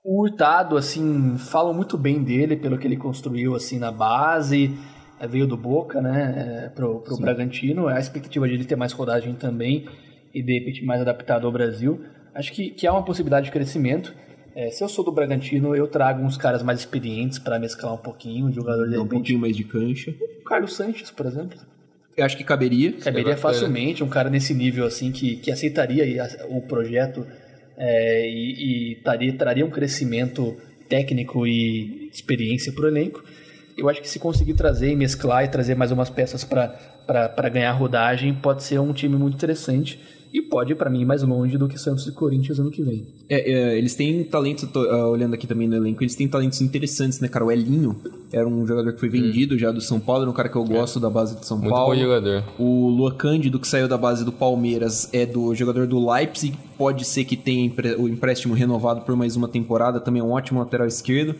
O 0.03 0.23
Hurtado, 0.23 0.79
assim, 0.79 1.37
falam 1.37 1.75
muito 1.75 1.99
bem 1.99 2.23
dele 2.23 2.57
pelo 2.57 2.79
que 2.79 2.87
ele 2.87 2.97
construiu, 2.97 3.55
assim, 3.55 3.79
na 3.79 3.93
base. 3.93 4.75
É, 5.21 5.29
veio 5.29 5.47
do 5.47 5.59
Boca, 5.59 6.01
né, 6.01 6.65
é, 6.65 6.69
pro, 6.71 7.01
pro 7.01 7.19
Bragantino. 7.19 7.87
A 7.87 8.01
expectativa 8.01 8.49
de 8.49 8.55
ele 8.55 8.65
ter 8.65 8.77
mais 8.77 8.93
rodagem 8.93 9.35
também 9.35 9.87
e, 10.35 10.43
de 10.43 10.59
repente, 10.59 10.85
mais 10.85 11.01
adaptado 11.01 11.47
ao 11.47 11.53
Brasil 11.53 12.01
acho 12.35 12.53
que, 12.53 12.71
que 12.71 12.87
há 12.87 12.93
uma 12.93 13.05
possibilidade 13.05 13.47
de 13.47 13.53
crescimento. 13.53 14.15
É, 14.55 14.71
se 14.71 14.83
eu 14.83 14.89
sou 14.89 15.05
do 15.05 15.13
Bragantino, 15.13 15.75
eu 15.77 15.87
trago 15.87 16.23
uns 16.23 16.37
caras 16.37 16.63
mais 16.63 16.81
experientes 16.81 17.39
para 17.39 17.59
mesclar 17.59 17.95
um 17.95 17.99
pouquinho, 17.99 18.47
um 18.47 18.53
jogador 18.53 18.89
de 18.89 18.99
um 18.99 19.07
pouquinho 19.07 19.39
mais 19.39 19.57
de 19.57 19.65
cancha. 19.65 20.15
O 20.41 20.45
Carlos 20.45 20.75
Sanches, 20.75 21.11
por 21.11 21.27
exemplo. 21.27 21.59
Eu 22.17 22.25
acho 22.25 22.37
que 22.37 22.43
caberia. 22.43 22.93
Caberia 22.93 23.37
facilmente 23.37 24.03
um 24.03 24.09
cara 24.09 24.29
nesse 24.29 24.53
nível 24.53 24.85
assim 24.85 25.13
que, 25.13 25.37
que 25.37 25.51
aceitaria 25.51 26.05
o 26.49 26.61
projeto 26.61 27.25
é, 27.77 28.29
e, 28.29 28.93
e 28.93 28.95
taria, 28.97 29.33
traria 29.33 29.65
um 29.65 29.71
crescimento 29.71 30.57
técnico 30.89 31.47
e 31.47 32.11
experiência 32.13 32.73
para 32.73 32.85
o 32.85 32.89
elenco. 32.89 33.23
Eu 33.79 33.89
acho 33.89 34.03
que 34.03 34.09
se 34.09 34.19
conseguir 34.19 34.55
trazer 34.55 34.91
e 34.91 34.97
mesclar 34.97 35.45
e 35.45 35.49
trazer 35.49 35.77
mais 35.77 35.93
umas 35.93 36.11
peças 36.11 36.43
para 36.43 37.49
ganhar 37.49 37.71
rodagem, 37.73 38.35
pode 38.35 38.65
ser 38.65 38.81
um 38.81 38.93
time 38.93 39.17
muito 39.17 39.37
interessante 39.37 39.99
e 40.33 40.41
pode, 40.41 40.75
para 40.77 40.89
mim, 40.89 41.01
ir 41.01 41.05
mais 41.05 41.23
longe 41.23 41.59
do 41.59 41.67
que 41.67 41.77
Santos 41.77 42.07
e 42.07 42.13
Corinthians 42.13 42.59
ano 42.61 42.71
que 42.71 42.83
vem. 42.83 43.05
É, 43.29 43.51
é, 43.51 43.79
eles 43.79 43.97
têm 43.97 44.23
talentos, 44.23 44.69
tô, 44.71 44.85
uh, 44.85 45.09
olhando 45.09 45.35
aqui 45.35 45.47
também 45.47 45.67
no 45.67 45.75
elenco, 45.75 46.03
eles 46.03 46.15
têm 46.15 46.29
talentos 46.29 46.61
interessantes, 46.61 47.19
né, 47.19 47.27
cara? 47.27 47.45
O 47.45 47.51
Elinho 47.51 47.97
era 48.33 48.47
um 48.47 48.65
jogador 48.65 48.93
que 48.93 49.01
foi 49.01 49.09
vendido 49.09 49.57
hum. 49.57 49.59
já 49.59 49.73
do 49.73 49.81
São 49.81 49.99
Paulo, 49.99 50.23
era 50.23 50.31
um 50.31 50.35
cara 50.35 50.49
que 50.49 50.57
eu 50.57 50.65
gosto 50.65 50.99
é. 50.99 51.03
da 51.03 51.11
base 51.11 51.39
de 51.39 51.45
São 51.45 51.59
Muito 51.59 51.71
Paulo. 51.71 51.95
Bom 51.95 52.01
jogador. 52.01 52.45
O 52.59 52.89
Lua 52.89 53.13
Cândido, 53.13 53.59
que 53.59 53.67
saiu 53.67 53.89
da 53.89 53.99
base 53.99 54.25
do 54.25 54.31
Palmeiras, 54.31 55.09
é 55.13 55.27
do 55.27 55.53
jogador 55.55 55.87
do 55.89 55.99
Leipzig, 56.09 56.57
pode 56.79 57.05
ser 57.05 57.25
que 57.25 57.37
tenha 57.37 57.73
o 57.99 58.09
empréstimo 58.09 58.55
renovado 58.55 59.01
por 59.01 59.17
mais 59.17 59.35
uma 59.35 59.49
temporada, 59.49 59.99
também 59.99 60.23
é 60.23 60.25
um 60.25 60.31
ótimo 60.31 60.61
lateral 60.61 60.87
esquerdo. 60.87 61.35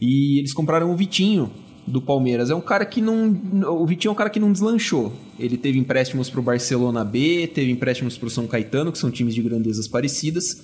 E 0.00 0.38
eles 0.38 0.54
compraram 0.54 0.92
o 0.92 0.96
Vitinho, 0.96 1.50
do 1.88 2.00
Palmeiras. 2.00 2.50
É 2.50 2.54
um 2.54 2.60
cara 2.60 2.84
que 2.84 3.00
não. 3.00 3.34
O 3.68 3.86
Vitinho 3.86 4.10
é 4.10 4.12
um 4.12 4.16
cara 4.16 4.30
que 4.30 4.38
não 4.38 4.52
deslanchou. 4.52 5.12
Ele 5.38 5.56
teve 5.56 5.78
empréstimos 5.78 6.28
para 6.28 6.40
o 6.40 6.42
Barcelona 6.42 7.04
B, 7.04 7.50
teve 7.52 7.70
empréstimos 7.70 8.16
para 8.16 8.26
o 8.26 8.30
São 8.30 8.46
Caetano, 8.46 8.92
que 8.92 8.98
são 8.98 9.10
times 9.10 9.34
de 9.34 9.42
grandezas 9.42 9.88
parecidas. 9.88 10.62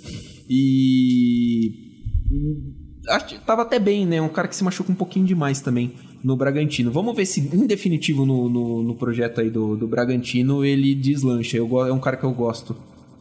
E. 0.48 1.92
Acho, 3.08 3.38
tava 3.40 3.62
até 3.62 3.78
bem, 3.78 4.06
né? 4.06 4.20
Um 4.20 4.28
cara 4.28 4.48
que 4.48 4.56
se 4.56 4.64
machuca 4.64 4.90
um 4.90 4.94
pouquinho 4.94 5.26
demais 5.26 5.60
também 5.60 5.92
no 6.22 6.36
Bragantino. 6.36 6.90
Vamos 6.90 7.14
ver 7.14 7.26
se, 7.26 7.40
em 7.40 7.66
definitivo, 7.66 8.24
no, 8.24 8.48
no, 8.48 8.82
no 8.82 8.94
projeto 8.94 9.42
aí 9.42 9.50
do, 9.50 9.76
do 9.76 9.86
Bragantino, 9.86 10.64
ele 10.64 10.94
deslancha. 10.94 11.58
Eu, 11.58 11.86
é 11.86 11.92
um 11.92 12.00
cara 12.00 12.16
que 12.16 12.24
eu 12.24 12.32
gosto. 12.32 12.74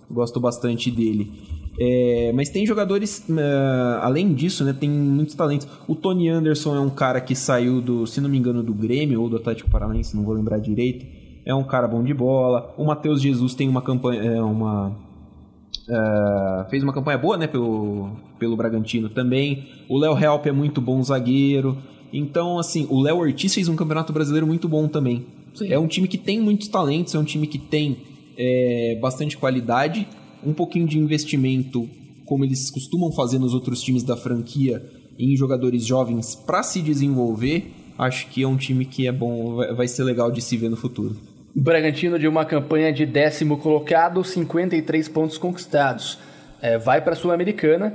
Gosto 0.10 0.40
bastante 0.40 0.90
dele. 0.90 1.32
É, 1.80 2.32
mas 2.36 2.50
tem 2.50 2.66
jogadores, 2.66 3.26
uh, 3.30 4.00
além 4.02 4.34
disso, 4.34 4.64
né, 4.64 4.74
tem 4.74 4.90
muitos 4.90 5.36
talentos. 5.36 5.68
O 5.88 5.96
Tony 5.96 6.30
Anderson 6.30 6.76
é 6.76 6.80
um 6.80 6.90
cara 6.90 7.20
que 7.20 7.36
saiu 7.36 7.82
do, 7.82 8.06
se 8.06 8.22
não 8.22 8.30
me 8.30 8.38
engano, 8.38 8.62
do 8.62 8.74
Grêmio 8.74 9.22
ou 9.22 9.30
do 9.30 9.38
Atlético 9.38 9.70
Paranaense, 9.70 10.16
não 10.16 10.24
vou 10.24 10.36
lembrar 10.36 10.60
direito. 10.60 11.06
É 11.46 11.54
um 11.54 11.64
cara 11.64 11.88
bom 11.88 12.04
de 12.04 12.14
bola. 12.14 12.74
O 12.78 12.86
Matheus 12.86 13.22
Jesus 13.22 13.54
tem 13.56 13.68
uma 13.68 13.82
campanha, 13.82 14.22
é, 14.22 14.42
uma 14.42 14.90
uh, 15.90 16.70
fez 16.70 16.84
uma 16.84 16.94
campanha 16.94 17.18
boa, 17.18 17.38
né, 17.38 17.48
pelo, 17.48 18.12
pelo 18.38 18.56
Bragantino 18.56 19.10
também. 19.10 19.68
O 19.90 19.98
Léo 19.98 20.18
Help 20.18 20.46
é 20.46 20.52
muito 20.52 20.80
bom 20.80 21.02
zagueiro. 21.02 21.78
Então, 22.14 22.60
assim, 22.60 22.86
o 22.90 23.02
Léo 23.02 23.18
Ortiz 23.18 23.54
fez 23.54 23.68
um 23.68 23.76
campeonato 23.76 24.14
brasileiro 24.14 24.46
muito 24.46 24.70
bom 24.70 24.88
também. 24.88 25.26
Sim. 25.56 25.72
É 25.72 25.80
um 25.80 25.88
time 25.88 26.08
que 26.08 26.18
tem 26.18 26.40
muitos 26.40 26.68
talentos, 26.68 27.16
é 27.16 27.20
um 27.20 27.24
time 27.24 27.48
que 27.48 27.58
tem 27.58 27.98
é, 28.38 28.98
bastante 29.02 29.38
qualidade 29.38 30.08
um 30.46 30.54
pouquinho 30.54 30.88
de 30.88 30.98
investimento, 30.98 31.90
como 32.26 32.44
eles 32.44 32.70
costumam 32.70 33.12
fazer 33.12 33.40
nos 33.40 33.54
outros 33.54 33.82
times 33.82 34.04
da 34.04 34.16
franquia, 34.16 34.84
em 35.18 35.36
jogadores 35.36 35.86
jovens 35.86 36.36
para 36.36 36.64
se 36.64 36.82
desenvolver, 36.82 37.72
acho 37.98 38.28
que 38.28 38.44
é 38.44 38.48
um 38.48 38.58
time 38.58 38.86
que 38.86 39.08
é 39.08 39.12
bom, 39.12 39.58
vai 39.76 39.88
ser 39.88 40.04
legal 40.04 40.32
de 40.32 40.42
se 40.42 40.58
ver 40.58 40.70
no 40.70 40.78
futuro. 40.78 41.16
Bragantino 41.56 42.18
de 42.18 42.28
uma 42.28 42.46
campanha 42.46 42.92
de 42.92 43.06
décimo 43.06 43.58
colocado, 43.58 44.24
53 44.24 45.08
pontos 45.10 45.38
conquistados. 45.38 46.18
É, 46.60 46.78
vai 46.80 47.02
para 47.02 47.14
a 47.14 47.16
Sul-Americana. 47.16 47.94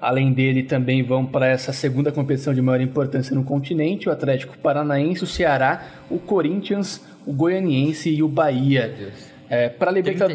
Além 0.00 0.32
dele, 0.32 0.62
também 0.62 1.02
vão 1.02 1.24
para 1.24 1.48
essa 1.48 1.72
segunda 1.72 2.12
competição 2.12 2.52
de 2.52 2.60
maior 2.60 2.80
importância 2.80 3.34
no 3.34 3.42
continente: 3.42 4.08
o 4.08 4.12
Atlético 4.12 4.58
Paranaense, 4.58 5.24
o 5.24 5.26
Ceará, 5.26 6.04
o 6.10 6.18
Corinthians, 6.18 7.00
o 7.26 7.32
Goianiense 7.32 8.10
e 8.10 8.22
o 8.22 8.28
Bahia. 8.28 9.12
É, 9.50 9.68
para 9.68 9.90
Liberta... 9.90 10.26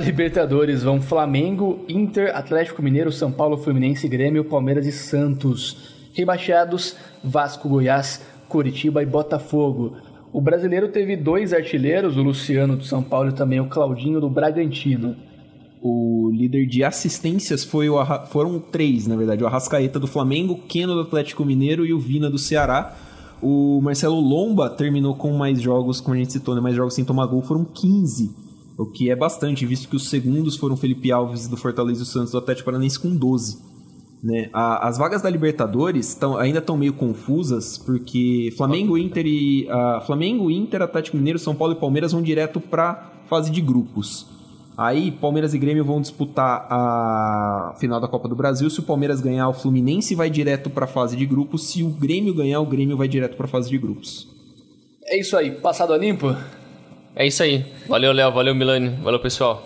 Libertadores 0.00 0.82
vão 0.82 1.00
Flamengo, 1.00 1.84
Inter, 1.88 2.36
Atlético 2.36 2.82
Mineiro, 2.82 3.12
São 3.12 3.30
Paulo, 3.30 3.56
Fluminense, 3.56 4.08
Grêmio, 4.08 4.44
Palmeiras 4.44 4.86
e 4.86 4.92
Santos. 4.92 5.94
Rebaixados, 6.12 6.96
Vasco, 7.22 7.68
Goiás, 7.68 8.20
Curitiba 8.48 9.02
e 9.02 9.06
Botafogo. 9.06 9.96
O 10.32 10.40
brasileiro 10.40 10.88
teve 10.88 11.16
dois 11.16 11.52
artilheiros, 11.52 12.16
o 12.16 12.22
Luciano 12.22 12.76
do 12.76 12.84
São 12.84 13.02
Paulo 13.02 13.30
e 13.30 13.34
também 13.34 13.60
o 13.60 13.66
Claudinho 13.66 14.20
do 14.20 14.28
Bragantino. 14.28 15.16
O 15.80 16.30
líder 16.32 16.66
de 16.66 16.84
assistências 16.84 17.64
foi 17.64 17.88
o 17.88 17.98
Arra... 17.98 18.26
foram 18.26 18.58
três, 18.58 19.06
na 19.06 19.16
verdade. 19.16 19.42
O 19.42 19.46
Arrascaeta 19.46 19.98
do 19.98 20.06
Flamengo, 20.06 20.54
o 20.54 20.58
Keno 20.58 20.94
do 20.94 21.00
Atlético 21.00 21.44
Mineiro 21.44 21.86
e 21.86 21.92
o 21.92 21.98
Vina 21.98 22.28
do 22.28 22.38
Ceará. 22.38 22.94
O 23.42 23.80
Marcelo 23.80 24.20
Lomba 24.20 24.68
terminou 24.68 25.14
com 25.14 25.32
mais 25.32 25.60
jogos, 25.60 26.00
como 26.00 26.14
a 26.14 26.18
gente 26.18 26.32
citou, 26.32 26.54
né? 26.54 26.60
mais 26.60 26.76
jogos 26.76 26.94
sem 26.94 27.04
tomar 27.04 27.26
gol, 27.26 27.42
foram 27.42 27.64
15. 27.64 28.30
O 28.76 28.86
que 28.86 29.10
é 29.10 29.16
bastante, 29.16 29.66
visto 29.66 29.88
que 29.88 29.96
os 29.96 30.08
segundos 30.08 30.56
foram 30.56 30.76
Felipe 30.76 31.10
Alves 31.12 31.48
do 31.48 31.56
Fortaleza 31.56 32.00
e 32.00 32.02
o 32.02 32.06
Santos 32.06 32.32
do 32.32 32.38
Atlético 32.38 32.66
Paranaense 32.66 32.98
com 32.98 33.14
12. 33.14 33.58
Né? 34.22 34.50
A, 34.52 34.86
as 34.86 34.98
vagas 34.98 35.22
da 35.22 35.30
Libertadores 35.30 36.14
tão, 36.14 36.36
ainda 36.36 36.58
estão 36.58 36.76
meio 36.76 36.92
confusas, 36.92 37.78
porque 37.78 38.52
Flamengo, 38.56 38.98
Inter 38.98 39.26
e. 39.26 39.66
Uh, 39.66 40.04
Flamengo, 40.04 40.50
Inter, 40.50 40.82
Atlético 40.82 41.16
Mineiro, 41.16 41.38
São 41.38 41.54
Paulo 41.54 41.72
e 41.72 41.76
Palmeiras 41.76 42.12
vão 42.12 42.20
direto 42.20 42.60
para 42.60 43.12
fase 43.28 43.50
de 43.50 43.60
grupos. 43.60 44.26
Aí 44.80 45.10
Palmeiras 45.10 45.52
e 45.52 45.58
Grêmio 45.58 45.84
vão 45.84 46.00
disputar 46.00 46.66
a 46.70 47.74
final 47.78 48.00
da 48.00 48.08
Copa 48.08 48.26
do 48.26 48.34
Brasil. 48.34 48.70
Se 48.70 48.80
o 48.80 48.82
Palmeiras 48.82 49.20
ganhar, 49.20 49.46
o 49.46 49.52
Fluminense 49.52 50.14
vai 50.14 50.30
direto 50.30 50.70
para 50.70 50.86
a 50.86 50.88
fase 50.88 51.18
de 51.18 51.26
grupos. 51.26 51.68
Se 51.68 51.82
o 51.82 51.90
Grêmio 51.90 52.32
ganhar, 52.32 52.60
o 52.60 52.64
Grêmio 52.64 52.96
vai 52.96 53.06
direto 53.06 53.36
para 53.36 53.44
a 53.44 53.48
fase 53.48 53.68
de 53.68 53.76
grupos. 53.76 54.26
É 55.04 55.20
isso 55.20 55.36
aí, 55.36 55.50
passado 55.50 55.92
a 55.92 55.98
limpo? 55.98 56.34
É 57.14 57.26
isso 57.26 57.42
aí. 57.42 57.66
Valeu, 57.86 58.10
Léo, 58.10 58.32
valeu, 58.32 58.54
Milani, 58.54 58.88
valeu, 59.02 59.20
pessoal. 59.20 59.62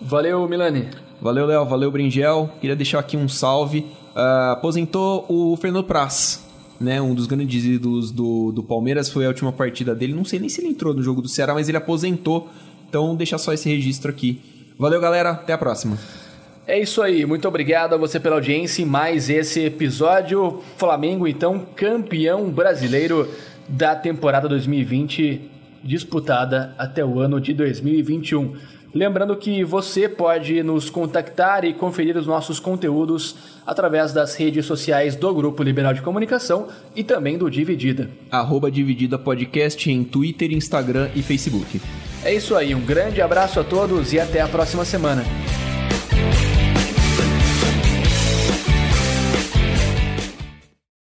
Valeu, 0.00 0.48
Milani. 0.48 0.88
Valeu, 1.20 1.44
Léo, 1.44 1.66
valeu, 1.66 1.90
Bringel. 1.90 2.48
Queria 2.58 2.74
deixar 2.74 3.00
aqui 3.00 3.18
um 3.18 3.28
salve. 3.28 3.80
Uh, 4.16 4.52
aposentou 4.52 5.26
o 5.28 5.54
Fernando 5.58 5.84
Praz. 5.84 6.42
Né, 6.80 7.00
um 7.02 7.14
dos 7.14 7.26
grandes 7.26 7.64
ídolos 7.64 8.10
do, 8.10 8.50
do 8.50 8.62
Palmeiras 8.62 9.10
foi 9.10 9.26
a 9.26 9.28
última 9.28 9.52
partida 9.52 9.94
dele. 9.94 10.14
Não 10.14 10.24
sei 10.24 10.38
nem 10.38 10.48
se 10.48 10.62
ele 10.62 10.68
entrou 10.68 10.94
no 10.94 11.02
jogo 11.02 11.20
do 11.20 11.28
Ceará, 11.28 11.52
mas 11.52 11.68
ele 11.68 11.76
aposentou. 11.76 12.48
Então, 12.88 13.14
deixa 13.14 13.36
só 13.36 13.52
esse 13.52 13.68
registro 13.68 14.10
aqui. 14.10 14.53
Valeu, 14.78 15.00
galera. 15.00 15.30
Até 15.30 15.52
a 15.52 15.58
próxima. 15.58 15.98
É 16.66 16.80
isso 16.80 17.02
aí, 17.02 17.26
muito 17.26 17.46
obrigado 17.46 17.94
a 17.94 17.98
você 17.98 18.18
pela 18.18 18.36
audiência 18.36 18.82
em 18.82 18.86
mais 18.86 19.28
esse 19.28 19.60
episódio. 19.60 20.62
Flamengo, 20.78 21.28
então, 21.28 21.66
campeão 21.76 22.48
brasileiro 22.48 23.28
da 23.68 23.94
temporada 23.94 24.48
2020, 24.48 25.42
disputada 25.82 26.74
até 26.78 27.04
o 27.04 27.20
ano 27.20 27.38
de 27.38 27.52
2021. 27.52 28.56
Lembrando 28.94 29.36
que 29.36 29.62
você 29.62 30.08
pode 30.08 30.62
nos 30.62 30.88
contactar 30.88 31.64
e 31.66 31.74
conferir 31.74 32.16
os 32.16 32.26
nossos 32.26 32.58
conteúdos 32.58 33.36
através 33.66 34.14
das 34.14 34.34
redes 34.36 34.64
sociais 34.64 35.16
do 35.16 35.34
Grupo 35.34 35.62
Liberal 35.62 35.92
de 35.92 36.00
Comunicação 36.00 36.68
e 36.96 37.04
também 37.04 37.36
do 37.36 37.50
Dividida. 37.50 38.08
Arroba 38.30 38.70
Dividida 38.70 39.18
Podcast 39.18 39.90
em 39.90 40.02
Twitter, 40.02 40.50
Instagram 40.52 41.10
e 41.14 41.22
Facebook. 41.22 41.80
É 42.24 42.32
isso 42.32 42.56
aí, 42.56 42.74
um 42.74 42.80
grande 42.80 43.20
abraço 43.20 43.60
a 43.60 43.64
todos 43.64 44.14
e 44.14 44.18
até 44.18 44.40
a 44.40 44.48
próxima 44.48 44.84
semana. 44.84 45.22